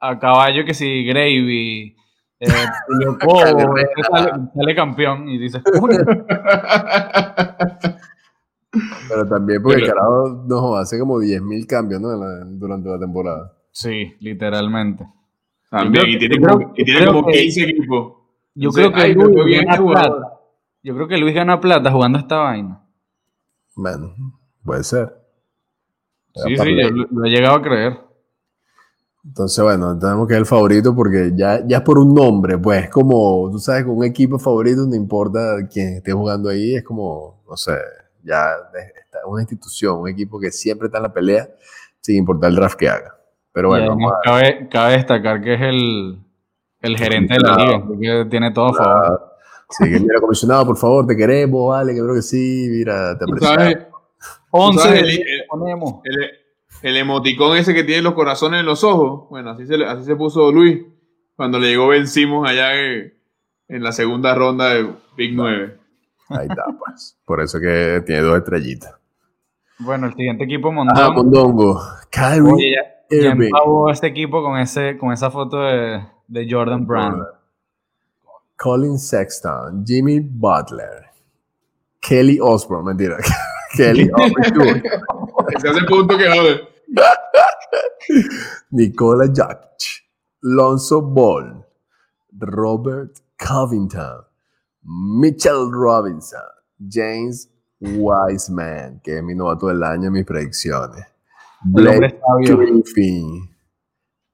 a 0.00 0.18
caballo 0.18 0.64
que 0.64 0.72
si 0.74 1.04
Gravy, 1.04 1.96
eh, 2.40 2.46
Cobo, 3.24 3.76
este 3.78 4.02
sale, 4.10 4.30
sale 4.54 4.74
campeón 4.74 5.28
y 5.28 5.38
dices. 5.38 5.62
Pero 9.08 9.26
también 9.28 9.62
porque 9.62 9.76
el 9.78 9.82
Pero- 9.84 9.94
carajo 9.94 10.44
nos 10.46 10.78
hace 10.80 10.98
como 10.98 11.18
10.000 11.18 11.66
cambios 11.66 12.00
¿no? 12.00 12.08
La- 12.16 12.44
durante 12.44 12.88
la 12.88 12.98
temporada. 12.98 13.52
sí, 13.70 14.14
literalmente. 14.20 15.06
También, 15.70 16.04
Yo 16.04 16.10
y 16.12 16.18
tiene, 16.18 16.40
como, 16.46 16.72
y 16.76 16.84
tiene 16.84 16.92
yo 16.92 16.98
creo 17.00 17.12
como 17.14 17.26
que- 17.28 17.38
15 17.40 17.62
equipos. 17.64 18.12
Yo 18.54 18.70
creo 18.70 18.92
que 18.92 19.08
Luis 19.14 19.64
gana 19.64 19.76
plata. 19.84 20.32
Yo 20.82 20.94
creo 20.94 21.08
que 21.08 21.18
Luis 21.18 21.34
gana 21.34 21.60
plata 21.60 21.90
jugando 21.90 22.18
esta 22.18 22.36
vaina. 22.38 22.80
Bueno, 23.74 24.14
puede 24.64 24.84
ser. 24.84 25.12
Sí, 26.34 26.56
sí, 26.56 26.76
yo 26.76 26.90
lo, 26.90 27.06
lo 27.10 27.24
he 27.26 27.30
llegado 27.30 27.56
a 27.56 27.62
creer. 27.62 27.98
Entonces, 29.26 29.62
bueno, 29.62 29.98
tenemos 29.98 30.26
que 30.28 30.34
es 30.34 30.38
el 30.40 30.46
favorito 30.46 30.94
porque 30.94 31.32
ya, 31.34 31.60
ya 31.66 31.78
es 31.78 31.82
por 31.82 31.98
un 31.98 32.14
nombre, 32.14 32.56
pues 32.58 32.84
es 32.84 32.90
como, 32.90 33.48
tú 33.50 33.58
sabes, 33.58 33.84
con 33.84 33.96
un 33.96 34.04
equipo 34.04 34.38
favorito 34.38 34.86
no 34.86 34.94
importa 34.94 35.56
quién 35.70 35.94
esté 35.96 36.12
jugando 36.12 36.48
ahí, 36.48 36.76
es 36.76 36.84
como, 36.84 37.42
no 37.48 37.56
sé, 37.56 37.72
ya 38.22 38.50
es 38.74 38.92
es 39.16 39.22
una 39.26 39.42
institución, 39.42 39.98
un 39.98 40.08
equipo 40.08 40.38
que 40.38 40.50
siempre 40.52 40.86
está 40.86 40.98
en 40.98 41.04
la 41.04 41.12
pelea, 41.12 41.48
sin 42.00 42.16
importar 42.18 42.50
el 42.50 42.56
draft 42.56 42.76
que 42.78 42.88
haga. 42.88 43.16
Pero 43.52 43.68
bueno, 43.70 43.86
además 43.92 44.12
cabe, 44.22 44.68
cabe 44.70 44.92
destacar 44.92 45.40
que 45.42 45.54
es 45.54 45.60
el, 45.62 46.18
el 46.82 46.96
gerente 46.98 47.34
de 47.34 47.40
la 47.40 47.56
liga, 47.56 47.76
así 47.78 47.98
que 47.98 48.26
tiene 48.30 48.52
todo 48.52 48.66
a 48.66 48.74
favor. 48.74 49.32
Sí, 49.70 49.84
que 49.90 49.98
mira, 49.98 50.20
comisionado, 50.20 50.66
por 50.66 50.76
favor, 50.76 51.06
te 51.06 51.16
queremos, 51.16 51.70
vale, 51.70 51.92
que 51.94 52.00
creo 52.00 52.14
que 52.14 52.22
sí, 52.22 52.68
mira, 52.70 53.18
te 53.18 53.24
apreciamos. 53.24 53.56
sabes, 53.56 53.78
11 54.50 54.78
sabes 54.80 54.94
de 54.94 55.00
el- 55.00 55.06
10 55.16 55.20
el- 55.20 55.46
ponemos. 55.48 55.94
el, 56.04 56.30
el 56.82 56.96
emoticón 56.96 57.56
ese 57.56 57.74
que 57.74 57.84
tiene 57.84 58.02
los 58.02 58.14
corazones 58.14 58.60
en 58.60 58.66
los 58.66 58.84
ojos. 58.84 59.28
Bueno, 59.30 59.50
así 59.50 59.66
se, 59.66 59.84
así 59.84 60.04
se 60.04 60.16
puso 60.16 60.50
Luis 60.52 60.84
cuando 61.36 61.58
le 61.58 61.68
llegó 61.68 61.88
vencimos 61.88 62.48
allá 62.48 62.74
en, 62.74 63.12
la 63.68 63.92
segunda 63.92 64.34
ronda 64.34 64.74
de 64.74 64.90
Big 65.16 65.34
9. 65.34 65.78
Ahí 66.28 66.46
está, 66.48 66.64
pues. 66.78 67.18
Por 67.24 67.40
eso 67.40 67.60
que 67.60 68.02
tiene 68.06 68.22
dos 68.22 68.38
estrellitas. 68.38 68.94
Bueno, 69.78 70.06
el 70.06 70.14
siguiente 70.14 70.44
equipo, 70.44 70.72
Mondongo. 70.72 71.00
Ah, 71.00 71.10
Mondongo. 71.10 71.82
Kyrie 72.10 72.74
ya, 72.74 73.32
este 73.92 74.06
equipo 74.06 74.42
con, 74.42 74.58
ese, 74.58 74.96
con 74.96 75.12
esa 75.12 75.30
foto 75.30 75.60
de, 75.60 76.02
de 76.26 76.46
Jordan 76.50 76.86
Brand. 76.86 77.22
Colin 78.56 78.98
Sexton, 78.98 79.84
Jimmy 79.86 80.20
Butler, 80.20 81.04
Kelly 82.00 82.38
Osborne, 82.40 82.86
mentira. 82.86 83.18
Kelly 83.76 84.10
Osborne. 84.14 84.82
Ese 85.54 85.68
hace 85.68 85.84
punto 85.86 86.16
que 86.16 86.28
joder. 86.28 86.68
Nicola 88.70 89.26
Jokic, 89.26 90.04
Lonzo 90.42 91.02
Ball, 91.02 91.64
Robert 92.38 93.18
Covington, 93.38 94.24
Mitchell 94.82 95.70
Robinson, 95.70 96.40
James 96.88 97.48
Wiseman, 97.80 99.00
que 99.02 99.18
es 99.18 99.22
mi 99.22 99.34
novato 99.34 99.68
del 99.68 99.82
año 99.82 100.08
en 100.08 100.12
mis 100.12 100.24
predicciones. 100.24 101.04
Blake 101.64 102.20
Griffin, 102.44 103.50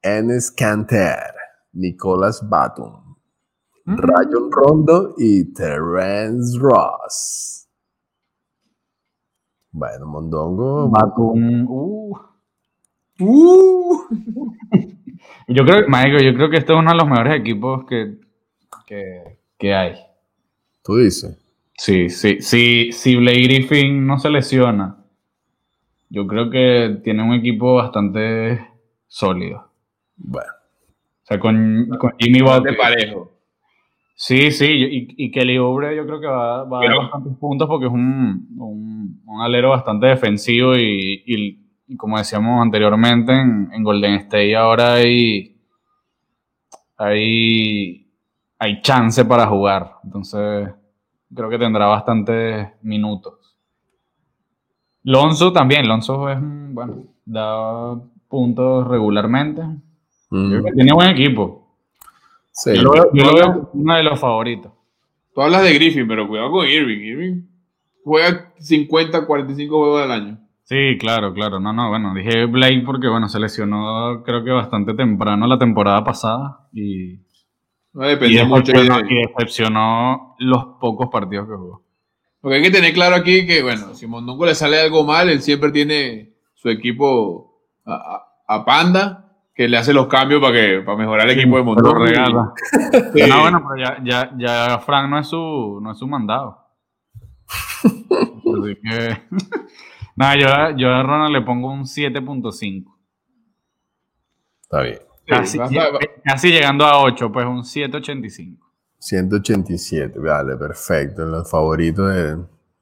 Enes 0.03 0.51
Canter, 0.51 1.35
Nicolas 1.73 2.47
Batum, 2.49 3.17
mm. 3.87 3.97
Rayon 3.97 4.53
Rondo 4.53 5.15
y 5.17 5.53
Terence 5.53 6.59
Ross. 6.59 7.62
Bueno, 9.73 10.07
Mondongo. 10.07 10.89
Batum. 10.91 11.67
Uh. 11.67 12.19
Uh. 13.21 13.99
yo 15.49 15.65
creo, 15.65 15.89
Michael, 15.89 16.25
yo 16.25 16.35
creo 16.35 16.51
que 16.51 16.59
este 16.59 16.73
es 16.73 16.79
uno 16.79 16.91
de 16.91 16.97
los 16.97 17.09
mejores 17.09 17.41
equipos 17.41 17.85
que, 17.87 18.19
que, 18.87 19.39
que 19.59 19.75
hay. 19.75 19.95
¿Tú 20.85 20.97
dices? 20.97 21.39
Sí, 21.77 22.11
sí, 22.11 22.41
sí. 22.41 22.93
Si 22.93 23.17
Blake 23.17 23.43
Griffin 23.45 24.07
no 24.07 24.19
se 24.19 24.29
lesiona, 24.29 24.99
yo 26.11 26.27
creo 26.27 26.51
que 26.51 27.01
tiene 27.03 27.23
un 27.23 27.33
equipo 27.33 27.75
bastante 27.77 28.67
sólido. 29.07 29.71
Bueno. 30.17 30.53
O 31.23 31.27
sea, 31.27 31.39
con, 31.39 31.89
con 31.99 32.13
Jimmy 32.19 32.43
Butler. 32.43 32.77
parejo. 32.77 33.32
Sí, 34.15 34.51
sí, 34.53 34.67
y, 34.67 35.25
y 35.25 35.31
Kelly 35.31 35.57
Oubre 35.57 35.97
yo 35.97 36.07
creo 36.07 36.21
que 36.21 36.27
va, 36.27 36.61
a 36.61 36.65
dar 36.65 36.97
bastantes 36.97 37.37
puntos 37.39 37.67
porque 37.67 37.87
es 37.87 37.93
un, 37.93 38.47
un, 38.57 39.41
alero 39.41 39.71
bastante 39.71 40.07
defensivo 40.07 40.77
y, 40.77 41.23
y, 41.27 41.97
como 41.97 42.19
decíamos 42.19 42.63
anteriormente, 42.63 43.33
en, 43.33 43.83
Golden 43.83 44.15
State 44.15 44.55
ahora 44.55 44.95
hay, 44.95 45.57
hay, 46.97 48.07
hay 48.59 48.81
chance 48.83 49.25
para 49.25 49.47
jugar. 49.47 49.97
Entonces, 50.05 50.69
creo 51.35 51.51
que 51.51 51.59
tendrá 51.59 51.87
bastantes 51.87 52.69
minutos. 52.83 53.57
Lonzo 55.03 55.53
también, 55.53 55.89
Lonzo 55.89 56.29
es, 56.29 56.39
bueno, 56.41 57.07
da 57.25 58.01
puntos 58.29 58.87
regularmente. 58.87 59.63
tiene 60.31 60.93
buen 60.93 61.11
equipo. 61.11 61.62
Sí. 62.53 62.75
Yo, 62.77 62.83
lo 62.83 63.35
veo, 63.35 63.71
uno 63.73 63.97
de 63.97 64.03
los 64.03 64.21
favoritos. 64.21 64.73
Tú 65.35 65.41
hablas 65.41 65.63
de 65.63 65.73
Griffin, 65.73 66.07
pero 66.07 66.29
cuidado 66.29 66.51
con 66.51 66.67
Irving. 66.67 67.01
Irving 67.01 67.43
juega 68.05 68.53
50, 68.59 69.27
45 69.27 69.79
juegos 69.79 70.03
al 70.03 70.13
año. 70.13 70.39
Sí, 70.65 70.97
claro, 70.99 71.33
claro. 71.35 71.61
No, 71.61 71.73
no, 71.73 71.89
bueno, 71.89 72.15
dije 72.15 72.47
Blake 72.47 72.83
porque, 72.85 73.09
bueno, 73.09 73.29
se 73.29 73.41
lesionó 73.41 74.23
creo 74.25 74.45
que 74.45 74.51
bastante 74.51 74.95
temprano 74.95 75.47
la 75.47 75.59
temporada 75.59 76.05
pasada 76.05 76.69
y... 76.73 77.19
No 77.95 78.07
depende 78.07 78.45
mucho 78.45 78.73
de... 78.73 78.85
y 78.85 79.27
decepcionó 79.27 80.35
los 80.39 80.65
pocos 80.81 81.09
partidos 81.11 81.47
que 81.47 81.57
jugó. 81.57 81.83
Porque 82.41 82.57
hay 82.57 82.63
que 82.63 82.71
tener 82.71 82.95
claro 82.95 83.17
aquí 83.17 83.47
que, 83.47 83.63
bueno, 83.63 83.95
si 83.95 84.07
Mondongo 84.07 84.47
le 84.47 84.55
sale 84.55 84.81
algo 84.81 85.05
mal, 85.05 85.29
él 85.29 85.43
siempre 85.43 85.71
tiene 85.71 86.33
su 86.55 86.71
equipo 86.71 87.61
a, 87.85 88.65
Panda, 88.65 89.22
que 89.55 89.69
le 89.69 89.77
hace 89.77 89.93
los 89.93 90.07
cambios 90.07 90.41
para 90.41 90.53
que 90.53 90.83
para 90.85 90.97
mejorar 90.97 91.29
el 91.29 91.39
equipo 91.39 91.57
de 91.57 91.63
Mondongo. 91.63 92.05
regala. 92.05 92.53
No, 93.29 93.41
bueno, 93.41 93.65
pero 93.69 93.85
ya, 93.85 93.99
ya, 94.05 94.33
ya 94.37 94.79
Frank 94.79 95.11
no 95.11 95.19
es 95.19 95.29
su, 95.29 95.81
no 95.83 95.93
es 95.93 95.99
su 95.99 96.07
mandado. 96.07 96.59
Así 97.49 98.77
que. 98.83 99.23
Nada, 100.17 100.37
yo, 100.37 100.77
yo 100.77 100.95
a 100.95 101.03
Ronald 101.03 101.33
le 101.33 101.43
pongo 101.43 101.73
un 101.73 101.85
7.5. 101.85 102.85
Está 104.63 104.83
bien. 104.83 104.99
Casi, 105.27 105.59
casi 106.25 106.51
llegando 106.51 106.85
a 106.85 107.03
8, 107.03 107.33
pues 107.33 107.47
un 107.47 107.63
7.85. 107.63 108.59
187, 108.99 110.19
vale, 110.19 110.57
perfecto. 110.57 111.23
En 111.23 111.33
los 111.33 111.51
favoritos 111.51 112.13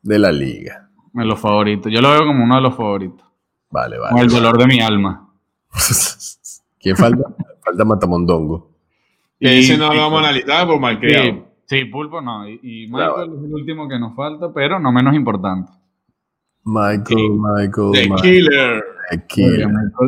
de, 0.02 0.18
la 0.18 0.32
liga. 0.32 0.90
En 1.14 1.28
los 1.28 1.38
favoritos. 1.38 1.92
Yo 1.92 2.00
lo 2.00 2.10
veo 2.10 2.26
como 2.26 2.44
uno 2.44 2.56
de 2.56 2.60
los 2.62 2.74
favoritos. 2.74 3.26
Vale, 3.70 3.98
vale. 3.98 4.12
Con 4.12 4.20
el 4.20 4.28
dolor 4.28 4.58
de 4.58 4.66
mi 4.66 4.80
alma. 4.80 5.32
¿Quién 6.80 6.96
falta? 6.96 7.22
falta 7.64 7.84
Matamondongo. 7.84 8.70
Y 9.38 9.48
ese 9.48 9.78
no 9.78 9.92
lo 9.92 10.00
vamos 10.00 10.22
a 10.22 10.28
analizar 10.28 10.66
por 10.66 10.80
malcriado. 10.80 11.46
Sí, 11.66 11.84
Pulpo 11.84 12.20
no. 12.20 12.48
Y, 12.48 12.88
Michael 12.90 13.32
es 13.38 13.44
el 13.44 13.54
último 13.54 13.88
que 13.88 13.98
nos 13.98 14.16
falta, 14.16 14.52
pero 14.52 14.80
no 14.80 14.90
menos 14.90 15.14
importante. 15.14 15.70
Michael, 16.64 17.38
Michael. 17.38 17.92
The 17.92 18.10
Killer. 18.22 18.84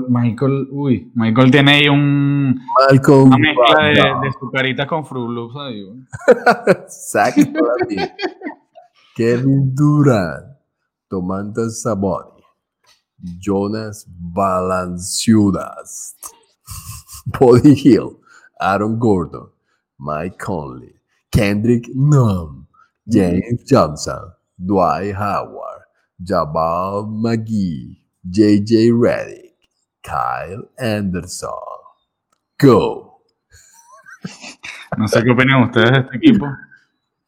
Michael, 0.09 0.69
uy, 0.70 1.11
Michael 1.15 1.51
tiene 1.51 1.73
ahí 1.73 1.89
un, 1.89 2.61
Michael 2.90 3.19
una 3.19 3.36
mezcla 3.36 3.86
de, 3.86 3.94
de 3.94 4.32
su 4.39 4.49
carita 4.53 4.86
con 4.86 5.05
Fruit 5.05 5.28
Loops 5.28 5.57
ahí. 5.57 5.85
Exacto, 6.69 7.61
Kevin 9.16 9.74
Durant, 9.74 10.57
Tomantas 11.09 11.82
Saboni, 11.82 12.44
Jonas 13.40 14.07
Valanciunas, 14.09 16.15
Body 17.27 17.74
Hill, 17.74 18.20
Aaron 18.61 18.99
Gordon, 18.99 19.49
Mike 19.99 20.39
Conley, 20.39 20.94
Kendrick 21.31 21.89
Nunn, 21.94 22.66
James 23.09 23.65
Johnson, 23.69 24.32
Dwight 24.59 25.15
Howard, 25.15 25.82
Jabal 26.23 27.07
McGee, 27.07 27.99
JJ 28.31 28.93
Reddick, 28.93 29.55
Kyle 30.03 30.69
Anderson. 30.78 31.51
Go. 32.59 33.20
No 34.99 35.09
sé 35.09 35.23
qué 35.24 35.31
opinan 35.31 35.62
ustedes 35.62 35.90
de 35.90 35.99
este 36.01 36.16
equipo. 36.19 36.47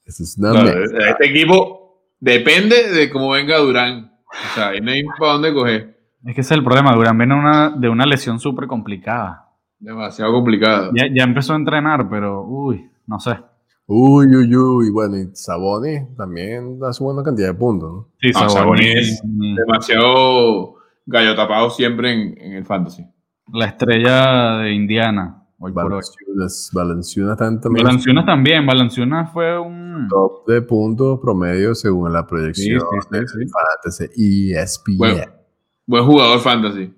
este 0.04 1.26
equipo 1.26 2.04
depende 2.20 2.90
de 2.90 3.08
cómo 3.10 3.30
venga 3.30 3.56
Durán. 3.56 4.12
O 4.26 4.54
sea, 4.54 4.78
no 4.82 4.90
hay 4.90 5.02
para 5.18 5.32
dónde 5.32 5.54
coger. 5.54 5.93
Es 6.26 6.34
que 6.34 6.40
ese 6.40 6.54
es 6.54 6.58
el 6.58 6.64
problema. 6.64 6.94
Durán 6.94 7.18
viene 7.18 7.34
una, 7.34 7.70
de 7.70 7.88
una 7.88 8.06
lesión 8.06 8.40
súper 8.40 8.66
complicada. 8.66 9.50
Demasiado 9.78 10.32
complicada. 10.32 10.90
Ya, 10.94 11.04
ya, 11.12 11.24
empezó 11.24 11.52
a 11.52 11.56
entrenar, 11.56 12.08
pero 12.08 12.44
uy, 12.44 12.88
no 13.06 13.20
sé. 13.20 13.36
Uy, 13.86 14.34
uy, 14.34 14.56
uy. 14.56 14.90
Bueno, 14.90 15.18
y 15.18 15.28
Saboni 15.34 16.14
también 16.16 16.78
da 16.78 16.92
su 16.94 17.04
buena 17.04 17.22
cantidad 17.22 17.48
de 17.48 17.54
puntos. 17.54 17.92
¿no? 17.92 18.08
Sí, 18.18 18.32
Saboni 18.32 18.86
es 18.86 19.22
demasiado 19.22 20.76
gallo 21.04 21.36
tapado 21.36 21.68
siempre 21.68 22.12
en, 22.12 22.52
el 22.54 22.64
fantasy. 22.64 23.04
La 23.52 23.66
estrella 23.66 24.58
de 24.58 24.72
Indiana. 24.72 25.42
Hoy 25.58 25.72
Valenciunas, 25.72 26.70
también. 27.38 28.26
también. 28.26 28.66
Valenciunas 28.66 29.30
fue 29.32 29.58
un. 29.58 30.08
Top 30.08 30.46
de 30.46 30.62
puntos 30.62 31.20
promedio 31.20 31.74
según 31.74 32.12
la 32.12 32.26
proyección 32.26 32.80
de 33.10 33.24
fantasy 33.26 34.52
ESPN. 34.52 34.96
Buen, 34.96 35.43
buen 35.86 36.04
jugador 36.04 36.40
fantasy. 36.40 36.92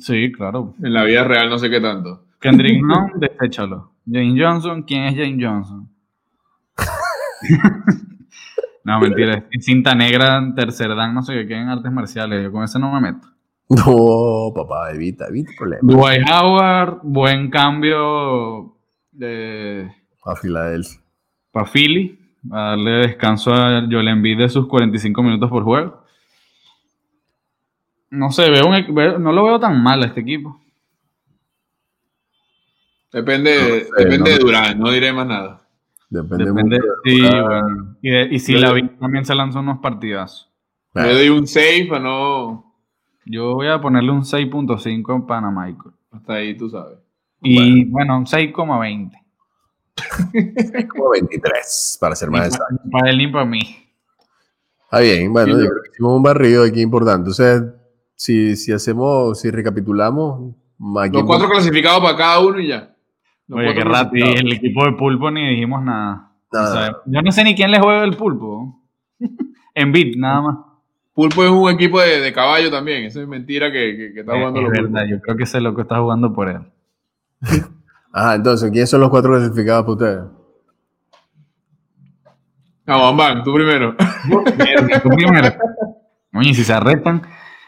Sí, 0.00 0.32
claro. 0.32 0.74
En 0.82 0.92
la 0.92 1.04
vida 1.04 1.24
real 1.24 1.50
no 1.50 1.58
sé 1.58 1.70
qué 1.70 1.80
tanto. 1.80 2.24
Kendrick 2.40 2.82
no, 2.82 3.08
deséchalo. 3.14 3.92
Jane 4.10 4.34
Johnson, 4.38 4.82
¿quién 4.82 5.04
es 5.04 5.14
Jane 5.14 5.38
Johnson? 5.40 5.88
no, 8.84 9.00
mentira. 9.00 9.44
Cinta 9.60 9.94
negra, 9.94 10.52
tercer 10.54 10.94
dan, 10.94 11.14
no 11.14 11.22
sé 11.22 11.46
qué, 11.46 11.54
en 11.54 11.68
artes 11.68 11.90
marciales. 11.90 12.44
Yo 12.44 12.52
con 12.52 12.64
ese 12.64 12.78
no 12.78 12.92
me 12.92 13.00
meto. 13.00 13.28
No, 13.68 14.52
papá, 14.54 14.90
evita, 14.92 15.26
evita 15.28 15.52
problemas. 15.56 15.86
Dwight 15.86 16.28
Howard, 16.30 16.98
buen 17.02 17.50
cambio 17.50 18.76
de. 19.10 19.90
Para 20.22 20.36
Filadelfia. 20.36 21.00
Para 21.50 21.66
Philly, 21.66 22.18
a 22.50 22.60
darle 22.70 22.90
descanso 23.06 23.54
a 23.54 23.86
Joel 23.90 24.08
Embiid 24.08 24.38
de 24.38 24.48
sus 24.50 24.66
45 24.66 25.22
minutos 25.22 25.48
por 25.48 25.62
juego. 25.62 26.03
No 28.14 28.30
sé, 28.30 28.50
veo 28.50 29.18
no 29.18 29.32
lo 29.32 29.44
veo 29.44 29.60
tan 29.60 29.82
mal 29.82 30.02
a 30.02 30.06
este 30.06 30.20
equipo. 30.20 30.60
Depende, 33.12 33.86
depende 33.96 34.32
de 34.32 34.38
Durán, 34.38 34.78
no 34.78 34.90
diré 34.90 35.12
más 35.12 35.26
nada. 35.26 35.60
Depende, 36.10 36.46
depende 36.46 36.80
sí, 37.04 37.20
bueno. 37.20 37.96
Y, 38.02 38.34
y 38.34 38.38
si 38.38 38.54
la 38.54 38.74
también 38.98 39.24
se 39.24 39.34
lanzó 39.34 39.60
unos 39.60 39.78
partidazos. 39.78 40.50
Le 40.94 41.12
doy 41.12 41.28
un 41.28 41.46
save 41.46 41.86
para 41.88 42.02
no 42.02 42.74
Yo 43.24 43.54
voy 43.54 43.68
a 43.68 43.80
ponerle 43.80 44.12
un 44.12 44.22
6.5 44.22 45.14
en 45.14 45.26
Panamaico. 45.26 45.92
Hasta 46.12 46.34
ahí 46.34 46.56
tú 46.56 46.70
sabes. 46.70 46.98
Y 47.40 47.84
bueno, 47.86 48.18
un 48.18 48.26
6,20. 48.26 49.12
6,23 49.96 52.00
para 52.00 52.16
ser 52.16 52.30
más 52.30 52.48
exacto. 52.48 52.82
Para 52.90 53.10
él 53.10 53.18
ni 53.18 53.28
para 53.28 53.44
mí. 53.44 53.60
Está 54.84 55.00
bien, 55.00 55.32
bueno, 55.32 55.58
yo 55.58 55.68
creo 55.68 55.82
que 55.82 55.90
hicimos 55.92 56.16
un 56.16 56.22
barrido 56.22 56.64
aquí 56.64 56.80
importante. 56.80 57.30
Entonces, 57.30 57.62
si, 58.14 58.56
si 58.56 58.72
hacemos, 58.72 59.40
si 59.40 59.50
recapitulamos. 59.50 60.54
Los 60.78 61.24
cuatro 61.24 61.48
clasificados 61.48 62.00
para 62.00 62.16
cada 62.16 62.40
uno 62.40 62.60
y 62.60 62.68
ya. 62.68 62.94
Oye, 63.50 63.74
qué 63.74 63.84
rato. 63.84 64.10
Y 64.16 64.22
el 64.22 64.52
equipo 64.52 64.84
de 64.84 64.92
pulpo 64.92 65.30
ni 65.30 65.48
dijimos 65.50 65.82
nada. 65.82 66.30
yo 67.06 67.22
no 67.22 67.32
sé 67.32 67.44
ni 67.44 67.54
quién 67.54 67.70
le 67.70 67.78
juega 67.78 68.04
el 68.04 68.16
pulpo. 68.16 68.80
en 69.74 69.92
beat, 69.92 70.16
nada 70.16 70.40
más. 70.40 70.56
Pulpo 71.14 71.44
es 71.44 71.50
un 71.50 71.70
equipo 71.70 72.00
de, 72.00 72.32
caballo 72.32 72.70
también. 72.70 73.04
Eso 73.04 73.22
es 73.22 73.28
mentira 73.28 73.70
que, 73.70 74.12
que, 74.14 74.20
está 74.20 74.32
jugando 74.34 74.60
es, 74.60 74.82
verdad, 74.82 75.04
yo 75.08 75.20
creo 75.20 75.36
que 75.36 75.44
ese 75.44 75.60
loco 75.60 75.82
está 75.82 75.98
jugando 76.00 76.32
por 76.32 76.48
él. 76.48 76.60
Ajá, 78.12 78.34
entonces, 78.34 78.70
¿quiénes 78.70 78.90
son 78.90 79.00
los 79.00 79.10
cuatro 79.10 79.30
clasificados 79.30 79.84
para 79.84 79.92
ustedes? 79.92 80.44
Vamos, 82.86 83.16
van, 83.16 83.44
tú 83.44 83.54
primero. 83.54 83.94
tú 85.02 85.08
primero. 85.10 85.52
Oye, 86.34 86.52
si 86.52 86.64
se 86.64 86.72
arrestan, 86.72 87.22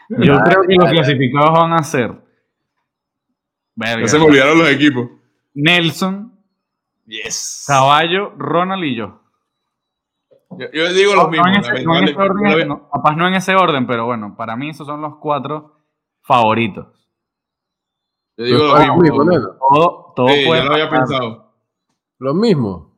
yo 0.09 0.39
creo 0.43 0.63
que 0.63 0.75
los 0.75 0.89
clasificados 0.89 1.51
van 1.51 1.73
a 1.73 1.83
ser. 1.83 2.13
ya 3.75 4.07
se 4.07 4.19
me 4.19 4.25
olvidaron 4.25 4.57
los 4.57 4.69
equipos. 4.69 5.09
Nelson, 5.53 6.33
yes. 7.05 7.65
Caballo, 7.67 8.33
Ronald 8.37 8.83
y 8.83 8.95
yo. 8.95 9.21
Yo, 10.73 10.93
digo 10.93 11.13
los 11.13 11.29
mismos. 11.29 11.67
capaz 12.91 13.15
no 13.15 13.27
en 13.27 13.35
ese 13.35 13.55
orden, 13.55 13.85
pero 13.85 14.05
bueno, 14.05 14.35
para 14.37 14.55
mí 14.55 14.69
esos 14.69 14.87
son 14.87 15.01
los 15.01 15.17
cuatro 15.17 15.75
favoritos. 16.21 16.87
Yo 18.37 18.45
digo 18.45 18.59
los 18.63 18.97
mismos. 18.97 19.27
Todo, 19.59 20.13
todo 20.15 20.27
sí, 20.29 20.45
puede 20.45 20.63
lo 20.63 20.73
había 20.73 20.89
pensado. 20.89 21.53
Lo 22.19 22.33
mismo. 22.33 22.97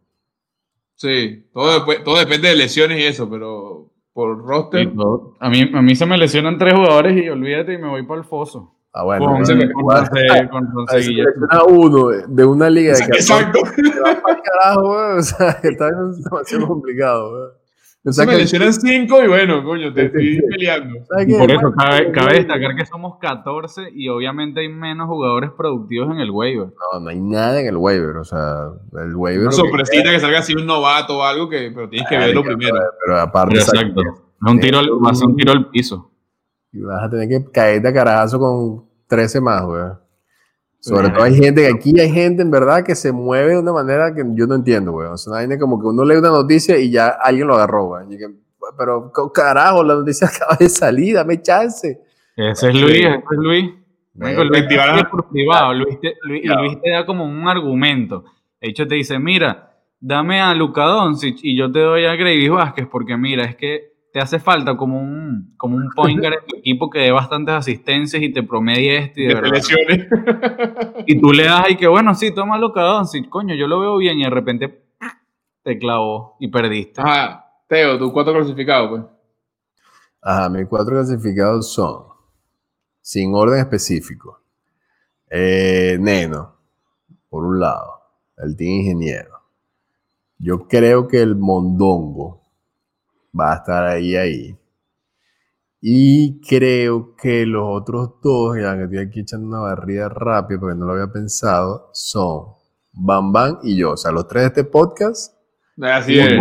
Sí, 0.96 1.50
todo, 1.54 1.86
todo 2.04 2.18
depende 2.20 2.50
de 2.50 2.56
lesiones 2.56 3.00
y 3.00 3.06
eso, 3.06 3.30
pero 3.30 3.89
por 4.20 4.46
roster. 4.46 4.92
a, 5.40 5.50
mí, 5.50 5.72
a 5.74 5.82
mí 5.82 5.96
se 5.96 6.06
me 6.06 6.18
lesionan 6.18 6.58
tres 6.58 6.74
jugadores 6.74 7.16
y 7.16 7.30
olvídate 7.30 7.76
y 7.76 7.78
me 7.78 7.88
voy 7.88 8.04
para 8.06 8.20
el 8.20 8.26
foso. 8.26 8.76
Ah, 8.92 9.06
bueno. 9.06 9.28
Con, 9.28 9.46
con, 9.46 10.68
uno 11.70 12.08
de 12.28 12.46
una 12.46 12.70
liga 12.70 12.96
de 12.96 13.00
Exacto. 13.00 13.60
carajo, 14.44 15.16
o 15.16 15.22
sea, 15.22 15.58
está 15.64 15.90
demasiado 15.90 16.68
complicado, 18.10 18.28
se 18.28 18.36
me 18.38 18.38
lesionan 18.38 18.74
cinco 18.74 19.24
y 19.24 19.28
bueno, 19.28 19.64
coño, 19.64 19.94
te 19.94 20.06
estoy 20.06 20.42
peleando. 20.50 21.00
Por 21.08 21.52
eso 21.52 21.74
cabe, 21.78 22.12
cabe, 22.12 22.34
destacar 22.36 22.76
que 22.76 22.86
somos 22.86 23.18
14 23.20 23.90
y 23.94 24.10
obviamente 24.10 24.62
hay 24.62 24.70
menos 24.70 25.08
jugadores 25.08 25.52
productivos 25.58 26.12
en 26.12 26.20
el 26.20 26.32
waiver. 26.32 26.68
No, 26.94 27.00
no 27.00 27.10
hay 27.10 27.20
nada 27.20 27.60
en 27.62 27.68
el 27.68 27.78
waiver, 27.78 28.18
o 28.18 28.24
sea, 28.24 28.70
el 29.02 29.16
waiver... 29.16 29.48
Una 29.48 29.52
sorpresita 29.52 30.12
que, 30.12 30.20
salga 30.20 30.40
así 30.40 30.54
un 30.54 30.66
novato 30.66 31.18
o 31.18 31.24
algo, 31.24 31.50
que, 31.50 31.72
pero 31.74 31.90
tienes 31.90 32.10
que 32.10 32.18
verlo 32.18 32.44
primero. 32.44 32.76
Pero, 33.04 33.20
aparte... 33.20 33.56
exacto. 33.56 34.02
Es 34.02 34.52
un 34.52 34.60
tiro, 34.60 34.80
va 35.02 35.12
a 35.12 35.16
ser 35.16 35.28
un 35.28 35.36
tiro 35.36 35.52
al 35.52 35.70
piso. 35.70 36.12
Y 36.72 36.82
vas 36.82 37.04
a 37.04 37.10
tener 37.10 37.28
que 37.28 37.52
caerte 37.52 37.88
a 37.88 37.94
carajazo 37.94 38.40
con 38.40 38.86
13 39.08 39.42
más, 39.42 39.66
güey. 39.66 39.84
Sobre 40.82 41.10
todo 41.10 41.24
hay 41.24 41.36
gente, 41.36 41.62
que 41.62 41.68
aquí 41.68 42.00
hay 42.00 42.10
gente 42.10 42.42
en 42.42 42.52
verdad 42.52 42.86
que 42.86 42.96
se 42.96 43.12
mueve 43.12 43.52
de 43.52 43.60
una 43.60 43.74
manera 43.74 44.16
que 44.16 44.24
yo 44.34 44.48
no 44.48 44.56
entiendo, 44.56 44.94
güey. 44.94 45.08
O 45.10 45.18
sea, 45.18 45.38
hay 45.38 45.60
como 45.60 45.80
que 45.80 45.88
uno 45.88 46.06
lee 46.06 46.16
una 46.16 46.30
noticia 46.30 46.78
y 46.78 46.90
ya 46.90 47.10
alguien 47.10 47.48
lo 47.48 47.56
agarró, 47.56 47.88
güey. 47.88 48.06
Pero 48.78 49.12
carajo, 49.34 49.84
la 49.84 49.96
noticia 49.96 50.28
acaba 50.34 50.56
de 50.58 50.70
salir, 50.70 51.16
dame 51.16 51.42
chance. 51.42 52.00
Ese 52.36 52.70
es 52.70 52.74
Luis, 52.74 52.96
ese 52.96 53.08
es 53.10 53.38
Luis. 53.38 53.72
Luis, 54.14 55.06
por 55.10 55.30
privado. 55.32 55.74
Luis 55.74 56.00
te, 56.00 56.16
Luis, 56.24 56.44
Luis 56.46 56.82
te 56.82 56.92
da 56.92 57.06
como 57.06 57.26
un 57.26 57.48
argumento. 57.48 58.24
De 58.62 58.70
hecho, 58.70 58.88
te 58.88 58.96
dice, 58.96 59.20
mira, 59.20 59.70
dame 60.00 60.42
a 60.42 60.54
Luca 60.54 60.84
Doncic 60.84 61.40
y 61.44 61.58
yo 61.58 61.72
te 61.72 61.80
doy 61.80 62.06
a 62.06 62.16
Grady 62.16 62.48
Vázquez 62.48 62.88
porque 62.90 63.18
mira, 63.18 63.44
es 63.44 63.56
que 63.56 63.94
te 64.12 64.20
hace 64.20 64.40
falta 64.40 64.76
como 64.76 65.00
un, 65.00 65.54
como 65.58 65.78
un 65.78 65.90
pointer 65.96 66.34
en 66.34 66.46
tu 66.48 66.58
equipo 66.58 66.90
que 66.90 67.00
dé 67.00 67.12
bastantes 67.12 67.54
asistencias 67.54 68.22
y 68.22 68.34
te 68.34 68.44
promedie 68.44 68.98
este 68.98 69.22
y 69.22 69.28
de 69.28 69.36
verdad. 69.36 69.62
Y 71.06 71.20
tú 71.20 71.32
le 71.32 71.44
das 71.44 71.70
y 71.70 71.78
que 71.78 71.88
bueno, 71.88 72.16
sí, 72.16 72.34
tómalo 72.34 72.74
cada 72.74 73.06
sí, 73.06 73.24
coño, 73.28 73.56
yo 73.56 73.68
lo 73.68 73.80
veo 73.80 73.98
bien 73.98 74.20
y 74.20 74.24
de 74.24 74.30
repente 74.30 74.84
te 75.64 75.78
clavó 75.78 76.38
y 76.40 76.48
perdiste. 76.48 77.02
Ajá, 77.02 77.46
Teo, 77.68 77.98
tus 78.00 78.12
cuatro 78.12 78.34
clasificados, 78.34 78.90
pues. 78.90 79.04
Ajá, 80.22 80.50
mis 80.50 80.68
cuatro 80.68 80.96
clasificados 80.96 81.72
son, 81.72 82.04
sin 83.02 83.34
orden 83.34 83.60
específico, 83.60 84.42
eh, 85.30 85.98
Neno, 86.00 86.56
por 87.30 87.46
un 87.46 87.60
lado, 87.60 88.02
el 88.38 88.56
team 88.56 88.82
ingeniero. 88.82 89.40
Yo 90.38 90.68
creo 90.68 91.08
que 91.08 91.22
el 91.22 91.36
Mondongo, 91.36 92.39
va 93.38 93.54
a 93.54 93.56
estar 93.56 93.86
ahí, 93.86 94.16
ahí. 94.16 94.58
Y 95.82 96.42
creo 96.42 97.16
que 97.16 97.46
los 97.46 97.64
otros 97.66 98.16
dos, 98.22 98.58
ya 98.58 98.76
que 98.76 98.84
estoy 98.84 98.98
aquí 99.00 99.20
echando 99.22 99.48
una 99.48 99.60
barrida 99.60 100.10
rápida 100.10 100.60
porque 100.60 100.78
no 100.78 100.86
lo 100.86 100.94
había 100.94 101.12
pensado, 101.12 101.90
son 101.94 102.48
Bam 102.92 103.32
Bam 103.32 103.60
y 103.64 103.78
yo. 103.78 103.92
O 103.92 103.98
sea, 103.98 104.12
los 104.12 104.28
tres 104.28 104.44
de 104.44 104.48
este 104.48 104.64
podcast. 104.66 105.34
Así 105.82 106.20
es. 106.20 106.34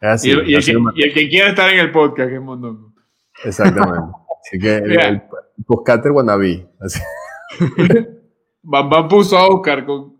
Así, 0.00 0.28
y, 0.28 0.32
el, 0.32 0.50
y, 0.50 0.54
el 0.54 1.14
que, 1.14 1.28
quiera 1.28 1.50
estar 1.50 1.70
en 1.70 1.78
el 1.78 1.92
podcast, 1.92 2.28
que 2.28 2.34
es 2.34 2.42
Mondongo. 2.42 2.92
Exactamente. 3.44 4.16
Así 4.40 4.58
que 4.58 4.76
el, 4.78 5.00
el, 5.00 5.22
podcaster 5.64 6.10
wannabe. 6.10 6.68
Así. 6.80 7.00
Bam 8.62 8.90
Bam 8.90 9.08
puso 9.08 9.38
a 9.38 9.46
Oscar 9.46 9.86
con 9.86 10.11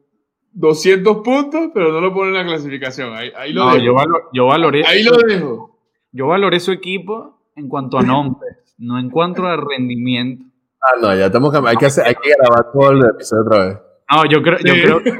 200 0.55 1.19
puntos, 1.19 1.71
pero 1.75 1.93
no 1.93 2.01
lo 2.01 2.13
pone 2.13 2.29
en 2.29 2.35
la 2.35 2.45
clasificación. 2.45 3.15
Ahí, 3.15 3.53
lo 3.53 3.71
dejo. 3.71 3.85
Yo, 4.33 4.47
valoré. 4.47 4.85
Ahí 4.87 5.03
lo 5.03 5.17
dejo. 5.17 5.79
Yo 6.13 6.27
valoré 6.27 6.61
su 6.61 6.73
equipo 6.73 7.39
en 7.57 7.69
cuanto 7.69 7.99
a 7.99 8.03
nombres, 8.03 8.59
no 8.79 8.99
en 8.99 9.11
cuanto 9.11 9.47
a 9.47 9.57
rendimiento. 9.57 10.45
Ah, 10.83 11.01
no, 11.01 11.15
ya 11.15 11.27
estamos 11.27 11.55
hay 11.55 11.77
que, 11.77 11.87
hay 11.87 12.15
que 12.15 12.35
grabar 12.39 12.73
todo 12.73 12.91
el 12.91 13.05
episodio 13.09 13.45
otra 13.47 13.67
vez. 13.67 13.79
No, 14.11 14.27
yo 14.27 14.43
creo, 14.43 14.59
yo 14.59 14.73
creo, 14.75 15.03
que 15.03 15.13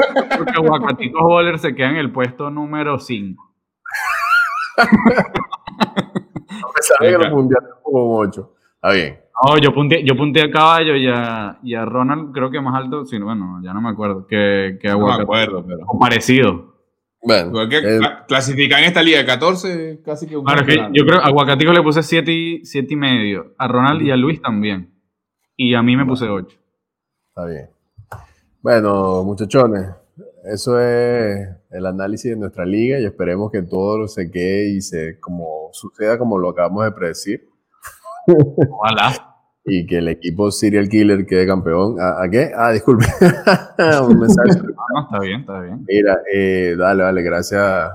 Aguacatitos 0.55 1.23
Boller 1.23 1.59
se 1.59 1.75
queda 1.75 1.91
en 1.91 1.97
el 1.97 2.13
puesto 2.13 2.51
número 2.51 2.99
5. 2.99 3.55
no 4.79 4.85
me 6.69 6.83
sabía 6.83 7.11
que 7.13 7.25
lo 7.25 7.37
mundial 7.37 7.63
como 7.83 8.19
8. 8.19 8.55
Está 8.75 8.93
bien. 8.93 9.21
No, 9.45 9.59
yo 9.59 9.73
punté, 9.73 10.05
yo 10.05 10.17
punté 10.17 10.43
a 10.43 10.51
caballo 10.51 10.95
y 10.95 11.09
a, 11.09 11.59
y 11.63 11.75
a 11.75 11.85
Ronald, 11.85 12.33
creo 12.33 12.51
que 12.51 12.61
más 12.61 12.75
alto, 12.75 13.05
sí, 13.05 13.19
bueno, 13.19 13.61
ya 13.63 13.73
no 13.73 13.81
me 13.81 13.91
acuerdo, 13.91 14.27
que, 14.27 14.79
que 14.81 14.89
No 14.89 15.07
me 15.07 15.23
acuerdo, 15.23 15.65
pero. 15.67 15.85
O 15.87 15.99
parecido. 15.99 16.73
Bueno. 17.23 17.63
Eh, 17.71 18.01
clasifica 18.27 18.79
en 18.79 18.85
esta 18.85 19.03
liga 19.03 19.25
14, 19.25 20.03
casi 20.05 20.27
que 20.27 20.37
un. 20.37 20.45
Claro, 20.45 20.67
que 20.67 20.75
yo 20.93 21.07
creo 21.07 21.21
a 21.21 21.27
Aguacatico 21.27 21.73
le 21.73 21.83
puse 21.83 22.03
7 22.03 22.33
y, 22.33 22.65
siete 22.65 22.95
y 22.95 22.97
medio, 22.97 23.55
a 23.59 23.69
Ronald 23.69 24.03
y 24.03 24.11
a 24.11 24.17
Luis 24.17 24.43
también. 24.43 24.93
Y 25.57 25.75
a 25.75 25.83
mí 25.83 25.97
me 25.97 26.05
puse 26.05 26.29
8. 26.29 26.59
Está 27.29 27.47
bien. 27.47 27.71
Bueno, 28.61 29.23
muchachones, 29.25 29.89
eso 30.45 30.81
es 30.81 31.49
el 31.71 31.87
análisis 31.87 32.31
de 32.33 32.37
nuestra 32.37 32.65
liga 32.65 32.99
y 32.99 33.05
esperemos 33.05 33.51
que 33.51 33.63
todo 33.63 34.09
se 34.09 34.31
quede 34.31 34.71
y 34.71 34.81
se 34.81 35.19
como 35.21 35.71
suceda 35.73 36.19
como 36.19 36.39
lo 36.39 36.51
acabamos 36.51 36.85
de 36.85 36.93
predecir. 36.93 37.52
Ojalá 38.27 39.33
y 39.65 39.87
que 39.87 39.99
el 39.99 40.09
equipo 40.09 40.51
Serial 40.51 40.89
Killer 40.89 41.27
quede 41.27 41.47
campeón. 41.47 41.97
¿A, 42.01 42.29
qué? 42.31 42.51
Ah, 42.57 42.71
disculpe. 42.71 43.07
Un 44.09 44.19
mensaje. 44.19 44.61
No, 44.95 45.05
está 45.05 45.21
bien, 45.21 45.41
está 45.41 45.61
bien. 45.61 45.87
Mira, 45.89 46.19
eh, 46.31 46.75
dale, 46.77 47.03
dale, 47.05 47.23
gracias 47.23 47.91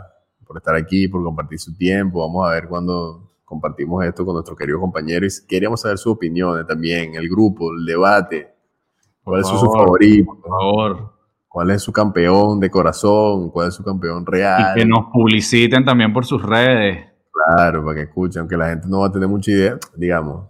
por 0.47 0.57
estar 0.57 0.73
aquí, 0.73 1.07
por 1.07 1.23
compartir 1.23 1.59
su 1.59 1.75
tiempo. 1.77 2.21
Vamos 2.21 2.47
a 2.47 2.53
ver 2.53 2.67
cuando 2.67 3.33
compartimos 3.45 4.03
esto 4.03 4.25
con 4.25 4.33
nuestros 4.33 4.57
queridos 4.57 4.81
compañeros. 4.81 5.41
Queríamos 5.41 5.81
saber 5.81 5.99
sus 5.99 6.13
opiniones 6.13 6.65
también, 6.65 7.13
el 7.13 7.29
grupo, 7.29 7.71
el 7.71 7.85
debate. 7.85 8.47
¿Cuál 9.23 9.41
es 9.41 9.47
su 9.47 9.59
favorito? 9.59 10.25
Por 10.25 10.49
favor. 10.49 11.13
¿Cuál 11.47 11.69
es 11.69 11.83
su 11.83 11.91
campeón 11.91 12.59
de 12.59 12.71
corazón? 12.71 13.51
¿Cuál 13.51 13.67
es 13.67 13.75
su 13.75 13.83
campeón 13.83 14.25
real? 14.25 14.71
Y 14.75 14.79
que 14.79 14.85
nos 14.87 15.11
publiciten 15.13 15.85
también 15.85 16.13
por 16.13 16.25
sus 16.25 16.41
redes. 16.41 17.05
Claro, 17.55 17.85
para 17.85 17.95
que 17.95 18.01
escuchen, 18.03 18.41
aunque 18.41 18.57
la 18.57 18.69
gente 18.69 18.87
no 18.87 18.99
va 18.99 19.07
a 19.07 19.11
tener 19.11 19.27
mucha 19.27 19.51
idea, 19.51 19.77
digamos 19.95 20.47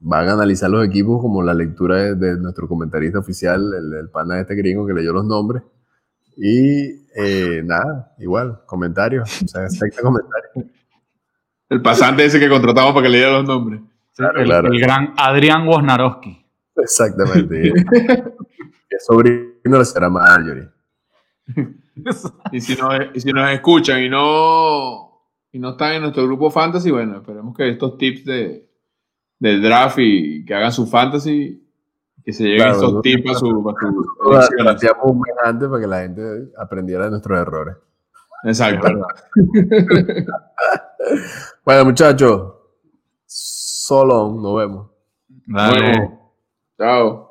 van 0.00 0.28
a 0.28 0.32
analizar 0.32 0.70
los 0.70 0.84
equipos 0.84 1.20
como 1.20 1.42
la 1.42 1.54
lectura 1.54 2.14
de, 2.14 2.36
nuestro 2.38 2.66
comentarista 2.66 3.18
oficial, 3.18 3.72
el, 3.74 3.94
el, 3.94 4.08
pana 4.08 4.36
de 4.36 4.40
este 4.42 4.54
gringo 4.54 4.86
que 4.86 4.94
leyó 4.94 5.12
los 5.12 5.26
nombres. 5.26 5.62
Y 6.36 7.06
eh, 7.14 7.62
nada, 7.64 8.14
igual, 8.18 8.62
comentarios, 8.66 9.42
o 9.42 9.48
sea, 9.48 9.62
exacto 9.64 10.02
comentario. 10.02 10.72
El 11.68 11.82
pasante 11.82 12.24
ese 12.24 12.40
que 12.40 12.48
contratamos 12.48 12.92
para 12.92 13.04
que 13.04 13.10
leyera 13.10 13.32
los 13.32 13.44
nombres. 13.44 13.80
el, 14.18 14.50
el, 14.50 14.80
gran 14.80 15.14
Adrián 15.16 15.68
Wojnarowski. 15.68 16.44
Exactamente. 16.76 17.72
que 17.92 18.98
sobrino 19.06 19.78
le 19.78 19.84
será 19.84 20.08
Marjorie. 20.08 20.68
y, 22.52 22.60
si 22.60 22.74
nos, 22.74 22.94
y 23.14 23.20
si 23.20 23.32
nos 23.32 23.50
escuchan 23.50 24.02
y 24.02 24.08
no, 24.08 25.09
y 25.52 25.58
no 25.58 25.70
están 25.70 25.94
en 25.94 26.02
nuestro 26.02 26.24
grupo 26.24 26.50
fantasy, 26.50 26.90
bueno, 26.90 27.18
esperemos 27.18 27.56
que 27.56 27.70
estos 27.70 27.98
tips 27.98 28.24
de, 28.24 28.68
del 29.38 29.62
draft 29.62 29.98
y 29.98 30.44
que 30.44 30.54
hagan 30.54 30.72
su 30.72 30.86
fantasy, 30.86 31.66
que 32.24 32.32
se 32.32 32.44
lleguen 32.44 32.68
estos 32.68 33.02
tips 33.02 33.30
a 33.30 33.34
su, 33.34 33.46
a 33.46 35.06
un 35.06 35.20
mes 35.20 35.34
antes 35.42 35.68
para 35.68 35.80
que 35.80 35.86
la 35.86 36.00
gente 36.02 36.22
aprendiera 36.56 37.04
de 37.04 37.10
nuestros 37.10 37.38
errores. 37.38 37.76
Exacto. 38.44 38.88
bueno, 41.64 41.84
muchachos, 41.84 42.54
solo 43.26 44.32
nos 44.40 44.56
vemos. 44.56 44.90
Dale. 45.46 46.18
Chao. 46.78 47.29